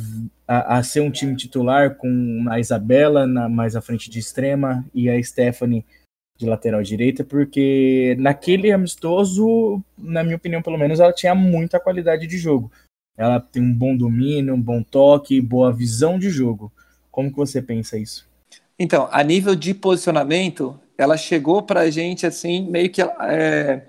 a, 0.49 0.79
a, 0.79 0.83
ser 0.83 1.01
um 1.01 1.11
time 1.11 1.37
titular 1.37 1.97
com 1.97 2.47
a 2.49 2.59
Isabela 2.59 3.27
na, 3.27 3.51
mais 3.51 3.77
à 3.77 3.83
frente 3.83 4.09
de 4.09 4.19
extrema 4.19 4.83
e 4.95 5.11
a 5.11 5.23
Stephanie 5.23 5.85
de 6.37 6.47
lateral 6.47 6.83
direita, 6.83 7.25
porque 7.25 8.17
naquele 8.19 8.71
amistoso, 8.71 9.83
na 9.97 10.23
minha 10.23 10.37
opinião, 10.37 10.63
pelo 10.63 10.79
menos, 10.79 11.01
ela 11.01 11.13
tinha 11.13 11.35
muita 11.35 11.81
qualidade 11.81 12.27
de 12.27 12.37
jogo. 12.37 12.71
Ela 13.17 13.41
tem 13.41 13.63
um 13.63 13.73
bom 13.73 13.97
domínio, 13.97 14.55
um 14.55 14.61
bom 14.61 14.83
toque, 14.83 15.41
boa 15.41 15.73
visão 15.73 16.19
de 16.19 16.29
jogo. 16.29 16.71
Como 17.11 17.31
que 17.31 17.37
você 17.37 17.63
pensa 17.63 17.97
isso? 17.97 18.29
Então, 18.79 19.09
a 19.11 19.23
nível 19.23 19.55
de 19.55 19.73
posicionamento, 19.73 20.79
ela 20.99 21.17
chegou 21.17 21.63
para 21.63 21.81
a 21.81 21.91
gente 21.91 22.27
assim, 22.27 22.69
meio 22.69 22.91
que 22.91 23.01
é, 23.01 23.87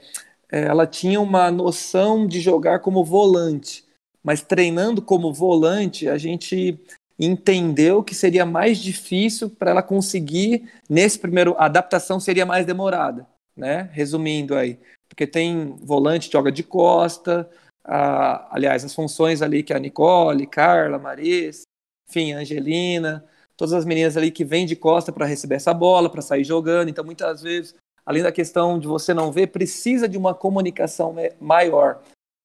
é, 0.49 0.61
ela 0.61 0.87
tinha 0.87 1.19
uma 1.19 1.51
noção 1.51 2.25
de 2.25 2.39
jogar 2.39 2.79
como 2.79 3.03
volante 3.03 3.85
mas 4.27 4.41
treinando 4.41 5.01
como 5.01 5.31
volante, 5.31 6.09
a 6.09 6.17
gente 6.17 6.77
entendeu 7.19 8.03
que 8.03 8.13
seria 8.13 8.45
mais 8.45 8.77
difícil 8.77 9.49
para 9.49 9.71
ela 9.71 9.83
conseguir 9.83 10.71
nesse 10.89 11.17
primeiro 11.17 11.55
a 11.57 11.65
adaptação 11.65 12.19
seria 12.19 12.45
mais 12.45 12.65
demorada, 12.65 13.27
né? 13.55 13.89
Resumindo 13.91 14.55
aí, 14.55 14.79
porque 15.09 15.25
tem 15.25 15.75
volante 15.81 16.27
que 16.27 16.33
joga 16.33 16.51
de 16.51 16.63
costa, 16.63 17.49
a, 17.83 18.55
aliás, 18.55 18.83
as 18.85 18.93
funções 18.93 19.41
ali 19.41 19.63
que 19.63 19.73
a 19.73 19.79
Nicole, 19.79 20.45
Carla, 20.45 20.99
Maris, 20.99 21.63
enfim, 22.07 22.33
Angelina, 22.33 23.25
todas 23.55 23.73
as 23.73 23.85
meninas 23.85 24.15
ali 24.15 24.29
que 24.29 24.45
vêm 24.45 24.65
de 24.65 24.75
costa 24.75 25.11
para 25.11 25.25
receber 25.25 25.55
essa 25.55 25.73
bola, 25.73 26.09
para 26.09 26.21
sair 26.21 26.43
jogando, 26.43 26.89
então 26.89 27.03
muitas 27.03 27.41
vezes, 27.41 27.73
além 28.05 28.21
da 28.21 28.31
questão 28.31 28.77
de 28.77 28.87
você 28.87 29.13
não 29.13 29.31
ver, 29.31 29.47
precisa 29.47 30.07
de 30.07 30.17
uma 30.17 30.35
comunicação 30.35 31.15
maior. 31.41 32.01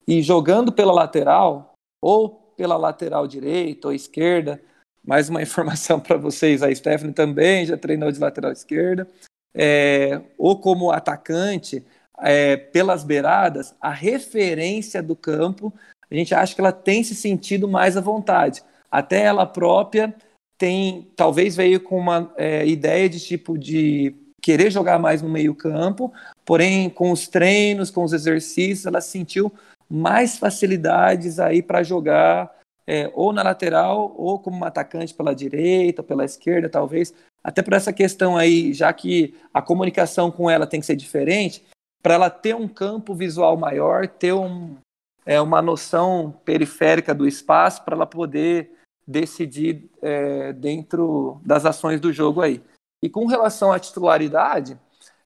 E 0.08 0.22
jogando 0.22 0.72
pela 0.72 0.92
lateral, 0.92 1.74
ou 2.00 2.41
pela 2.62 2.76
lateral 2.76 3.26
direita 3.26 3.88
ou 3.88 3.92
esquerda. 3.92 4.62
Mais 5.04 5.28
uma 5.28 5.42
informação 5.42 5.98
para 5.98 6.16
vocês, 6.16 6.62
a 6.62 6.72
Stephanie 6.72 7.12
também 7.12 7.66
já 7.66 7.76
treinou 7.76 8.12
de 8.12 8.20
lateral 8.20 8.52
esquerda. 8.52 9.08
É, 9.52 10.20
ou 10.38 10.60
como 10.60 10.92
atacante, 10.92 11.84
é, 12.20 12.56
pelas 12.56 13.02
beiradas, 13.02 13.74
a 13.80 13.90
referência 13.90 15.02
do 15.02 15.16
campo, 15.16 15.74
a 16.08 16.14
gente 16.14 16.32
acha 16.32 16.54
que 16.54 16.60
ela 16.60 16.70
tem 16.70 17.02
se 17.02 17.16
sentido 17.16 17.66
mais 17.66 17.96
à 17.96 18.00
vontade. 18.00 18.62
Até 18.88 19.22
ela 19.24 19.44
própria 19.44 20.14
tem, 20.56 21.10
talvez 21.16 21.56
veio 21.56 21.80
com 21.80 21.98
uma 21.98 22.32
é, 22.36 22.64
ideia 22.64 23.08
de 23.08 23.18
tipo 23.18 23.58
de 23.58 24.14
querer 24.40 24.70
jogar 24.70 25.00
mais 25.00 25.20
no 25.20 25.28
meio 25.28 25.52
campo, 25.52 26.12
porém 26.44 26.88
com 26.88 27.10
os 27.10 27.26
treinos, 27.26 27.90
com 27.90 28.04
os 28.04 28.12
exercícios, 28.12 28.86
ela 28.86 29.00
sentiu 29.00 29.52
mais 29.92 30.38
facilidades 30.38 31.38
aí 31.38 31.62
para 31.62 31.82
jogar 31.82 32.50
é, 32.86 33.10
ou 33.14 33.30
na 33.30 33.42
lateral 33.42 34.14
ou 34.16 34.38
como 34.38 34.56
um 34.56 34.64
atacante 34.64 35.12
pela 35.12 35.34
direita, 35.34 36.02
pela 36.02 36.24
esquerda, 36.24 36.66
talvez. 36.66 37.12
Até 37.44 37.60
por 37.60 37.74
essa 37.74 37.92
questão 37.92 38.38
aí, 38.38 38.72
já 38.72 38.90
que 38.90 39.34
a 39.52 39.60
comunicação 39.60 40.30
com 40.30 40.48
ela 40.48 40.66
tem 40.66 40.80
que 40.80 40.86
ser 40.86 40.96
diferente, 40.96 41.62
para 42.02 42.14
ela 42.14 42.30
ter 42.30 42.56
um 42.56 42.66
campo 42.66 43.14
visual 43.14 43.54
maior, 43.54 44.08
ter 44.08 44.32
um, 44.32 44.76
é, 45.26 45.38
uma 45.38 45.60
noção 45.60 46.34
periférica 46.42 47.14
do 47.14 47.28
espaço, 47.28 47.84
para 47.84 47.94
ela 47.94 48.06
poder 48.06 48.72
decidir 49.06 49.90
é, 50.00 50.54
dentro 50.54 51.38
das 51.44 51.66
ações 51.66 52.00
do 52.00 52.10
jogo 52.12 52.40
aí. 52.40 52.62
E 53.02 53.10
com 53.10 53.26
relação 53.26 53.70
à 53.70 53.78
titularidade, 53.78 54.78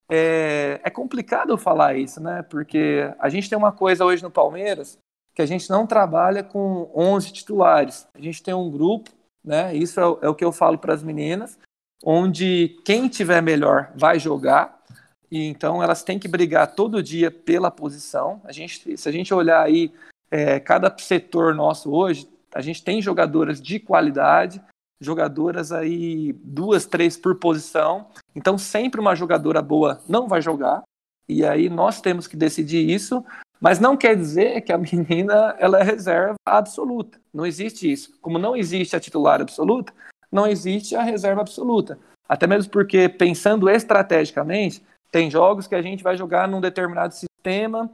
é, 0.08 0.80
é 0.82 0.90
complicado 0.90 1.56
falar 1.58 1.96
isso, 1.96 2.20
né? 2.20 2.42
Porque 2.42 3.12
a 3.18 3.28
gente 3.28 3.48
tem 3.48 3.58
uma 3.58 3.72
coisa 3.72 4.04
hoje 4.04 4.22
no 4.22 4.30
Palmeiras 4.30 4.98
que 5.34 5.42
a 5.42 5.46
gente 5.46 5.68
não 5.68 5.86
trabalha 5.86 6.42
com 6.42 6.90
11 6.94 7.32
titulares. 7.32 8.08
A 8.14 8.20
gente 8.20 8.42
tem 8.42 8.54
um 8.54 8.70
grupo, 8.70 9.10
né? 9.44 9.74
Isso 9.76 10.00
é, 10.00 10.26
é 10.26 10.28
o 10.28 10.34
que 10.34 10.44
eu 10.44 10.50
falo 10.50 10.78
para 10.78 10.94
as 10.94 11.02
meninas, 11.02 11.58
onde 12.02 12.80
quem 12.84 13.06
tiver 13.08 13.42
melhor 13.42 13.92
vai 13.94 14.18
jogar. 14.18 14.82
E 15.30 15.44
então 15.44 15.82
elas 15.82 16.02
têm 16.02 16.18
que 16.18 16.28
brigar 16.28 16.74
todo 16.74 17.02
dia 17.02 17.30
pela 17.30 17.70
posição. 17.70 18.40
A 18.44 18.52
gente, 18.52 18.96
se 18.96 19.08
a 19.08 19.12
gente 19.12 19.34
olhar 19.34 19.62
aí 19.62 19.92
é, 20.30 20.58
cada 20.58 20.94
setor 20.98 21.54
nosso 21.54 21.92
hoje, 21.92 22.28
a 22.54 22.62
gente 22.62 22.82
tem 22.82 23.02
jogadoras 23.02 23.60
de 23.60 23.78
qualidade, 23.78 24.62
jogadoras 25.00 25.72
aí, 25.72 26.32
duas, 26.42 26.86
três 26.86 27.16
por 27.16 27.34
posição. 27.36 28.06
Então, 28.36 28.58
sempre 28.58 29.00
uma 29.00 29.16
jogadora 29.16 29.62
boa 29.62 30.00
não 30.06 30.28
vai 30.28 30.42
jogar. 30.42 30.82
E 31.28 31.44
aí 31.44 31.68
nós 31.68 32.00
temos 32.00 32.28
que 32.28 32.36
decidir 32.36 32.88
isso. 32.88 33.24
Mas 33.60 33.80
não 33.80 33.96
quer 33.96 34.14
dizer 34.14 34.60
que 34.60 34.72
a 34.72 34.78
menina 34.78 35.56
ela 35.58 35.80
é 35.80 35.82
reserva 35.82 36.34
absoluta. 36.44 37.18
Não 37.32 37.46
existe 37.46 37.90
isso. 37.90 38.16
Como 38.20 38.38
não 38.38 38.54
existe 38.54 38.94
a 38.94 39.00
titular 39.00 39.40
absoluta, 39.40 39.92
não 40.30 40.46
existe 40.46 40.94
a 40.94 41.02
reserva 41.02 41.40
absoluta. 41.40 41.98
Até 42.28 42.46
mesmo 42.46 42.70
porque, 42.70 43.08
pensando 43.08 43.68
estrategicamente, 43.70 44.84
Tem 45.10 45.30
jogos 45.30 45.66
que 45.66 45.74
a 45.74 45.80
gente 45.80 46.02
vai 46.02 46.16
jogar 46.16 46.46
num 46.46 46.60
determinado 46.60 47.14
sistema 47.14 47.88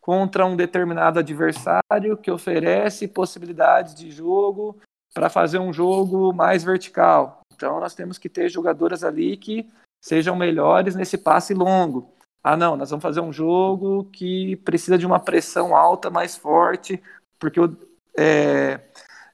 contra 0.00 0.46
um 0.46 0.56
determinado 0.56 1.18
adversário 1.18 2.16
que 2.16 2.30
oferece 2.30 3.06
possibilidades 3.06 3.94
de 3.94 4.10
jogo 4.10 4.78
para 5.12 5.28
fazer 5.28 5.58
um 5.58 5.72
jogo 5.72 6.32
mais 6.32 6.64
vertical. 6.64 7.42
Então 7.54 7.78
nós 7.78 7.94
temos 7.94 8.16
que 8.16 8.28
ter 8.28 8.48
jogadoras 8.48 9.04
ali 9.04 9.36
que 9.36 9.68
sejam 10.02 10.34
melhores 10.34 10.94
nesse 10.94 11.16
passe 11.16 11.54
longo. 11.54 12.12
Ah, 12.42 12.56
não, 12.56 12.76
nós 12.76 12.90
vamos 12.90 13.02
fazer 13.02 13.20
um 13.20 13.32
jogo 13.32 14.04
que 14.12 14.56
precisa 14.56 14.98
de 14.98 15.06
uma 15.06 15.20
pressão 15.20 15.76
alta, 15.76 16.10
mais 16.10 16.36
forte, 16.36 17.00
porque 17.38 17.60
o, 17.60 17.76
é, 18.18 18.80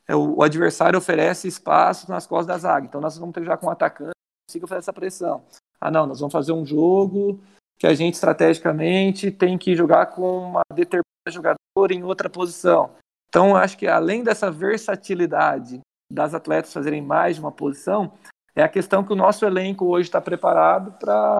é, 0.06 0.14
o 0.14 0.42
adversário 0.42 0.98
oferece 0.98 1.48
espaço 1.48 2.10
nas 2.10 2.26
costas 2.26 2.46
da 2.46 2.58
zaga. 2.58 2.86
Então 2.86 3.00
nós 3.00 3.16
vamos 3.16 3.32
ter 3.32 3.40
que 3.40 3.46
jogar 3.46 3.56
com 3.56 3.66
um 3.66 3.70
atacante 3.70 4.12
que 4.12 4.52
consiga 4.52 4.66
fazer 4.66 4.80
essa 4.80 4.92
pressão. 4.92 5.42
Ah, 5.80 5.90
não, 5.90 6.06
nós 6.06 6.20
vamos 6.20 6.32
fazer 6.32 6.52
um 6.52 6.66
jogo 6.66 7.40
que 7.78 7.86
a 7.86 7.94
gente 7.94 8.14
estrategicamente 8.14 9.30
tem 9.30 9.56
que 9.56 9.74
jogar 9.74 10.06
com 10.06 10.50
uma 10.50 10.62
determinada 10.74 11.30
jogadora 11.30 11.94
em 11.94 12.02
outra 12.02 12.28
posição. 12.28 12.90
Então, 13.28 13.56
acho 13.56 13.78
que 13.78 13.86
além 13.86 14.24
dessa 14.24 14.50
versatilidade 14.50 15.80
das 16.10 16.34
atletas 16.34 16.72
fazerem 16.72 17.02
mais 17.02 17.36
de 17.36 17.42
uma 17.42 17.52
posição, 17.52 18.12
é 18.58 18.64
a 18.64 18.68
questão 18.68 19.04
que 19.04 19.12
o 19.12 19.16
nosso 19.16 19.44
elenco 19.44 19.86
hoje 19.86 20.08
está 20.08 20.20
preparado 20.20 20.92
para 20.98 21.38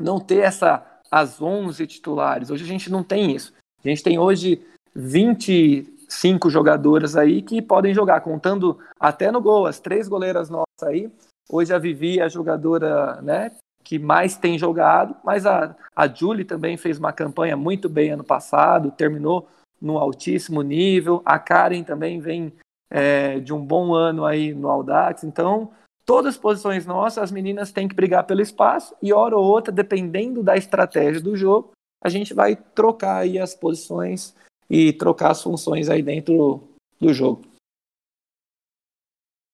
não 0.00 0.18
ter 0.18 0.38
essa 0.38 0.86
as 1.10 1.42
11 1.42 1.86
titulares. 1.86 2.50
Hoje 2.50 2.64
a 2.64 2.66
gente 2.66 2.90
não 2.90 3.02
tem 3.02 3.34
isso. 3.34 3.52
A 3.84 3.88
gente 3.88 4.02
tem 4.02 4.18
hoje 4.18 4.64
25 4.94 6.48
jogadoras 6.48 7.16
aí 7.16 7.42
que 7.42 7.60
podem 7.60 7.92
jogar, 7.92 8.22
contando 8.22 8.78
até 8.98 9.30
no 9.30 9.42
gol, 9.42 9.66
as 9.66 9.78
três 9.78 10.08
goleiras 10.08 10.48
nossas 10.48 10.82
aí. 10.82 11.10
Hoje 11.50 11.74
a 11.74 11.78
Vivi 11.78 12.18
é 12.18 12.22
a 12.22 12.28
jogadora 12.28 13.20
né, 13.20 13.52
que 13.84 13.98
mais 13.98 14.36
tem 14.36 14.58
jogado, 14.58 15.14
mas 15.22 15.44
a, 15.44 15.76
a 15.94 16.08
Julie 16.08 16.44
também 16.46 16.78
fez 16.78 16.98
uma 16.98 17.12
campanha 17.12 17.58
muito 17.58 17.90
bem 17.90 18.12
ano 18.12 18.24
passado, 18.24 18.90
terminou 18.90 19.46
no 19.78 19.98
altíssimo 19.98 20.62
nível. 20.62 21.20
A 21.26 21.38
Karen 21.38 21.82
também 21.82 22.20
vem 22.20 22.54
é, 22.90 23.38
de 23.38 23.52
um 23.52 23.62
bom 23.62 23.92
ano 23.92 24.24
aí 24.24 24.54
no 24.54 24.70
Audax. 24.70 25.24
Então, 25.24 25.70
todas 26.04 26.34
as 26.34 26.40
posições 26.40 26.86
nossas, 26.86 27.24
as 27.24 27.32
meninas 27.32 27.72
têm 27.72 27.88
que 27.88 27.94
brigar 27.94 28.26
pelo 28.26 28.40
espaço 28.40 28.94
e 29.02 29.12
hora 29.12 29.36
ou 29.36 29.44
outra, 29.44 29.72
dependendo 29.72 30.42
da 30.42 30.56
estratégia 30.56 31.20
do 31.20 31.36
jogo, 31.36 31.72
a 32.02 32.08
gente 32.08 32.34
vai 32.34 32.56
trocar 32.56 33.18
aí 33.18 33.38
as 33.38 33.54
posições 33.54 34.34
e 34.68 34.92
trocar 34.92 35.32
as 35.32 35.42
funções 35.42 35.88
aí 35.88 36.02
dentro 36.02 36.62
do 37.00 37.12
jogo. 37.12 37.42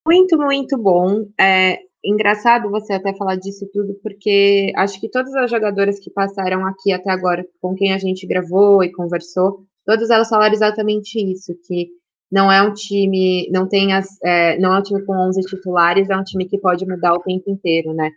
Muito, 0.07 0.39
muito 0.39 0.79
bom. 0.79 1.27
É 1.39 1.81
engraçado 2.05 2.71
você 2.71 2.93
até 2.93 3.13
falar 3.15 3.37
disso 3.37 3.69
tudo, 3.73 3.99
porque 4.03 4.73
acho 4.77 5.01
que 5.01 5.09
todas 5.09 5.35
as 5.35 5.51
jogadoras 5.51 5.99
que 5.99 6.11
passaram 6.11 6.65
aqui 6.65 6.93
até 6.93 7.11
agora, 7.11 7.45
com 7.61 7.75
quem 7.75 7.93
a 7.93 7.99
gente 7.99 8.27
gravou 8.27 8.85
e 8.85 8.93
conversou, 8.93 9.65
todas 9.85 10.11
elas 10.11 10.29
falaram 10.29 10.55
exatamente 10.55 11.19
isso, 11.19 11.53
que 11.67 11.91
não 12.31 12.51
é 12.51 12.63
um 12.63 12.73
time, 12.73 13.49
não 13.51 13.69
tem 13.69 13.93
as, 13.93 14.07
é, 14.23 14.59
não 14.59 14.75
é 14.75 14.79
um 14.79 14.83
time 14.83 15.05
com 15.05 15.17
11 15.29 15.41
titulares, 15.43 16.11
é 16.11 16.17
um 16.17 16.25
time 16.25 16.47
que 16.47 16.59
pode 16.59 16.87
mudar 16.87 17.15
o 17.15 17.23
tempo 17.23 17.51
inteiro, 17.51 17.95
né? 17.95 18.11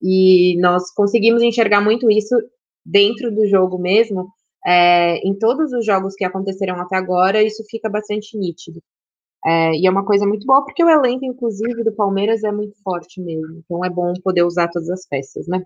E 0.00 0.58
nós 0.60 0.92
conseguimos 0.92 1.42
enxergar 1.42 1.80
muito 1.80 2.10
isso 2.10 2.36
dentro 2.84 3.34
do 3.34 3.46
jogo 3.46 3.78
mesmo, 3.78 4.28
é, 4.64 5.18
em 5.18 5.36
todos 5.38 5.72
os 5.72 5.84
jogos 5.84 6.14
que 6.14 6.24
aconteceram 6.24 6.80
até 6.80 6.96
agora, 6.96 7.42
isso 7.42 7.64
fica 7.68 7.88
bastante 7.88 8.36
nítido. 8.36 8.80
É, 9.44 9.72
e 9.76 9.86
é 9.86 9.90
uma 9.90 10.04
coisa 10.04 10.26
muito 10.26 10.44
boa, 10.44 10.64
porque 10.64 10.82
o 10.82 10.90
elenco, 10.90 11.24
inclusive, 11.24 11.84
do 11.84 11.92
Palmeiras 11.92 12.42
é 12.42 12.50
muito 12.50 12.76
forte 12.82 13.20
mesmo. 13.20 13.62
Então 13.64 13.84
é 13.84 13.90
bom 13.90 14.12
poder 14.24 14.42
usar 14.42 14.68
todas 14.68 14.90
as 14.90 15.06
peças, 15.06 15.46
né? 15.46 15.62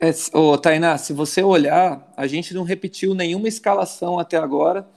É, 0.00 0.10
ô, 0.32 0.56
Tainá, 0.56 0.96
se 0.96 1.12
você 1.12 1.42
olhar, 1.42 2.12
a 2.16 2.26
gente 2.26 2.54
não 2.54 2.62
repetiu 2.62 3.14
nenhuma 3.14 3.48
escalação 3.48 4.18
até 4.18 4.36
agora 4.36 4.88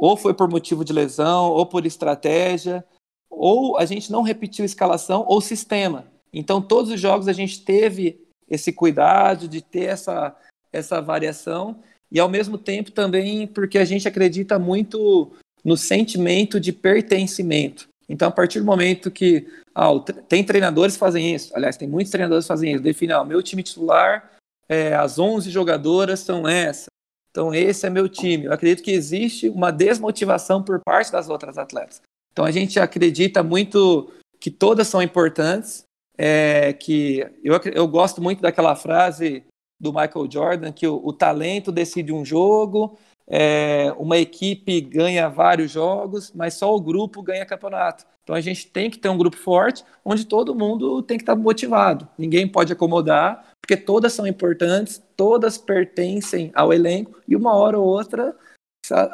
ou 0.00 0.16
foi 0.16 0.32
por 0.32 0.48
motivo 0.48 0.82
de 0.82 0.94
lesão, 0.94 1.50
ou 1.50 1.66
por 1.66 1.84
estratégia, 1.84 2.82
ou 3.28 3.76
a 3.76 3.84
gente 3.84 4.10
não 4.10 4.22
repetiu 4.22 4.64
escalação 4.64 5.26
ou 5.28 5.42
sistema. 5.42 6.06
Então, 6.32 6.62
todos 6.62 6.90
os 6.90 6.98
jogos 6.98 7.28
a 7.28 7.34
gente 7.34 7.62
teve 7.62 8.18
esse 8.48 8.72
cuidado 8.72 9.46
de 9.46 9.60
ter 9.60 9.84
essa, 9.84 10.34
essa 10.72 11.02
variação, 11.02 11.82
e 12.10 12.18
ao 12.18 12.30
mesmo 12.30 12.56
tempo 12.56 12.90
também 12.90 13.46
porque 13.46 13.76
a 13.76 13.84
gente 13.84 14.08
acredita 14.08 14.58
muito 14.58 15.30
no 15.62 15.76
sentimento 15.76 16.58
de 16.58 16.72
pertencimento. 16.72 17.86
Então, 18.08 18.28
a 18.28 18.32
partir 18.32 18.58
do 18.58 18.64
momento 18.64 19.10
que 19.10 19.46
ah, 19.74 19.90
tem 20.28 20.42
treinadores 20.42 20.94
que 20.94 21.00
fazem 21.00 21.34
isso, 21.34 21.54
aliás, 21.54 21.76
tem 21.76 21.86
muitos 21.86 22.10
treinadores 22.10 22.46
que 22.46 22.48
fazem 22.48 22.72
isso, 22.72 22.82
define, 22.82 23.12
ah, 23.12 23.22
meu 23.22 23.42
time 23.42 23.62
titular, 23.62 24.32
é, 24.66 24.94
as 24.94 25.18
11 25.18 25.50
jogadoras 25.50 26.20
são 26.20 26.48
essa, 26.48 26.89
então, 27.30 27.54
esse 27.54 27.86
é 27.86 27.90
meu 27.90 28.08
time. 28.08 28.46
Eu 28.46 28.52
acredito 28.52 28.82
que 28.82 28.90
existe 28.90 29.48
uma 29.48 29.70
desmotivação 29.70 30.62
por 30.62 30.80
parte 30.80 31.12
das 31.12 31.28
outras 31.28 31.56
atletas. 31.56 32.02
Então, 32.32 32.44
a 32.44 32.50
gente 32.50 32.80
acredita 32.80 33.42
muito 33.42 34.12
que 34.38 34.50
todas 34.50 34.88
são 34.88 35.00
importantes. 35.00 35.84
É, 36.22 36.74
que 36.74 37.26
eu, 37.42 37.58
eu 37.72 37.88
gosto 37.88 38.20
muito 38.20 38.42
daquela 38.42 38.76
frase 38.76 39.42
do 39.80 39.90
Michael 39.90 40.30
Jordan 40.30 40.70
que 40.70 40.86
o, 40.86 41.00
o 41.02 41.14
talento 41.14 41.72
decide 41.72 42.12
um 42.12 42.22
jogo, 42.22 42.98
é, 43.26 43.94
uma 43.96 44.18
equipe 44.18 44.82
ganha 44.82 45.30
vários 45.30 45.70
jogos, 45.70 46.30
mas 46.34 46.54
só 46.54 46.74
o 46.74 46.80
grupo 46.80 47.22
ganha 47.22 47.46
campeonato. 47.46 48.04
Então 48.22 48.36
a 48.36 48.40
gente 48.40 48.66
tem 48.66 48.90
que 48.90 48.98
ter 48.98 49.08
um 49.08 49.16
grupo 49.16 49.36
forte, 49.36 49.82
onde 50.04 50.26
todo 50.26 50.54
mundo 50.54 51.02
tem 51.02 51.16
que 51.16 51.22
estar 51.22 51.34
motivado. 51.34 52.06
Ninguém 52.18 52.46
pode 52.46 52.72
acomodar, 52.72 53.49
porque 53.70 53.84
todas 53.84 54.12
são 54.12 54.26
importantes, 54.26 55.00
todas 55.16 55.56
pertencem 55.56 56.50
ao 56.56 56.72
elenco 56.72 57.20
e 57.28 57.36
uma 57.36 57.54
hora 57.54 57.78
ou 57.78 57.86
outra 57.86 58.36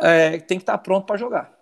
é, 0.01 0.39
tem 0.39 0.57
que 0.57 0.63
estar 0.63 0.79
pronto 0.79 1.05
para 1.05 1.19
jogar. 1.19 1.55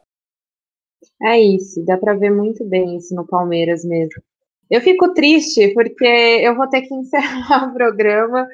É 1.20 1.40
isso, 1.40 1.84
dá 1.84 1.98
para 1.98 2.14
ver 2.14 2.30
muito 2.30 2.64
bem 2.64 2.96
isso 2.96 3.12
no 3.12 3.26
Palmeiras 3.26 3.84
mesmo. 3.84 4.22
Eu 4.70 4.80
fico 4.80 5.12
triste 5.12 5.74
porque 5.74 6.04
eu 6.04 6.54
vou 6.54 6.68
ter 6.68 6.82
que 6.82 6.94
encerrar 6.94 7.68
o 7.68 7.74
programa. 7.74 8.46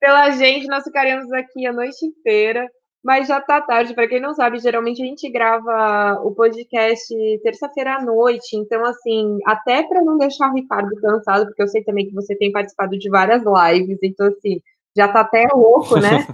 Pela 0.00 0.30
gente, 0.30 0.66
nós 0.66 0.82
ficaremos 0.82 1.30
aqui 1.30 1.66
a 1.66 1.72
noite 1.72 2.06
inteira 2.06 2.66
mas 3.04 3.28
já 3.28 3.38
tá 3.38 3.60
tarde. 3.60 3.94
Para 3.94 4.08
quem 4.08 4.18
não 4.18 4.32
sabe, 4.32 4.58
geralmente 4.58 5.02
a 5.02 5.06
gente 5.06 5.30
grava 5.30 6.20
o 6.22 6.34
podcast 6.34 7.14
terça-feira 7.42 7.96
à 7.96 8.02
noite. 8.02 8.56
Então, 8.56 8.82
assim, 8.86 9.38
até 9.44 9.82
para 9.82 10.02
não 10.02 10.16
deixar 10.16 10.50
o 10.50 10.54
Ricardo 10.54 10.96
cansado, 10.96 11.44
porque 11.44 11.62
eu 11.62 11.68
sei 11.68 11.84
também 11.84 12.06
que 12.06 12.14
você 12.14 12.34
tem 12.34 12.50
participado 12.50 12.98
de 12.98 13.10
várias 13.10 13.42
lives, 13.42 13.98
então, 14.02 14.28
assim, 14.28 14.62
já 14.96 15.06
tá 15.06 15.20
até 15.20 15.46
louco, 15.52 16.00
né? 16.00 16.26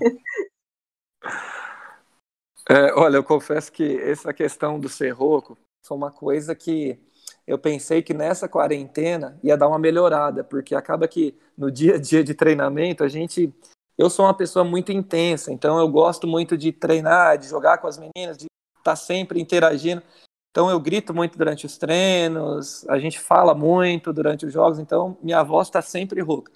é, 2.71 2.95
olha, 2.95 3.17
eu 3.17 3.25
confesso 3.25 3.73
que 3.73 3.99
essa 3.99 4.33
questão 4.33 4.79
do 4.79 4.89
ser 4.89 5.11
rouco 5.11 5.59
foi 5.85 5.97
uma 5.97 6.13
coisa 6.13 6.55
que 6.55 7.01
eu 7.47 7.59
pensei 7.59 8.01
que 8.01 8.15
nessa 8.15 8.49
quarentena 8.49 9.37
ia 9.43 9.57
dar 9.57 9.67
uma 9.67 9.79
melhorada, 9.79 10.45
porque 10.45 10.77
acaba 10.77 11.09
que 11.09 11.37
no 11.59 11.69
dia 11.69 11.97
a 11.97 11.99
dia 11.99 12.23
de 12.23 12.33
treinamento 12.33 13.03
a 13.03 13.09
gente 13.09 13.53
eu 13.99 14.09
sou 14.09 14.25
uma 14.25 14.35
pessoa 14.35 14.65
muito 14.65 14.93
intensa, 14.93 15.53
então 15.53 15.79
eu 15.79 15.89
gosto 15.89 16.27
muito 16.27 16.57
de 16.57 16.73
treinar, 16.73 17.39
de 17.39 17.49
jogar 17.49 17.79
com 17.79 17.87
as 17.87 17.99
meninas, 17.99 18.37
de 18.37 18.47
estar 18.79 18.93
tá 18.93 18.97
sempre 18.97 19.41
interagindo. 19.41 20.03
Então 20.51 20.69
eu 20.69 20.81
grito 20.81 21.15
muito 21.15 21.39
durante 21.39 21.65
os 21.65 21.79
treinos, 21.79 22.89
a 22.89 22.99
gente 22.99 23.21
fala 23.21 23.55
muito 23.55 24.13
durante 24.13 24.47
os 24.47 24.53
jogos, 24.53 24.79
então 24.79 25.17
minha 25.23 25.43
voz 25.43 25.69
está 25.69 25.81
sempre 25.81 26.21
rouca. 26.21 26.51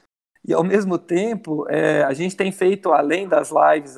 E 0.46 0.52
ao 0.52 0.64
mesmo 0.64 0.98
tempo, 0.98 1.66
é, 1.70 2.02
a 2.02 2.12
gente 2.12 2.36
tem 2.36 2.50
feito, 2.50 2.92
além 2.92 3.28
das 3.28 3.50
lives, 3.50 3.96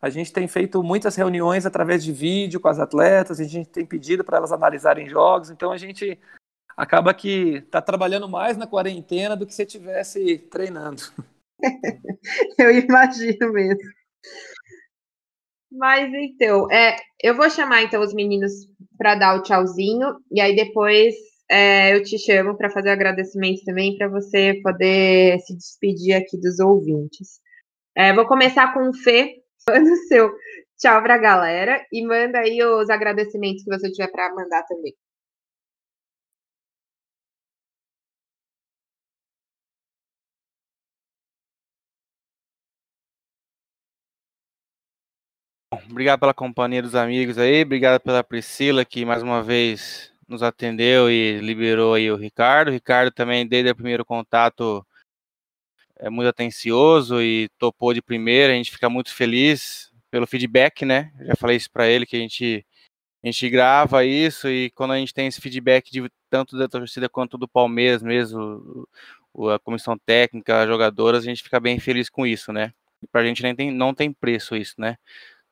a 0.00 0.10
gente 0.10 0.32
tem 0.32 0.46
feito 0.46 0.82
muitas 0.82 1.16
reuniões 1.16 1.64
através 1.64 2.04
de 2.04 2.12
vídeo 2.12 2.60
com 2.60 2.68
as 2.68 2.78
atletas, 2.78 3.40
a 3.40 3.44
gente 3.44 3.70
tem 3.70 3.86
pedido 3.86 4.22
para 4.22 4.36
elas 4.36 4.52
analisarem 4.52 5.08
jogos, 5.08 5.50
então 5.50 5.72
a 5.72 5.78
gente 5.78 6.18
acaba 6.76 7.14
que 7.14 7.56
está 7.56 7.80
trabalhando 7.80 8.28
mais 8.28 8.56
na 8.56 8.66
quarentena 8.66 9.34
do 9.34 9.46
que 9.46 9.54
se 9.54 9.62
estivesse 9.62 10.38
treinando. 10.38 11.02
eu 12.58 12.70
imagino 12.70 13.52
mesmo. 13.52 13.90
Mas 15.70 16.12
então, 16.14 16.70
é, 16.70 16.96
eu 17.22 17.36
vou 17.36 17.50
chamar 17.50 17.82
então 17.82 18.02
os 18.02 18.14
meninos 18.14 18.52
para 18.96 19.14
dar 19.14 19.36
o 19.36 19.42
tchauzinho 19.42 20.16
e 20.30 20.40
aí 20.40 20.54
depois 20.54 21.14
é, 21.50 21.94
eu 21.94 22.02
te 22.02 22.18
chamo 22.18 22.56
para 22.56 22.70
fazer 22.70 22.90
agradecimento 22.90 23.64
também 23.64 23.96
para 23.96 24.08
você 24.08 24.60
poder 24.62 25.38
se 25.40 25.54
despedir 25.56 26.14
aqui 26.14 26.38
dos 26.40 26.58
ouvintes. 26.60 27.40
É, 27.94 28.12
vou 28.14 28.26
começar 28.26 28.72
com 28.74 28.88
o 28.88 28.94
Fê, 28.94 29.42
o 29.70 29.96
seu 30.08 30.32
tchau 30.78 31.02
para 31.02 31.14
a 31.14 31.18
galera 31.18 31.84
e 31.92 32.04
manda 32.04 32.38
aí 32.40 32.62
os 32.62 32.90
agradecimentos 32.90 33.64
que 33.64 33.70
você 33.70 33.90
tiver 33.90 34.10
para 34.10 34.34
mandar 34.34 34.62
também. 34.64 34.94
Obrigado 45.88 46.20
pela 46.20 46.34
companhia 46.34 46.82
dos 46.82 46.94
amigos 46.94 47.38
aí, 47.38 47.62
obrigado 47.62 48.00
pela 48.00 48.22
Priscila 48.24 48.84
que 48.84 49.04
mais 49.04 49.22
uma 49.22 49.42
vez 49.42 50.12
nos 50.28 50.42
atendeu 50.42 51.10
e 51.10 51.38
liberou 51.38 51.94
aí 51.94 52.10
o 52.10 52.16
Ricardo. 52.16 52.68
O 52.68 52.72
Ricardo 52.72 53.12
também, 53.12 53.46
desde 53.46 53.70
o 53.70 53.74
primeiro 53.74 54.04
contato, 54.04 54.84
é 55.98 56.10
muito 56.10 56.28
atencioso 56.28 57.22
e 57.22 57.48
topou 57.58 57.94
de 57.94 58.02
primeira. 58.02 58.52
A 58.52 58.56
gente 58.56 58.72
fica 58.72 58.90
muito 58.90 59.14
feliz 59.14 59.90
pelo 60.10 60.26
feedback, 60.26 60.84
né? 60.84 61.12
Já 61.20 61.36
falei 61.36 61.56
isso 61.56 61.70
para 61.70 61.88
ele 61.88 62.04
que 62.04 62.16
a 62.16 62.20
gente 62.20 62.66
a 63.22 63.26
gente 63.26 63.48
grava 63.50 64.04
isso 64.04 64.48
e 64.48 64.70
quando 64.70 64.92
a 64.92 64.98
gente 64.98 65.12
tem 65.12 65.26
esse 65.26 65.40
feedback 65.40 65.90
de 65.90 66.08
tanto 66.30 66.56
da 66.58 66.68
torcida 66.68 67.08
quanto 67.08 67.36
do 67.38 67.48
Palmeiras 67.48 68.02
mesmo, 68.02 68.88
a 69.52 69.58
comissão 69.58 69.98
técnica, 69.98 70.62
as 70.62 70.68
jogadoras, 70.68 71.22
a 71.22 71.26
gente 71.26 71.42
fica 71.42 71.58
bem 71.58 71.78
feliz 71.80 72.08
com 72.08 72.26
isso, 72.26 72.52
né? 72.52 72.72
Pra 73.10 73.24
gente 73.24 73.42
nem 73.42 73.54
tem, 73.54 73.70
não 73.72 73.94
tem 73.94 74.12
preço 74.12 74.54
isso, 74.56 74.74
né? 74.78 74.96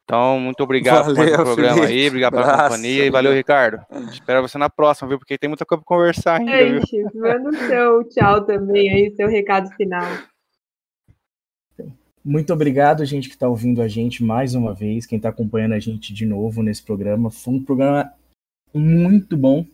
Então, 0.05 0.39
muito 0.39 0.63
obrigado 0.63 1.15
valeu, 1.15 1.15
por 1.15 1.25
mais 1.25 1.33
um 1.33 1.45
programa 1.45 1.75
Felipe. 1.77 1.93
aí, 1.93 2.09
obrigado 2.09 2.33
pela 2.33 2.63
companhia 2.69 3.07
e 3.07 3.11
valeu, 3.11 3.33
Ricardo. 3.33 3.85
Espero 4.13 4.43
você 4.43 4.59
na 4.59 4.69
próxima, 4.69 5.09
viu? 5.09 5.19
Porque 5.19 5.39
tem 5.39 5.49
muita 5.49 5.65
coisa 5.65 5.83
pra 5.83 5.97
conversar 5.97 6.41
ainda. 6.41 6.53
É, 6.53 6.79
viu? 6.79 7.11
manda 7.15 7.49
o 7.49 7.55
seu 7.55 8.05
tchau 8.11 8.45
também 8.45 8.91
aí, 8.91 9.15
seu 9.17 9.27
recado 9.29 9.71
final. 9.77 10.07
Muito 12.23 12.53
obrigado, 12.53 13.05
gente, 13.05 13.29
que 13.29 13.35
está 13.35 13.49
ouvindo 13.49 13.81
a 13.81 13.89
gente 13.89 14.23
mais 14.23 14.55
uma 14.55 14.75
vez, 14.75 15.07
quem 15.07 15.17
está 15.17 15.31
acompanhando 15.31 15.73
a 15.73 15.79
gente 15.79 16.13
de 16.13 16.27
novo 16.27 16.63
nesse 16.63 16.83
programa. 16.83 17.31
Foi 17.31 17.55
um 17.55 17.65
programa 17.65 18.13
muito 18.75 19.37
bom. 19.39 19.65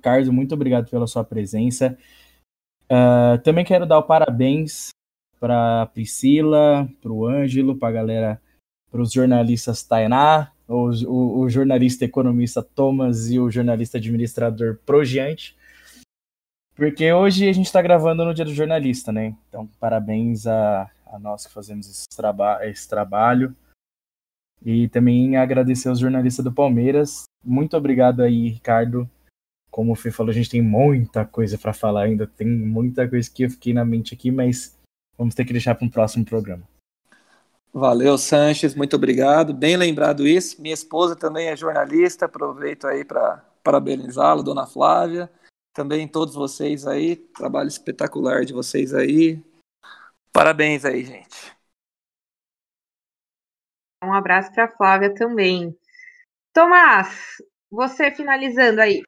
Carlos, 0.00 0.28
muito 0.30 0.54
obrigado 0.54 0.88
pela 0.88 1.06
sua 1.06 1.24
presença. 1.24 1.96
Uh, 2.90 3.38
também 3.42 3.66
quero 3.66 3.84
dar 3.84 3.98
o 3.98 4.02
parabéns 4.02 4.90
para 5.38 5.86
Priscila, 5.86 6.88
para 7.02 7.12
o 7.12 7.26
Ângelo, 7.26 7.76
para 7.76 7.88
a 7.88 7.92
galera 7.92 8.42
para 8.90 9.02
os 9.02 9.12
jornalistas 9.12 9.82
Tainá, 9.82 10.52
o, 10.66 10.90
o, 11.06 11.38
o, 11.40 11.48
jornalista 11.48 12.04
economista 12.04 12.62
Thomas 12.62 13.30
e 13.30 13.38
o 13.38 13.50
jornalista 13.50 13.98
administrador 13.98 14.78
Progiante. 14.84 15.56
Porque 16.74 17.12
hoje 17.12 17.48
a 17.48 17.52
gente 17.52 17.66
está 17.66 17.82
gravando 17.82 18.24
no 18.24 18.32
dia 18.32 18.44
do 18.44 18.54
jornalista, 18.54 19.10
né? 19.10 19.34
Então, 19.48 19.66
parabéns 19.80 20.46
a, 20.46 20.88
a 21.06 21.18
nós 21.18 21.46
que 21.46 21.52
fazemos 21.52 21.88
esse, 21.88 22.04
traba 22.16 22.64
esse 22.66 22.88
trabalho. 22.88 23.54
E 24.64 24.88
também 24.88 25.36
agradecer 25.36 25.88
aos 25.88 25.98
jornalistas 25.98 26.44
do 26.44 26.52
Palmeiras. 26.52 27.24
Muito 27.44 27.76
obrigado 27.76 28.22
aí, 28.22 28.48
Ricardo. 28.48 29.08
Como 29.70 29.92
o 29.92 29.96
Fê 29.96 30.10
falou, 30.10 30.30
a 30.30 30.34
gente 30.34 30.50
tem 30.50 30.62
muita 30.62 31.24
coisa 31.24 31.58
para 31.58 31.72
falar 31.72 32.04
ainda. 32.04 32.26
Tem 32.26 32.46
muita 32.46 33.08
coisa 33.08 33.28
que 33.30 33.44
eu 33.44 33.50
fiquei 33.50 33.72
na 33.72 33.84
mente 33.84 34.14
aqui, 34.14 34.30
mas 34.30 34.76
vamos 35.16 35.34
ter 35.34 35.44
que 35.44 35.52
deixar 35.52 35.74
para 35.74 35.86
um 35.86 35.90
próximo 35.90 36.24
programa. 36.24 36.62
Valeu, 37.78 38.18
Sanches, 38.18 38.74
muito 38.74 38.96
obrigado. 38.96 39.54
Bem 39.54 39.76
lembrado 39.76 40.26
isso. 40.26 40.60
Minha 40.60 40.74
esposa 40.74 41.14
também 41.14 41.46
é 41.46 41.56
jornalista, 41.56 42.24
aproveito 42.24 42.88
aí 42.88 43.04
para 43.04 43.36
parabenizá-la, 43.62 44.42
dona 44.42 44.66
Flávia. 44.66 45.30
Também 45.72 46.08
todos 46.08 46.34
vocês 46.34 46.84
aí, 46.88 47.14
trabalho 47.14 47.68
espetacular 47.68 48.44
de 48.44 48.52
vocês 48.52 48.92
aí. 48.92 49.40
Parabéns 50.32 50.84
aí, 50.84 51.04
gente. 51.04 51.56
Um 54.02 54.12
abraço 54.12 54.52
para 54.52 54.68
Flávia 54.68 55.14
também. 55.14 55.72
Tomás, 56.52 57.40
você 57.70 58.10
finalizando 58.10 58.80
aí. 58.80 59.02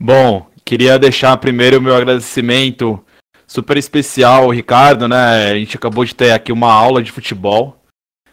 Bom, 0.00 0.50
queria 0.64 0.98
deixar 0.98 1.36
primeiro 1.36 1.78
o 1.78 1.82
meu 1.82 1.94
agradecimento 1.94 3.04
super 3.52 3.76
especial, 3.76 4.48
Ricardo, 4.48 5.06
né? 5.06 5.50
A 5.50 5.54
gente 5.54 5.76
acabou 5.76 6.06
de 6.06 6.14
ter 6.14 6.32
aqui 6.32 6.50
uma 6.50 6.72
aula 6.72 7.02
de 7.02 7.12
futebol. 7.12 7.76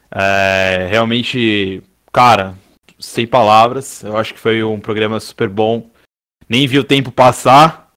É, 0.09 0.87
realmente, 0.89 1.83
cara, 2.09 2.55
sem 2.97 3.27
palavras. 3.27 4.01
Eu 4.01 4.15
acho 4.15 4.33
que 4.33 4.39
foi 4.39 4.63
um 4.63 4.79
programa 4.79 5.19
super 5.19 5.49
bom. 5.49 5.89
Nem 6.47 6.65
vi 6.65 6.79
o 6.79 6.85
tempo 6.85 7.11
passar, 7.11 7.91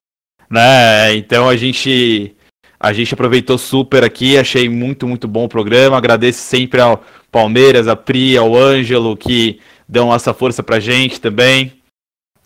né? 0.49 1.15
Então 1.15 1.47
a 1.47 1.55
gente 1.55 2.35
a 2.77 2.91
gente 2.91 3.13
aproveitou 3.13 3.57
super 3.57 4.03
aqui, 4.03 4.37
achei 4.37 4.67
muito, 4.67 5.07
muito 5.07 5.25
bom 5.25 5.45
o 5.45 5.49
programa. 5.49 5.97
Agradeço 5.97 6.39
sempre 6.39 6.81
ao 6.81 7.01
Palmeiras, 7.31 7.87
a 7.87 7.95
Pri, 7.95 8.37
ao 8.37 8.53
Ângelo, 8.53 9.15
que 9.15 9.61
dão 9.87 10.13
essa 10.13 10.33
força 10.33 10.61
pra 10.61 10.81
gente 10.81 11.21
também. 11.21 11.71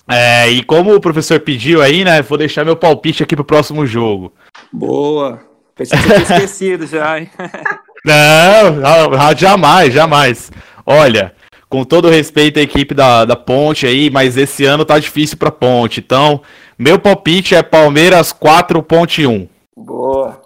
É, 0.07 0.49
e 0.49 0.63
como 0.63 0.95
o 0.95 1.01
professor 1.01 1.39
pediu 1.39 1.81
aí, 1.81 2.03
né? 2.03 2.21
Vou 2.21 2.37
deixar 2.37 2.63
meu 2.63 2.77
palpite 2.77 3.23
aqui 3.23 3.35
pro 3.35 3.43
próximo 3.43 3.85
jogo. 3.85 4.31
Boa. 4.71 5.41
Pensei 5.75 5.99
que 5.99 6.13
esquecido 6.13 6.87
já, 6.87 7.19
hein? 7.19 7.29
Não, 8.05 9.37
jamais, 9.37 9.93
jamais. 9.93 10.49
Olha, 10.85 11.35
com 11.67 11.83
todo 11.83 12.09
respeito 12.09 12.57
à 12.57 12.61
equipe 12.61 12.95
da, 12.95 13.25
da 13.25 13.35
Ponte 13.35 13.85
aí, 13.85 14.09
mas 14.09 14.37
esse 14.37 14.63
ano 14.63 14.85
tá 14.85 14.97
difícil 14.97 15.37
pra 15.37 15.51
Ponte. 15.51 15.99
Então, 15.99 16.41
meu 16.79 16.97
palpite 16.97 17.53
é 17.53 17.61
Palmeiras 17.61 18.31
4, 18.31 18.81
Ponte 18.81 19.27
1. 19.27 19.49
Boa. 19.75 20.41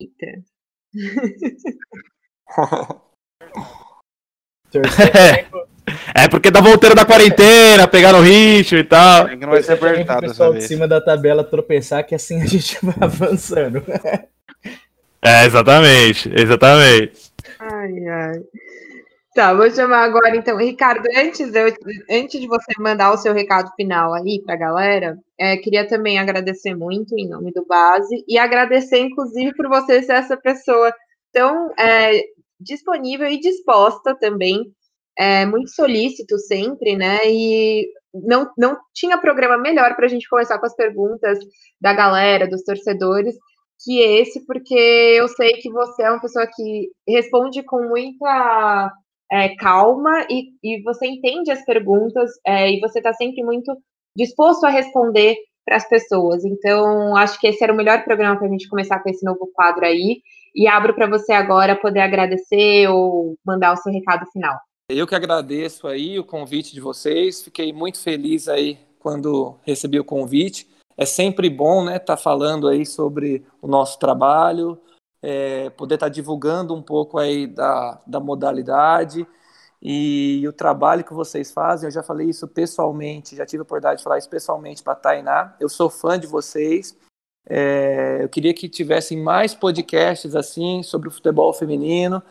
Eita. 0.00 0.42
É 6.14 6.28
porque 6.28 6.52
tá 6.52 6.60
voltando 6.60 6.94
da 6.94 7.04
quarentena, 7.04 7.88
pegaram 7.88 8.20
o 8.20 8.22
ritmo 8.22 8.78
e 8.78 8.84
tal. 8.84 9.28
É 9.28 9.36
que 9.36 9.44
não 9.44 9.50
vai 9.50 9.62
ser 9.62 9.72
apertado 9.72 10.26
o 10.26 10.28
pessoal 10.28 10.52
de 10.52 10.62
cima 10.62 10.86
da 10.86 11.00
tabela 11.00 11.42
tropeçar, 11.42 12.06
que 12.06 12.14
assim 12.14 12.42
a 12.42 12.46
gente 12.46 12.78
vai 12.84 12.94
avançando. 13.00 13.82
É, 15.22 15.44
exatamente, 15.44 16.30
exatamente. 16.34 17.32
Ai, 17.58 18.08
ai. 18.08 18.40
Tá, 19.34 19.52
vou 19.52 19.70
chamar 19.70 20.04
agora 20.04 20.34
então. 20.34 20.56
Ricardo, 20.56 21.06
antes, 21.14 21.54
eu, 21.54 21.66
antes 22.10 22.40
de 22.40 22.46
você 22.46 22.72
mandar 22.78 23.12
o 23.12 23.18
seu 23.18 23.34
recado 23.34 23.70
final 23.76 24.14
aí 24.14 24.40
pra 24.42 24.56
galera, 24.56 25.18
é, 25.38 25.58
queria 25.58 25.86
também 25.86 26.18
agradecer 26.18 26.74
muito 26.74 27.14
em 27.18 27.28
nome 27.28 27.52
do 27.52 27.66
Base 27.66 28.24
e 28.26 28.38
agradecer, 28.38 29.00
inclusive, 29.00 29.54
por 29.54 29.68
você 29.68 30.02
ser 30.02 30.14
essa 30.14 30.38
pessoa 30.38 30.90
tão 31.34 31.70
é, 31.78 32.22
disponível 32.58 33.26
e 33.26 33.38
disposta 33.38 34.16
também 34.18 34.72
é, 35.18 35.46
muito 35.46 35.70
solícito 35.70 36.38
sempre, 36.38 36.96
né? 36.96 37.18
E 37.26 37.88
não, 38.14 38.50
não 38.56 38.76
tinha 38.94 39.18
programa 39.18 39.58
melhor 39.58 39.94
para 39.96 40.06
a 40.06 40.08
gente 40.08 40.28
começar 40.28 40.58
com 40.58 40.66
as 40.66 40.74
perguntas 40.74 41.38
da 41.80 41.92
galera, 41.92 42.48
dos 42.48 42.62
torcedores, 42.62 43.34
que 43.84 44.00
esse, 44.00 44.44
porque 44.46 44.74
eu 44.74 45.28
sei 45.28 45.54
que 45.54 45.70
você 45.70 46.02
é 46.02 46.10
uma 46.10 46.20
pessoa 46.20 46.46
que 46.46 46.90
responde 47.06 47.62
com 47.62 47.88
muita 47.88 48.92
é, 49.30 49.54
calma 49.56 50.26
e, 50.30 50.50
e 50.62 50.82
você 50.82 51.06
entende 51.06 51.50
as 51.50 51.64
perguntas 51.64 52.30
é, 52.46 52.70
e 52.72 52.80
você 52.80 52.98
está 52.98 53.12
sempre 53.12 53.42
muito 53.42 53.76
disposto 54.16 54.64
a 54.64 54.70
responder 54.70 55.36
para 55.64 55.76
as 55.76 55.88
pessoas. 55.88 56.44
Então, 56.44 57.16
acho 57.16 57.38
que 57.40 57.48
esse 57.48 57.62
era 57.62 57.72
o 57.72 57.76
melhor 57.76 58.04
programa 58.04 58.38
para 58.38 58.46
a 58.46 58.50
gente 58.50 58.68
começar 58.68 59.00
com 59.00 59.10
esse 59.10 59.24
novo 59.24 59.50
quadro 59.52 59.84
aí. 59.84 60.20
E 60.54 60.66
abro 60.66 60.94
para 60.94 61.08
você 61.08 61.32
agora 61.32 61.76
poder 61.76 62.00
agradecer 62.00 62.88
ou 62.88 63.36
mandar 63.44 63.72
o 63.72 63.76
seu 63.76 63.92
recado 63.92 64.24
final. 64.32 64.56
Eu 64.88 65.04
que 65.04 65.16
agradeço 65.16 65.88
aí 65.88 66.16
o 66.16 66.24
convite 66.24 66.72
de 66.72 66.80
vocês, 66.80 67.42
fiquei 67.42 67.72
muito 67.72 67.98
feliz 67.98 68.46
aí 68.46 68.78
quando 69.00 69.58
recebi 69.64 69.98
o 69.98 70.04
convite. 70.04 70.68
É 70.96 71.04
sempre 71.04 71.50
bom, 71.50 71.84
né, 71.84 71.96
estar 71.96 72.16
tá 72.16 72.22
falando 72.22 72.68
aí 72.68 72.86
sobre 72.86 73.44
o 73.60 73.66
nosso 73.66 73.98
trabalho, 73.98 74.80
é, 75.20 75.70
poder 75.70 75.96
estar 75.96 76.06
tá 76.06 76.12
divulgando 76.12 76.72
um 76.72 76.80
pouco 76.80 77.18
aí 77.18 77.48
da, 77.48 78.00
da 78.06 78.20
modalidade 78.20 79.26
e, 79.82 80.38
e, 80.42 80.48
o 80.48 80.52
trabalho 80.52 81.02
que 81.02 81.12
vocês 81.12 81.50
fazem. 81.50 81.88
Eu 81.88 81.92
já 81.92 82.04
falei 82.04 82.28
isso 82.28 82.46
pessoalmente, 82.46 83.34
já 83.34 83.44
tive 83.44 83.62
a 83.62 83.64
oportunidade 83.64 83.98
de 83.98 84.04
falar 84.04 84.18
isso 84.18 84.30
pessoalmente 84.30 84.84
para 84.84 84.92
a 84.92 84.96
Tainá. 84.96 85.56
Eu 85.58 85.68
sou 85.68 85.90
fã 85.90 86.16
de 86.16 86.28
vocês. 86.28 86.96
É, 87.48 88.20
eu 88.22 88.28
queria 88.28 88.54
que 88.54 88.68
tivessem 88.68 89.20
mais 89.20 89.52
podcasts 89.52 90.36
assim 90.36 90.84
sobre 90.84 91.08
o 91.08 91.12
futebol 91.12 91.52
feminino 91.52 92.22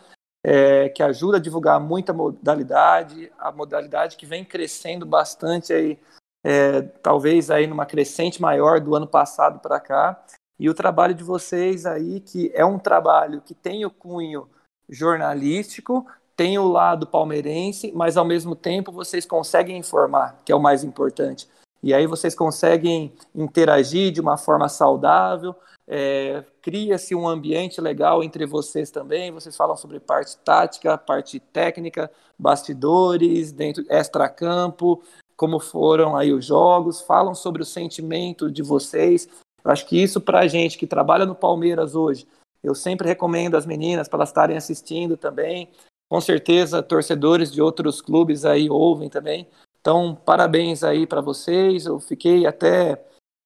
é, 0.48 0.88
que 0.88 1.02
ajuda 1.02 1.38
a 1.38 1.40
divulgar 1.40 1.80
muita 1.80 2.12
modalidade, 2.12 3.32
a 3.36 3.50
modalidade 3.50 4.16
que 4.16 4.24
vem 4.24 4.44
crescendo 4.44 5.04
bastante 5.04 5.72
aí, 5.72 5.98
é, 6.44 6.82
talvez 6.82 7.50
aí 7.50 7.66
numa 7.66 7.84
crescente 7.84 8.40
maior 8.40 8.78
do 8.78 8.94
ano 8.94 9.08
passado 9.08 9.58
para 9.58 9.80
cá. 9.80 10.24
E 10.56 10.70
o 10.70 10.74
trabalho 10.74 11.14
de 11.14 11.24
vocês 11.24 11.84
aí, 11.84 12.20
que 12.20 12.52
é 12.54 12.64
um 12.64 12.78
trabalho 12.78 13.40
que 13.40 13.54
tem 13.54 13.84
o 13.84 13.90
cunho 13.90 14.48
jornalístico, 14.88 16.06
tem 16.36 16.56
o 16.58 16.68
lado 16.68 17.08
palmeirense, 17.08 17.90
mas 17.92 18.16
ao 18.16 18.24
mesmo 18.24 18.54
tempo 18.54 18.92
vocês 18.92 19.26
conseguem 19.26 19.76
informar, 19.76 20.40
que 20.44 20.52
é 20.52 20.54
o 20.54 20.62
mais 20.62 20.84
importante. 20.84 21.48
E 21.82 21.92
aí 21.92 22.06
vocês 22.06 22.36
conseguem 22.36 23.12
interagir 23.34 24.12
de 24.12 24.20
uma 24.20 24.36
forma 24.36 24.68
saudável, 24.68 25.56
é, 25.88 26.44
cria-se 26.60 27.14
um 27.14 27.28
ambiente 27.28 27.80
legal 27.80 28.22
entre 28.22 28.44
vocês 28.44 28.90
também. 28.90 29.30
Vocês 29.30 29.56
falam 29.56 29.76
sobre 29.76 30.00
parte 30.00 30.36
tática, 30.38 30.98
parte 30.98 31.38
técnica, 31.38 32.10
bastidores, 32.38 33.52
dentro 33.52 33.84
extra-campo, 33.88 35.02
como 35.36 35.60
foram 35.60 36.16
aí 36.16 36.32
os 36.32 36.44
jogos, 36.44 37.00
falam 37.00 37.34
sobre 37.34 37.62
o 37.62 37.66
sentimento 37.66 38.50
de 38.50 38.62
vocês. 38.62 39.28
Eu 39.64 39.70
acho 39.70 39.86
que 39.86 40.00
isso 40.00 40.20
para 40.20 40.40
a 40.40 40.46
gente 40.46 40.78
que 40.78 40.86
trabalha 40.86 41.26
no 41.26 41.34
Palmeiras 41.34 41.94
hoje, 41.94 42.26
eu 42.62 42.74
sempre 42.74 43.06
recomendo 43.06 43.56
às 43.56 43.66
meninas 43.66 44.08
para 44.08 44.18
elas 44.18 44.30
estarem 44.30 44.56
assistindo 44.56 45.16
também. 45.16 45.68
Com 46.08 46.20
certeza, 46.20 46.82
torcedores 46.82 47.52
de 47.52 47.60
outros 47.60 48.00
clubes 48.00 48.44
aí 48.44 48.68
ouvem 48.68 49.08
também. 49.08 49.46
Então, 49.80 50.16
parabéns 50.16 50.82
aí 50.82 51.06
para 51.06 51.20
vocês. 51.20 51.86
Eu 51.86 52.00
fiquei 52.00 52.46
até 52.46 53.00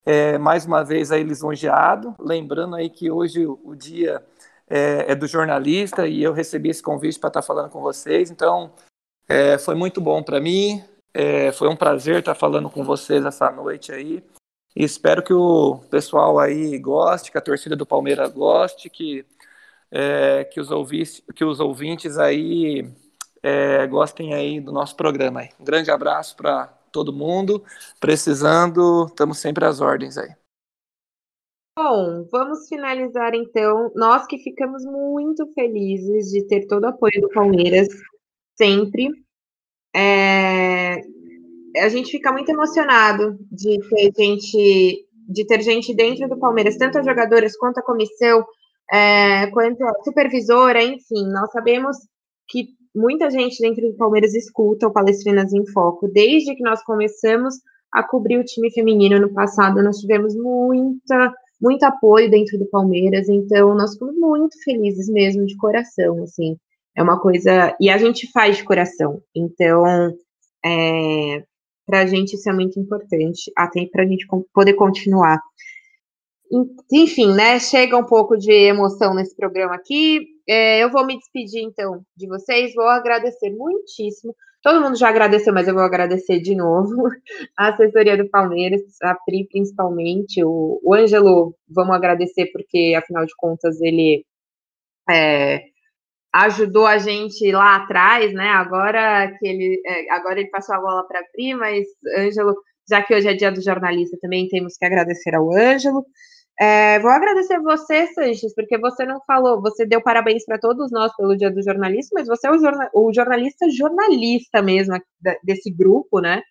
é, 0.05 0.39
mais 0.39 0.65
uma 0.65 0.83
vez 0.83 1.13
aí 1.13 1.23
lisonjeado, 1.23 2.15
lembrando 2.19 2.77
aí 2.77 2.89
que 2.89 3.11
hoje 3.11 3.47
o, 3.47 3.75
dia 3.75 4.25
é, 4.69 5.13
é, 5.13 5.15
do 5.15 5.27
jornalista 5.27 6.07
e 6.07 6.23
eu 6.23 6.33
recebi 6.33 6.71
esse 6.71 6.83
convite 6.83 7.19
para 7.19 7.29
estar 7.29 7.41
tá 7.41 7.47
falando 7.47 7.71
com 7.71 7.81
vocês, 7.81 8.31
então 8.31 8.73
é, 9.29 9.59
foi 9.59 9.75
muito 9.75 10.01
bom 10.01 10.23
para 10.23 10.41
mim, 10.41 10.83
é, 11.13 11.53
foi 11.53 11.69
um 11.69 11.77
prazer 11.77 12.21
estar 12.21 12.35
tá 12.35 12.39
falando 12.39 12.71
com 12.71 12.85
vocês 12.85 13.25
essa 13.25 13.51
noite 13.51 13.93
aí. 13.93 14.23
E 14.75 14.85
espero 14.85 15.23
que 15.23 15.33
o 15.33 15.81
pessoal 15.91 16.39
aí 16.39 16.79
goste, 16.79 17.33
que 17.33 17.39
a 17.39 17.41
torcida 17.41 17.75
do 17.75 17.85
Palmeiras 17.85 18.31
goste, 18.33 18.89
que, 18.89 19.27
é, 19.91 20.45
que, 20.45 20.61
os, 20.61 20.71
ouvintes, 20.71 21.23
que 21.35 21.45
os 21.45 21.59
ouvintes 21.59 22.19
aí 22.19 22.89
é, 23.43 23.87
gostem 23.89 24.33
aí 24.33 24.61
do 24.61 24.73
nosso 24.73 24.95
programa. 24.95 25.41
Aí. 25.41 25.49
Um 25.59 25.65
grande 25.65 25.91
abraço 25.91 26.37
para 26.37 26.73
todo 26.91 27.13
mundo. 27.13 27.63
Precisando, 27.99 29.07
estamos 29.07 29.39
sempre 29.39 29.65
às 29.65 29.81
ordens 29.81 30.19
aí. 30.19 30.31
Bom, 31.79 32.27
vamos 32.31 32.69
finalizar 32.69 33.35
então. 33.35 33.91
Nós 33.95 34.27
que 34.27 34.39
ficamos 34.39 34.85
muito 34.85 35.51
felizes 35.55 36.31
de 36.31 36.47
ter 36.47 36.67
todo 36.67 36.85
o 36.85 36.89
apoio 36.89 37.21
do 37.21 37.29
Palmeiras 37.31 37.89
sempre. 38.57 39.09
É, 39.95 41.01
a 41.79 41.89
gente 41.89 42.11
fica 42.11 42.33
muito 42.33 42.51
emocionado 42.51 43.39
de 43.51 43.79
ter 43.89 44.13
gente, 44.17 45.09
de 45.29 45.47
ter 45.47 45.63
gente 45.63 45.95
dentro 45.95 46.29
do 46.29 46.39
Palmeiras, 46.39 46.77
tanto 46.77 46.99
as 46.99 47.07
jogadoras 47.07 47.57
quanto 47.57 47.79
a 47.79 47.83
comissão, 47.83 48.45
é, 48.93 49.47
quanto 49.49 49.83
a 49.85 50.03
supervisora, 50.03 50.83
enfim, 50.83 51.29
nós 51.33 51.51
sabemos 51.53 51.97
que 52.49 52.75
muita 52.95 53.31
gente 53.31 53.61
dentro 53.61 53.89
do 53.89 53.97
Palmeiras 53.97 54.35
escuta 54.35 54.87
o 54.87 54.93
Palestrinas 54.93 55.53
em 55.53 55.67
Foco. 55.67 56.09
Desde 56.09 56.55
que 56.55 56.63
nós 56.63 56.83
começamos 56.83 57.55
a 57.93 58.03
cobrir 58.03 58.39
o 58.39 58.45
time 58.45 58.73
feminino 58.73 59.21
no 59.21 59.33
passado, 59.33 59.83
nós 59.83 59.99
tivemos 59.99 60.35
muita, 60.35 61.33
muito 61.61 61.83
apoio 61.85 62.31
dentro 62.31 62.59
do 62.59 62.67
Palmeiras, 62.67 63.29
então 63.29 63.75
nós 63.75 63.93
ficamos 63.93 64.17
muito 64.19 64.57
felizes 64.63 65.09
mesmo, 65.09 65.45
de 65.45 65.57
coração, 65.57 66.23
assim. 66.23 66.57
É 66.97 67.03
uma 67.03 67.21
coisa. 67.21 67.77
E 67.81 67.89
a 67.89 67.99
gente 67.99 68.31
faz 68.31 68.57
de 68.57 68.65
coração. 68.65 69.23
Então, 69.35 69.85
é, 70.65 71.43
para 71.87 72.01
a 72.01 72.07
gente 72.07 72.35
isso 72.35 72.49
é 72.49 72.53
muito 72.53 72.79
importante, 72.79 73.51
até 73.57 73.87
para 73.87 74.05
a 74.05 74.07
gente 74.07 74.27
poder 74.53 74.75
continuar. 74.75 75.41
Enfim, 76.93 77.33
né? 77.33 77.61
Chega 77.61 77.97
um 77.97 78.05
pouco 78.05 78.37
de 78.37 78.53
emoção 78.53 79.15
nesse 79.15 79.37
programa 79.37 79.75
aqui. 79.75 80.27
É, 80.53 80.83
eu 80.83 80.91
vou 80.91 81.07
me 81.07 81.17
despedir, 81.17 81.63
então, 81.63 82.05
de 82.17 82.27
vocês. 82.27 82.75
Vou 82.75 82.89
agradecer 82.89 83.51
muitíssimo. 83.51 84.35
Todo 84.61 84.81
mundo 84.81 84.97
já 84.97 85.09
agradeceu, 85.09 85.55
mas 85.55 85.69
eu 85.69 85.75
vou 85.75 85.83
agradecer 85.85 86.41
de 86.41 86.57
novo 86.57 86.91
a 87.57 87.69
assessoria 87.69 88.17
do 88.17 88.29
Palmeiras, 88.29 88.81
a 89.01 89.15
Pri 89.15 89.47
principalmente, 89.49 90.43
o, 90.45 90.81
o 90.83 90.93
Ângelo, 90.93 91.55
vamos 91.69 91.95
agradecer 91.95 92.47
porque, 92.53 92.95
afinal 92.99 93.25
de 93.25 93.33
contas, 93.37 93.81
ele 93.81 94.27
é, 95.09 95.63
ajudou 96.35 96.87
a 96.87 96.99
gente 96.99 97.53
lá 97.53 97.77
atrás, 97.77 98.35
né? 98.35 98.49
Agora 98.49 99.33
que 99.39 99.47
ele, 99.47 99.81
é, 99.87 100.11
agora 100.11 100.41
ele 100.41 100.51
passou 100.51 100.75
a 100.75 100.81
bola 100.81 101.07
para 101.07 101.21
a 101.21 101.25
Pri, 101.33 101.55
mas 101.55 101.87
Ângelo, 102.19 102.57
já 102.89 103.03
que 103.05 103.15
hoje 103.15 103.29
é 103.29 103.35
dia 103.35 103.53
do 103.53 103.63
jornalista, 103.63 104.19
também 104.21 104.49
temos 104.49 104.77
que 104.77 104.85
agradecer 104.85 105.33
ao 105.35 105.49
Ângelo. 105.53 106.05
É, 106.61 106.99
vou 107.01 107.11
agradecer 107.11 107.59
você, 107.61 108.07
Sanches, 108.09 108.55
porque 108.55 108.77
você 108.77 109.07
não 109.07 109.19
falou, 109.27 109.63
você 109.63 109.87
deu 109.87 110.03
parabéns 110.03 110.45
para 110.45 110.59
todos 110.59 110.91
nós 110.93 111.11
pelo 111.17 111.35
Dia 111.35 111.51
do 111.51 111.63
Jornalista, 111.63 112.11
mas 112.15 112.29
você 112.29 112.49
é 112.49 112.51
o, 112.51 112.59
jorna, 112.59 112.91
o 112.93 113.11
jornalista 113.15 113.71
jornalista 113.71 114.61
mesmo 114.61 115.01
desse 115.43 115.71
grupo, 115.71 116.21
né? 116.21 116.43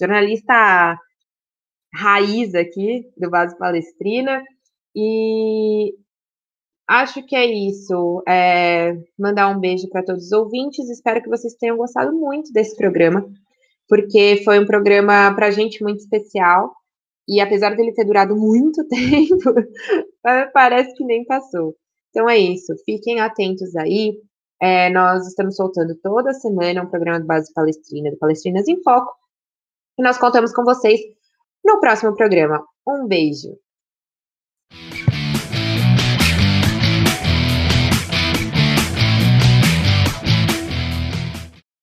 Jornalista 0.00 0.98
raiz 1.94 2.54
aqui 2.54 3.04
do 3.18 3.28
Base 3.28 3.58
Palestrina. 3.58 4.42
E 4.96 5.92
acho 6.88 7.22
que 7.26 7.36
é 7.36 7.44
isso. 7.44 8.22
É, 8.26 8.94
mandar 9.18 9.48
um 9.48 9.60
beijo 9.60 9.90
para 9.90 10.02
todos 10.02 10.26
os 10.26 10.32
ouvintes. 10.32 10.88
Espero 10.88 11.22
que 11.22 11.28
vocês 11.28 11.52
tenham 11.54 11.76
gostado 11.76 12.12
muito 12.16 12.50
desse 12.50 12.74
programa, 12.76 13.28
porque 13.86 14.40
foi 14.42 14.58
um 14.58 14.66
programa 14.66 15.34
para 15.34 15.48
a 15.48 15.50
gente 15.50 15.82
muito 15.82 15.98
especial. 15.98 16.79
E 17.30 17.40
apesar 17.40 17.76
dele 17.76 17.94
ter 17.94 18.04
durado 18.04 18.36
muito 18.36 18.84
tempo, 18.88 19.54
parece 20.52 20.92
que 20.94 21.04
nem 21.04 21.24
passou. 21.24 21.76
Então 22.08 22.28
é 22.28 22.36
isso. 22.36 22.74
Fiquem 22.84 23.20
atentos 23.20 23.76
aí. 23.76 24.18
É, 24.60 24.90
nós 24.90 25.26
estamos 25.28 25.54
soltando 25.54 25.94
toda 26.02 26.34
semana 26.34 26.82
um 26.82 26.90
programa 26.90 27.20
de 27.20 27.26
base 27.26 27.52
palestrina, 27.54 28.10
do 28.10 28.18
Palestrinas 28.18 28.66
em 28.66 28.82
Foco. 28.82 29.12
E 29.96 30.02
nós 30.02 30.18
contamos 30.18 30.52
com 30.52 30.64
vocês 30.64 31.00
no 31.64 31.78
próximo 31.78 32.16
programa. 32.16 32.60
Um 32.86 33.06
beijo. 33.06 33.56